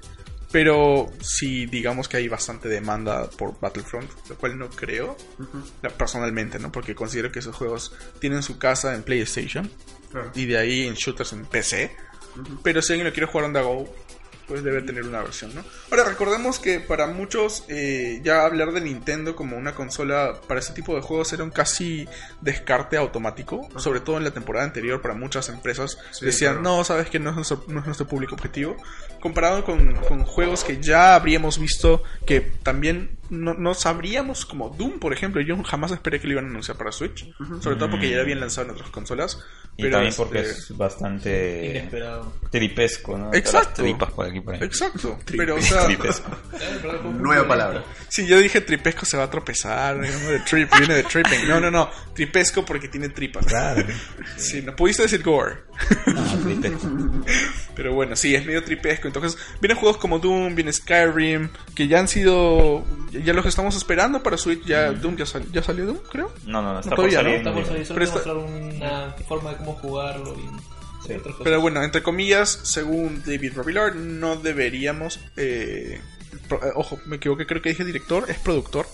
Pero 0.50 1.12
sí, 1.20 1.66
digamos 1.66 2.08
que 2.08 2.16
hay 2.16 2.28
bastante 2.28 2.70
demanda 2.70 3.28
por 3.28 3.60
Battlefront, 3.60 4.10
lo 4.30 4.36
cual 4.36 4.58
no 4.58 4.70
creo, 4.70 5.14
personalmente, 5.98 6.58
¿no? 6.58 6.72
Porque 6.72 6.94
considero 6.94 7.30
que 7.30 7.40
esos 7.40 7.54
juegos 7.54 7.92
tienen 8.18 8.42
su 8.42 8.58
casa 8.58 8.94
en 8.94 9.02
PlayStation 9.02 9.70
y 10.34 10.46
de 10.46 10.56
ahí 10.56 10.86
en 10.86 10.94
shooters 10.94 11.34
en 11.34 11.44
PC. 11.44 11.94
Pero 12.62 12.80
si 12.80 12.94
alguien 12.94 13.06
lo 13.06 13.12
quiere 13.12 13.26
jugar 13.26 13.44
on 13.44 13.52
the 13.52 13.60
go, 13.60 13.94
pues 14.48 14.64
debe 14.64 14.82
tener 14.82 15.04
una 15.04 15.22
versión, 15.22 15.54
¿no? 15.54 15.62
Ahora, 15.90 16.04
recordemos 16.04 16.58
que 16.58 16.80
para 16.80 17.06
muchos 17.06 17.64
eh, 17.68 18.20
ya 18.24 18.44
hablar 18.44 18.72
de 18.72 18.80
Nintendo 18.80 19.36
como 19.36 19.56
una 19.56 19.74
consola 19.74 20.40
para 20.48 20.60
ese 20.60 20.72
tipo 20.72 20.94
de 20.96 21.02
juegos 21.02 21.32
era 21.32 21.44
un 21.44 21.50
casi 21.50 22.08
descarte 22.40 22.96
automático, 22.96 23.68
sobre 23.76 24.00
todo 24.00 24.16
en 24.16 24.24
la 24.24 24.30
temporada 24.30 24.64
anterior 24.64 25.02
para 25.02 25.14
muchas 25.14 25.48
empresas 25.50 25.98
Sí, 26.10 26.24
decían, 26.24 26.54
claro. 26.60 26.78
no, 26.78 26.84
sabes 26.84 27.10
que 27.10 27.18
no 27.18 27.30
es 27.30 27.36
nuestro, 27.36 27.64
no 27.68 27.80
es 27.80 27.86
nuestro 27.86 28.06
público 28.06 28.34
objetivo, 28.34 28.76
comparado 29.20 29.64
con, 29.64 29.94
con 29.96 30.24
juegos 30.24 30.64
que 30.64 30.80
ya 30.80 31.14
habríamos 31.14 31.58
visto 31.58 32.02
que 32.26 32.40
también 32.40 33.17
no, 33.30 33.54
no 33.54 33.74
sabríamos, 33.74 34.44
como 34.46 34.70
Doom, 34.70 34.98
por 34.98 35.12
ejemplo, 35.12 35.40
yo 35.40 35.62
jamás 35.62 35.92
esperé 35.92 36.20
que 36.20 36.26
lo 36.26 36.34
iban 36.34 36.46
a 36.46 36.48
anunciar 36.48 36.76
para 36.76 36.92
Switch, 36.92 37.30
sobre 37.60 37.76
todo 37.76 37.90
porque 37.90 38.10
ya 38.10 38.16
lo 38.16 38.22
habían 38.22 38.40
lanzado 38.40 38.68
en 38.68 38.74
otras 38.74 38.90
consolas. 38.90 39.38
Y 39.76 39.82
pero, 39.82 39.96
también 39.96 40.14
porque 40.16 40.40
este, 40.40 40.52
es 40.52 40.76
bastante 40.76 41.66
Inesperado. 41.70 42.32
tripesco, 42.50 43.16
¿no? 43.16 43.32
Exacto. 43.32 43.82
Tripas 43.82 44.10
por 44.12 44.26
aquí 44.26 44.40
por 44.40 44.54
ahí. 44.54 44.60
Exacto, 44.62 45.18
pero 45.36 45.54
o 45.54 45.62
sea, 45.62 45.86
Tripesco. 45.86 46.30
Nueva 47.12 47.46
palabra. 47.46 47.84
si 48.08 48.26
yo 48.26 48.38
dije 48.38 48.60
tripesco 48.60 49.06
se 49.06 49.16
va 49.16 49.24
a 49.24 49.30
tropezar, 49.30 50.00
viene 50.00 50.16
de 50.16 50.40
trip, 50.40 50.68
viene 50.78 50.94
de 50.94 51.04
tripping. 51.04 51.46
No, 51.46 51.60
no, 51.60 51.70
no, 51.70 51.88
tripesco 52.12 52.64
porque 52.64 52.88
tiene 52.88 53.08
tripas. 53.10 53.46
Claro. 53.46 53.84
Sí, 54.36 54.62
no 54.62 54.74
pudiste 54.74 55.02
decir 55.02 55.22
gore. 55.22 55.56
No, 56.06 56.42
tripesco. 56.42 56.88
Pero 57.74 57.94
bueno, 57.94 58.16
sí, 58.16 58.34
es 58.34 58.44
medio 58.44 58.62
tripesco. 58.64 59.06
Entonces, 59.06 59.38
vienen 59.60 59.76
juegos 59.76 59.98
como 59.98 60.18
Doom, 60.18 60.54
viene 60.54 60.72
Skyrim, 60.72 61.48
que 61.74 61.86
ya 61.86 62.00
han 62.00 62.08
sido. 62.08 62.84
Ya 63.24 63.32
los 63.32 63.46
estamos 63.46 63.76
esperando 63.76 64.22
para 64.22 64.36
Switch. 64.38 64.64
Ya 64.64 64.92
Doom 64.92 65.16
ya, 65.16 65.26
sal- 65.26 65.50
ya 65.52 65.62
salió 65.62 65.86
Doom, 65.86 65.98
creo. 66.10 66.32
No, 66.46 66.62
no, 66.62 66.72
no, 66.72 66.78
está 66.80 66.90
No, 66.90 66.96
por 66.96 67.08
todavía 67.08 67.18
no, 67.18 67.24
salir. 67.24 67.36
Está 67.38 67.52
por 67.54 67.66
salir, 67.66 67.86
solo 67.86 67.94
Pero 68.00 68.04
está- 68.04 68.32
mostrar 68.34 68.36
una 68.36 69.10
forma 69.26 69.50
de 69.50 69.56
cómo 69.56 69.72
jugarlo 69.74 70.34
y 70.34 71.06
Sí. 71.06 71.12
otras 71.14 71.22
cosas. 71.22 71.40
Pero 71.44 71.60
bueno, 71.60 71.82
entre 71.82 72.02
comillas, 72.02 72.60
según 72.64 73.22
David 73.24 73.52
Robillard, 73.54 73.94
no 73.94 74.36
deberíamos. 74.36 75.20
eh, 75.36 76.00
pro- 76.48 76.64
eh, 76.64 76.72
ojo, 76.74 76.98
me 77.06 77.16
equivoqué, 77.16 77.46
creo 77.46 77.62
que 77.62 77.70
dije 77.70 77.84
director, 77.84 78.24
es 78.28 78.38
productor. 78.38 78.86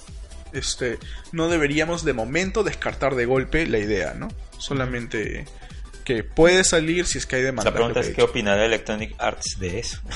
Este, 0.52 0.98
no 1.32 1.48
deberíamos 1.48 2.04
de 2.04 2.12
momento 2.12 2.62
descartar 2.62 3.16
de 3.16 3.26
golpe 3.26 3.66
la 3.66 3.78
idea, 3.78 4.14
¿no? 4.14 4.28
Solamente 4.58 5.46
que 6.04 6.22
puede 6.22 6.62
salir 6.64 7.06
si 7.06 7.18
es 7.18 7.26
que 7.26 7.36
hay 7.36 7.42
demanda. 7.42 7.70
La 7.70 7.74
pregunta 7.74 8.00
es 8.00 8.10
qué 8.10 8.22
opinará 8.22 8.64
Electronic 8.64 9.14
Arts 9.18 9.58
de 9.58 9.78
eso. 9.78 10.00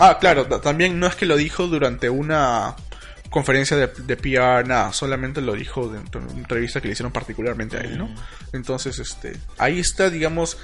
Ah, 0.00 0.16
claro, 0.20 0.46
ta- 0.46 0.60
también 0.60 1.00
no 1.00 1.08
es 1.08 1.16
que 1.16 1.26
lo 1.26 1.36
dijo 1.36 1.66
durante 1.66 2.08
una 2.08 2.76
conferencia 3.30 3.76
de, 3.76 3.88
de 3.88 4.16
PR, 4.16 4.64
nada, 4.64 4.92
solamente 4.92 5.40
lo 5.40 5.54
dijo 5.54 5.88
dentro 5.88 6.20
de 6.20 6.28
una 6.28 6.38
entrevista 6.38 6.80
que 6.80 6.86
le 6.86 6.92
hicieron 6.92 7.12
particularmente 7.12 7.78
a 7.78 7.80
él, 7.80 7.98
¿no? 7.98 8.08
Entonces, 8.52 8.96
este, 9.00 9.36
ahí 9.58 9.80
está, 9.80 10.08
digamos, 10.08 10.56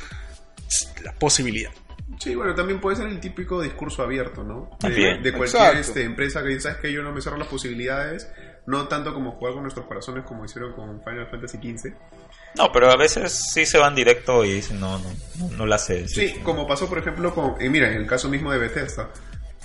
la 1.03 1.13
posibilidad. 1.15 1.73
Sí, 2.21 2.37
bueno, 2.37 2.55
también 2.55 2.81
puede 2.81 2.97
ser 2.97 3.09
el 3.09 3.19
típico 3.19 3.61
discurso 3.61 4.05
abierto, 4.05 4.45
¿no? 4.45 4.71
De, 4.89 5.33
cualquier 5.37 5.77
este, 5.79 6.05
empresa 6.05 6.41
que 6.43 6.51
dice, 6.51 6.61
sabes 6.61 6.79
que 6.79 6.93
yo 6.93 7.03
no 7.03 7.11
me 7.13 7.21
cierro 7.21 7.37
las 7.37 7.49
posibilidades, 7.49 8.29
no 8.67 8.87
tanto 8.87 9.13
como 9.13 9.33
jugar 9.33 9.55
con 9.55 9.63
nuestros 9.63 9.87
corazones 9.87 10.25
como 10.25 10.45
hicieron 10.45 10.75
con 10.75 11.03
Final 11.03 11.27
Fantasy 11.29 11.59
XV. 11.59 11.93
No, 12.57 12.71
pero 12.73 12.91
a 12.91 12.97
veces 12.97 13.51
sí 13.53 13.67
se 13.67 13.79
van 13.79 13.95
directo 13.95 14.45
y 14.45 14.53
dicen, 14.55 14.79
no, 14.81 14.99
no, 14.99 15.51
no, 15.57 15.67
la 15.67 15.79
sé. 15.79 16.07
Sí, 16.09 16.35
como 16.43 16.67
pasó 16.67 16.89
por 16.89 16.99
ejemplo 16.99 17.35
con, 17.35 17.55
eh, 17.61 17.69
mira, 17.69 17.89
en 17.91 17.99
el 17.99 18.07
caso 18.07 18.29
mismo 18.29 18.53
de 18.53 18.59
Bethesda, 18.59 19.11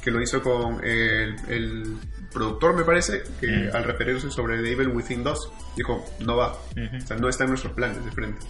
que 0.04 0.12
lo 0.12 0.22
hizo 0.22 0.42
con 0.42 0.84
el, 0.84 1.36
el 1.50 1.98
productor, 2.32 2.76
me 2.76 2.84
parece, 2.84 3.22
que 3.40 3.48
Mm. 3.48 3.76
al 3.76 3.84
referirse 3.84 4.32
sobre 4.32 4.62
The 4.62 4.72
Evil 4.72 4.88
Within 4.90 5.24
2, 5.24 5.52
dijo, 5.76 6.06
no 6.20 6.38
va, 6.38 6.54
o 6.54 7.06
sea, 7.06 7.18
no 7.18 7.30
está 7.30 7.44
en 7.44 7.50
nuestros 7.52 7.74
planes 7.74 8.04
de 8.04 8.12
frente. 8.12 8.46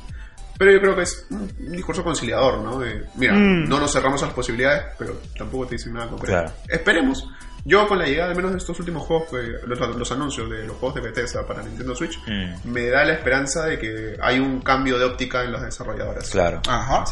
Pero 0.57 0.71
yo 0.73 0.81
creo 0.81 0.95
que 0.95 1.03
es 1.03 1.25
un 1.29 1.71
discurso 1.71 2.03
conciliador, 2.03 2.59
¿no? 2.59 2.79
De, 2.79 3.05
mira, 3.15 3.33
no 3.33 3.79
nos 3.79 3.91
cerramos 3.93 4.21
a 4.23 4.25
las 4.25 4.35
posibilidades, 4.35 4.83
pero 4.97 5.19
tampoco 5.37 5.67
te 5.67 5.75
dicen 5.75 5.93
nada 5.93 6.09
concreto. 6.09 6.33
Claro. 6.33 6.51
Esperemos. 6.67 7.25
Yo 7.65 7.87
con 7.87 7.99
la 7.99 8.05
llegada 8.05 8.31
al 8.31 8.35
menos 8.35 8.51
de 8.51 8.57
estos 8.57 8.79
últimos 8.79 9.03
juegos, 9.03 9.29
que- 9.29 9.67
los, 9.67 9.79
los 9.97 10.11
anuncios 10.11 10.49
de 10.49 10.65
los 10.65 10.77
juegos 10.77 10.95
de 10.95 11.01
Bethesda 11.01 11.45
para 11.45 11.61
Nintendo 11.63 11.95
Switch, 11.95 12.17
Mm, 12.27 12.71
me 12.71 12.87
da 12.87 13.03
la 13.05 13.13
esperanza 13.13 13.65
de 13.65 13.77
que 13.79 14.17
hay 14.21 14.39
un 14.39 14.61
cambio 14.61 14.97
de 14.97 15.05
óptica 15.05 15.43
en 15.43 15.51
las 15.51 15.63
desarrolladoras. 15.63 16.29
claro. 16.29 16.61
Ajá. 16.67 17.03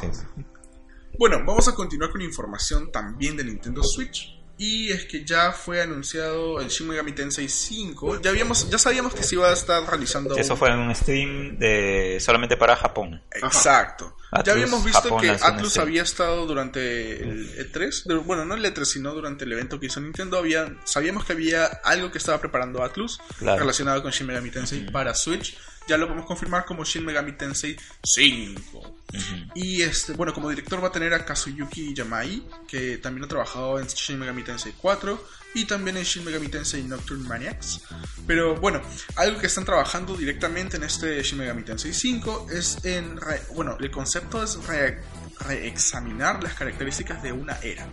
Bueno, 1.20 1.38
vamos 1.46 1.68
a 1.68 1.74
continuar 1.74 2.12
con 2.12 2.22
información 2.22 2.92
también 2.92 3.36
de 3.38 3.44
Nintendo 3.44 3.82
Switch. 3.84 4.37
Y 4.60 4.92
es 4.92 5.06
que 5.06 5.24
ya 5.24 5.52
fue 5.52 5.82
anunciado 5.84 6.60
el 6.60 6.70
Shin 6.70 6.88
Megami 6.88 7.12
Tensei 7.12 7.48
5. 7.48 8.22
Ya 8.22 8.32
habíamos, 8.32 8.68
ya 8.72 8.80
sabíamos 8.80 9.14
que 9.14 9.22
se 9.22 9.36
iba 9.36 9.48
a 9.50 9.54
estar 9.54 9.84
realizando. 9.88 10.36
Eso 10.36 10.54
un- 10.54 10.60
fue 10.60 10.70
en 10.72 10.80
un 10.80 10.96
stream 10.96 11.60
de 11.60 12.18
solamente 12.20 12.58
para 12.58 12.76
Japón. 12.76 13.22
Exacto. 13.32 14.18
Ya 14.44 14.54
habíamos 14.54 14.84
visto 14.84 15.02
Japón 15.04 15.22
que 15.22 15.30
Atlus 15.30 15.78
había 15.78 16.02
estado 16.02 16.46
durante 16.48 17.22
el 17.24 17.72
E3, 17.72 18.04
de- 18.06 18.16
bueno, 18.16 18.46
no 18.46 18.56
el 18.56 18.66
E3, 18.66 18.84
sino 18.86 19.14
durante 19.14 19.46
el 19.46 19.52
evento 19.54 19.80
que 19.80 19.86
hizo 19.86 20.00
Nintendo, 20.02 20.38
había, 20.38 20.76
sabíamos 20.86 21.24
que 21.24 21.34
había 21.34 21.66
algo 21.84 22.12
que 22.12 22.18
estaba 22.18 22.40
preparando 22.40 22.84
Atlus 22.84 23.20
Claro. 23.38 23.60
relacionado 23.60 24.02
con 24.02 24.12
Shin 24.12 24.26
Megami 24.28 24.50
Tensei 24.50 24.90
para 24.92 25.14
Switch. 25.14 25.56
Ya 25.88 25.98
lo 25.98 26.06
podemos 26.08 26.26
confirmar 26.26 26.66
como 26.66 26.84
Shin 26.84 27.06
Megami 27.06 27.32
Tensei 27.34 27.78
5. 28.04 28.80
Ujú. 28.80 29.36
Y 29.56 29.82
este, 29.82 30.14
bueno, 30.14 30.34
como 30.34 30.50
director 30.50 30.84
va 30.84 30.90
a 30.90 30.92
tener 30.92 31.14
a 31.14 31.24
Kazuyuki 31.26 31.94
Yamai, 31.94 32.44
que 32.68 32.98
también 32.98 33.24
ha 33.24 33.28
trabajado 33.28 33.80
en 33.80 33.88
Shin 33.88 34.20
Megami 34.20 34.44
Tensei 34.44 34.74
4 34.78 35.24
y 35.56 35.64
también 35.66 35.96
en 35.98 36.04
Shin 36.04 36.26
Megami 36.26 36.50
Tensei 36.50 36.84
Nocturne 36.84 37.28
Maniacs. 37.28 37.80
Pero 38.28 38.56
bueno, 38.56 38.82
algo 39.16 39.40
que 39.40 39.48
están 39.48 39.64
trabajando 39.66 40.16
directamente 40.18 40.76
en 40.78 40.84
este 40.84 41.24
Shin 41.24 41.38
Megami 41.40 41.64
Tensei 41.64 41.94
5 41.94 42.48
es 42.52 42.84
en, 42.84 43.16
re- 43.16 43.42
bueno, 43.56 43.78
el 43.80 43.90
concepto 43.90 44.44
es 44.44 44.58
re- 44.68 45.02
reexaminar 45.40 46.44
las 46.44 46.54
características 46.54 47.24
de 47.24 47.32
una 47.32 47.58
era. 47.62 47.88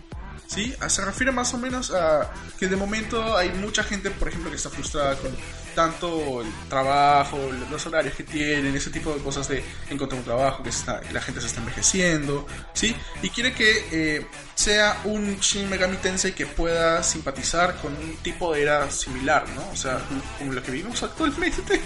¿Sí? 0.47 0.75
Ah, 0.79 0.89
Se 0.89 1.03
refiere 1.03 1.31
más 1.31 1.53
o 1.53 1.57
menos 1.57 1.91
a 1.91 2.31
que 2.59 2.67
de 2.67 2.75
momento 2.75 3.35
hay 3.35 3.49
mucha 3.53 3.83
gente, 3.83 4.11
por 4.11 4.27
ejemplo, 4.27 4.51
que 4.51 4.57
está 4.57 4.69
frustrada 4.69 5.15
con 5.17 5.35
tanto 5.75 6.41
el 6.41 6.47
trabajo, 6.69 7.37
los 7.69 7.85
horarios 7.85 8.15
que 8.15 8.23
tienen, 8.23 8.75
ese 8.75 8.89
tipo 8.89 9.13
de 9.13 9.21
cosas 9.21 9.47
de 9.47 9.63
encontrar 9.89 10.19
un 10.19 10.25
trabajo, 10.25 10.63
que 10.63 10.69
está- 10.69 11.01
la 11.11 11.21
gente 11.21 11.41
se 11.41 11.47
está 11.47 11.59
envejeciendo, 11.59 12.47
¿sí? 12.73 12.95
Y 13.21 13.29
quiere 13.29 13.53
que 13.53 13.85
eh, 13.91 14.25
sea 14.55 15.01
un 15.03 15.37
Shin 15.39 15.69
Megami 15.69 15.97
Tensei 15.97 16.31
que 16.33 16.45
pueda 16.47 17.03
simpatizar 17.03 17.75
con 17.81 17.93
un 17.93 18.15
tipo 18.23 18.53
de 18.53 18.61
era 18.63 18.89
similar, 18.89 19.45
¿no? 19.49 19.69
O 19.71 19.75
sea, 19.75 19.99
como 20.39 20.53
lo 20.53 20.63
que 20.63 20.71
vivimos 20.71 21.03
actualmente. 21.03 21.79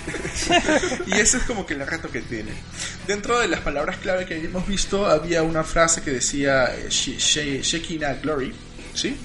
y 1.07 1.13
ese 1.19 1.37
es 1.37 1.43
como 1.43 1.65
que 1.65 1.73
el 1.73 1.85
reto 1.85 2.09
que 2.09 2.21
tiene. 2.21 2.51
Dentro 3.07 3.39
de 3.39 3.47
las 3.47 3.61
palabras 3.61 3.97
clave 3.97 4.25
que 4.25 4.35
hemos 4.37 4.67
visto, 4.67 5.05
había 5.07 5.43
una 5.43 5.63
frase 5.63 6.01
que 6.01 6.11
decía 6.11 6.65
eh, 6.75 6.87
She- 6.89 7.17
She- 7.17 7.61
Shekinah 7.61 8.13
Glory, 8.15 8.53
¿sí? 8.93 9.17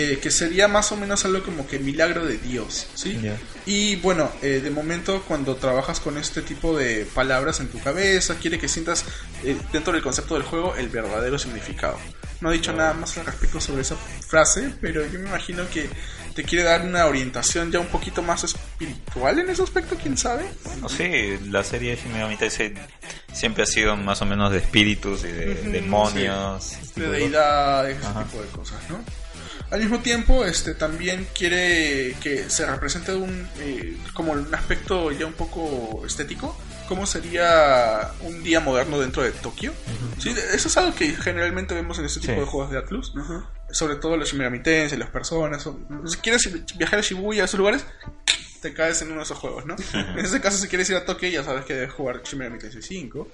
Eh, 0.00 0.20
que 0.22 0.30
sería 0.30 0.68
más 0.68 0.92
o 0.92 0.96
menos 0.96 1.24
algo 1.24 1.42
como 1.42 1.66
que 1.66 1.80
milagro 1.80 2.24
de 2.24 2.38
Dios, 2.38 2.86
¿sí? 2.94 3.20
Y 3.66 3.96
bueno, 3.96 4.30
eh, 4.42 4.60
de 4.62 4.70
momento 4.70 5.24
cuando 5.26 5.56
trabajas 5.56 5.98
con 5.98 6.16
este 6.18 6.40
tipo 6.40 6.76
de 6.76 7.04
palabras 7.04 7.58
en 7.58 7.66
tu 7.66 7.80
cabeza, 7.80 8.36
quiere 8.36 8.60
que 8.60 8.68
sientas 8.68 9.04
eh, 9.42 9.56
dentro 9.72 9.92
del 9.92 10.00
concepto 10.00 10.34
del 10.34 10.44
juego 10.44 10.76
el 10.76 10.88
verdadero 10.88 11.36
significado. 11.36 11.98
No 12.40 12.52
he 12.52 12.54
dicho 12.54 12.72
nada 12.72 12.94
más 12.94 13.18
al 13.18 13.26
respecto 13.26 13.60
sobre 13.60 13.82
esa 13.82 13.96
frase, 13.96 14.72
pero 14.80 15.04
yo 15.04 15.18
me 15.18 15.30
imagino 15.30 15.68
que 15.68 15.90
te 16.32 16.44
quiere 16.44 16.62
dar 16.62 16.82
una 16.82 17.04
orientación 17.06 17.72
ya 17.72 17.80
un 17.80 17.88
poquito 17.88 18.22
más 18.22 18.44
espiritual 18.44 19.40
en 19.40 19.50
ese 19.50 19.64
aspecto, 19.64 19.96
quién 20.00 20.16
sabe. 20.16 20.48
No 20.80 20.88
sé, 20.88 21.40
la 21.48 21.64
serie 21.64 21.96
de 21.96 22.02
Shin 22.02 22.38
Tensei 22.38 22.72
siempre 23.32 23.64
ha 23.64 23.66
sido 23.66 23.96
más 23.96 24.22
o 24.22 24.26
menos 24.26 24.52
de 24.52 24.58
espíritus 24.58 25.24
y 25.24 25.32
de 25.32 25.54
demonios. 25.56 26.74
de 26.94 27.02
de 27.02 27.10
deidad, 27.10 27.90
ese 27.90 28.06
Ajá. 28.06 28.22
tipo 28.22 28.40
de 28.40 28.48
cosas, 28.50 28.78
¿no? 28.88 29.00
Al 29.70 29.80
mismo 29.80 30.00
tiempo, 30.00 30.44
este 30.46 30.74
también 30.74 31.26
quiere 31.36 32.16
que 32.22 32.48
se 32.48 32.64
represente 32.64 33.14
un 33.14 33.46
eh, 33.60 33.98
como 34.14 34.32
un 34.32 34.54
aspecto 34.54 35.12
ya 35.12 35.26
un 35.26 35.34
poco 35.34 36.04
estético, 36.06 36.56
cómo 36.88 37.04
sería 37.06 38.12
un 38.22 38.42
día 38.42 38.60
moderno 38.60 38.98
dentro 38.98 39.22
de 39.22 39.30
Tokio. 39.32 39.72
Sí, 40.18 40.34
eso 40.54 40.68
es 40.68 40.76
algo 40.78 40.94
que 40.94 41.08
generalmente 41.14 41.74
vemos 41.74 41.98
en 41.98 42.06
este 42.06 42.20
tipo 42.20 42.32
Sí. 42.32 42.40
de 42.40 42.46
juegos 42.46 42.70
de 42.70 42.78
Atlus, 42.78 43.12
sobre 43.70 43.96
todo 43.96 44.16
los 44.16 44.30
Shin 44.30 44.38
Megami 44.38 44.62
Tensei, 44.62 44.98
las 44.98 45.10
personas. 45.10 45.66
o- 45.66 45.78
Si 46.06 46.16
quieres 46.16 46.48
viajar 46.78 47.00
a 47.00 47.02
Shibuya, 47.02 47.42
a 47.42 47.44
esos 47.44 47.58
lugares, 47.58 47.84
te 48.60 48.74
caes 48.74 49.00
en 49.02 49.08
uno 49.08 49.18
de 49.18 49.24
esos 49.24 49.38
juegos, 49.38 49.66
¿no? 49.66 49.76
En 49.94 50.24
ese 50.24 50.40
caso, 50.40 50.58
si 50.58 50.68
quieres 50.68 50.88
ir 50.90 50.96
a 50.96 51.04
Tokio, 51.04 51.28
ya 51.28 51.44
sabes 51.44 51.64
que 51.64 51.74
debes 51.74 51.92
jugar 51.92 52.22
Shin 52.22 52.38
Megami 52.38 52.58
Tensei 52.58 52.82
5. 52.82 53.28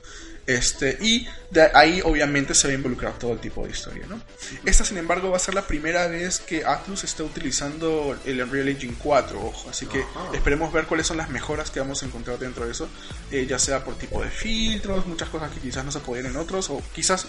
Este, 0.47 0.99
y 1.01 1.27
de 1.51 1.71
ahí 1.75 2.03
obviamente 2.05 2.55
se 2.55 2.69
va 2.69 2.73
a 2.73 2.77
involucrar 2.77 3.19
todo 3.19 3.33
el 3.33 3.39
tipo 3.39 3.65
de 3.65 3.71
historia, 3.71 4.07
¿no? 4.07 4.21
Esta, 4.67 4.85
sin 4.85 4.99
embargo, 4.99 5.31
va 5.31 5.37
a 5.37 5.41
ser 5.41 5.55
la 5.55 5.67
primera 5.67 6.07
vez 6.07 6.39
que 6.39 6.65
Atlus 6.65 7.05
está 7.05 7.23
utilizando 7.23 8.19
el 8.27 8.43
Unreal 8.43 8.69
Engine 8.69 8.95
4, 9.03 9.41
ojo, 9.41 9.71
así 9.71 9.87
que 9.87 10.05
esperemos 10.35 10.71
ver 10.71 10.85
cuáles 10.85 11.07
son 11.07 11.17
las 11.17 11.31
mejoras 11.31 11.71
que 11.71 11.81
vamos 11.81 12.03
a 12.03 12.07
encontrar 12.07 12.39
dentro 12.39 12.67
de 12.67 12.73
eso, 12.73 12.89
eh, 13.31 13.47
ya 13.47 13.59
sea 13.59 13.83
por 13.83 13.97
tipo 13.97 14.23
de 14.23 14.29
filtros, 14.29 15.07
muchas 15.07 15.31
cosas 15.31 15.51
que 15.51 15.61
quizás 15.61 15.83
no 15.83 15.91
se 15.91 16.01
podían 16.01 16.27
en 16.27 16.37
otros, 16.37 16.69
o 16.69 16.83
quizás 16.93 17.27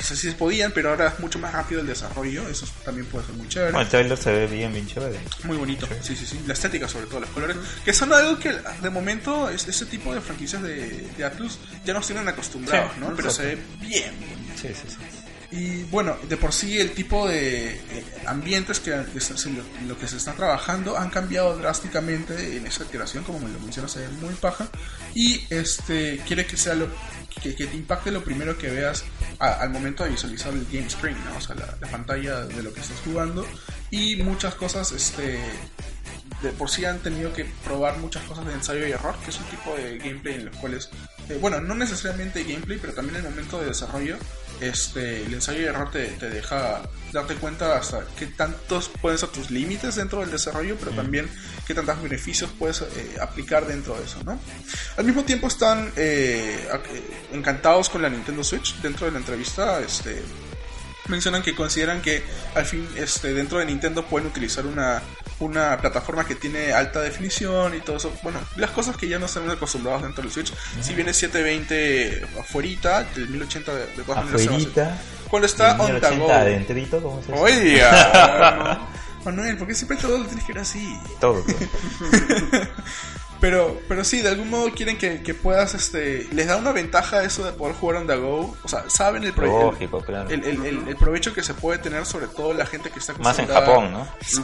quizás 0.00 0.18
sí 0.18 0.30
se 0.30 0.34
podían, 0.36 0.72
pero 0.72 0.90
ahora 0.90 1.08
es 1.08 1.20
mucho 1.20 1.38
más 1.38 1.52
rápido 1.52 1.82
el 1.82 1.86
desarrollo, 1.86 2.48
eso 2.48 2.66
también 2.84 3.06
puede 3.06 3.26
ser 3.26 3.34
muy 3.34 3.46
chévere. 3.48 3.72
Bueno, 3.72 3.84
el 3.84 3.88
trailer 3.90 4.16
se 4.18 4.32
ve 4.32 4.46
bien, 4.46 4.72
bien 4.72 4.86
chévere. 4.86 5.18
Muy 5.44 5.58
bonito, 5.58 5.86
sí, 6.00 6.16
sí, 6.16 6.24
sí. 6.26 6.40
La 6.46 6.54
estética, 6.54 6.88
sobre 6.88 7.06
todo, 7.06 7.20
los 7.20 7.30
colores. 7.30 7.56
Que 7.84 7.92
son 7.92 8.10
algo 8.12 8.38
que 8.38 8.50
de 8.82 8.90
momento 8.90 9.50
es, 9.50 9.68
ese 9.68 9.84
tipo 9.86 10.14
de 10.14 10.20
franquicias 10.22 10.62
de, 10.62 11.06
de 11.16 11.24
Atlus 11.24 11.58
ya 11.84 11.92
nos 11.92 12.06
tienen 12.06 12.26
acostumbrados, 12.26 12.92
Sí, 12.94 13.00
¿no? 13.00 13.14
Pero 13.14 13.30
se 13.30 13.42
ve 13.44 13.58
bien. 13.80 14.12
Sí, 14.60 14.68
sí, 14.68 14.88
sí. 14.88 14.96
Y 15.52 15.82
bueno, 15.90 16.16
de 16.28 16.36
por 16.36 16.52
sí 16.52 16.78
el 16.78 16.92
tipo 16.92 17.26
de 17.28 17.70
eh, 17.74 18.04
ambientes 18.24 18.78
que, 18.78 18.96
que 19.12 19.20
se- 19.20 19.36
se- 19.36 19.50
lo, 19.50 19.64
lo 19.88 19.98
que 19.98 20.06
se 20.06 20.16
está 20.16 20.32
trabajando 20.32 20.96
han 20.96 21.10
cambiado 21.10 21.56
drásticamente 21.58 22.56
en 22.56 22.66
esa 22.68 22.84
iteración, 22.84 23.24
como 23.24 23.40
me 23.40 23.48
lo 23.52 23.58
mencionas, 23.58 23.90
se 23.90 23.98
ve 24.00 24.08
muy 24.20 24.32
paja. 24.34 24.68
Y 25.12 25.42
este 25.50 26.20
quiere 26.26 26.46
que 26.46 26.56
sea 26.56 26.74
lo 26.74 26.86
que, 27.42 27.54
que 27.54 27.66
te 27.66 27.76
impacte 27.76 28.10
lo 28.10 28.22
primero 28.22 28.56
que 28.58 28.68
veas 28.70 29.04
a- 29.38 29.54
al 29.60 29.70
momento 29.70 30.04
de 30.04 30.10
visualizar 30.10 30.52
el 30.52 30.66
game 30.70 30.88
screen, 30.90 31.16
¿no? 31.24 31.36
O 31.36 31.40
sea, 31.40 31.54
la, 31.56 31.74
la 31.80 31.88
pantalla 31.88 32.40
de 32.42 32.62
lo 32.62 32.72
que 32.72 32.80
estás 32.80 32.98
jugando. 33.04 33.46
Y 33.90 34.16
muchas 34.16 34.54
cosas, 34.54 34.92
este 34.92 35.40
de 36.42 36.50
por 36.52 36.70
sí 36.70 36.84
han 36.86 37.00
tenido 37.00 37.32
que 37.34 37.44
probar 37.64 37.98
muchas 37.98 38.22
cosas 38.24 38.46
de 38.46 38.54
ensayo 38.54 38.86
y 38.86 38.92
error, 38.92 39.14
que 39.24 39.30
es 39.30 39.38
un 39.38 39.44
tipo 39.46 39.74
de 39.76 39.98
gameplay 39.98 40.36
en 40.36 40.46
los 40.46 40.56
cuales, 40.56 40.88
eh, 41.28 41.36
bueno, 41.40 41.60
no 41.60 41.74
necesariamente 41.74 42.44
gameplay, 42.44 42.78
pero 42.80 42.94
también 42.94 43.16
el 43.16 43.24
momento 43.24 43.60
de 43.60 43.66
desarrollo, 43.66 44.16
este, 44.60 45.24
el 45.24 45.34
ensayo 45.34 45.60
y 45.60 45.64
error 45.64 45.90
te, 45.90 46.06
te 46.06 46.30
deja 46.30 46.82
darte 47.12 47.34
cuenta 47.34 47.76
hasta 47.76 48.04
qué 48.18 48.26
tantos 48.26 48.90
pueden 49.00 49.18
ser 49.18 49.30
tus 49.30 49.50
límites 49.50 49.96
dentro 49.96 50.20
del 50.20 50.30
desarrollo, 50.30 50.76
pero 50.78 50.92
también 50.92 51.28
qué 51.66 51.74
tantos 51.74 52.02
beneficios 52.02 52.50
puedes 52.58 52.82
eh, 52.82 53.16
aplicar 53.20 53.66
dentro 53.66 53.96
de 53.96 54.04
eso, 54.04 54.22
¿no? 54.24 54.38
Al 54.96 55.04
mismo 55.04 55.24
tiempo 55.24 55.48
están 55.48 55.92
eh, 55.96 56.68
eh, 56.72 57.02
encantados 57.32 57.88
con 57.88 58.02
la 58.02 58.08
Nintendo 58.08 58.44
Switch. 58.44 58.80
Dentro 58.80 59.06
de 59.06 59.12
la 59.12 59.18
entrevista, 59.18 59.80
este, 59.80 60.22
mencionan 61.08 61.42
que 61.42 61.54
consideran 61.54 62.00
que 62.00 62.22
al 62.54 62.64
fin 62.64 62.88
este 62.96 63.34
dentro 63.34 63.58
de 63.58 63.66
Nintendo 63.66 64.04
pueden 64.06 64.28
utilizar 64.28 64.66
una 64.66 65.02
una 65.40 65.76
plataforma 65.78 66.24
que 66.24 66.34
tiene 66.34 66.72
alta 66.72 67.00
definición 67.00 67.74
y 67.74 67.80
todo 67.80 67.96
eso. 67.96 68.12
Bueno, 68.22 68.38
las 68.56 68.70
cosas 68.70 68.96
que 68.96 69.08
ya 69.08 69.18
no 69.18 69.26
estamos 69.26 69.52
acostumbrados 69.52 70.02
dentro 70.02 70.22
del 70.22 70.32
Switch. 70.32 70.52
Si 70.80 70.94
viene 70.94 71.12
720 71.12 72.26
afuerita, 72.38 73.06
el 73.16 73.28
1080 73.28 73.74
de, 73.74 73.86
de 73.86 74.02
todas 74.04 74.24
maneras. 74.24 74.68
Cuando 75.28 75.46
está 75.46 75.80
on 75.80 75.86
the 75.86 75.92
1080 75.94 76.16
go. 76.18 76.32
adentrito, 76.32 77.00
Manuel, 79.24 79.56
¿por 79.58 79.66
qué 79.68 79.74
siempre 79.74 79.96
todo 79.98 80.18
lo 80.18 80.24
tienes 80.24 80.44
que 80.44 80.52
ver 80.52 80.62
así? 80.62 80.98
Todo. 81.20 81.42
todo. 81.42 81.56
Pero, 83.40 83.80
pero 83.88 84.04
sí, 84.04 84.20
de 84.20 84.28
algún 84.28 84.50
modo 84.50 84.70
quieren 84.72 84.98
que, 84.98 85.22
que 85.22 85.32
puedas, 85.32 85.74
este, 85.74 86.26
les 86.32 86.46
da 86.46 86.56
una 86.56 86.72
ventaja 86.72 87.24
eso 87.24 87.44
de 87.44 87.52
poder 87.52 87.74
jugar 87.74 87.96
on 87.96 88.06
the 88.06 88.16
go. 88.16 88.54
O 88.62 88.68
sea, 88.68 88.84
saben 88.88 89.24
el, 89.24 89.32
Lógico, 89.34 90.00
claro. 90.02 90.28
el, 90.28 90.44
el- 90.44 90.66
el- 90.66 90.88
el 90.88 90.96
provecho 90.96 91.32
que 91.32 91.42
se 91.42 91.54
puede 91.54 91.78
tener, 91.78 92.04
sobre 92.04 92.26
todo 92.26 92.52
la 92.52 92.66
gente 92.66 92.90
que 92.90 92.98
está 92.98 93.14
Más 93.14 93.38
en 93.38 93.46
acostumbrada. 93.50 93.66
Japón, 93.66 93.92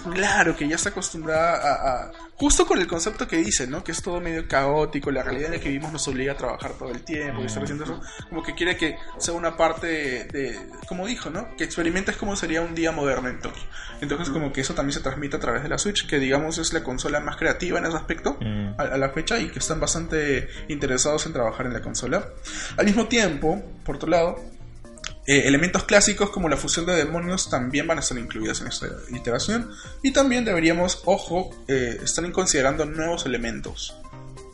¿no? 0.06 0.12
Claro, 0.14 0.56
que 0.56 0.66
ya 0.68 0.76
está 0.76 0.88
acostumbrada 0.88 1.56
a, 1.56 2.04
a- 2.06 2.12
Justo 2.38 2.66
con 2.66 2.78
el 2.78 2.86
concepto 2.86 3.26
que 3.26 3.38
dice, 3.38 3.66
¿no? 3.66 3.82
Que 3.82 3.92
es 3.92 4.02
todo 4.02 4.20
medio 4.20 4.46
caótico, 4.46 5.10
la 5.10 5.22
realidad 5.22 5.46
en 5.46 5.52
la 5.54 5.58
que 5.60 5.68
vivimos 5.70 5.90
nos 5.92 6.06
obliga 6.06 6.32
a 6.34 6.36
trabajar 6.36 6.72
todo 6.72 6.90
el 6.90 7.02
tiempo 7.02 7.40
y 7.42 7.46
estar 7.46 7.62
haciendo 7.62 7.84
eso. 7.84 7.98
Como 8.28 8.42
que 8.42 8.54
quiere 8.54 8.76
que 8.76 8.98
sea 9.18 9.32
una 9.32 9.56
parte 9.56 9.86
de. 10.24 10.58
Como 10.86 11.06
dijo, 11.06 11.30
¿no? 11.30 11.56
Que 11.56 11.64
experimentes 11.64 12.16
cómo 12.16 12.36
sería 12.36 12.60
un 12.60 12.74
día 12.74 12.92
moderno 12.92 13.28
en 13.30 13.40
Tokio. 13.40 13.62
Entonces, 14.02 14.28
como 14.28 14.52
que 14.52 14.60
eso 14.60 14.74
también 14.74 14.92
se 14.92 15.00
transmite 15.00 15.36
a 15.36 15.40
través 15.40 15.62
de 15.62 15.70
la 15.70 15.78
Switch, 15.78 16.06
que 16.06 16.18
digamos 16.18 16.58
es 16.58 16.74
la 16.74 16.84
consola 16.84 17.20
más 17.20 17.36
creativa 17.36 17.78
en 17.78 17.86
ese 17.86 17.96
aspecto 17.96 18.36
Mm. 18.40 18.74
a, 18.78 18.82
a 18.82 18.98
la 18.98 19.08
fecha 19.10 19.38
y 19.38 19.48
que 19.48 19.58
están 19.58 19.80
bastante 19.80 20.48
interesados 20.68 21.24
en 21.24 21.32
trabajar 21.32 21.64
en 21.66 21.72
la 21.72 21.80
consola. 21.80 22.28
Al 22.76 22.84
mismo 22.84 23.06
tiempo, 23.06 23.62
por 23.82 23.96
otro 23.96 24.10
lado, 24.10 24.36
eh, 25.26 25.42
elementos 25.46 25.84
clásicos 25.84 26.30
como 26.30 26.48
la 26.48 26.56
fusión 26.56 26.86
de 26.86 26.94
demonios 26.94 27.50
también 27.50 27.86
van 27.86 27.98
a 27.98 28.00
estar 28.00 28.16
incluidos 28.18 28.60
en 28.60 28.68
esta 28.68 28.86
iteración. 29.10 29.70
Y 30.02 30.12
también 30.12 30.44
deberíamos, 30.44 31.02
ojo, 31.04 31.50
eh, 31.68 31.98
estar 32.02 32.30
considerando 32.32 32.84
nuevos 32.86 33.26
elementos. 33.26 33.96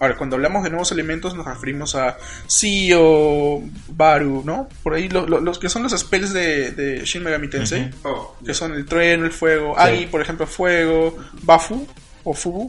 Ahora, 0.01 0.16
cuando 0.16 0.35
hablamos 0.35 0.65
de 0.65 0.70
nuevos 0.70 0.90
elementos 0.90 1.35
nos 1.36 1.47
referimos 1.47 1.94
a 1.94 2.16
Sio, 2.49 3.62
Baru, 3.89 4.43
¿no? 4.44 4.69
Por 4.82 4.94
ahí 4.94 5.09
lo- 5.09 5.27
lo- 5.28 5.40
los 5.40 5.59
que 5.61 5.69
son 5.69 5.85
los 5.85 5.93
spells 5.93 6.32
de, 6.32 6.73
de 6.73 7.05
Shin 7.05 7.23
Megami 7.23 7.49
Tensei, 7.49 7.89
Oh, 8.03 8.35
que 8.44 8.53
son 8.53 8.74
el 8.74 8.85
trueno, 8.85 9.24
el 9.27 9.31
fuego, 9.32 9.78
Agi, 9.78 10.07
por 10.07 10.20
ejemplo, 10.20 10.47
fuego, 10.47 11.16
Bafu 11.43 11.86
o 12.24 12.35
Fubu. 12.35 12.69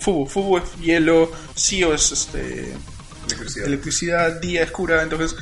Fubu, 0.00 0.26
Fubu 0.26 0.58
es 0.58 0.64
hielo, 0.82 1.30
Sio 1.54 1.94
es 1.94 2.12
este 2.12 2.74
electricidad. 3.26 3.66
electricidad, 3.66 4.40
día 4.40 4.64
oscura, 4.64 5.02
entonces 5.02 5.34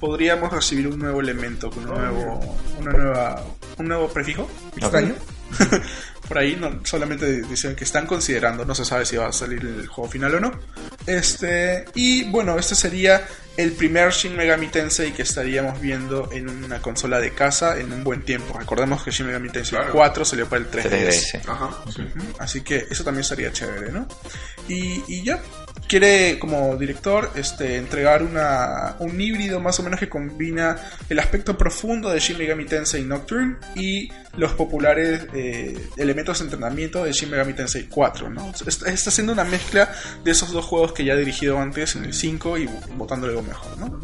podríamos 0.00 0.52
recibir 0.52 0.88
un 0.88 0.98
nuevo 0.98 1.20
elemento 1.20 1.70
con 1.70 1.88
un 1.88 1.98
nuevo, 1.98 2.56
una 2.80 2.92
nueva, 2.92 3.44
un 3.78 3.88
nuevo 3.88 4.08
prefijo 4.08 4.48
extraño. 4.76 5.14
Por 6.28 6.36
ahí 6.36 6.56
no, 6.60 6.80
solamente 6.84 7.40
dicen 7.42 7.74
que 7.74 7.84
están 7.84 8.06
considerando, 8.06 8.64
no 8.64 8.74
se 8.74 8.84
sabe 8.84 9.06
si 9.06 9.16
va 9.16 9.28
a 9.28 9.32
salir 9.32 9.60
el 9.64 9.86
juego 9.86 10.10
final 10.10 10.34
o 10.34 10.40
no. 10.40 10.52
Este, 11.06 11.86
y 11.94 12.24
bueno, 12.24 12.58
este 12.58 12.74
sería 12.74 13.26
el 13.56 13.72
primer 13.72 14.12
Shin 14.12 14.36
Megami 14.36 14.68
Tensei 14.68 15.12
que 15.12 15.22
estaríamos 15.22 15.80
viendo 15.80 16.30
en 16.32 16.48
una 16.64 16.82
consola 16.82 17.18
de 17.18 17.32
casa 17.32 17.80
en 17.80 17.92
un 17.92 18.04
buen 18.04 18.22
tiempo. 18.22 18.58
Recordemos 18.58 19.02
que 19.02 19.10
Shin 19.10 19.26
Megami 19.26 19.48
Tensei 19.48 19.78
Claro. 19.78 19.92
4 19.94 20.24
salió 20.26 20.46
para 20.48 20.62
el 20.62 20.70
3DS. 20.70 21.42
3DS. 21.42 21.48
Ajá. 21.48 21.70
sí. 21.94 22.02
Así 22.38 22.60
que 22.60 22.86
eso 22.90 23.02
también 23.02 23.24
sería 23.24 23.50
chévere, 23.50 23.90
¿no? 23.90 24.06
Y, 24.68 25.02
y 25.08 25.24
ya, 25.24 25.40
quiere 25.88 26.38
como 26.38 26.76
director 26.76 27.32
este, 27.34 27.76
entregar 27.76 28.22
una, 28.22 28.96
un 29.00 29.20
híbrido 29.20 29.58
más 29.58 29.80
o 29.80 29.82
menos 29.82 29.98
que 29.98 30.08
combina 30.08 30.76
el 31.08 31.18
aspecto 31.18 31.56
profundo 31.56 32.10
de 32.10 32.20
Shin 32.20 32.38
Megami 32.38 32.66
Tensei 32.66 33.02
Nocturne 33.04 33.56
y 33.74 34.10
los 34.36 34.52
populares 34.52 35.26
eh, 35.34 35.88
elementos 35.96 36.38
de 36.38 36.44
entrenamiento 36.44 37.02
de 37.02 37.12
Shin 37.12 37.30
Megami 37.30 37.54
Tensei 37.54 37.88
4, 37.88 38.30
¿no? 38.30 38.52
Está, 38.66 38.90
haciendo 38.90 39.32
una 39.32 39.44
mezcla 39.44 39.90
de 40.22 40.30
esos 40.30 40.52
dos 40.52 40.64
juegos 40.64 40.92
que 40.92 41.04
ya 41.04 41.14
ha 41.14 41.16
dirigido 41.16 41.58
antes 41.58 41.96
en 41.96 42.04
el 42.04 42.14
5 42.14 42.58
y 42.58 42.68
botándole 42.94 43.32
algo 43.32 43.42
mejor, 43.42 43.78
¿no? 43.78 43.98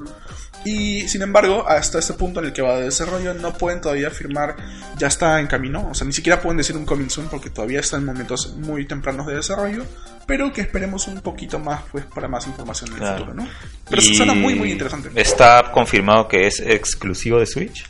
Y 0.64 1.06
sin 1.08 1.20
embargo, 1.22 1.68
hasta 1.68 1.98
este 1.98 2.14
punto 2.14 2.40
en 2.40 2.46
el 2.46 2.52
que 2.52 2.62
va 2.62 2.76
de 2.76 2.84
desarrollo, 2.84 3.34
no 3.34 3.52
pueden 3.52 3.80
todavía 3.82 4.08
afirmar 4.08 4.56
ya 4.96 5.08
está 5.08 5.38
en 5.40 5.46
camino. 5.46 5.88
O 5.90 5.94
sea, 5.94 6.06
ni 6.06 6.12
siquiera 6.14 6.40
pueden 6.40 6.56
decir 6.56 6.74
un 6.76 6.86
coming 6.86 7.08
soon 7.10 7.28
porque 7.28 7.50
todavía 7.50 7.80
está 7.80 7.96
en 7.98 8.04
momentos 8.06 8.54
muy 8.56 8.86
tempranos 8.86 9.26
de 9.26 9.34
desarrollo. 9.36 9.84
Pero 10.26 10.52
que 10.54 10.62
esperemos 10.62 11.06
un 11.06 11.20
poquito 11.20 11.58
más 11.58 11.82
pues 11.92 12.06
para 12.06 12.28
más 12.28 12.46
información 12.46 12.88
en 12.90 12.94
el 12.94 13.00
Claro. 13.00 13.18
futuro, 13.26 13.34
¿no? 13.34 13.48
Pero 13.90 14.00
Y 14.00 14.14
suena 14.14 14.32
muy, 14.32 14.54
muy 14.54 14.72
interesante. 14.72 15.10
Está 15.14 15.70
confirmado 15.70 16.28
que 16.28 16.46
es 16.46 16.60
exclusivo 16.60 17.38
de 17.40 17.46
Switch. 17.46 17.84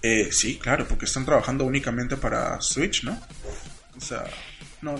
Eh, 0.00 0.28
sí, 0.30 0.58
claro, 0.58 0.86
porque 0.86 1.06
están 1.06 1.24
trabajando 1.24 1.64
únicamente 1.64 2.16
para 2.16 2.60
Switch, 2.60 3.02
¿no? 3.02 3.18
O 3.96 4.00
sea, 4.00 4.22
no, 4.80 4.94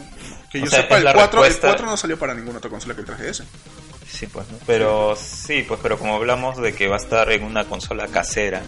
que 0.51 0.59
yo 0.59 0.65
O 0.65 0.69
sea, 0.69 0.83
sepa, 0.83 0.99
el 0.99 1.05
la 1.05 1.13
4, 1.13 1.41
el 1.45 1.49
respuesta- 1.51 1.69
4 1.69 1.87
no 1.87 1.97
salió 1.97 2.19
para 2.19 2.35
ninguna 2.35 2.59
otra 2.59 2.71
consola 2.71 2.95
que 2.95 3.01
el 3.03 3.07
3DS. 3.07 3.45
Sí, 4.13 4.27
pues, 4.27 4.47
¿no? 4.51 4.59
Pero 4.67 5.17
sí, 5.17 5.65
pues, 5.67 5.81
pero 5.83 5.99
como 5.99 6.15
hablamos 6.15 6.59
de 6.59 6.75
que 6.75 6.87
va 6.87 6.97
a 6.97 6.99
estar 6.99 7.31
en 7.33 7.45
una 7.45 7.65
consola 7.65 8.07
casera, 8.09 8.63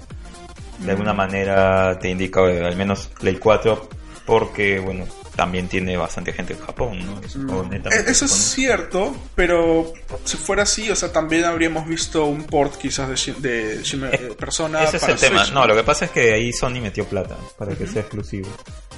de 0.78 0.90
alguna 0.90 1.12
Mm. 1.12 1.16
manera 1.16 1.98
te 2.00 2.08
indica 2.08 2.40
eh, 2.50 2.64
al 2.64 2.76
menos 2.76 3.08
Play 3.20 3.36
4, 3.36 3.88
porque, 4.26 4.80
bueno, 4.80 5.04
también 5.36 5.68
tiene 5.68 5.96
bastante 5.96 6.32
gente 6.32 6.52
en 6.54 6.60
Japón, 6.60 6.98
¿no? 7.04 7.20
Es- 7.20 7.36
netamente 7.36 7.88
Eh, 7.88 8.04
Eso 8.08 8.24
es 8.26 8.30
cierto, 8.32 9.16
pero 9.34 9.92
si 10.24 10.36
fuera 10.36 10.62
así, 10.62 10.90
o 10.90 10.96
sea, 10.96 11.12
también 11.12 11.44
habríamos 11.44 11.86
visto 11.86 12.24
un 12.26 12.44
port 12.44 12.76
quizás 12.76 13.08
de, 13.08 13.14
Shin- 13.14 13.36
de 13.38 13.78
Shin- 13.82 14.08
eh, 14.12 14.34
Persona 14.38 14.84
Ese 14.84 14.98
es 14.98 15.08
el 15.08 15.16
tema. 15.16 15.44
No, 15.46 15.66
lo 15.66 15.74
que 15.74 15.82
pasa 15.82 16.04
es 16.06 16.10
que 16.10 16.32
ahí 16.32 16.52
Sony 16.52 16.80
metió 16.80 17.04
plata 17.06 17.36
para 17.58 17.74
que 17.74 17.86
sea 17.86 18.02
exclusivo. 18.02 18.48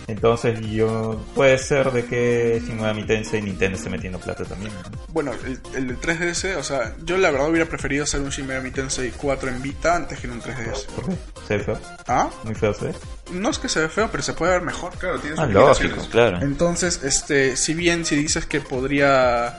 Entonces 0.09 0.61
yo 0.71 1.21
puede 1.35 1.59
ser 1.59 1.91
de 1.91 2.05
que 2.05 2.63
Shin 2.65 2.77
Megami 2.77 3.05
Tensei 3.05 3.43
Nintendo 3.43 3.77
esté 3.77 3.91
metiendo 3.91 4.21
plata 4.21 4.45
también. 4.45 4.73
¿no? 4.73 4.99
Bueno, 5.09 5.33
el, 5.45 5.59
el 5.75 5.87
del 5.89 6.01
3DS, 6.01 6.57
o 6.57 6.63
sea, 6.63 6.95
yo 7.05 7.17
la 7.19 7.31
verdad 7.33 7.49
hubiera 7.51 7.69
preferido 7.69 8.05
hacer 8.05 8.21
un 8.21 8.31
Shin 8.31 8.47
Megami 8.47 8.71
Tensei 8.71 9.11
4 9.17 9.49
en 9.49 9.63
Vita 9.63 9.97
antes 9.97 10.21
que 10.21 10.29
en 10.29 10.35
un 10.35 10.43
3DS. 10.43 10.87
¿Por 10.95 11.07
qué? 11.09 11.17
¿Se 11.49 11.57
ve 11.57 11.65
feo? 11.65 11.79
¿Ah? 12.07 12.31
Muy 12.45 12.55
feo 12.55 12.73
se 12.73 12.87
ve. 12.87 12.95
No 13.33 13.51
es 13.51 13.59
que 13.59 13.69
se 13.69 13.81
ve 13.81 13.89
feo, 13.89 14.09
pero 14.09 14.23
se 14.23 14.33
puede 14.35 14.53
ver 14.53 14.63
mejor. 14.63 14.93
Claro, 14.97 15.19
tiene 15.19 15.35
sus 15.35 15.45
Ah, 15.45 15.49
lógico, 15.49 15.97
claro. 16.09 16.26
Entonces, 16.43 17.03
este, 17.05 17.57
si 17.57 17.75
bien 17.75 18.05
si 18.05 18.17
dices 18.17 18.47
que 18.47 18.61
podría 18.61 19.59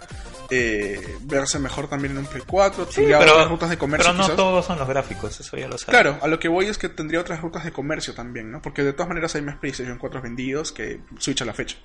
eh, 0.50 1.18
verse 1.22 1.60
mejor 1.60 1.90
también 1.90 2.14
en 2.14 2.20
un 2.20 2.26
Play 2.26 2.44
4, 2.48 2.86
Sí, 2.86 2.96
tendría 2.96 3.20
pero, 3.20 3.34
otras 3.34 3.50
rutas 3.50 3.70
de 3.70 3.78
comercio 3.78 4.08
pero 4.12 4.18
no 4.18 4.24
quizás. 4.24 4.36
todos 4.38 4.66
son 4.66 4.80
los 4.80 4.88
gráficos, 4.88 5.40
eso 5.40 5.58
ya 5.58 5.68
lo 5.68 5.78
sabes. 5.78 5.90
Claro, 6.00 6.18
a 6.22 6.28
lo 6.28 6.40
que 6.40 6.48
voy 6.48 6.68
es 6.68 6.78
que 6.78 6.90
tendría 6.90 7.20
otras 7.20 7.42
rutas 7.42 7.64
de 7.66 7.72
comercio 7.72 8.14
también, 8.14 8.52
¿no? 8.52 8.62
Porque 8.62 8.84
de 8.84 8.94
todas 8.94 9.10
maneras 9.10 9.36
hay 9.36 9.42
más 9.42 9.58
PlayStation 9.58 9.98
4 9.98 10.22
vendidos 10.22 10.72
que 10.72 11.02
Switch 11.20 11.42
a 11.42 11.46
la 11.46 11.54
fecha. 11.54 11.78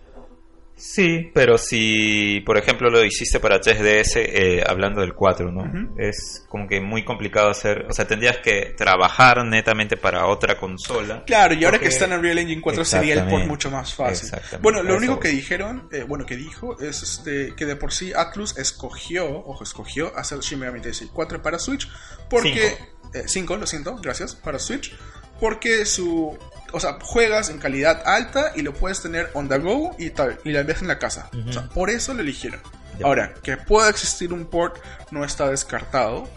Sí, 0.84 1.30
pero 1.32 1.58
si, 1.58 2.40
por 2.44 2.58
ejemplo, 2.58 2.90
lo 2.90 3.04
hiciste 3.04 3.38
para 3.38 3.60
3DS, 3.60 4.16
eh, 4.16 4.64
hablando 4.66 5.00
del 5.00 5.14
4, 5.14 5.52
¿no? 5.52 5.94
Es 5.96 6.44
como 6.48 6.66
que 6.66 6.80
muy 6.80 7.04
complicado 7.04 7.50
hacer, 7.50 7.86
o 7.88 7.92
sea, 7.92 8.04
tendrías 8.04 8.38
que 8.38 8.74
trabajar 8.76 9.46
netamente 9.46 9.96
para 9.96 10.26
otra 10.26 10.58
consola. 10.58 11.22
Claro, 11.24 11.54
y 11.54 11.64
ahora 11.64 11.78
que 11.78 11.86
está 11.86 12.06
en 12.06 12.14
Unreal 12.14 12.38
Engine 12.38 12.60
4 12.60 12.84
sería 12.84 13.14
el 13.14 13.30
port 13.30 13.46
mucho 13.46 13.70
más 13.70 13.94
fácil. 13.94 14.24
Exactamente, 14.24 14.58
Bueno, 14.58 14.82
lo 14.82 14.96
único 14.96 15.20
que 15.20 15.28
dijeron, 15.28 15.88
eh, 15.92 16.02
bueno, 16.02 16.26
que 16.26 16.36
dijo 16.36 16.76
es 16.80 17.04
este 17.04 17.54
que 17.54 17.64
de 17.64 17.76
por 17.76 17.92
sí 17.92 18.12
Atlus 18.12 18.58
escogió, 18.58 19.30
ojo, 19.30 19.62
escogió 19.62 20.12
hacer 20.18 20.40
Shin 20.40 20.58
Megami 20.58 20.80
Tensei 20.80 21.06
4 21.12 21.40
para 21.42 21.60
Switch 21.60 21.88
porque 22.28 22.76
5, 23.24 23.56
lo 23.56 23.68
siento, 23.68 23.96
gracias, 23.98 24.34
para 24.34 24.58
Switch, 24.58 24.92
porque 25.38 25.86
su 25.86 26.36
o 26.72 26.80
sea, 26.80 26.98
juegas 27.00 27.48
en 27.50 27.58
calidad 27.58 28.02
alta 28.06 28.52
y 28.56 28.62
lo 28.62 28.72
puedes 28.74 29.00
tener 29.02 29.30
on 29.34 29.48
the 29.48 29.58
go 29.58 29.94
y 29.98 30.10
tal, 30.10 30.38
y 30.44 30.50
la 30.52 30.62
ves 30.62 30.82
en 30.82 30.88
la 30.88 30.98
casa. 30.98 31.30
O 31.48 31.52
sea, 31.52 31.68
por 31.68 31.90
eso 31.90 32.14
lo 32.14 32.20
eligieron. 32.22 32.60
Ya. 32.98 33.06
Ahora, 33.06 33.32
que 33.42 33.56
pueda 33.56 33.88
existir 33.88 34.32
un 34.32 34.44
port 34.46 34.76
no 35.10 35.24
está 35.24 35.48
descartado. 35.48 36.28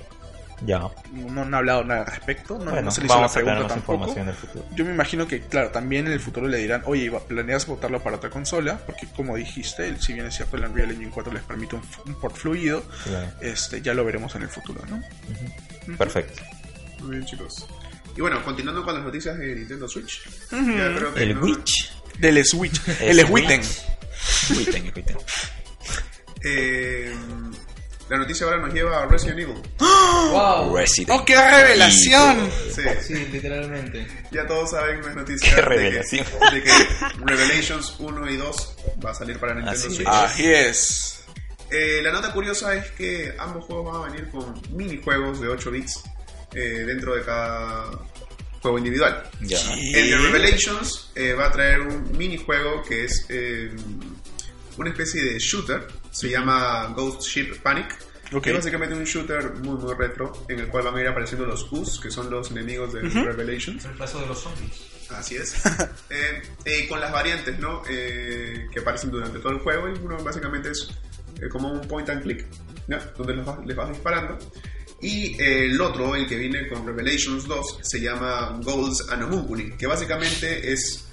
Ya. 0.65 0.79
No, 1.11 1.41
han 1.41 1.53
hablado 1.53 1.83
nada 1.83 2.01
al 2.03 2.07
respecto. 2.07 2.57
No, 2.57 2.71
bueno, 2.71 2.83
no 2.83 2.91
se 2.91 3.01
le 3.01 3.07
hizo 3.07 3.19
la 3.21 3.27
pregunta 3.27 3.67
tampoco. 3.67 4.15
Yo 4.73 4.85
me 4.85 4.91
imagino 4.93 5.27
que, 5.27 5.41
claro, 5.41 5.69
también 5.71 6.07
en 6.07 6.13
el 6.13 6.21
futuro 6.21 6.47
le 6.47 6.57
dirán, 6.59 6.81
oye, 6.85 7.11
¿planeas 7.27 7.67
botarlo 7.67 8.01
para 8.01 8.15
otra 8.15 8.29
consola? 8.29 8.79
Porque 8.85 9.05
como 9.17 9.35
dijiste, 9.35 9.85
el- 9.85 10.01
si 10.01 10.13
bien 10.13 10.25
es 10.27 10.35
cierto, 10.35 10.55
el 10.55 10.63
Unreal 10.63 10.91
Engine 10.91 11.11
4 11.13 11.33
les 11.33 11.43
permite 11.43 11.75
un, 11.75 11.81
un 12.05 12.15
port 12.21 12.37
fluido, 12.37 12.83
Claro. 13.03 13.27
este, 13.41 13.81
ya 13.81 13.93
lo 13.93 14.05
veremos 14.05 14.33
en 14.35 14.43
el 14.43 14.47
futuro, 14.49 14.81
¿no? 14.89 15.01
Perfecto. 15.97 16.41
Muy 17.01 17.17
bien, 17.17 17.25
chicos. 17.25 17.67
Y 18.15 18.21
bueno, 18.21 18.43
continuando 18.43 18.83
con 18.83 18.95
las 18.95 19.03
noticias 19.03 19.37
de 19.37 19.55
Nintendo 19.55 19.87
Switch. 19.87 20.23
Ya 20.51 20.95
creo 20.95 21.13
que 21.13 21.23
El 21.23 21.35
no- 21.35 21.41
Witch. 21.41 21.91
Del 22.19 22.45
Switch, 22.45 22.81
El 23.01 23.19
el 23.19 23.25
Witten. 23.29 23.61
Witten, 24.57 24.93
Witten. 24.95 25.17
Eh, 26.43 27.13
la 28.09 28.17
noticia 28.17 28.45
ahora 28.45 28.59
nos 28.59 28.73
lleva 28.73 29.01
a 29.03 29.05
Resident 29.07 29.39
Evil. 29.39 29.55
¡Wow! 29.79 30.75
Resident 30.77 31.09
¡Oh, 31.11 31.25
qué 31.25 31.35
revelación! 31.35 32.49
Sí, 32.73 32.81
Sí, 33.01 33.13
literalmente. 33.31 34.07
ya 34.31 34.45
todos 34.47 34.71
saben 34.71 35.01
las 35.03 35.15
noticias 35.15 35.41
Qué 35.41 35.55
de 35.61 35.67
que- 35.67 35.67
revelación. 35.75 36.25
De, 36.53 36.63
que, 36.63 36.71
Revelations 37.25 37.95
1 37.99 38.29
y 38.31 38.37
2 38.37 38.75
va 39.05 39.11
a 39.11 39.15
salir 39.15 39.39
para 39.39 39.55
Nintendo 39.55 39.79
Así 39.79 39.95
Switch. 39.95 40.07
Así 40.07 40.45
es. 40.53 41.19
Eh, 41.71 41.99
la 42.03 42.11
nota 42.11 42.31
curiosa 42.31 42.75
es 42.75 42.91
que 42.91 43.35
ambos 43.39 43.65
juegos 43.65 43.91
van 43.91 44.03
a 44.03 44.13
venir 44.13 44.29
con 44.29 44.53
minijuegos 44.71 45.41
de 45.41 45.47
8 45.47 45.71
bits 45.71 46.03
eh, 46.56 46.84
dentro 46.86 47.15
de 47.15 47.23
cada 47.23 47.91
juego 48.61 48.77
individual. 48.77 49.30
Ya. 49.41 49.60
El 49.73 50.10
de 50.10 50.18
Revelations 50.18 51.11
eh, 51.14 51.34
va 51.34 51.48
a 51.48 51.52
traer 51.52 51.82
un 51.82 52.18
minijuego 52.18 52.82
que 52.82 53.03
es 53.03 53.26
eh, 53.30 53.72
una 54.77 54.90
especie 54.90 55.23
de 55.23 55.40
shooter, 55.40 55.88
se 56.11 56.30
llama 56.30 56.94
Ghost 56.95 57.22
Ship 57.23 57.61
Panic. 57.61 57.95
Ok. 58.34 58.44
Que 58.44 58.49
es 58.49 58.56
básicamente 58.56 58.95
un 58.95 59.03
shooter 59.03 59.53
muy 59.61 59.77
muy 59.77 59.94
retro 59.94 60.45
en 60.49 60.60
el 60.60 60.68
cual 60.68 60.86
van 60.86 60.95
a 60.95 61.02
ir 61.02 61.07
apareciendo 61.07 61.45
los 61.45 61.72
Us, 61.72 61.99
que 61.99 62.10
son 62.10 62.30
los 62.32 62.49
enemigos 62.49 62.94
de 62.94 63.02
Revelations. 63.02 63.86
El 63.86 63.91
paso 63.91 64.19
de 64.19 64.26
los 64.26 64.40
zombies. 64.40 64.95
Así 65.11 65.36
es. 65.36 65.56
Eh, 66.10 66.41
eh, 66.65 66.88
con 66.88 66.99
las 66.99 67.11
variantes, 67.11 67.60
¿no? 67.60 67.82
Eh, 67.90 68.68
que 68.72 68.80
aparecen 68.80 69.11
durante 69.11 69.40
todo 69.40 69.52
el 69.52 69.60
juego. 69.60 69.90
Y 69.90 69.94
uno 69.99 70.18
básicamente 70.23 70.69
es 70.72 70.88
eh, 71.41 71.49
como 71.49 71.72
un 71.72 71.82
point 71.88 72.07
and 72.10 72.22
click, 72.22 72.45
¿no? 72.88 72.98
Donde 73.18 73.36
les 73.36 73.45
vas, 73.45 73.65
les 73.65 73.76
vas 73.76 73.90
disparando. 73.90 74.38
Y 75.06 75.40
eh, 75.40 75.65
el 75.65 75.80
otro, 75.80 76.15
el 76.15 76.27
que 76.27 76.36
viene 76.36 76.68
con 76.68 76.84
Revelations 76.84 77.48
2, 77.48 77.80
se 77.84 78.02
llama 78.02 78.60
Goals 78.64 79.07
and 79.11 79.22
Homunculi, 79.22 79.77
que 79.77 79.86
básicamente 79.86 80.73
es 80.73 81.06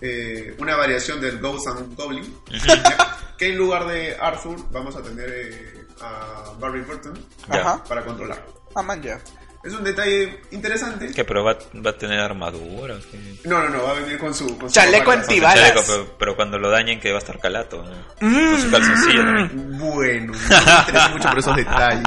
eh, 0.00 0.54
una 0.58 0.76
variación 0.76 1.20
del 1.20 1.40
Ghost 1.40 1.66
and 1.66 1.96
Goblin. 1.96 2.32
Que 3.36 3.48
en 3.48 3.56
lugar 3.56 3.86
de 3.86 4.14
Arthur 4.20 4.70
vamos 4.70 4.94
a 4.96 5.02
tener 5.02 5.26
eh, 5.30 5.86
a 6.02 6.52
Barry 6.60 6.82
Burton. 6.82 7.18
Ajá. 7.48 7.82
para 7.84 8.04
controlarlo. 8.04 8.68
Ah, 8.74 8.82
man, 8.82 9.02
ya. 9.02 9.18
Es 9.62 9.74
un 9.74 9.84
detalle 9.84 10.40
interesante. 10.52 11.10
¿Qué, 11.14 11.22
pero 11.24 11.44
va, 11.44 11.58
va 11.84 11.90
a 11.90 11.96
tener 11.98 12.18
armadura? 12.18 12.96
No, 13.44 13.62
no, 13.64 13.68
no, 13.68 13.82
va 13.84 13.90
a 13.90 13.94
venir 13.94 14.16
con 14.18 14.32
su... 14.34 14.56
Con 14.58 14.70
su 14.70 14.74
Chaleco 14.74 15.10
ropa 15.10 15.20
anti- 15.22 15.38
clásica. 15.38 15.48
Balas. 15.62 15.74
Chaleco, 15.74 15.82
pero, 15.86 16.16
pero 16.18 16.36
cuando 16.36 16.58
lo 16.58 16.70
dañen 16.70 16.98
que 16.98 17.10
va 17.10 17.16
a 17.16 17.18
estar 17.18 17.38
calato. 17.38 17.82
¿no? 17.82 17.90
Con 18.18 18.60
su 18.60 18.70
calzoncillo 18.70 19.22
también. 19.22 19.78
Bueno, 19.78 20.32
no 20.32 20.38
me 20.48 20.80
interesa 20.80 21.08
mucho 21.10 21.28
por 21.28 21.38
esos 21.38 21.56
detalles. 21.56 22.04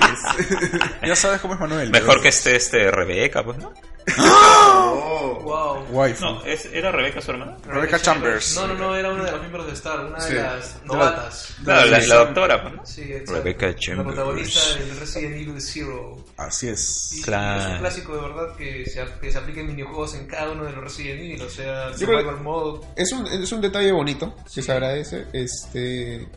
Ya 1.06 1.16
sabes 1.16 1.42
cómo 1.42 1.54
es 1.54 1.60
Manuel. 1.60 1.92
Mejor 1.92 2.22
que 2.22 2.30
esté 2.30 2.56
este 2.56 2.90
Rebeca, 2.90 3.44
pues, 3.44 3.58
¿no? 3.60 3.72
Oh. 4.20 5.40
¡Wow! 5.44 5.86
Waifu. 5.92 6.24
No, 6.26 6.44
¿es- 6.46 6.66
¿era 6.74 6.92
Rebeca 6.92 7.22
su 7.22 7.32
hermana? 7.32 7.58
Rebecca 7.66 8.00
Chambers. 8.00 8.56
No, 8.56 8.68
no, 8.68 8.74
no, 8.76 8.96
era 8.96 9.12
una 9.12 9.26
de 9.26 9.32
los 9.32 9.40
miembros 9.42 9.66
de 9.68 9.74
Star, 9.74 10.06
una 10.06 10.20
Sí. 10.20 10.34
de 10.34 10.42
las 10.42 10.82
novatas. 10.86 11.56
Claro, 11.64 11.90
la, 11.90 12.00
la 12.00 12.16
doctora, 12.16 12.62
pues, 12.62 12.74
¿no? 12.76 12.86
Sí, 12.86 13.02
exacto. 13.04 13.34
Rebecca 13.36 13.68
La 13.68 13.76
Chambers. 13.76 14.08
protagonista 14.16 14.60
del 14.80 15.00
Resident 15.00 15.36
Evil 15.36 15.62
Zero. 15.62 16.18
Así 16.38 16.70
es. 16.70 17.14
Y 17.18 17.22
Claro. 17.22 17.62
Es 17.62 17.68
un 17.68 17.78
clásico 17.80 18.16
de 18.16 18.22
verdad 18.22 18.56
que 18.58 18.86
se, 18.86 19.06
que 19.22 19.32
se 19.32 19.38
apliquen 19.38 19.68
minijuegos 19.68 20.16
en 20.16 20.28
cada 20.28 20.52
uno 20.52 20.64
de 20.66 20.72
los 20.72 20.84
Resident 20.84 21.20
Evil, 21.22 21.42
o 21.42 21.50
sea, 21.50 21.92
Yo 21.92 22.06
creo- 22.08 22.20
Survival 22.20 22.42
Mode. 22.42 22.88
Es 22.96 23.12
un, 23.12 23.28
es 23.28 23.52
un 23.52 23.62
detalle 23.62 23.92
bonito 23.92 24.36
que 24.54 24.62
se 24.62 24.72
agradece, 24.72 25.26
este, 25.34 26.28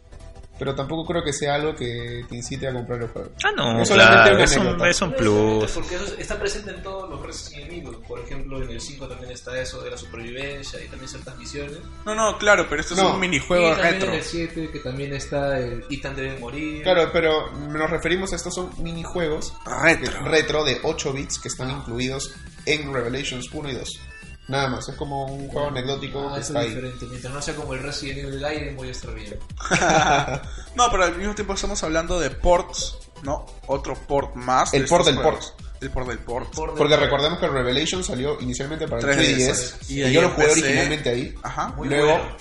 pero 0.59 0.75
tampoco 0.75 1.05
creo 1.05 1.23
que 1.23 1.33
sea 1.33 1.55
algo 1.57 1.75
que 1.75 2.25
te 2.29 2.37
incite 2.37 2.67
a 2.69 2.73
comprar 2.73 3.03
el 3.03 3.09
juego. 3.09 3.29
Ah, 3.45 3.51
no, 3.57 3.81
Es 3.83 3.91
claro, 3.91 4.39
es 4.39 4.57
un, 4.57 4.87
es 4.87 5.03
un 5.03 5.11
No 5.11 5.17
plus. 5.17 5.71
Porque 5.73 5.95
eso 5.97 6.15
está 6.19 6.39
presente 6.39 6.71
en 6.71 6.83
todos 6.83 7.09
los 7.11 7.21
Resident 7.25 7.73
Evil. 7.73 7.97
Por 8.07 8.21
ejemplo, 8.21 8.63
en 8.63 8.71
el 8.71 8.81
5 8.81 9.07
también 9.09 9.31
está 9.33 9.59
eso 9.61 9.81
de 9.83 9.91
la 9.91 9.97
supervivencia 9.99 10.83
y 10.83 10.89
también 10.89 11.09
ciertas 11.09 11.37
misiones. 11.39 11.79
No, 12.05 12.15
no, 12.15 12.39
claro, 12.39 12.67
pero 12.69 12.81
esto 12.81 12.95
es 12.95 13.01
No. 13.01 13.15
un 13.15 13.21
minijuego 13.21 13.69
y 13.69 13.71
también 13.73 13.93
retro. 13.95 14.09
en 14.11 14.15
el 14.17 14.23
7 14.23 14.71
que 14.73 14.79
también 14.81 15.13
está 15.15 15.59
el 15.59 15.85
Ethan 15.91 16.17
debe 16.17 16.39
morir. 16.39 16.83
Claro, 16.83 17.11
pero 17.13 17.51
nos 17.53 17.91
referimos 17.91 18.33
a 18.33 18.37
estos 18.37 18.55
son 18.55 18.71
minijuegos 18.83 19.53
Retro. 19.83 20.23
retro 20.25 20.65
de 20.65 20.79
8 20.83 21.13
bits 21.13 21.39
que 21.39 21.49
están 21.49 21.71
incluidos 21.71 22.35
en 22.65 22.93
Revelations 22.93 23.49
1 23.53 23.71
y 23.71 23.75
2. 23.75 24.01
Nada 24.49 24.69
más, 24.69 24.89
es 24.89 24.95
como 24.95 25.27
un 25.27 25.49
juego 25.49 25.69
anecdótico 25.69 26.29
Ah, 26.31 26.35
que 26.35 26.41
eso 26.41 26.49
está 26.53 26.61
es 26.63 26.67
ahí. 26.69 26.75
diferente. 26.75 27.07
Mientras 27.07 27.35
no 27.35 27.43
sea 27.43 27.55
como 27.57 27.75
el 27.75 27.83
Resident 27.83 28.19
Evil 28.21 28.39
Gaiden, 28.41 28.77
voy 28.77 28.89
a 28.89 28.93
estar 28.93 29.13
bien. 29.15 29.37
no, 30.77 30.91
pero 30.91 31.05
al 31.05 31.17
mismo 31.17 31.35
tiempo 31.35 31.55
estamos 31.55 31.83
hablando 31.83 32.21
de 32.21 32.31
ports, 32.31 32.97
¿no? 33.23 33.45
Otro 33.67 33.95
port 33.95 34.35
más. 34.37 34.71
de 34.73 34.79
El 34.79 34.87
port 34.87 35.05
del 35.05 35.17
juegos. 35.17 35.55
El 35.81 35.91
port 35.91 36.09
del 36.09 36.19
port. 36.21 36.55
Por 36.55 36.75
Porque 36.75 36.97
recordemos 36.97 37.39
que 37.39 37.49
Revelations 37.49 38.07
salió 38.07 38.41
inicialmente 38.41 38.87
para 38.89 39.03
el 39.13 39.19
3DS, 39.19 39.49
3DS 39.49 39.91
y 39.91 40.03
y, 40.05 40.13
yo 40.13 40.23
lo 40.23 40.31
jugué 40.31 40.51
originalmente 40.51 41.11
ahí. 41.11 41.35
Ajá. 41.43 41.69
Muy 41.77 41.89
luego, 41.89 42.13
bueno. 42.13 42.37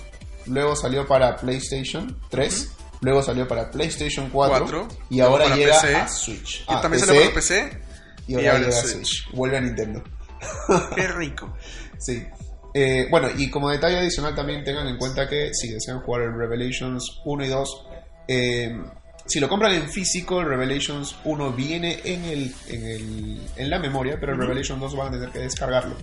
luego 0.45 0.76
salió 0.76 1.06
para 1.07 1.36
PlayStation 1.38 2.18
3, 2.30 2.69
luego 3.02 3.23
salió 3.23 3.48
para 3.48 3.69
PlayStation 3.72 4.30
4, 4.30 4.57
Cuatro, 4.60 4.88
y 5.10 5.18
luego 5.18 5.32
ahora 5.38 5.56
llega 5.56 5.73
PC. 5.82 5.95
a 5.95 6.07
Switch. 6.07 6.60
Y 6.61 6.64
Ah, 6.68 6.82
también 6.82 7.02
PC, 7.02 7.06
sale 7.14 7.19
para 7.26 7.34
PC. 7.36 7.80
y 8.27 8.32
y 8.32 8.36
ahora 8.36 8.52
ahora 8.52 8.60
llega 8.68 8.77
a 8.80 8.82
Switch. 8.84 8.94
Switch. 8.95 9.32
Vuelve 9.34 9.57
a 9.57 9.61
Nintendo. 9.61 10.03
Qué 10.95 11.07
rico. 11.10 11.57
Sí. 11.99 12.26
Eh, 12.73 13.07
bueno, 13.09 13.30
y 13.38 13.49
como 13.49 13.69
detalle 13.69 13.97
adicional 13.97 14.35
también 14.35 14.63
tengan 14.63 14.88
en 14.88 14.97
cuenta 14.97 15.30
que 15.30 15.53
si 15.53 15.69
desean 15.72 16.01
jugar 16.01 16.23
el 16.23 16.38
Revelations 16.38 17.22
1 17.23 17.45
y 17.45 17.47
2, 17.47 17.88
eh, 18.27 18.81
si 19.26 19.39
lo 19.39 19.47
compran 19.47 19.73
en 19.73 19.89
físico, 19.89 20.41
el 20.41 20.47
Revelations 20.47 21.15
1 21.23 21.51
viene 21.53 21.99
en, 22.03 22.26
el, 22.26 22.53
en, 22.67 22.85
el, 22.85 23.41
en 23.55 23.69
la 23.69 23.80
memoria, 23.80 24.17
pero 24.19 24.34
el 24.34 24.39
Revelations 24.39 24.80
2 24.81 24.95
van 24.97 25.07
a 25.07 25.11
tener 25.11 25.30
que 25.30 25.39
descargarlo. 25.39 25.95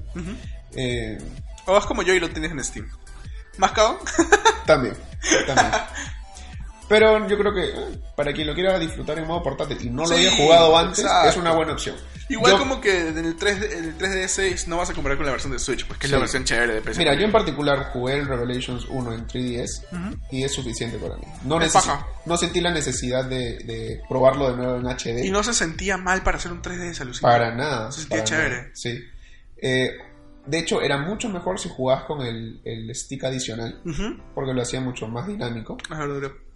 Eh, 0.74 1.19
O 1.66 1.73
vas 1.74 1.85
como 1.86 2.02
yo 2.02 2.14
y 2.14 2.20
lo 2.20 2.31
tienes 2.31 2.51
en 2.52 2.64
Steam. 2.64 2.89
¿Más 3.59 3.73
cagón? 3.73 3.98
también, 4.66 4.94
también. 5.47 5.70
Pero 6.89 7.27
yo 7.28 7.39
creo 7.39 7.55
que 7.55 7.64
eh, 7.64 7.98
para 8.16 8.32
quien 8.32 8.47
lo 8.47 8.55
quiera 8.55 8.78
disfrutar 8.78 9.19
en 9.19 9.27
modo 9.27 9.43
portátil 9.43 9.78
y 9.82 9.90
no 9.90 10.02
lo 10.02 10.09
Sí, 10.09 10.14
haya 10.27 10.36
jugado 10.36 10.77
antes, 10.77 11.01
exacto. 11.01 11.28
es 11.31 11.36
una 11.36 11.52
buena 11.52 11.73
opción. 11.73 11.97
Igual 12.28 12.53
Yo- 12.53 12.59
como 12.59 12.81
que 12.81 13.09
en 13.09 13.19
el, 13.19 13.36
3, 13.36 13.73
en 13.73 13.85
el 13.85 13.99
3DS 13.99 14.66
no 14.69 14.77
vas 14.78 14.90
a 14.90 14.94
comparar 14.94 15.16
con 15.19 15.27
la 15.27 15.32
versión 15.32 15.53
de 15.53 15.59
Switch, 15.59 15.86
pues 15.86 15.99
que 15.99 16.07
es 16.07 16.12
la 16.12 16.19
versión 16.19 16.44
chévere 16.44 16.74
de 16.74 16.81
PC. 16.81 16.99
Mira, 16.99 17.15
yo 17.15 17.24
en 17.24 17.32
particular 17.32 17.90
jugué 17.93 18.15
el 18.19 18.27
Revelations 18.27 18.86
1 18.89 19.12
en 19.12 19.27
3DS 19.27 19.82
y 20.31 20.43
es 20.44 20.53
suficiente 20.53 20.99
para 20.99 21.16
mí. 21.16 21.24
No, 21.44 21.59
paja. 21.59 22.07
no 22.27 22.36
sentí 22.36 22.61
la 22.61 22.70
necesidad 22.70 23.24
de, 23.24 23.59
de 23.65 24.01
probarlo 24.09 24.51
de 24.51 24.57
nuevo 24.57 24.77
en 24.78 24.86
HD. 24.86 25.24
Y 25.24 25.31
no 25.31 25.43
se 25.43 25.53
sentía 25.53 25.97
mal 25.97 26.23
para 26.23 26.39
hacer 26.39 26.53
un 26.53 26.62
3DS 26.62 27.01
alucinante. 27.01 27.20
para 27.20 27.55
nada. 27.55 27.93
Se 27.93 28.01
sentía 28.01 28.24
chévere. 28.24 28.57
nada, 28.57 28.70
Sí. 28.74 28.99
Eh, 29.61 29.90
De 30.47 30.59
hecho, 30.59 30.82
era 30.82 30.99
mucho 30.99 31.28
mejor 31.28 31.59
si 31.61 31.69
jugabas 31.69 32.05
con 32.05 32.20
el, 32.23 32.61
el 32.65 32.93
stick 32.94 33.23
adicional, 33.24 33.81
porque 34.35 34.53
lo 34.53 34.62
hacía 34.62 34.81
mucho 34.81 35.07
más 35.07 35.27
dinámico. 35.28 35.77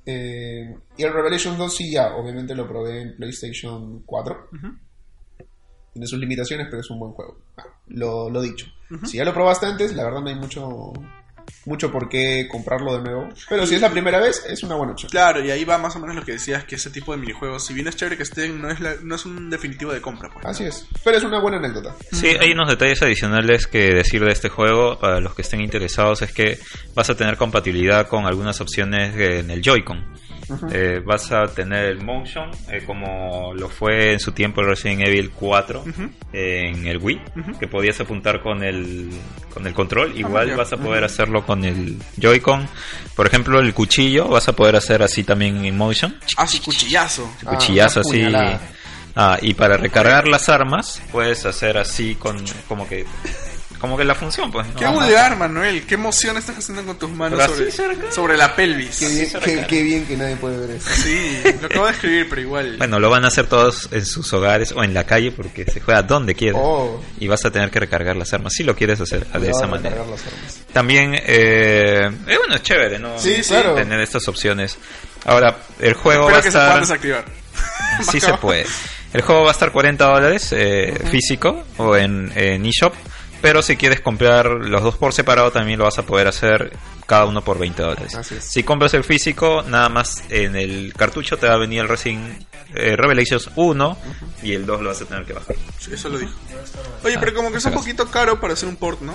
Eh, 0.04 0.76
y 0.96 1.02
el 1.02 1.12
Revelations 1.12 1.58
2 1.58 1.76
sí 1.76 1.90
ya, 1.92 2.14
obviamente 2.14 2.54
lo 2.54 2.68
probé 2.68 3.02
en 3.02 3.16
PlayStation 3.16 4.02
4. 4.04 4.48
Ujú. 4.52 4.66
Tiene 5.96 6.06
sus 6.06 6.18
limitaciones, 6.18 6.66
pero 6.68 6.80
es 6.82 6.90
un 6.90 6.98
buen 6.98 7.12
juego. 7.12 7.38
Ah, 7.56 7.64
lo, 7.88 8.28
lo 8.28 8.42
dicho. 8.42 8.66
Si 9.06 9.16
ya 9.16 9.24
lo 9.24 9.32
probaste 9.32 9.64
antes, 9.64 9.94
la 9.94 10.04
verdad 10.04 10.20
no 10.20 10.28
hay 10.28 10.34
mucho 10.34 10.92
mucho 11.64 11.90
por 11.90 12.08
qué 12.08 12.46
comprarlo 12.50 12.96
de 12.98 13.02
nuevo. 13.02 13.28
Pero 13.48 13.66
si 13.66 13.76
es 13.76 13.80
la 13.80 13.90
primera 13.90 14.18
vez, 14.20 14.44
es 14.48 14.62
una 14.62 14.74
buena 14.74 14.92
opción. 14.92 15.10
Claro, 15.10 15.42
y 15.44 15.50
ahí 15.50 15.64
va 15.64 15.78
más 15.78 15.96
o 15.96 16.00
menos 16.00 16.14
lo 16.16 16.22
que 16.24 16.32
decías, 16.32 16.64
que 16.64 16.74
ese 16.74 16.90
tipo 16.90 17.12
de 17.12 17.18
minijuegos, 17.18 17.64
si 17.64 17.72
bien 17.72 17.86
es 17.88 17.96
chévere 17.96 18.16
que 18.18 18.24
estén, 18.24 18.60
no 18.60 18.68
es, 18.68 18.78
la- 18.80 18.96
no 19.02 19.14
es 19.14 19.24
un 19.24 19.48
definitivo 19.48 19.92
de 19.92 20.00
compra. 20.02 20.28
Pues. 20.32 20.44
Así 20.44 20.64
es. 20.64 20.86
Pero 21.02 21.16
es 21.16 21.24
una 21.24 21.40
buena 21.40 21.56
anécdota. 21.56 21.94
Sí, 22.12 22.26
hay 22.38 22.52
unos 22.52 22.68
detalles 22.68 23.00
adicionales 23.02 23.66
que 23.66 23.94
decir 23.94 24.22
de 24.24 24.32
este 24.32 24.48
juego 24.50 24.98
para 24.98 25.20
los 25.20 25.34
que 25.34 25.42
estén 25.42 25.60
interesados 25.62 26.20
es 26.22 26.32
que 26.32 26.58
vas 26.94 27.08
a 27.10 27.16
tener 27.16 27.36
compatibilidad 27.38 28.06
con 28.06 28.26
algunas 28.26 28.60
opciones 28.60 29.14
en 29.16 29.50
el 29.50 29.62
Joy-Con. 29.62 30.04
Eh, 30.72 31.00
vas 31.04 31.32
a 31.32 31.46
tener 31.46 31.86
el 31.86 32.02
motion 32.04 32.50
eh, 32.70 32.82
como 32.86 33.52
lo 33.54 33.68
fue 33.68 34.12
en 34.12 34.20
su 34.20 34.32
tiempo 34.32 34.60
el 34.60 34.68
Resident 34.68 35.02
Evil 35.02 35.30
4 35.30 35.84
en 36.32 36.86
el 36.86 36.98
Wii, 36.98 37.20
que 37.58 37.66
podías 37.66 38.00
apuntar 38.00 38.40
con 38.40 38.62
el 38.62 39.10
con 39.52 39.66
el 39.66 39.74
control. 39.74 40.16
Igual 40.16 40.54
vas 40.56 40.72
a 40.72 40.76
poder 40.76 41.04
hacerlo 41.04 41.44
con 41.44 41.64
el 41.64 41.98
Joy-Con. 42.20 42.68
Por 43.14 43.26
ejemplo, 43.26 43.58
el 43.60 43.72
cuchillo 43.74 44.28
vas 44.28 44.48
a 44.48 44.52
poder 44.52 44.76
hacer 44.76 45.02
así 45.02 45.24
también 45.24 45.64
en 45.64 45.76
motion. 45.76 46.14
Ah, 46.36 46.46
su 46.46 46.62
cuchillazo. 46.62 47.28
Ah, 47.44 47.50
cuchillazo 47.50 48.02
una 48.04 48.52
así. 48.52 48.58
Ah, 49.18 49.38
y 49.40 49.54
para 49.54 49.78
recargar 49.78 50.28
las 50.28 50.50
armas 50.50 51.00
puedes 51.10 51.46
hacer 51.46 51.78
así 51.78 52.16
con 52.16 52.36
como 52.68 52.86
que 52.86 53.06
como 53.86 53.96
que 53.96 54.04
la 54.04 54.14
función 54.14 54.50
pues. 54.50 54.66
Qué 54.78 54.86
vulgar, 54.86 55.36
Manuel. 55.36 55.86
Qué 55.86 55.94
emoción 55.94 56.36
estás 56.36 56.58
haciendo 56.58 56.84
con 56.84 56.98
tus 56.98 57.10
manos 57.10 57.38
Pero 57.38 57.70
sobre, 58.10 58.34
así 58.34 58.38
la 58.38 58.54
pelvis. 58.56 58.98
Qué 58.98 59.08
bien, 59.08 59.28
qué- 59.42 59.66
qué 59.68 59.82
bien 59.82 60.06
que 60.06 60.16
nadie 60.16 60.36
puede 60.36 60.58
ver 60.58 60.70
eso. 60.76 60.88
Sí, 60.92 61.40
lo 61.60 61.66
acabo 61.66 61.86
de 61.86 61.92
escribir, 61.92 62.26
pero 62.28 62.40
igual. 62.42 62.76
Bueno, 62.78 62.98
lo 62.98 63.08
van 63.10 63.24
a 63.24 63.28
hacer 63.28 63.46
todos 63.46 63.88
en 63.92 64.04
sus 64.04 64.32
hogares 64.32 64.72
o 64.72 64.82
en 64.82 64.92
la 64.92 65.04
calle 65.04 65.30
porque 65.32 65.64
se 65.64 65.80
juega 65.80 66.02
donde 66.02 66.34
quieras. 66.34 66.60
Oh, 66.62 67.00
Y 67.18 67.28
vas 67.28 67.44
a 67.44 67.50
tener 67.50 67.70
que 67.70 67.80
recargar 67.80 68.16
las 68.16 68.32
armas 68.34 68.52
si 68.54 68.64
lo 68.64 68.74
quieres 68.74 69.00
hacer 69.00 69.24
de 69.26 69.50
esa 69.50 69.66
manera. 69.66 69.90
recargar 69.90 70.06
las 70.08 70.26
armas. 70.26 70.60
También, 70.72 71.14
eh, 71.14 72.10
eh, 72.26 72.36
bueno, 72.38 72.54
es 72.56 72.62
chévere, 72.62 72.98
¿no? 72.98 73.18
Sí, 73.18 73.36
claro. 73.46 73.74
Tener 73.74 74.00
estas 74.00 74.26
opciones. 74.28 74.76
Ahora, 75.24 75.56
el 75.80 75.94
juego 75.94 76.28
Espero 76.30 76.34
va 76.34 76.38
a 76.38 76.42
que 76.42 76.50
se 76.50 76.58
estar... 76.58 76.80
desactivar. 76.80 77.24
Sí 78.10 78.20
se 78.20 78.34
puede. 78.34 78.66
El 79.12 79.22
juego 79.22 79.42
va 79.44 79.48
a 79.48 79.52
estar 79.52 79.72
40 79.72 80.04
dólares 80.04 80.48
eh, 80.52 80.92
físico 81.10 81.64
o 81.78 81.96
en, 81.96 82.30
en 82.34 82.66
eShop. 82.66 82.92
Pero 83.42 83.62
si 83.62 83.76
quieres 83.76 84.00
comprar 84.00 84.46
los 84.46 84.82
dos 84.82 84.96
por 84.96 85.12
separado 85.12 85.50
también 85.52 85.78
lo 85.78 85.84
vas 85.84 85.98
a 85.98 86.02
poder 86.04 86.26
hacer 86.26 86.72
cada 87.06 87.26
uno 87.26 87.42
por 87.44 87.58
20 87.58 87.82
dólares. 87.82 88.16
Si 88.40 88.62
compras 88.62 88.94
el 88.94 89.04
físico, 89.04 89.62
nada 89.62 89.88
más 89.88 90.22
en 90.30 90.56
el 90.56 90.92
cartucho 90.96 91.36
te 91.36 91.46
va 91.46 91.54
a 91.54 91.58
venir 91.58 91.80
el 91.80 91.88
Resident 91.88 92.42
eh, 92.74 92.96
Revelations 92.96 93.50
1 93.54 93.98
y 94.42 94.52
el 94.54 94.66
2 94.66 94.80
lo 94.82 94.88
vas 94.88 95.02
a 95.02 95.04
tener 95.04 95.24
que 95.24 95.34
bajar. 95.34 95.54
Sí, 95.78 95.92
eso 95.94 96.08
lo 96.08 96.18
dijo. 96.18 96.32
Oye, 97.04 97.18
pero 97.18 97.34
como 97.34 97.52
que 97.52 97.58
es 97.58 97.64
un 97.66 97.72
poquito 97.74 98.10
caro 98.10 98.40
para 98.40 98.54
hacer 98.54 98.68
un 98.68 98.76
port, 98.76 99.00
¿no? 99.02 99.12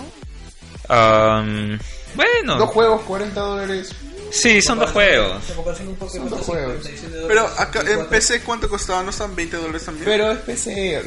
Um, 0.89 1.77
bueno, 2.15 2.57
Dos 2.57 2.69
juegos, 2.69 3.01
40 3.03 3.39
dólares. 3.39 3.95
sí, 4.31 4.61
son 4.61 4.79
dos 4.79 4.91
juegos. 4.91 5.49
En 5.49 5.55
comparación 5.55 5.87
un 5.89 5.95
Pokémon 5.95 6.29
Son 6.29 6.37
dos 6.37 6.45
cuesta 6.47 6.65
juegos. 6.65 6.83
56 6.85 7.11
dólares, 7.11 7.25
Pero 7.27 7.45
acá 7.47 7.79
en 7.79 7.87
54. 7.87 8.09
PC, 8.09 8.41
¿cuánto 8.43 8.69
costaba? 8.69 9.03
¿No 9.03 9.09
están 9.09 9.35
20 9.35 9.57
dólares 9.57 9.85
también? 9.85 10.05
Pero 10.05 10.31
es 10.31 10.39
PC. 10.39 11.01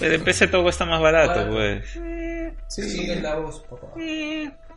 Pero 0.00 0.14
en 0.14 0.24
PC 0.24 0.48
todo 0.48 0.68
está 0.68 0.84
más 0.84 1.00
barato, 1.00 1.34
Barato. 1.34 1.52
pues. 1.52 1.84
Sí. 2.68 2.82
Sigue 2.82 3.20
la 3.20 3.36
voz, 3.36 3.60
papá. 3.68 3.88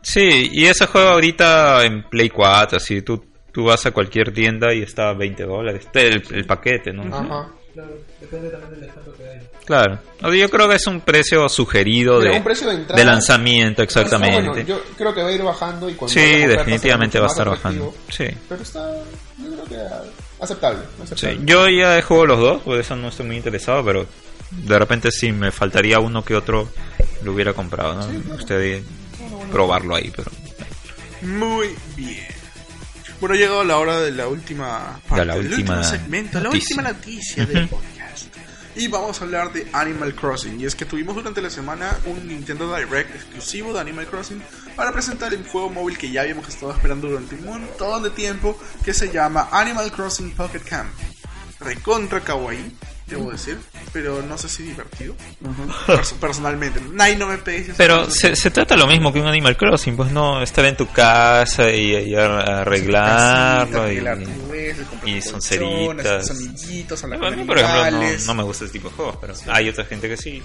Sí, 0.02 0.50
y 0.52 0.66
ese 0.66 0.86
juego 0.86 1.08
ahorita 1.10 1.84
en 1.84 2.08
Play 2.08 2.30
4, 2.30 2.76
así 2.76 3.02
tú, 3.02 3.24
tú 3.52 3.64
vas 3.64 3.84
a 3.86 3.90
cualquier 3.90 4.32
tienda 4.32 4.72
y 4.72 4.82
está 4.82 5.10
a 5.10 5.14
20 5.14 5.42
dólares. 5.44 5.88
El, 5.94 6.22
el 6.30 6.44
paquete, 6.46 6.92
¿no? 6.92 7.02
Ajá. 7.14 7.48
Claro, 7.74 7.90
depende 8.20 8.48
también 8.48 8.70
del 8.70 8.80
descuento 8.80 9.12
que 9.14 9.28
hay. 9.28 9.38
Claro. 9.66 9.98
O 10.22 10.30
sea, 10.30 10.34
Yo 10.40 10.48
creo 10.48 10.66
que 10.68 10.76
es 10.76 10.86
un 10.86 11.00
precio 11.02 11.46
sugerido 11.50 12.20
Mira, 12.20 12.30
de, 12.30 12.36
un 12.38 12.44
precio 12.44 12.68
de 12.68 12.74
entrada. 12.76 12.98
de 12.98 13.04
lanzamiento, 13.04 13.82
exactamente. 13.82 14.38
Está 14.38 14.50
bueno, 14.50 14.66
yo 14.66 14.82
creo 14.96 15.12
que 15.14 15.22
va 15.22 15.28
a 15.28 15.32
ir 15.32 15.42
bajando 15.42 15.90
y 15.90 15.94
cuando 15.94 16.14
Sí, 16.14 16.20
definitivamente 16.46 17.18
va 17.18 17.26
a 17.26 17.28
estar 17.28 17.48
bajando. 17.50 17.92
Sí. 18.08 18.28
Pero 18.48 18.62
está, 18.62 18.94
yo 19.38 19.50
creo 19.52 19.64
que 19.64 19.76
ah, 19.76 20.02
aceptable. 20.40 20.78
Sí, 20.96 21.02
aceptable. 21.02 21.38
yo 21.44 21.68
ya 21.68 21.98
he 21.98 22.02
jugado 22.02 22.26
los 22.26 22.38
dos, 22.38 22.62
por 22.62 22.78
eso 22.80 22.96
no 22.96 23.08
estoy 23.08 23.26
muy 23.26 23.36
interesado, 23.36 23.84
pero 23.84 24.06
de 24.50 24.78
repente 24.78 25.10
sí 25.10 25.32
me 25.32 25.50
faltaría 25.50 25.98
uno 26.00 26.24
que 26.24 26.34
otro 26.34 26.68
lo 27.22 27.32
hubiera 27.32 27.52
comprado, 27.52 27.94
¿no? 27.94 28.22
Gustaría 28.34 28.80
probarlo 29.50 29.94
ahí, 29.94 30.12
pero 30.14 30.30
Muy 31.22 31.74
bien. 31.96 32.26
Bueno, 33.20 33.34
ha 33.34 33.38
llegado 33.38 33.64
la 33.64 33.78
hora 33.78 34.00
de 34.00 34.12
la 34.12 34.28
última 34.28 35.00
parte, 35.08 35.20
De 35.20 35.24
la 35.24 35.36
última 35.36 35.82
segmento, 35.82 36.38
la 36.40 36.50
última 36.50 36.82
noticia 36.82 37.46
del 37.46 37.68
podcast. 37.68 37.96
Y 38.76 38.88
vamos 38.88 39.18
a 39.18 39.24
hablar 39.24 39.54
de 39.54 39.66
Animal 39.72 40.14
Crossing. 40.14 40.60
Y 40.60 40.66
es 40.66 40.74
que 40.74 40.84
tuvimos 40.84 41.14
durante 41.14 41.40
la 41.40 41.48
semana 41.48 41.96
un 42.04 42.28
Nintendo 42.28 42.76
Direct 42.76 43.14
exclusivo 43.14 43.72
de 43.72 43.80
Animal 43.80 44.06
Crossing 44.06 44.42
para 44.76 44.92
presentar 44.92 45.32
el 45.32 45.46
juego 45.46 45.70
móvil 45.70 45.96
que 45.96 46.10
ya 46.10 46.20
habíamos 46.20 46.46
estado 46.46 46.72
esperando 46.72 47.08
durante 47.08 47.36
un 47.36 47.46
montón 47.46 48.02
de 48.02 48.10
tiempo, 48.10 48.58
que 48.84 48.92
se 48.92 49.10
llama 49.10 49.48
Animal 49.50 49.90
Crossing 49.90 50.32
Pocket 50.32 50.60
Camp. 50.60 50.90
Recontra 51.58 52.20
kawaii, 52.20 52.70
debo 53.06 53.30
decir, 53.30 53.58
pero 53.92 54.20
no 54.22 54.36
sé 54.36 54.48
si 54.48 54.62
divertido. 54.64 55.14
Pers- 55.86 56.14
personalmente, 56.14 56.80
nadie 56.92 57.16
no 57.16 57.26
me 57.28 57.38
pedís 57.38 57.68
Pero 57.76 58.10
se, 58.10 58.34
se 58.36 58.50
trata 58.50 58.76
lo 58.76 58.86
mismo 58.86 59.12
que 59.12 59.20
un 59.20 59.26
Animal 59.26 59.56
Crossing, 59.56 59.96
pues 59.96 60.10
no 60.10 60.42
estar 60.42 60.64
en 60.64 60.76
tu 60.76 60.86
casa 60.88 61.70
y, 61.70 61.94
y 61.94 62.14
ar- 62.16 62.48
arreglarlo 62.48 63.84
y, 63.86 63.96
arreglar 63.98 64.18
vez, 64.50 64.76
comprar 64.78 65.08
y 65.08 65.22
son 65.22 65.40
ceritas. 65.40 66.26
hablar 67.04 67.18
a 67.24 67.28
con 67.30 67.38
mí, 67.38 67.44
por 67.44 67.58
ejemplo, 67.58 67.90
no, 67.92 68.26
no 68.26 68.34
me 68.34 68.42
gusta 68.42 68.64
ese 68.64 68.72
tipo 68.72 68.88
de 68.88 68.94
juegos, 68.96 69.16
pero 69.20 69.34
hay 69.50 69.68
otra 69.68 69.84
gente 69.84 70.08
que 70.08 70.16
sí. 70.16 70.42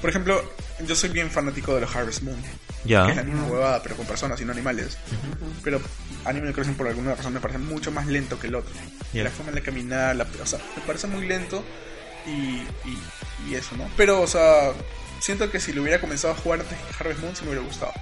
Por 0.00 0.10
ejemplo, 0.10 0.42
yo 0.86 0.94
soy 0.94 1.10
bien 1.10 1.30
fanático 1.30 1.74
de 1.74 1.80
los 1.82 1.94
Harvest 1.94 2.22
Moon, 2.22 2.40
Ya. 2.84 3.04
que 3.06 3.10
es 3.10 3.16
la 3.16 3.22
misma 3.24 3.44
huevada, 3.46 3.82
pero 3.82 3.96
con 3.96 4.06
personas 4.06 4.40
y 4.40 4.44
no 4.44 4.52
animales. 4.52 4.96
Pero 5.64 5.80
Animal 6.24 6.52
Crossing 6.52 6.74
por 6.74 6.86
alguna 6.86 7.14
razón 7.14 7.32
me 7.34 7.40
parece 7.40 7.58
mucho 7.58 7.90
más 7.90 8.06
lento 8.06 8.38
que 8.38 8.46
el 8.46 8.54
otro. 8.54 8.72
Ya. 9.12 9.24
La 9.24 9.30
forma 9.30 9.52
de 9.52 9.62
caminar, 9.62 10.14
la, 10.16 10.26
o 10.42 10.46
sea, 10.46 10.60
me 10.76 10.82
parece 10.86 11.06
muy 11.08 11.26
lento 11.26 11.64
y, 12.26 12.30
y, 12.88 12.98
y 13.50 13.54
eso, 13.56 13.76
¿no? 13.76 13.88
Pero, 13.96 14.20
o 14.20 14.26
sea, 14.26 14.72
siento 15.20 15.50
que 15.50 15.58
si 15.58 15.72
lo 15.72 15.82
hubiera 15.82 16.00
comenzado 16.00 16.34
a 16.34 16.36
jugar 16.36 16.60
antes 16.60 16.76
que 16.78 16.94
Harvest 17.02 17.20
Moon, 17.20 17.34
sí 17.34 17.42
me 17.44 17.50
hubiera 17.50 17.66
gustado. 17.66 17.92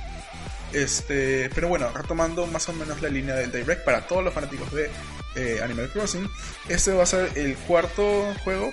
Este, 0.73 1.49
pero 1.55 1.69
bueno, 1.69 1.91
retomando 1.95 2.47
más 2.47 2.69
o 2.69 2.73
menos 2.73 3.01
la 3.01 3.09
línea 3.09 3.35
del 3.37 3.51
Direct 3.53 3.85
para 3.85 4.07
todos 4.07 4.23
los 4.25 4.35
fanáticos 4.35 4.71
de 4.73 4.91
eh, 5.37 5.61
Animal 5.63 5.89
Crossing, 5.91 6.29
este 6.69 6.93
va 6.93 7.05
a 7.05 7.07
ser 7.07 7.31
el 7.37 7.57
cuarto 7.57 8.35
juego, 8.45 8.73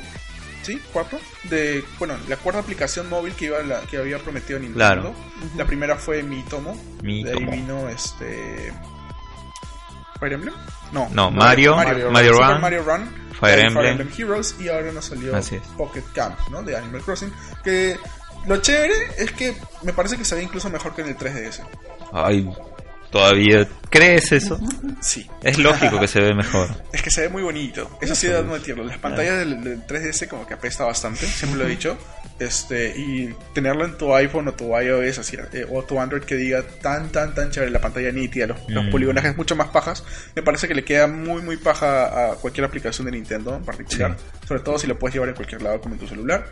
¿sí? 0.64 0.81
Cuarto, 0.91 1.19
de, 1.44 1.84
bueno, 1.99 2.15
la 2.27 2.38
cuarta 2.38 2.60
aplicación 2.61 3.10
móvil 3.10 3.34
que, 3.34 3.45
iba 3.45 3.60
a 3.60 3.64
la- 3.64 3.81
que 3.81 3.98
había 3.98 4.18
prometido 4.19 4.57
Nintendo. 4.60 4.77
Claro. 4.85 5.15
La 5.56 5.65
primera 5.65 5.95
fue 5.98 6.23
Mi 6.23 6.41
Tomo, 6.44 6.76
Mi 7.02 7.23
de 7.23 7.31
ahí 7.31 7.40
Tomo. 7.40 7.52
vino 7.52 7.90
este... 7.90 8.73
¿Fire 10.19 10.34
Emblem? 10.34 10.53
No, 10.91 11.10
No, 11.11 11.31
Mario, 11.31 11.76
Mario 11.76 12.34
Run. 12.34 12.61
Mario 12.61 12.84
Run, 12.84 13.10
Fire 13.40 13.60
eh, 13.60 13.68
Emblem. 13.68 14.10
Heroes 14.18 14.56
y 14.60 14.69
ahora 14.69 14.91
nos 14.91 15.06
salió. 15.06 15.34
Pocket 15.77 16.03
Camp, 16.14 16.38
¿no? 16.49 16.64
De 16.64 16.77
Animal 16.77 17.02
Crossing. 17.02 17.34
Que 17.64 17.98
lo 18.45 18.57
chévere 18.57 18.94
es 19.18 19.31
que 19.34 19.57
me 19.81 19.91
parece 19.91 20.18
que 20.18 20.23
se 20.23 20.35
ve 20.35 20.44
incluso 20.44 20.69
mejor 20.69 20.95
que 20.95 21.02
en 21.02 21.10
el 21.10 21.18
3DS. 21.18 21.61
Ay, 22.14 22.49
todavía 23.14 23.65
crees 23.90 24.31
eso. 24.34 24.60
Sí. 24.99 25.30
Es 25.44 25.57
lógico 25.57 25.99
que 25.99 26.07
se 26.07 26.19
ve 26.19 26.34
mejor. 26.34 26.68
Es 26.91 27.02
que 27.02 27.10
se 27.11 27.22
ve 27.22 27.30
muy 27.30 27.44
bonito. 27.44 27.98
Eso 28.02 28.15
sí, 28.15 28.27
debo 28.27 28.53
admitirlo. 28.53 28.84
Las 28.84 28.98
pantallas 28.98 29.38
del, 29.40 29.64
del 29.64 29.88
3DS 29.88 30.27
como 30.27 30.45
que 30.45 30.56
apesta 30.56 30.84
bastante, 30.84 31.26
siempre 31.27 31.60
lo 31.60 31.65
he 31.65 31.69
dicho. 31.69 31.98
Este, 32.40 32.94
y 32.98 33.34
tenerlo 33.53 33.85
en 33.85 33.95
tu 33.98 34.14
iPhone 34.15 34.48
o 34.48 34.53
tu 34.53 34.77
iOS 34.77 35.19
así, 35.19 35.38
eh, 35.53 35.65
o 35.69 35.84
tu 35.84 35.99
Android 35.99 36.23
que 36.23 36.35
diga 36.35 36.64
tan, 36.81 37.10
tan, 37.11 37.34
tan 37.35 37.52
chévere, 37.52 37.72
la 37.72 37.80
pantalla 37.80 38.11
nítida, 38.11 38.48
los, 38.48 38.57
los 38.68 38.85
Mm. 38.85 38.90
poligonajes 38.91 39.38
mucho 39.38 39.56
más 39.56 39.68
pajas, 39.68 40.03
me 40.35 40.41
parece 40.41 40.68
que 40.68 40.73
le 40.73 40.84
queda 40.84 41.06
muy, 41.07 41.41
muy 41.44 41.57
paja 41.57 42.31
a 42.31 42.35
cualquier 42.35 42.65
aplicación 42.65 43.06
de 43.06 43.11
Nintendo 43.11 43.56
en 43.56 43.64
particular. 43.64 44.18
Sobre 44.48 44.61
todo 44.61 44.80
si 44.80 44.88
lo 44.88 44.98
puedes 44.98 45.14
llevar 45.14 45.30
en 45.30 45.35
cualquier 45.35 45.61
lado 45.61 45.80
como 45.80 45.94
en 45.94 45.99
tu 46.02 46.07
celular. 46.07 46.45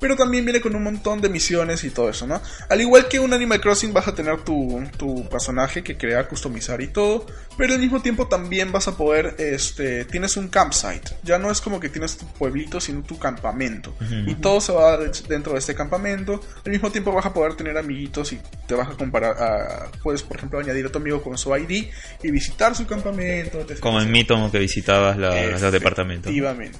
Pero 0.00 0.16
también 0.16 0.44
viene 0.44 0.60
con 0.60 0.74
un 0.74 0.82
montón 0.82 1.20
de 1.20 1.28
misiones 1.28 1.82
y 1.84 1.90
todo 1.90 2.08
eso, 2.10 2.26
¿no? 2.26 2.40
Al 2.68 2.80
igual 2.80 3.08
que 3.08 3.20
un 3.20 3.32
Animal 3.32 3.60
Crossing 3.60 3.92
vas 3.92 4.08
a 4.08 4.14
tener 4.14 4.40
tu, 4.42 4.82
tu 4.98 5.28
personaje 5.28 5.82
que 5.82 5.96
crear, 5.96 6.28
customizar 6.28 6.80
y 6.80 6.88
todo, 6.88 7.26
pero 7.56 7.74
al 7.74 7.80
mismo 7.80 8.02
tiempo 8.02 8.26
también 8.28 8.72
vas 8.72 8.88
a 8.88 8.96
poder, 8.96 9.34
este, 9.38 10.04
tienes 10.04 10.36
un 10.36 10.48
campsite. 10.48 11.10
Ya 11.22 11.38
no 11.38 11.50
es 11.50 11.60
como 11.60 11.80
que 11.80 11.88
tienes 11.88 12.16
tu 12.16 12.26
pueblito, 12.26 12.80
sino 12.80 13.02
tu 13.02 13.18
campamento. 13.18 13.94
Y 14.26 14.34
todo 14.36 14.60
se 14.60 14.72
va 14.72 14.96
dentro 15.28 15.52
de 15.52 15.58
este 15.58 15.74
campamento. 15.74 16.40
Al 16.64 16.72
mismo 16.72 16.90
tiempo 16.90 17.12
vas 17.12 17.26
a 17.26 17.32
poder 17.32 17.54
tener 17.54 17.76
amiguitos 17.78 18.32
y 18.32 18.40
te 18.66 18.74
vas 18.74 18.88
a 18.88 18.92
comparar, 18.96 19.36
a- 19.42 19.90
puedes 20.02 20.22
por 20.22 20.36
ejemplo 20.36 20.58
añadir 20.58 20.86
a 20.86 20.90
tu 20.90 20.98
amigo 20.98 21.22
con 21.22 21.38
su 21.38 21.54
ID 21.56 21.86
y 22.22 22.30
visitar 22.30 22.74
su 22.74 22.86
campamento. 22.86 23.64
Como 23.80 23.98
en 24.00 24.06
etc. 24.08 24.12
mi 24.12 24.24
tomo 24.24 24.50
que 24.50 24.58
visitabas 24.58 25.16
la- 25.16 25.30
los 25.62 25.72
departamentos. 25.72 26.30
Efectivamente. 26.30 26.78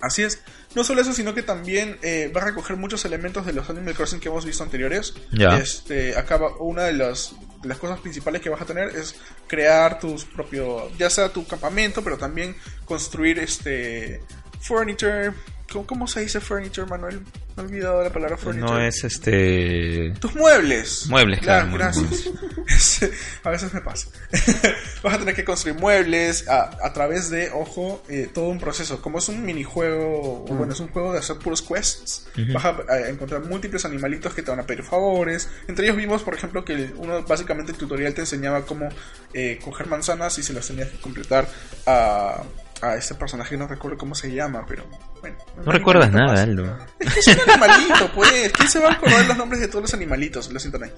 Así 0.00 0.22
es. 0.22 0.40
No 0.74 0.82
solo 0.84 1.00
eso, 1.00 1.12
sino 1.12 1.34
que 1.34 1.42
también 1.42 1.98
eh, 2.02 2.32
va 2.34 2.40
a 2.42 2.44
recoger 2.46 2.76
muchos 2.76 3.04
elementos 3.04 3.46
de 3.46 3.52
los 3.52 3.68
Animal 3.70 3.94
Crossing 3.94 4.20
que 4.20 4.28
hemos 4.28 4.44
visto 4.44 4.62
anteriores. 4.64 5.14
Ya. 5.32 5.56
Este, 5.58 6.16
acá 6.16 6.36
va- 6.36 6.56
una 6.58 6.82
de 6.84 6.92
las, 6.94 7.34
de 7.62 7.68
las 7.68 7.78
cosas 7.78 8.00
principales 8.00 8.40
que 8.42 8.48
vas 8.50 8.60
a 8.60 8.66
tener 8.66 8.88
es 8.88 9.14
crear 9.46 10.00
tus 10.00 10.24
propios, 10.24 10.84
ya 10.98 11.08
sea 11.10 11.28
tu 11.28 11.46
campamento, 11.46 12.02
pero 12.02 12.18
también 12.18 12.56
construir 12.84 13.38
este 13.38 14.20
furniture. 14.60 15.32
¿Cómo, 15.74 15.86
cómo 15.88 16.06
se 16.06 16.20
dice 16.20 16.38
furniture, 16.38 16.86
Manuel? 16.86 17.20
Me 17.56 17.62
he 17.62 17.66
olvidado 17.66 18.04
la 18.04 18.12
palabra 18.12 18.36
furniture. 18.36 18.70
No 18.70 18.80
es 18.80 19.02
este. 19.02 20.14
Tus 20.20 20.32
muebles. 20.36 21.06
Muebles, 21.08 21.40
claro, 21.40 21.72
gracias. 21.72 22.30
Este, 22.66 23.10
a 23.42 23.50
veces 23.50 23.74
me 23.74 23.82
pasa. 23.82 24.08
Vas 25.02 25.14
a 25.14 25.18
tener 25.18 25.34
que 25.34 25.44
construir 25.44 25.78
muebles 25.78 26.48
a, 26.48 26.70
a 26.82 26.92
través 26.94 27.28
de, 27.28 27.50
ojo, 27.50 28.02
eh, 28.08 28.30
todo 28.32 28.46
un 28.46 28.58
proceso. 28.58 29.02
Como 29.02 29.18
es 29.18 29.28
un 29.28 29.44
minijuego, 29.44 30.44
o 30.44 30.54
bueno, 30.54 30.72
es 30.72 30.80
un 30.80 30.88
juego 30.88 31.12
de 31.12 31.18
hacer 31.18 31.36
puros 31.36 31.60
quests, 31.60 32.26
vas 32.54 32.64
a, 32.64 32.76
a 32.88 33.08
encontrar 33.10 33.44
múltiples 33.44 33.84
animalitos 33.84 34.32
que 34.32 34.42
te 34.42 34.50
van 34.50 34.60
a 34.60 34.66
pedir 34.66 34.82
favores. 34.82 35.50
Entre 35.68 35.84
ellos 35.84 35.98
vimos, 35.98 36.22
por 36.22 36.34
ejemplo, 36.34 36.64
que 36.64 36.90
uno, 36.96 37.22
básicamente 37.24 37.72
el 37.72 37.78
tutorial 37.78 38.14
te 38.14 38.22
enseñaba 38.22 38.64
cómo 38.64 38.88
eh, 39.34 39.58
coger 39.62 39.86
manzanas 39.86 40.38
y 40.38 40.42
se 40.42 40.54
las 40.54 40.66
tenías 40.66 40.88
que 40.88 40.98
completar 41.00 41.46
a, 41.86 42.44
a 42.90 42.96
este 42.96 43.14
personaje, 43.14 43.56
no 43.56 43.66
recuerdo 43.66 43.98
cómo 43.98 44.14
se 44.14 44.32
llama, 44.32 44.64
pero 44.66 44.84
bueno. 45.20 45.36
No 45.64 45.72
recuerdas 45.72 46.12
nada, 46.12 46.32
más. 46.32 46.40
Aldo. 46.40 46.78
Es 46.98 47.14
que 47.14 47.20
es 47.20 47.26
un 47.28 47.50
animalito, 47.50 48.12
pues. 48.14 48.52
¿Quién 48.52 48.68
se 48.68 48.78
va 48.78 48.90
a 48.90 48.92
acordar 48.92 49.26
los 49.26 49.36
nombres 49.36 49.60
de 49.60 49.68
todos 49.68 49.82
los 49.82 49.94
animalitos? 49.94 50.52
Lo 50.52 50.58
siento, 50.60 50.78
Nay. 50.78 50.92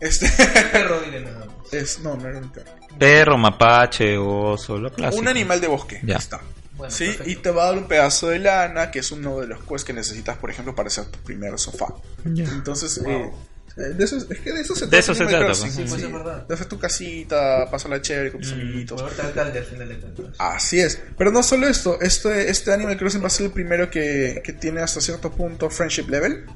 Este. 0.00 0.28
Perro, 0.72 1.00
dile 1.00 1.20
nada 1.20 1.46
más. 1.46 1.72
Es, 1.72 2.00
no, 2.00 2.16
no 2.16 2.28
era 2.28 2.38
un 2.38 2.50
perro. 2.50 2.72
Perro, 2.98 3.38
mapache, 3.38 4.16
oso, 4.16 4.78
lo 4.78 4.92
clásico. 4.92 5.20
Un 5.20 5.28
animal 5.28 5.60
de 5.60 5.66
bosque. 5.66 6.00
Ya. 6.02 6.16
Está. 6.16 6.40
Bueno, 6.76 6.90
sí, 6.90 7.06
perfecto. 7.06 7.30
y 7.30 7.36
te 7.36 7.50
va 7.50 7.64
a 7.64 7.66
dar 7.68 7.78
un 7.78 7.88
pedazo 7.88 8.28
de 8.28 8.38
lana, 8.38 8.90
que 8.90 8.98
es 8.98 9.10
uno 9.10 9.40
de 9.40 9.46
los 9.46 9.60
quests 9.60 9.84
que 9.84 9.92
necesitas, 9.94 10.36
por 10.36 10.50
ejemplo, 10.50 10.74
para 10.74 10.88
hacer 10.88 11.06
tu 11.06 11.18
primer 11.20 11.58
sofá. 11.58 11.86
Entonces, 12.24 13.00
eh, 13.06 13.30
de 13.76 14.04
eso, 14.04 14.16
es 14.16 14.24
que 14.24 14.52
de 14.52 14.60
eso 14.62 14.74
se 14.74 14.86
De 14.86 14.98
eso 14.98 15.14
se 15.14 15.26
trata, 15.26 15.44
Crossing, 15.44 15.64
pues. 15.64 15.74
Sí, 15.74 15.84
pues 15.86 16.00
sí. 16.00 16.06
es 16.06 16.12
verdad. 16.12 16.46
De 16.46 16.54
hacer 16.54 16.66
tu 16.66 16.78
casita, 16.78 17.68
pasarla 17.70 18.00
chévere 18.00 18.32
con 18.32 18.40
tus 18.40 18.52
amiguitos. 18.52 19.00
Volverte 19.00 19.22
alcalde 19.22 19.58
al 19.58 19.64
final 19.66 19.88
de 19.88 19.98
cuentas. 19.98 20.36
Así 20.38 20.80
es. 20.80 20.98
Pero 21.18 21.30
no 21.30 21.42
solo 21.42 21.68
esto, 21.68 22.00
este, 22.00 22.50
este 22.50 22.72
Animal 22.72 22.96
Crossing 22.96 23.22
va 23.22 23.26
a 23.26 23.30
ser 23.30 23.46
el 23.46 23.52
primero 23.52 23.90
que, 23.90 24.40
que 24.42 24.54
tiene 24.54 24.80
hasta 24.80 25.02
cierto 25.02 25.30
punto 25.30 25.68
friendship 25.68 26.08
level. 26.08 26.46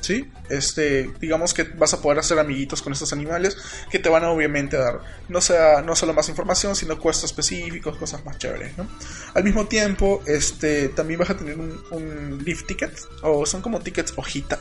¿Sí? 0.00 0.32
Este, 0.48 1.10
digamos 1.20 1.52
que 1.52 1.64
vas 1.64 1.92
a 1.92 2.00
poder 2.00 2.20
hacer 2.20 2.38
amiguitos 2.38 2.80
con 2.80 2.92
estos 2.94 3.12
animales 3.12 3.58
que 3.90 3.98
te 3.98 4.08
van 4.08 4.24
a 4.24 4.30
obviamente 4.30 4.78
dar 4.78 5.00
no 5.28 5.42
sea 5.42 5.82
no 5.82 5.94
solo 5.94 6.14
más 6.14 6.26
información, 6.30 6.74
sino 6.74 6.98
cuestos 6.98 7.30
específicos, 7.30 7.98
cosas 7.98 8.24
más 8.24 8.38
chéveres, 8.38 8.78
¿no? 8.78 8.88
Al 9.34 9.44
mismo 9.44 9.66
tiempo, 9.66 10.22
este, 10.26 10.88
también 10.88 11.20
vas 11.20 11.28
a 11.28 11.36
tener 11.36 11.58
un, 11.58 11.78
un 11.90 12.42
lift 12.42 12.66
ticket, 12.66 12.92
o 13.20 13.44
son 13.44 13.60
como 13.60 13.80
tickets 13.80 14.14
hojita, 14.16 14.58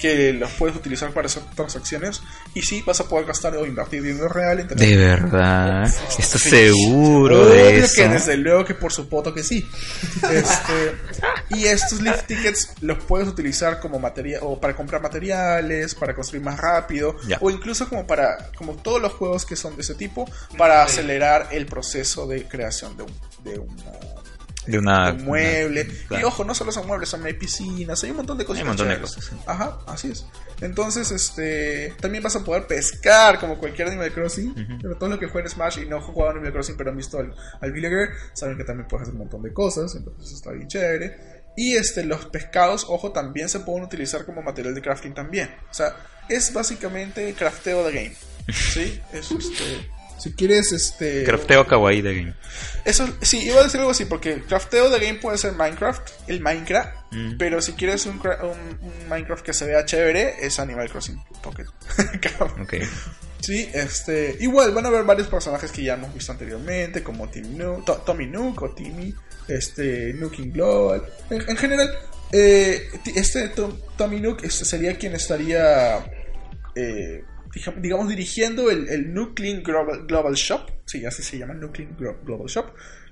que 0.00 0.32
los 0.32 0.50
puedes 0.52 0.74
utilizar 0.76 1.12
para 1.12 1.26
hacer 1.26 1.42
transacciones, 1.54 2.22
y 2.54 2.62
sí, 2.62 2.82
vas 2.86 3.00
a 3.00 3.08
poder 3.08 3.26
gastar 3.26 3.54
o 3.56 3.66
invertir 3.66 4.02
dinero 4.02 4.28
real 4.28 4.60
en 4.60 4.68
tener 4.68 4.88
De 4.88 4.96
verdad. 4.96 5.84
¿Estás 6.18 6.40
Sí. 6.42 6.50
seguro 6.50 7.42
Obvio 7.42 7.54
de 7.54 7.78
eso? 7.80 7.94
que 8.02 8.08
desde 8.08 8.36
luego 8.36 8.64
que 8.64 8.74
por 8.74 8.92
supuesto 8.92 9.32
que 9.34 9.42
sí. 9.42 9.68
Este, 10.32 10.96
y 11.50 11.64
estos 11.66 12.00
lift 12.00 12.26
tickets 12.26 12.70
los 12.80 12.98
puedes 13.04 13.28
utilizar 13.28 13.80
como 13.80 13.98
material 13.98 14.40
o 14.42 14.58
para 14.60 14.74
comprar 14.74 15.02
materiales, 15.02 15.94
para 15.94 16.14
construir 16.14 16.42
más 16.44 16.58
rápido 16.58 17.16
o 17.40 17.50
incluso 17.50 17.88
como 17.88 18.06
para 18.06 18.50
como 18.56 18.74
todos 18.76 19.00
los 19.00 19.12
juegos 19.12 19.44
que 19.44 19.56
son 19.56 19.76
de 19.76 19.82
ese 19.82 19.94
tipo 19.94 20.28
para 20.56 20.82
acelerar 20.82 21.48
el 21.52 21.66
proceso 21.66 22.26
de 22.26 22.46
creación 22.48 22.96
de 22.96 23.02
un, 23.04 23.12
de 23.44 23.58
una- 23.58 24.09
De 24.66 24.78
una. 24.78 25.12
un 25.12 25.24
mueble. 25.24 25.82
una- 25.82 26.06
claro. 26.08 26.22
Y 26.22 26.24
ojo, 26.26 26.44
no 26.44 26.54
solo 26.54 26.70
son 26.72 26.86
muebles, 26.86 27.10
también 27.10 27.34
hay 27.34 27.40
piscinas, 27.40 28.02
hay 28.04 28.10
un 28.10 28.16
montón 28.18 28.36
de 28.38 28.44
cosas. 28.44 28.58
Hay 28.58 28.62
un 28.62 28.68
montón 28.68 28.88
de 28.88 29.00
cosas, 29.00 29.24
sí. 29.24 29.36
Ajá, 29.46 29.78
así 29.86 30.10
es. 30.10 30.26
Entonces, 30.60 31.10
este, 31.10 31.94
también 32.00 32.22
vas 32.22 32.36
a 32.36 32.44
poder 32.44 32.66
pescar 32.66 33.38
como 33.40 33.58
cualquier 33.58 33.88
Animal 33.88 34.12
Crossing. 34.12 34.78
Pero 34.82 34.96
todo 34.96 35.08
lo 35.08 35.18
que 35.18 35.26
juegue 35.28 35.48
Smash 35.48 35.78
y 35.78 35.86
no 35.88 36.00
jugado 36.02 36.32
Animal 36.32 36.52
Crossing, 36.52 36.76
pero 36.76 36.90
han 36.90 36.96
visto 36.96 37.18
al, 37.18 37.34
al 37.60 37.72
Villager, 37.72 38.10
saben 38.34 38.56
que 38.58 38.64
también 38.64 38.86
puedes 38.86 39.02
hacer 39.02 39.14
un 39.14 39.20
montón 39.20 39.42
de 39.42 39.52
cosas. 39.52 39.94
Entonces, 39.94 40.32
está 40.32 40.50
bien 40.52 40.68
chévere. 40.68 41.40
Y 41.56 41.74
este, 41.76 42.04
los 42.04 42.26
pescados, 42.26 42.84
ojo, 42.88 43.10
también 43.12 43.48
se 43.48 43.60
pueden 43.60 43.82
utilizar 43.84 44.24
como 44.26 44.42
material 44.42 44.74
de 44.74 44.82
crafting 44.82 45.14
también. 45.14 45.50
O 45.70 45.74
sea, 45.74 45.96
es 46.28 46.52
básicamente 46.52 47.32
crafteo 47.34 47.82
de 47.88 47.92
game. 47.92 48.14
¿Sí? 48.52 49.00
Es 49.12 49.30
este. 49.32 49.90
Si 50.20 50.32
quieres, 50.32 50.70
este. 50.72 51.24
Crafteo 51.24 51.66
kawaii 51.66 52.02
de 52.02 52.14
game. 52.14 52.34
Eso, 52.84 53.08
sí, 53.22 53.38
iba 53.46 53.60
a 53.60 53.64
decir 53.64 53.80
algo 53.80 53.92
así, 53.92 54.04
porque 54.04 54.32
el 54.34 54.44
crafteo 54.44 54.90
de 54.90 54.98
game 55.00 55.18
puede 55.18 55.38
ser 55.38 55.52
Minecraft, 55.52 56.08
el 56.28 56.40
Minecraft, 56.40 56.94
Mm. 57.12 57.38
pero 57.38 57.60
si 57.60 57.72
quieres 57.72 58.06
un, 58.06 58.20
un- 58.20 58.78
un 58.82 59.08
Minecraft 59.08 59.44
que 59.44 59.52
se 59.52 59.66
vea 59.66 59.84
chévere, 59.84 60.34
es 60.46 60.58
Animal 60.60 60.88
Crossing 60.90 61.20
Pocket. 61.42 61.64
Ok. 62.62 62.74
sí, 63.40 63.68
este, 63.72 64.36
igual 64.40 64.72
van 64.72 64.84
a 64.84 64.88
haber 64.88 65.04
varios 65.04 65.26
personajes 65.28 65.72
que 65.72 65.82
ya 65.82 65.94
hemos 65.94 66.12
visto 66.14 66.30
anteriormente, 66.32 67.02
como 67.02 67.28
Tim 67.28 67.56
To- 67.84 68.02
Tommy 68.06 68.26
Nook 68.26 68.62
o 68.62 68.70
Timmy, 68.74 69.14
este, 69.48 70.12
Nooking 70.14 70.52
Global. 70.52 71.02
En, 71.30 71.48
en 71.48 71.56
general, 71.56 71.90
eh, 72.32 72.88
este 73.16 73.48
Tom- 73.48 73.76
Tommy 73.96 74.20
Nook 74.20 74.44
este 74.44 74.64
sería 74.64 74.96
quien 74.96 75.14
estaría 75.14 75.98
eh, 76.76 77.24
digamos, 77.78 78.08
dirigiendo 78.08 78.70
el, 78.70 78.88
el 78.88 79.12
Nuclean 79.12 79.62
Global, 79.62 80.06
Global 80.06 80.34
Shop, 80.34 80.70
sí, 80.84 81.04
así 81.04 81.22
se 81.22 81.38
llama, 81.38 81.54
Nuclean 81.54 81.96
Glo- 81.96 82.16
Global 82.24 82.46
Shop, 82.48 82.66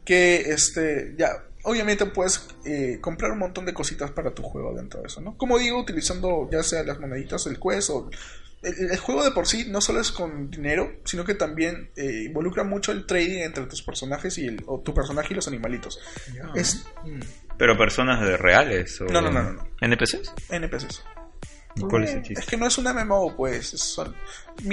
que 0.04 0.40
este, 0.52 1.14
ya, 1.18 1.44
obviamente 1.64 2.06
puedes 2.06 2.48
eh, 2.64 2.98
comprar 3.00 3.32
un 3.32 3.38
montón 3.40 3.66
de 3.66 3.74
cositas 3.74 4.10
para 4.12 4.32
tu 4.32 4.42
juego 4.42 4.74
dentro 4.74 5.00
de 5.00 5.06
eso, 5.08 5.20
¿no? 5.20 5.36
Como 5.36 5.58
digo, 5.58 5.80
utilizando 5.80 6.48
ya 6.50 6.62
sea 6.62 6.82
las 6.84 6.98
moneditas, 7.00 7.46
el 7.46 7.58
quest 7.58 7.90
o... 7.90 8.10
El, 8.60 8.90
el 8.90 8.98
juego 8.98 9.22
de 9.22 9.30
por 9.30 9.46
sí 9.46 9.66
no 9.68 9.80
solo 9.80 10.00
es 10.00 10.10
con 10.10 10.50
dinero, 10.50 10.96
sino 11.04 11.24
que 11.24 11.34
también 11.34 11.90
eh, 11.94 12.24
involucra 12.26 12.64
mucho 12.64 12.90
el 12.90 13.06
trading 13.06 13.38
entre 13.42 13.66
tus 13.66 13.82
personajes 13.82 14.36
y 14.38 14.46
el, 14.46 14.64
o 14.66 14.80
tu 14.80 14.92
personaje 14.92 15.28
y 15.30 15.36
los 15.36 15.46
animalitos. 15.46 16.00
Es 16.56 16.84
Pero 17.56 17.78
personas 17.78 18.20
de 18.26 18.36
reales 18.36 19.00
o. 19.00 19.04
No, 19.04 19.20
no, 19.20 19.30
no, 19.30 19.44
no, 19.44 19.52
no. 19.52 19.68
¿NPCs? 19.80 20.32
NPCs. 20.50 21.04
¿Y 21.78 21.82
cuál 21.82 22.04
es 22.04 22.10
el 22.12 22.22
chiste? 22.22 22.40
Es 22.40 22.46
que 22.46 22.56
no 22.56 22.66
es 22.66 22.76
un 22.78 22.84
MMO, 22.86 23.34
pues. 23.36 23.68
son- 23.70 24.14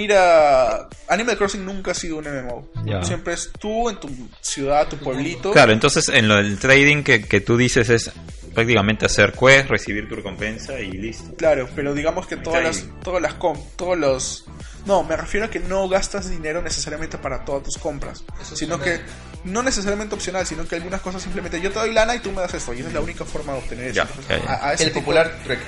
Mira, 0.06 0.88
Animal 1.08 1.36
Crossing 1.38 1.64
nunca 1.64 1.92
ha 1.92 1.94
sido 1.94 2.16
un 2.18 2.24
MMO. 2.26 2.68
Siempre 3.04 3.34
es 3.34 3.50
tú 3.58 3.88
en 3.88 3.96
tu 4.00 4.08
ciudad, 4.40 4.88
tu 4.88 4.96
pueblito. 4.98 5.52
Claro, 5.52 5.72
entonces 5.72 6.08
en 6.08 6.28
lo 6.28 6.36
del 6.36 6.58
trading 6.58 7.02
que, 7.02 7.24
que 7.24 7.40
tú 7.40 7.56
dices 7.56 7.88
es 7.88 8.10
prácticamente 8.54 9.06
hacer 9.06 9.32
quest, 9.32 9.68
recibir 9.68 10.08
tu 10.08 10.16
recompensa 10.16 10.78
y 10.80 10.90
listo. 10.92 11.34
Claro, 11.36 11.68
pero 11.74 11.94
digamos 11.94 12.26
que 12.26 12.36
todas 12.36 12.62
las, 12.62 12.84
todas 13.02 13.20
las 13.22 13.34
com- 13.34 13.60
todos 13.76 13.98
los 13.98 14.44
no, 14.86 15.02
me 15.02 15.16
refiero 15.16 15.46
a 15.46 15.50
que 15.50 15.58
no 15.60 15.88
gastas 15.88 16.30
dinero 16.30 16.62
necesariamente 16.62 17.18
para 17.18 17.44
todas 17.44 17.64
tus 17.64 17.76
compras, 17.76 18.22
Eso 18.40 18.54
sino 18.56 18.78
que 18.80 19.00
no 19.44 19.62
necesariamente 19.62 20.14
opcional, 20.14 20.46
sino 20.46 20.64
que 20.66 20.76
algunas 20.76 21.00
cosas 21.00 21.22
simplemente 21.22 21.60
yo 21.60 21.70
te 21.70 21.78
doy 21.80 21.92
lana 21.92 22.14
y 22.14 22.20
tú 22.20 22.30
me 22.32 22.40
das 22.40 22.54
esto 22.54 22.72
y 22.72 22.78
esa 22.80 22.88
es 22.88 22.94
la 22.94 23.00
única 23.00 23.24
forma 23.24 23.52
de 23.52 23.58
obtener 23.58 23.86
eso. 23.88 23.94
Ya, 23.96 24.02
Entonces, 24.02 24.28
ya, 24.28 24.38
ya. 24.44 24.52
A, 24.52 24.68
a 24.68 24.72
ese 24.74 24.84
El 24.84 24.90
tipo- 24.90 25.00
popular 25.00 25.38
trueque. 25.44 25.64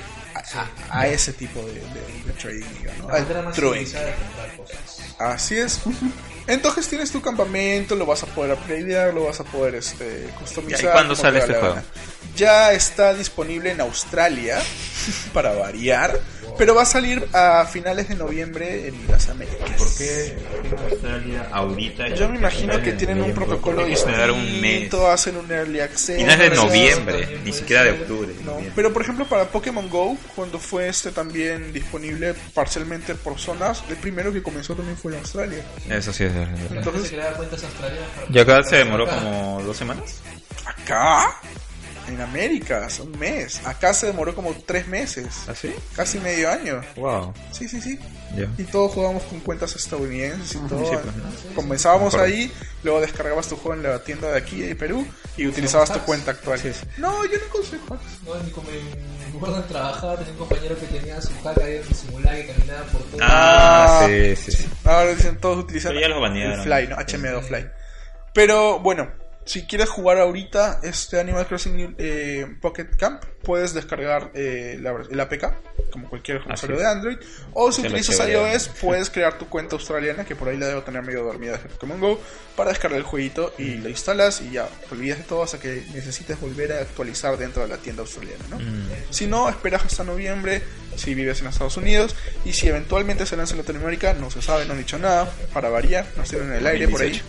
A, 0.89 1.07
ese 1.07 1.33
tipo 1.33 1.59
de, 1.61 1.73
de- 1.73 2.23
de 2.25 2.33
trading, 2.39 2.65
al. 3.09 3.25
Así 5.19 5.57
es. 5.57 5.81
Entonces 6.47 6.87
tienes 6.87 7.11
tu 7.11 7.21
campamento, 7.21 7.95
lo 7.95 8.05
vas 8.07 8.23
a 8.23 8.25
poder 8.27 8.53
upgradear, 8.53 9.13
lo 9.13 9.25
vas 9.25 9.39
a 9.39 9.43
poder 9.43 9.75
este, 9.75 10.29
customizar. 10.39 10.81
¿Y 10.83 10.87
cuándo 10.87 11.15
sale 11.15 11.39
este 11.39 11.53
juego? 11.53 11.75
gana. 11.75 11.85
Ya 12.35 12.71
está 12.73 13.13
disponible 13.13 13.71
en 13.71 13.81
Australia, 13.81 14.59
para 15.33 15.53
variar, 15.53 16.19
pero 16.59 16.75
va 16.75 16.83
a 16.83 16.85
salir 16.85 17.27
a 17.33 17.65
finales 17.65 18.07
de 18.09 18.15
noviembre 18.15 18.87
en 18.89 19.07
las 19.07 19.27
Américas. 19.29 19.71
¿Por 19.77 19.87
qué 19.97 20.37
Australia 20.91 21.47
ahorita? 21.51 22.09
Yo 22.09 22.29
me 22.29 22.37
imagino 22.37 22.79
que 22.81 22.91
tienen 22.93 23.21
un 23.23 23.31
protocolo 23.33 23.85
esperar 23.87 24.29
un 24.31 24.43
mes. 24.43 24.61
distinto, 24.61 25.09
hacen 25.09 25.37
un 25.37 25.49
early 25.51 25.79
access. 25.79 26.19
Y 26.19 26.23
no 26.23 26.31
es 26.33 26.37
de 26.37 26.49
noviembre, 26.51 27.39
ni 27.43 27.51
siquiera 27.53 27.83
de 27.85 27.91
octubre. 27.91 28.33
No, 28.45 28.57
pero 28.75 28.93
por 28.93 29.01
ejemplo 29.01 29.25
para 29.25 29.45
Pokémon 29.45 29.89
Go, 29.89 30.15
cuando 30.35 30.59
fue 30.59 30.87
este 30.89 31.11
también 31.11 31.73
disponible 31.73 32.35
parcialmente 32.53 33.15
por 33.15 33.39
zonas, 33.39 33.81
el 33.89 33.95
primero 33.95 34.31
que 34.31 34.43
comenzó 34.43 34.75
también 34.75 34.97
fue 34.97 35.13
en 35.13 35.19
Australia. 35.19 35.65
Eso 35.89 36.13
sí 36.13 36.25
es 36.25 36.33
verdad. 36.35 36.55
Entonces- 36.71 37.13
Y 38.29 38.37
acá 38.39 38.61
se 38.63 38.75
demoró 38.77 39.07
como 39.07 39.61
dos 39.63 39.77
semanas. 39.77 40.19
Acá, 40.65 41.39
en 42.09 42.21
América, 42.21 42.85
hace 42.85 43.01
un 43.03 43.17
mes. 43.17 43.61
Acá 43.65 43.93
se 43.93 44.07
demoró 44.07 44.35
como 44.35 44.53
tres 44.65 44.87
meses, 44.87 45.27
¿Así? 45.47 45.73
casi 45.95 46.19
medio 46.19 46.49
año. 46.51 46.81
Wow. 46.97 47.33
Sí, 47.51 47.67
sí, 47.69 47.79
sí. 47.81 47.97
Y 48.57 48.63
todos 48.65 48.91
jugábamos 48.93 49.23
con 49.23 49.39
cuentas 49.39 49.75
estadounidenses 49.75 50.55
y 50.55 50.67
todo. 50.67 50.85
Sí, 50.85 50.95
pues, 51.01 51.15
¿no? 51.15 51.55
Comenzábamos 51.55 52.13
ahí, 52.15 52.51
luego 52.83 53.01
descargabas 53.01 53.47
tu 53.47 53.55
juego 53.55 53.73
en 53.75 53.83
la 53.83 54.03
tienda 54.03 54.31
de 54.31 54.37
aquí 54.37 54.61
de 54.61 54.75
Perú 54.75 55.05
y 55.37 55.47
utilizabas 55.47 55.91
tu 55.91 55.99
cuenta 56.01 56.31
actual. 56.31 56.59
Sí, 56.59 56.71
sí. 56.73 56.85
No, 56.97 57.25
yo 57.25 57.37
no 57.39 57.47
consejo 57.51 57.93
hacks. 57.95 58.23
No, 58.25 58.35
ni 58.43 58.51
como 58.51 58.69
en 58.69 59.09
en 59.55 59.67
trabajar, 59.67 60.17
tenía 60.17 60.33
un 60.33 60.37
compañero 60.39 60.77
que 60.77 60.85
tenía 60.87 61.21
su 61.21 61.31
hack 61.43 61.57
ahí 61.61 61.77
en 61.77 61.95
su 61.95 62.07
que 62.07 62.47
caminaba 62.53 62.83
por 62.91 63.01
todo. 63.03 63.17
Ah, 63.21 64.01
Ah. 64.01 64.05
sí, 64.07 64.35
sí, 64.35 64.51
sí. 64.51 64.67
Ahora 64.83 65.13
dicen 65.13 65.37
todos 65.39 65.59
utilizan 65.63 65.91
Pero 65.93 66.01
ya 66.01 66.07
los 66.09 66.21
banearon. 66.21 66.59
el 66.59 66.61
Fly, 66.65 66.87
¿no? 66.87 66.97
HM2 66.97 67.43
Fly. 67.47 67.67
Pero 68.33 68.79
bueno, 68.79 69.09
si 69.49 69.63
quieres 69.63 69.89
jugar 69.89 70.19
ahorita 70.19 70.79
este 70.83 71.19
Animal 71.19 71.47
Crossing 71.47 71.95
eh, 71.97 72.45
Pocket 72.61 72.85
Camp, 72.95 73.23
puedes 73.41 73.73
descargar 73.73 74.29
eh, 74.35 74.77
la, 74.79 74.91
el 75.09 75.19
APK, 75.19 75.89
como 75.91 76.07
cualquier 76.07 76.43
usuario 76.47 76.77
de 76.77 76.85
Android. 76.85 77.17
O 77.53 77.71
si 77.71 77.81
Se 77.81 77.87
utilizas 77.87 78.29
iOS, 78.29 78.69
puedes 78.79 79.09
crear 79.09 79.39
tu 79.39 79.49
cuenta 79.49 79.75
australiana, 79.75 80.23
que 80.23 80.35
por 80.35 80.49
ahí 80.49 80.57
la 80.57 80.67
debo 80.67 80.83
tener 80.83 81.01
medio 81.01 81.23
dormida 81.23 81.53
desde 81.53 81.67
Pokémon 81.69 81.99
Go, 81.99 82.21
para 82.55 82.69
descargar 82.69 82.99
el 82.99 83.03
jueguito 83.03 83.51
y 83.57 83.77
lo 83.77 83.89
instalas 83.89 84.39
y 84.41 84.51
ya, 84.51 84.67
te 84.67 84.93
olvidas 84.93 85.17
de 85.17 85.23
todo 85.23 85.41
hasta 85.41 85.59
que 85.59 85.83
necesites 85.95 86.39
volver 86.39 86.71
a 86.71 86.81
actualizar 86.81 87.35
dentro 87.35 87.63
de 87.63 87.69
la 87.69 87.77
tienda 87.77 88.03
australiana, 88.03 88.45
¿no? 88.51 88.59
Si 89.09 89.25
no, 89.25 89.49
esperas 89.49 89.83
hasta 89.83 90.03
noviembre 90.03 90.61
si 90.95 91.15
vives 91.15 91.41
en 91.41 91.47
Estados 91.47 91.75
Unidos 91.75 92.15
y 92.45 92.53
si 92.53 92.67
eventualmente 92.67 93.25
se 93.25 93.35
lanza 93.35 93.53
en 93.55 93.61
Latinoamérica, 93.61 94.13
no 94.13 94.29
se 94.29 94.43
sabe, 94.43 94.65
no 94.65 94.73
han 94.73 94.79
dicho 94.79 94.99
nada, 94.99 95.27
para 95.53 95.69
variar, 95.69 96.05
no 96.15 96.21
estén 96.21 96.43
en 96.43 96.53
el 96.53 96.67
aire 96.67 96.87
por 96.87 97.01
ahí. 97.01 97.19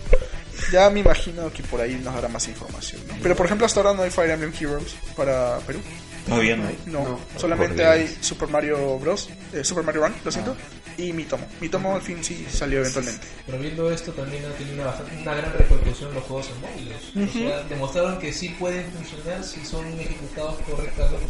Ya 0.72 0.90
me 0.90 1.00
imagino 1.00 1.52
que 1.52 1.62
por 1.62 1.80
ahí 1.80 2.00
nos 2.02 2.14
dará 2.14 2.28
más 2.28 2.46
información. 2.48 3.00
¿no? 3.08 3.14
Pero 3.22 3.36
por 3.36 3.46
ejemplo, 3.46 3.66
hasta 3.66 3.80
ahora 3.80 3.94
no 3.94 4.02
hay 4.02 4.10
Fire 4.10 4.30
Emblem 4.30 4.52
Heroes 4.58 4.94
para 5.16 5.58
Perú. 5.66 5.80
Muy 6.26 6.42
bien, 6.42 6.62
¿no? 6.86 7.02
No, 7.02 7.18
solamente 7.36 7.84
hay. 7.84 8.16
Super 8.20 8.48
Mario 8.48 8.98
Bros. 8.98 9.28
eh, 9.52 9.64
Super 9.64 9.82
Mario 9.84 10.02
Run, 10.02 10.14
lo 10.24 10.30
siento, 10.30 10.56
y 10.96 11.12
Mitomo. 11.12 11.46
Mitomo 11.60 11.94
al 11.94 12.02
fin 12.02 12.22
sí 12.22 12.46
salió 12.52 12.80
eventualmente. 12.80 13.26
Pero 13.46 13.58
viendo 13.58 13.90
esto 13.90 14.12
también 14.12 14.44
ha 14.44 14.50
tenido 14.50 14.74
una, 14.76 14.84
bastante- 14.86 15.16
una 15.22 15.34
gran 15.34 15.52
repercusión 15.52 16.14
los 16.14 16.22
juegos 16.24 16.50
en 16.50 16.60
móviles. 16.60 17.28
O 17.28 17.32
sea, 17.48 17.62
demostraron 17.64 18.18
que 18.18 18.32
sí 18.32 18.50
pueden 18.58 18.84
funcionar 18.92 19.42
si 19.44 19.64
son 19.64 19.86
ejecutados 19.98 20.56
correctamente. 20.70 21.26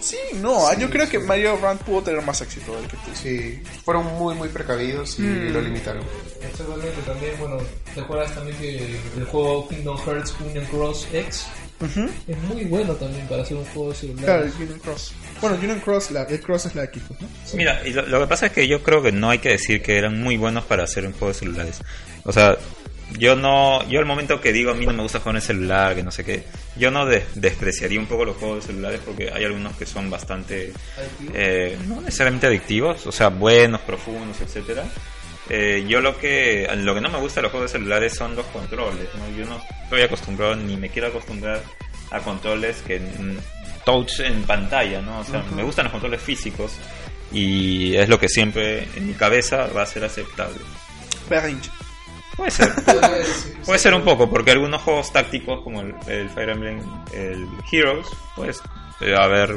Sí, 0.00 0.18
no, 0.34 0.76
yo 0.78 0.90
creo 0.90 1.08
que 1.08 1.18
Mario 1.18 1.56
Run 1.56 1.78
pudo 1.78 2.02
tener 2.02 2.20
más 2.22 2.40
éxito 2.42 2.76
del 2.76 2.86
que 2.88 2.96
tú. 2.98 3.10
Sí, 3.14 3.62
fueron 3.84 4.04
muy, 4.18 4.34
muy 4.34 4.48
precavidos 4.48 5.18
y 5.18 5.22
Mm. 5.22 5.52
lo 5.52 5.60
limitaron. 5.62 6.02
Exactamente, 6.42 7.00
también, 7.06 7.32
bueno, 7.38 7.56
¿te 7.94 8.00
acuerdas 8.00 8.34
también 8.34 8.56
que 8.58 8.76
el 9.16 9.24
juego 9.30 9.66
Kingdom 9.68 9.96
Hearts 10.04 10.34
Union 10.40 10.64
Cross 10.66 11.08
X 11.12 11.46
es 12.26 12.38
muy 12.48 12.64
bueno 12.64 12.94
también 12.94 13.26
para 13.26 13.42
hacer 13.42 13.56
un 13.56 13.64
juego 13.66 13.90
de 13.90 13.96
celular? 13.96 14.24
Claro, 14.24 14.44
el 14.44 14.52
Union 14.62 14.78
Cross. 14.78 15.12
Bueno, 15.40 15.56
Union 15.56 15.80
Cross, 15.80 16.10
la, 16.10 16.22
el 16.22 16.40
Cross 16.40 16.66
es 16.66 16.74
la 16.74 16.84
X, 16.84 17.02
¿no? 17.20 17.28
Mira, 17.54 17.82
y 17.86 17.92
lo, 17.92 18.02
lo 18.06 18.20
que 18.20 18.26
pasa 18.26 18.46
es 18.46 18.52
que 18.52 18.66
yo 18.66 18.82
creo 18.82 19.02
que 19.02 19.12
no 19.12 19.28
hay 19.30 19.38
que 19.38 19.50
decir 19.50 19.82
que 19.82 19.98
eran 19.98 20.20
muy 20.22 20.36
buenos 20.36 20.64
para 20.64 20.84
hacer 20.84 21.04
un 21.06 21.12
juego 21.12 21.28
de 21.28 21.34
celulares. 21.34 21.80
O 22.24 22.32
sea, 22.32 22.56
yo 23.18 23.36
no, 23.36 23.88
yo 23.88 24.00
al 24.00 24.06
momento 24.06 24.40
que 24.40 24.52
digo 24.52 24.70
a 24.72 24.74
mí 24.74 24.84
no 24.86 24.92
me 24.92 25.02
gusta 25.02 25.20
jugar 25.20 25.34
en 25.34 25.36
el 25.36 25.42
celular, 25.42 25.94
que 25.94 26.02
no 26.02 26.10
sé 26.10 26.24
qué, 26.24 26.42
yo 26.76 26.90
no 26.90 27.06
des- 27.06 27.24
despreciaría 27.34 28.00
un 28.00 28.06
poco 28.06 28.24
los 28.24 28.36
juegos 28.36 28.62
de 28.66 28.72
celulares 28.72 29.00
porque 29.04 29.30
hay 29.32 29.44
algunos 29.44 29.76
que 29.76 29.86
son 29.86 30.10
bastante, 30.10 30.72
eh, 31.32 31.78
no 31.86 32.00
necesariamente 32.00 32.46
adictivos, 32.48 33.06
o 33.06 33.12
sea, 33.12 33.28
buenos, 33.28 33.80
profundos, 33.82 34.40
etcétera. 34.40 34.84
Eh, 35.48 35.84
yo 35.88 36.00
lo 36.00 36.18
que 36.18 36.68
lo 36.76 36.94
que 36.94 37.00
no 37.00 37.08
me 37.08 37.18
gusta 37.18 37.40
de 37.40 37.42
los 37.42 37.52
juegos 37.52 37.70
de 37.70 37.78
celulares 37.78 38.14
son 38.14 38.34
los 38.34 38.46
controles, 38.46 39.08
¿no? 39.14 39.36
Yo 39.36 39.46
no 39.46 39.60
estoy 39.84 40.02
acostumbrado 40.02 40.56
ni 40.56 40.76
me 40.76 40.88
quiero 40.88 41.08
acostumbrar 41.08 41.62
a 42.10 42.20
controles 42.20 42.82
que 42.82 43.00
touch 43.84 44.20
en 44.20 44.42
pantalla, 44.42 45.00
¿no? 45.00 45.20
O 45.20 45.24
sea, 45.24 45.44
me 45.54 45.62
gustan 45.62 45.84
los 45.84 45.92
controles 45.92 46.20
físicos 46.20 46.72
y 47.32 47.96
es 47.96 48.08
lo 48.08 48.18
que 48.18 48.28
siempre 48.28 48.88
en 48.96 49.06
mi 49.06 49.14
cabeza 49.14 49.68
va 49.68 49.82
a 49.82 49.86
ser 49.86 50.04
aceptable. 50.04 50.58
Berrinche. 51.30 51.70
Puede 52.36 52.50
ser. 52.50 52.72
Puede 53.64 53.78
ser 53.78 53.94
un 53.94 54.02
poco, 54.02 54.28
porque 54.28 54.50
algunos 54.50 54.82
juegos 54.82 55.12
tácticos 55.12 55.62
como 55.62 55.80
el, 55.80 55.94
el 56.08 56.28
Fire 56.30 56.50
Emblem, 56.50 56.80
el 57.12 57.46
Heroes, 57.70 58.06
pues 58.34 58.60
debe 59.00 59.16
haber 59.16 59.56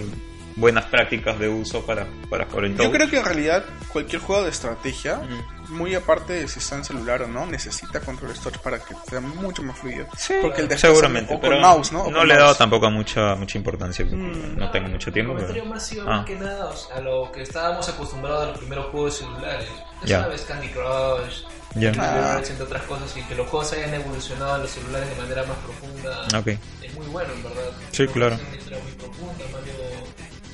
buenas 0.60 0.86
prácticas 0.86 1.40
de 1.40 1.48
uso 1.50 1.86
para, 1.86 2.06
para 2.30 2.44
en 2.44 2.78
Yo 2.78 2.92
creo 2.92 3.10
que 3.10 3.18
en 3.18 3.26
realidad 3.26 3.64
cualquier 3.92 4.22
juego 4.22 4.44
de 4.44 4.50
estrategia, 4.50 5.16
Mm. 5.18 5.74
muy 5.74 5.96
aparte 5.96 6.34
de 6.34 6.48
si 6.48 6.60
está 6.60 6.76
en 6.76 6.84
celular 6.84 7.22
o 7.22 7.28
no, 7.28 7.46
necesita 7.46 8.00
controles 8.02 8.40
touch 8.40 8.58
para 8.58 8.80
que 8.80 8.94
sea 9.10 9.22
mucho 9.22 9.62
más 9.64 9.78
fluido. 9.78 10.06
Sí, 10.18 10.34
Porque 10.42 10.62
el 10.62 10.78
seguramente, 10.78 11.34
o 11.34 11.40
con 11.40 11.50
pero 11.50 11.62
mouse, 11.62 11.92
¿no? 11.92 12.02
O 12.04 12.12
no 12.12 12.20
con 12.20 12.28
le 12.28 12.34
he 12.34 12.38
dado 12.38 12.56
tampoco 12.56 12.90
mucha 12.92 13.36
mucha 13.36 13.58
importancia, 13.58 14.04
Mm. 14.06 14.58
no 14.58 14.70
tengo 14.72 14.90
mucho 14.90 15.10
El 15.10 15.14
tiempo. 15.14 15.34
comentario 15.34 15.64
pero- 15.64 15.74
más 15.76 15.92
iba 15.94 16.04
Ah. 16.04 16.18
más 16.18 16.26
que 16.26 16.36
nada 16.36 16.66
o 16.66 16.76
sea, 16.76 16.96
a 16.98 17.02
lo 17.02 17.32
que 17.32 17.42
estábamos 17.44 17.88
acostumbrados 17.88 18.44
a 18.44 18.48
los 18.48 18.58
primeros 18.58 18.86
juegos 18.88 19.20
de 19.20 19.26
celulares. 19.26 19.70
Ya 20.02 20.08
Ya. 20.08 20.22
sabes, 20.24 20.42
Candy 20.44 20.68
Crush, 20.70 21.44
Ya. 21.76 21.92
Ah. 22.00 22.42
entre 22.46 22.64
otras 22.64 22.82
cosas, 22.84 23.16
y 23.16 23.22
que 23.24 23.36
los 23.36 23.48
juegos 23.48 23.72
hayan 23.74 23.94
evolucionado 23.94 24.56
en 24.56 24.62
los 24.64 24.72
celulares 24.72 25.10
de 25.10 25.16
manera 25.22 25.44
más 25.44 25.58
profunda. 25.58 26.40
Ok. 26.40 26.48
Es 26.82 26.94
muy 26.96 27.06
bueno, 27.08 27.32
en 27.34 27.44
verdad. 27.44 27.72
Sí, 27.92 28.04
No 28.04 28.12
claro. 28.12 28.36
Es 28.36 28.42
una 28.42 28.56
historia 28.58 28.80
muy 28.84 28.92
profunda. 28.94 29.44
Mario, 29.52 29.74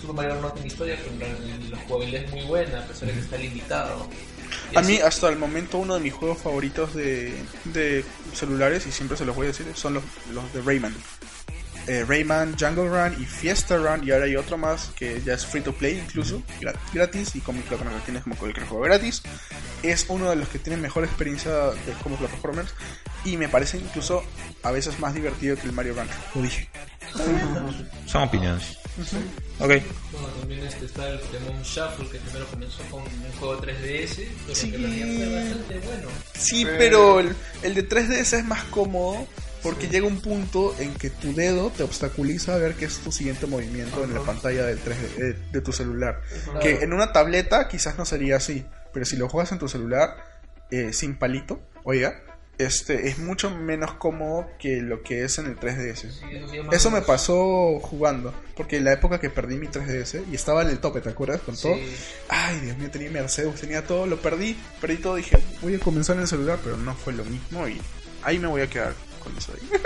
Super 0.06 0.15
Mario 0.15 0.41
no 0.41 0.52
tiene 0.52 0.68
historia, 0.68 0.98
pero 1.02 1.36
la 1.69 1.77
jugabilidad 1.88 2.23
es 2.23 2.32
muy 2.32 2.41
buena, 2.41 2.80
a 2.80 2.86
pesar 2.86 3.07
de 3.07 3.14
que 3.15 3.19
está 3.19 3.38
limitado. 3.38 4.07
A 4.76 4.82
mí 4.82 4.98
hasta 4.98 5.30
el 5.30 5.38
momento 5.38 5.77
uno 5.80 5.95
de 5.95 6.02
mis 6.02 6.14
juegos 6.14 6.38
favoritos 6.38 6.94
de, 6.94 7.34
de 7.65 8.06
celulares, 8.34 8.86
y 8.86 8.91
siempre 8.91 9.18
se 9.18 9.26
los 9.26 9.36
voy 9.36 9.45
a 9.45 9.48
decir, 9.49 9.65
son 9.73 9.95
los, 9.95 10.03
los 10.32 10.53
de 10.53 10.61
Rayman. 10.61 10.95
Eh, 11.88 12.03
Rayman, 12.07 12.56
Jungle 12.60 12.90
Run 12.90 13.22
y 13.22 13.26
Fiesta 13.26 13.78
Run, 13.78 14.07
y 14.07 14.12
ahora 14.12 14.26
hay 14.26 14.36
otro 14.36 14.57
más 14.57 14.88
que 14.95 15.22
ya 15.24 15.34
es 15.36 15.45
free 15.45 15.62
to 15.62 15.72
play 15.74 15.99
incluso, 15.99 16.41
gra- 16.60 16.74
gratis, 16.91 17.36
y 17.36 17.41
como 17.41 17.60
lo 17.60 17.78
que 17.78 18.02
tienes 18.06 18.24
como 18.24 18.36
cualquier 18.36 18.66
juego 18.66 18.84
gratis. 18.86 19.22
Es 19.84 20.06
uno 20.10 20.30
de 20.32 20.36
los 20.36 20.49
que 20.49 20.57
tiene 20.57 20.78
mejor 20.82 21.03
experiencia 21.03 21.52
de, 21.52 21.94
como 22.02 22.16
plataformers, 22.18 22.74
y 23.24 23.38
me 23.38 23.49
parece 23.49 23.78
incluso 23.78 24.24
a 24.64 24.72
veces 24.72 24.99
más 24.99 25.14
divertido 25.14 25.56
que 25.57 25.68
el 25.68 25.74
Mario 25.74 25.94
Run. 25.94 26.07
Lo 26.34 26.41
dije. 26.41 26.68
Son 28.07 28.24
opiniones. 28.24 28.78
Ok. 29.60 29.68
Bueno, 30.12 30.28
también 30.40 30.64
este 30.66 30.86
está 30.86 31.07
el 31.10 31.20
Pokémon 31.20 31.62
Shuffle, 31.64 32.10
que 32.10 32.18
primero 32.20 32.45
comenzó 32.48 32.82
con 32.90 33.02
un 33.03 33.32
juego 33.40 33.62
3DS, 33.62 34.28
pero 34.45 34.56
Sí. 34.56 34.72
que 34.72 35.36
bastante 35.36 35.80
bueno. 35.88 36.07
Sí, 36.34 36.66
pero 36.78 37.20
el, 37.20 37.36
el 37.62 37.76
de 37.76 37.88
3DS 37.88 38.38
es 38.40 38.45
más 38.45 38.64
cómodo 38.66 39.28
porque 39.66 39.88
llega 39.88 40.06
un 40.06 40.22
punto 40.22 40.76
en 40.78 40.94
que 40.94 41.10
tu 41.10 41.34
dedo 41.34 41.72
te 41.72 41.82
obstaculiza 41.82 42.54
a 42.54 42.58
ver 42.60 42.76
qué 42.76 42.86
es 42.86 43.00
tu 43.00 43.12
siguiente 43.12 43.48
movimiento 43.48 44.04
en 44.04 44.14
la 44.14 44.22
pantalla 44.22 44.64
del 44.64 44.78
3D, 44.78 44.94
eh, 45.18 45.36
de 45.52 45.62
tu 45.62 45.74
celular. 45.74 46.22
Que 46.62 46.84
en 46.84 46.94
una 46.94 47.12
tableta 47.12 47.68
quizás 47.68 47.98
no 47.98 48.06
sería 48.06 48.36
así, 48.36 48.64
pero 48.94 49.08
si 49.08 49.18
lo 49.18 49.28
juegas 49.28 49.52
en 49.54 49.58
tu 49.58 49.68
celular 49.68 50.18
eh, 50.70 50.94
sin 50.94 51.18
palito, 51.18 51.60
oiga, 51.84 52.22
este 52.60 53.08
es 53.08 53.18
mucho 53.18 53.50
menos 53.50 53.96
cómodo 53.96 54.48
que 54.60 54.82
lo 54.82 55.02
que 55.02 55.24
es 55.24 55.40
en 55.40 55.48
el 55.48 55.60
3DS. 55.60 56.12
Sí, 56.12 56.60
eso 56.72 56.92
me 56.92 57.02
pasó 57.02 57.80
jugando, 57.80 58.36
porque 58.56 58.78
en 58.78 58.84
la 58.84 58.94
época 58.94 59.20
que 59.20 59.32
perdí 59.32 59.56
mi 59.56 59.66
3DS 59.66 60.26
y 60.32 60.36
estaba 60.36 60.62
en 60.62 60.70
el 60.70 60.78
tope, 60.78 61.02
¿te 61.02 61.10
acuerdas? 61.10 61.42
Con 61.42 61.58
todo. 61.58 61.74
Ay, 62.30 62.60
Dios 62.60 62.78
mío, 62.78 62.92
tenía 62.92 63.10
Mercedes, 63.10 63.60
tenía 63.60 63.84
todo, 63.84 64.06
lo 64.06 64.22
perdí, 64.22 64.56
perdí 64.80 64.98
todo, 64.98 65.16
dije, 65.16 65.40
voy 65.64 65.74
a 65.74 65.80
comenzar 65.80 66.18
en 66.18 66.22
el 66.22 66.28
celular, 66.28 66.60
pero 66.64 66.78
no 66.78 66.94
fue 66.94 67.14
lo 67.14 67.26
mismo 67.26 67.68
y 67.68 67.82
ahí 68.26 68.38
me 68.38 68.48
voy 68.48 68.62
a 68.62 68.68
quedar 68.68 68.94
con 69.26 69.38
eso 69.38 69.52
ahí. 69.54 69.70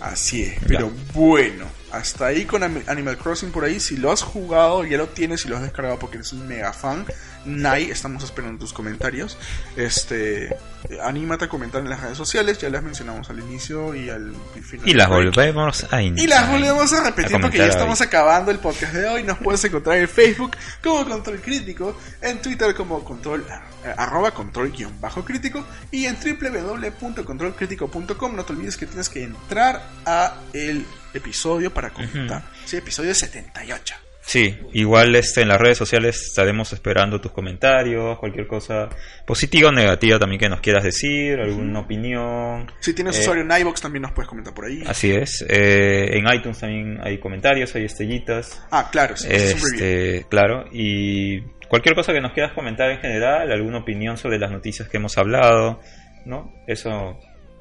Así 0.00 0.42
es, 0.42 0.58
pero 0.68 0.92
bueno, 1.14 1.64
hasta 1.90 2.26
ahí 2.26 2.44
con 2.44 2.62
Animal 2.62 3.16
Crossing 3.16 3.50
por 3.50 3.64
ahí, 3.64 3.80
si 3.80 3.96
lo 3.96 4.12
has 4.12 4.22
jugado, 4.22 4.84
ya 4.84 4.98
lo 4.98 5.08
tienes, 5.08 5.40
si 5.40 5.48
lo 5.48 5.56
has 5.56 5.62
descargado 5.62 5.98
porque 5.98 6.18
eres 6.18 6.32
un 6.34 6.46
mega 6.46 6.72
fan, 6.72 7.06
Nai, 7.46 7.90
estamos 7.90 8.22
esperando 8.24 8.58
tus 8.58 8.72
comentarios. 8.72 9.38
Este, 9.76 10.56
anímate 11.02 11.44
a 11.46 11.48
comentar 11.48 11.80
en 11.80 11.88
las 11.88 12.00
redes 12.00 12.18
sociales, 12.18 12.58
ya 12.58 12.68
las 12.70 12.82
mencionamos 12.82 13.30
al 13.30 13.38
inicio 13.38 13.94
y 13.94 14.10
al 14.10 14.34
final. 14.62 14.88
Y 14.88 14.94
las 14.94 15.08
volvemos 15.08 15.86
a 15.92 16.02
Y 16.02 16.06
iniciar. 16.06 16.28
las 16.40 16.50
volvemos 16.50 16.92
a 16.92 17.04
repetir 17.04 17.36
A 17.36 17.40
porque 17.40 17.58
ya 17.58 17.66
estamos 17.66 18.00
hoy. 18.00 18.06
acabando 18.08 18.50
el 18.50 18.58
podcast 18.58 18.92
de 18.94 19.06
hoy. 19.08 19.22
Nos 19.22 19.38
puedes 19.38 19.62
encontrar 19.64 19.96
en 19.98 20.08
Facebook 20.08 20.56
como 20.82 21.06
Control 21.08 21.40
Crítico, 21.40 21.96
en 22.20 22.42
Twitter 22.42 22.74
como 22.74 23.04
control 23.04 23.46
eh, 23.84 23.94
arroba 23.96 24.32
control 24.32 24.72
guion 24.72 25.00
bajo 25.00 25.24
crítico 25.24 25.64
y 25.90 26.06
en 26.06 26.16
www.controlcrítico.com. 26.16 28.36
No 28.36 28.44
te 28.44 28.52
olvides 28.52 28.76
que 28.76 28.86
tienes 28.86 29.08
que 29.08 29.22
entrar 29.22 29.88
a 30.04 30.34
el 30.52 30.84
episodio 31.14 31.72
para 31.72 31.90
comentar. 31.90 32.42
Sí, 32.64 32.76
episodio 32.76 33.14
78. 33.14 33.94
Sí, 34.26 34.58
igual 34.72 35.14
este, 35.14 35.42
en 35.42 35.48
las 35.48 35.60
redes 35.60 35.78
sociales 35.78 36.20
estaremos 36.20 36.72
esperando 36.72 37.20
tus 37.20 37.30
comentarios, 37.30 38.18
cualquier 38.18 38.48
cosa 38.48 38.88
positiva 39.24 39.68
o 39.68 39.72
negativa 39.72 40.18
también 40.18 40.40
que 40.40 40.48
nos 40.48 40.60
quieras 40.60 40.82
decir, 40.82 41.38
alguna 41.38 41.78
opinión. 41.80 42.70
Si 42.80 42.92
tienes 42.92 43.16
Eh, 43.16 43.20
usuario 43.20 43.44
en 43.44 43.60
iBox 43.60 43.80
también 43.80 44.02
nos 44.02 44.10
puedes 44.10 44.28
comentar 44.28 44.52
por 44.52 44.64
ahí. 44.64 44.82
Así 44.84 45.12
es. 45.12 45.44
Eh, 45.48 46.18
en 46.18 46.26
iTunes 46.34 46.58
también 46.58 46.98
hay 47.04 47.18
comentarios, 47.18 47.72
hay 47.76 47.84
estrellitas. 47.84 48.60
Ah, 48.72 48.88
claro, 48.90 49.16
sí. 49.16 49.28
Este, 49.30 50.26
claro, 50.28 50.64
y 50.72 51.40
cualquier 51.68 51.94
cosa 51.94 52.12
que 52.12 52.20
nos 52.20 52.32
quieras 52.32 52.52
comentar 52.52 52.90
en 52.90 52.98
general, 52.98 53.52
alguna 53.52 53.78
opinión 53.78 54.16
sobre 54.16 54.40
las 54.40 54.50
noticias 54.50 54.88
que 54.88 54.96
hemos 54.96 55.16
hablado, 55.18 55.80
¿no? 56.24 56.52
Eso 56.66 57.16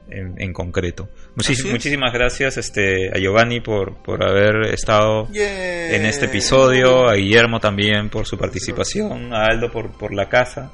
en, 0.10 0.34
en 0.42 0.52
concreto. 0.52 1.10
Muchis- 1.36 1.70
muchísimas 1.70 2.14
gracias 2.14 2.56
este, 2.58 3.10
a 3.14 3.20
Giovanni 3.20 3.60
por, 3.60 3.96
por 3.98 4.24
haber 4.24 4.74
estado 4.74 5.28
Yeah. 5.32 5.96
en 5.96 6.06
este 6.06 6.26
episodio, 6.26 7.10
a 7.10 7.16
Guillermo 7.16 7.60
también 7.60 8.10
por 8.10 8.26
su 8.26 8.38
participación, 8.38 9.34
a 9.34 9.46
Aldo 9.46 9.70
por, 9.72 9.92
por 9.92 10.14
la 10.14 10.30
casa. 10.30 10.72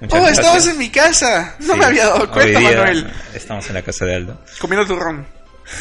Muchas 0.00 0.18
Oh, 0.18 0.22
gracias. 0.24 0.38
estabas 0.38 0.66
en 0.68 0.78
mi 0.78 0.88
casa. 0.90 1.56
No 1.60 1.74
Sí. 1.74 1.78
me 1.78 1.84
había 1.84 2.06
dado 2.06 2.30
cuenta, 2.30 2.58
Manuel. 2.60 3.06
Estamos 3.34 3.66
en 3.68 3.74
la 3.74 3.82
casa 3.82 4.06
de 4.06 4.14
Aldo. 4.16 4.40
Comiendo 4.60 4.86
turrón. 4.86 5.26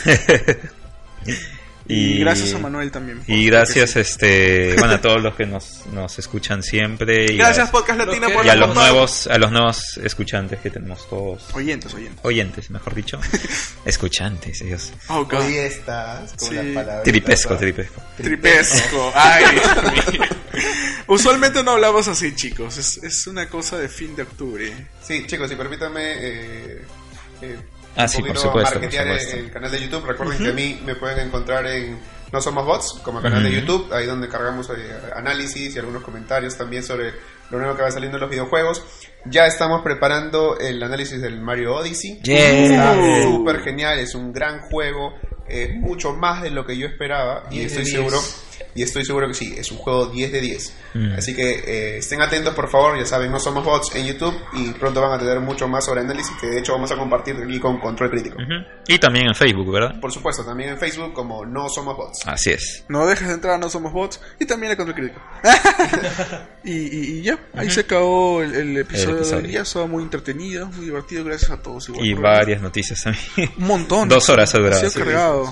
Y, 1.88 2.20
gracias 2.20 2.54
a 2.54 2.60
Manuel 2.60 2.92
también. 2.92 3.22
Y 3.28 3.46
gracias 3.46 3.96
este 3.96 4.76
bueno 4.80 4.96
a 4.96 5.02
todos 5.02 5.22
los 5.22 5.36
que 5.36 5.46
nos, 5.46 5.86
nos 5.94 6.20
escuchan 6.20 6.62
siempre. 6.62 7.32
Y 7.32 7.38
gracias 7.38 7.70
a, 7.70 7.72
Podcast 7.72 8.00
Latina 8.00 8.28
por 8.30 8.46
y 8.46 8.50
a 8.50 8.56
los 8.56 8.74
nuevos 8.74 9.28
a 9.28 9.38
los 9.38 9.52
nuevos 9.52 9.98
escuchantes 9.98 10.60
que 10.60 10.70
tenemos 10.70 11.08
todos. 11.10 11.44
Oyentes, 11.54 11.94
oyentes. 11.94 12.20
Oyentes, 12.24 12.70
mejor 12.70 12.94
dicho. 12.94 13.20
escuchantes, 13.86 14.62
ellos. 14.62 14.94
Oh, 15.08 15.28
Hoy 15.32 15.56
estás 15.56 16.34
con 16.34 16.50
sí. 16.50 16.76
Tripesco, 17.04 17.56
tripesco. 17.56 18.02
Tripesco. 18.18 19.12
Ay, 19.16 19.46
Usualmente 21.08 21.64
no 21.64 21.72
hablamos 21.72 22.08
así, 22.08 22.36
chicos. 22.36 22.78
Es, 22.78 22.98
es, 23.02 23.28
una 23.28 23.48
cosa 23.48 23.78
de 23.78 23.88
fin 23.88 24.16
de 24.16 24.24
octubre. 24.24 24.74
Sí, 25.02 25.26
chicos, 25.26 25.50
y 25.52 25.56
permítanme 25.56 26.02
eh, 26.18 26.82
eh, 27.42 27.58
Ah, 27.98 28.08
sí, 28.08 28.22
por 28.22 28.38
supuesto, 28.38 28.80
por 28.80 28.84
el 28.84 29.52
canal 29.52 29.72
de 29.72 29.80
YouTube. 29.80 30.06
Recuerden 30.06 30.38
que 30.38 30.50
a 30.50 30.54
mí 30.54 30.80
me 30.86 30.96
pueden 30.96 31.28
encontrar 31.28 31.66
en 31.66 32.00
No 32.32 32.40
Somos 32.42 32.66
Bots, 32.66 33.00
como 33.04 33.22
canal 33.22 33.44
de 33.44 33.52
YouTube, 33.52 33.92
ahí 33.92 34.06
donde 34.06 34.28
cargamos 34.28 34.70
eh, 34.70 34.74
análisis 35.16 35.76
y 35.76 35.80
algunos 35.80 36.04
comentarios 36.04 36.56
también 36.56 36.84
sobre 36.84 37.14
lo 37.50 37.58
nuevo 37.58 37.76
que 37.76 37.82
va 37.82 37.92
saliendo 37.92 38.18
en 38.18 38.22
los 38.22 38.30
videojuegos. 38.30 38.84
Ya 39.26 39.48
estamos 39.48 39.82
preparando 39.82 40.58
el 40.60 40.82
análisis 40.84 41.22
del 41.22 41.42
Mario 41.42 41.76
Odyssey. 41.76 42.20
Está 42.24 42.96
súper 43.24 43.62
genial, 43.62 44.00
es 44.00 44.14
un 44.14 44.32
gran 44.32 44.62
juego, 44.62 45.16
eh, 45.50 45.74
mucho 45.80 46.14
más 46.14 46.44
de 46.44 46.52
lo 46.52 46.66
que 46.66 46.78
yo 46.78 46.88
esperaba 46.88 47.46
y 47.50 47.62
estoy 47.62 47.86
seguro 47.86 48.20
y 48.76 48.84
estoy 48.84 49.06
seguro 49.06 49.28
que 49.28 49.34
sí, 49.34 49.56
es 49.58 49.72
un 49.72 49.78
juego 49.78 50.08
10 50.08 50.32
de 50.32 50.42
10. 50.42 50.74
Mm. 50.94 51.14
Así 51.18 51.36
que 51.36 51.50
eh, 51.66 51.98
estén 51.98 52.22
atentos, 52.22 52.54
por 52.54 52.70
favor. 52.70 52.98
Ya 52.98 53.06
saben, 53.06 53.32
no 53.32 53.40
somos 53.40 53.64
bots 53.64 53.96
en 53.96 54.06
YouTube 54.06 54.36
y 54.54 54.72
pronto 54.72 55.02
van 55.02 55.14
a 55.14 55.20
tener 55.20 55.40
mucho 55.40 55.68
más 55.68 55.86
sobre 55.86 56.02
análisis 56.02 56.36
que 56.40 56.48
de 56.48 56.60
hecho 56.60 56.74
vamos 56.74 56.92
a 56.92 56.96
compartir 56.96 57.36
aquí 57.36 57.60
con 57.60 57.80
Control 57.80 58.10
Crítico. 58.10 58.38
Y 58.88 59.00
también 59.00 59.28
en 59.28 59.36
Facebook, 59.36 59.72
¿verdad? 59.72 60.00
Por 60.00 60.12
supuesto, 60.12 60.44
también 60.44 60.70
en 60.70 60.78
Facebook 60.78 61.14
como 61.14 61.46
No 61.46 61.70
Somos 61.70 61.96
Bots. 61.98 62.20
Así 62.26 62.52
es. 62.52 62.86
No 62.88 63.06
dejes 63.06 63.28
de 63.28 63.34
entrar 63.34 63.56
a 63.56 63.58
No 63.58 63.70
Somos 63.70 63.92
Bots 63.92 64.20
y 64.40 64.46
también 64.46 64.74
a 64.74 64.76
Control 64.76 64.96
Crítico. 64.96 65.22
y, 66.64 67.22
ya, 67.22 67.40
ahí 67.54 67.70
se 67.70 67.82
acabó 67.82 68.42
el, 68.42 68.78
episodio, 68.78 69.24
de 69.24 69.36
hoy. 69.36 69.52
Ya 69.52 69.62
estaba 69.62 69.88
muy 69.88 70.04
entretenido, 70.04 70.68
muy 70.68 70.86
divertido. 70.86 71.24
Gracias 71.24 71.52
a 71.52 71.62
todos. 71.62 71.90
y 71.90 72.14
varias 72.14 72.62
noticias 72.62 73.04
también. 73.04 73.52
Un 73.58 73.68
montón. 73.68 74.10
Dos 74.18 74.30
horas 74.30 74.54
ha 74.56 74.60
durado. 74.60 75.52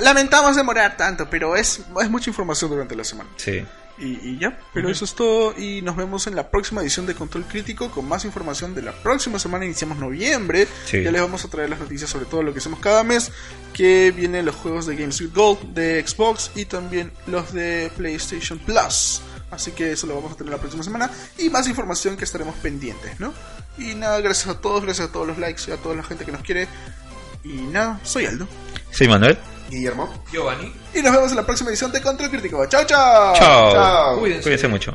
Lamentamos 0.00 0.56
demorar 0.56 0.96
tanto, 0.96 1.28
pero 1.30 1.56
es, 1.56 1.80
es 2.02 2.10
mucha 2.28 2.30
información 2.30 2.70
durante 2.70 2.94
la 2.94 3.04
semana. 3.04 3.30
Sí. 3.36 3.64
Y, 4.00 4.38
ya, 4.38 4.56
pero 4.72 4.88
eso 4.90 5.04
es 5.04 5.14
todo 5.14 5.58
y 5.58 5.82
nos 5.82 5.96
vemos 5.96 6.28
en 6.28 6.36
la 6.36 6.52
próxima 6.52 6.80
edición 6.82 7.04
de 7.04 7.16
Control 7.16 7.44
Crítico 7.46 7.90
con 7.90 8.06
más 8.06 8.24
información 8.24 8.72
de 8.72 8.80
la 8.80 8.92
próxima 8.92 9.40
semana, 9.40 9.64
iniciamos 9.64 9.98
noviembre, 9.98 10.68
ya 10.92 11.10
les 11.10 11.20
vamos 11.20 11.44
a 11.44 11.48
traer 11.48 11.68
las 11.68 11.80
noticias 11.80 12.08
sobre 12.08 12.26
todo 12.26 12.44
lo 12.44 12.52
que 12.52 12.60
hacemos 12.60 12.78
cada 12.78 13.02
mes, 13.02 13.32
que 13.72 14.12
vienen 14.12 14.46
los 14.46 14.54
juegos 14.54 14.86
de 14.86 14.94
Games 14.94 15.20
with 15.20 15.34
Gold, 15.34 15.74
de 15.74 16.06
Xbox 16.06 16.52
y 16.54 16.66
también 16.66 17.10
los 17.26 17.52
de 17.52 17.90
PlayStation 17.96 18.60
Plus. 18.60 19.20
Así 19.50 19.72
que 19.72 19.90
eso 19.90 20.06
lo 20.06 20.14
vamos 20.14 20.30
a 20.30 20.36
tener 20.36 20.52
la 20.52 20.60
próxima 20.60 20.84
semana 20.84 21.10
y 21.36 21.50
más 21.50 21.66
información 21.66 22.16
que 22.16 22.22
estaremos 22.22 22.54
pendientes, 22.56 23.18
¿no? 23.18 23.34
Y 23.78 23.96
nada, 23.96 24.20
gracias 24.20 24.46
a 24.46 24.60
todos, 24.60 24.84
gracias 24.84 25.08
a 25.08 25.12
todos 25.12 25.26
los 25.26 25.38
likes 25.38 25.62
y 25.66 25.72
a 25.72 25.76
toda 25.76 25.96
la 25.96 26.04
gente 26.04 26.24
que 26.24 26.30
nos 26.30 26.42
quiere. 26.42 26.68
Y 27.42 27.48
nada, 27.48 27.98
soy 28.04 28.26
Aldo. 28.26 28.46
Soy 28.92 29.08
Manuel. 29.08 29.36
Guillermo. 29.68 30.12
Giovanni. 30.32 30.72
Y 30.94 31.02
nos 31.02 31.12
vemos 31.12 31.30
en 31.30 31.36
la 31.36 31.46
próxima 31.46 31.70
edición 31.70 31.92
de 31.92 32.00
Control 32.00 32.30
Crítico. 32.30 32.66
Chao, 32.66 32.84
chao. 32.84 33.34
Chao. 33.36 34.18
Cuídense. 34.18 34.42
Cuídense 34.42 34.68
mucho. 34.68 34.94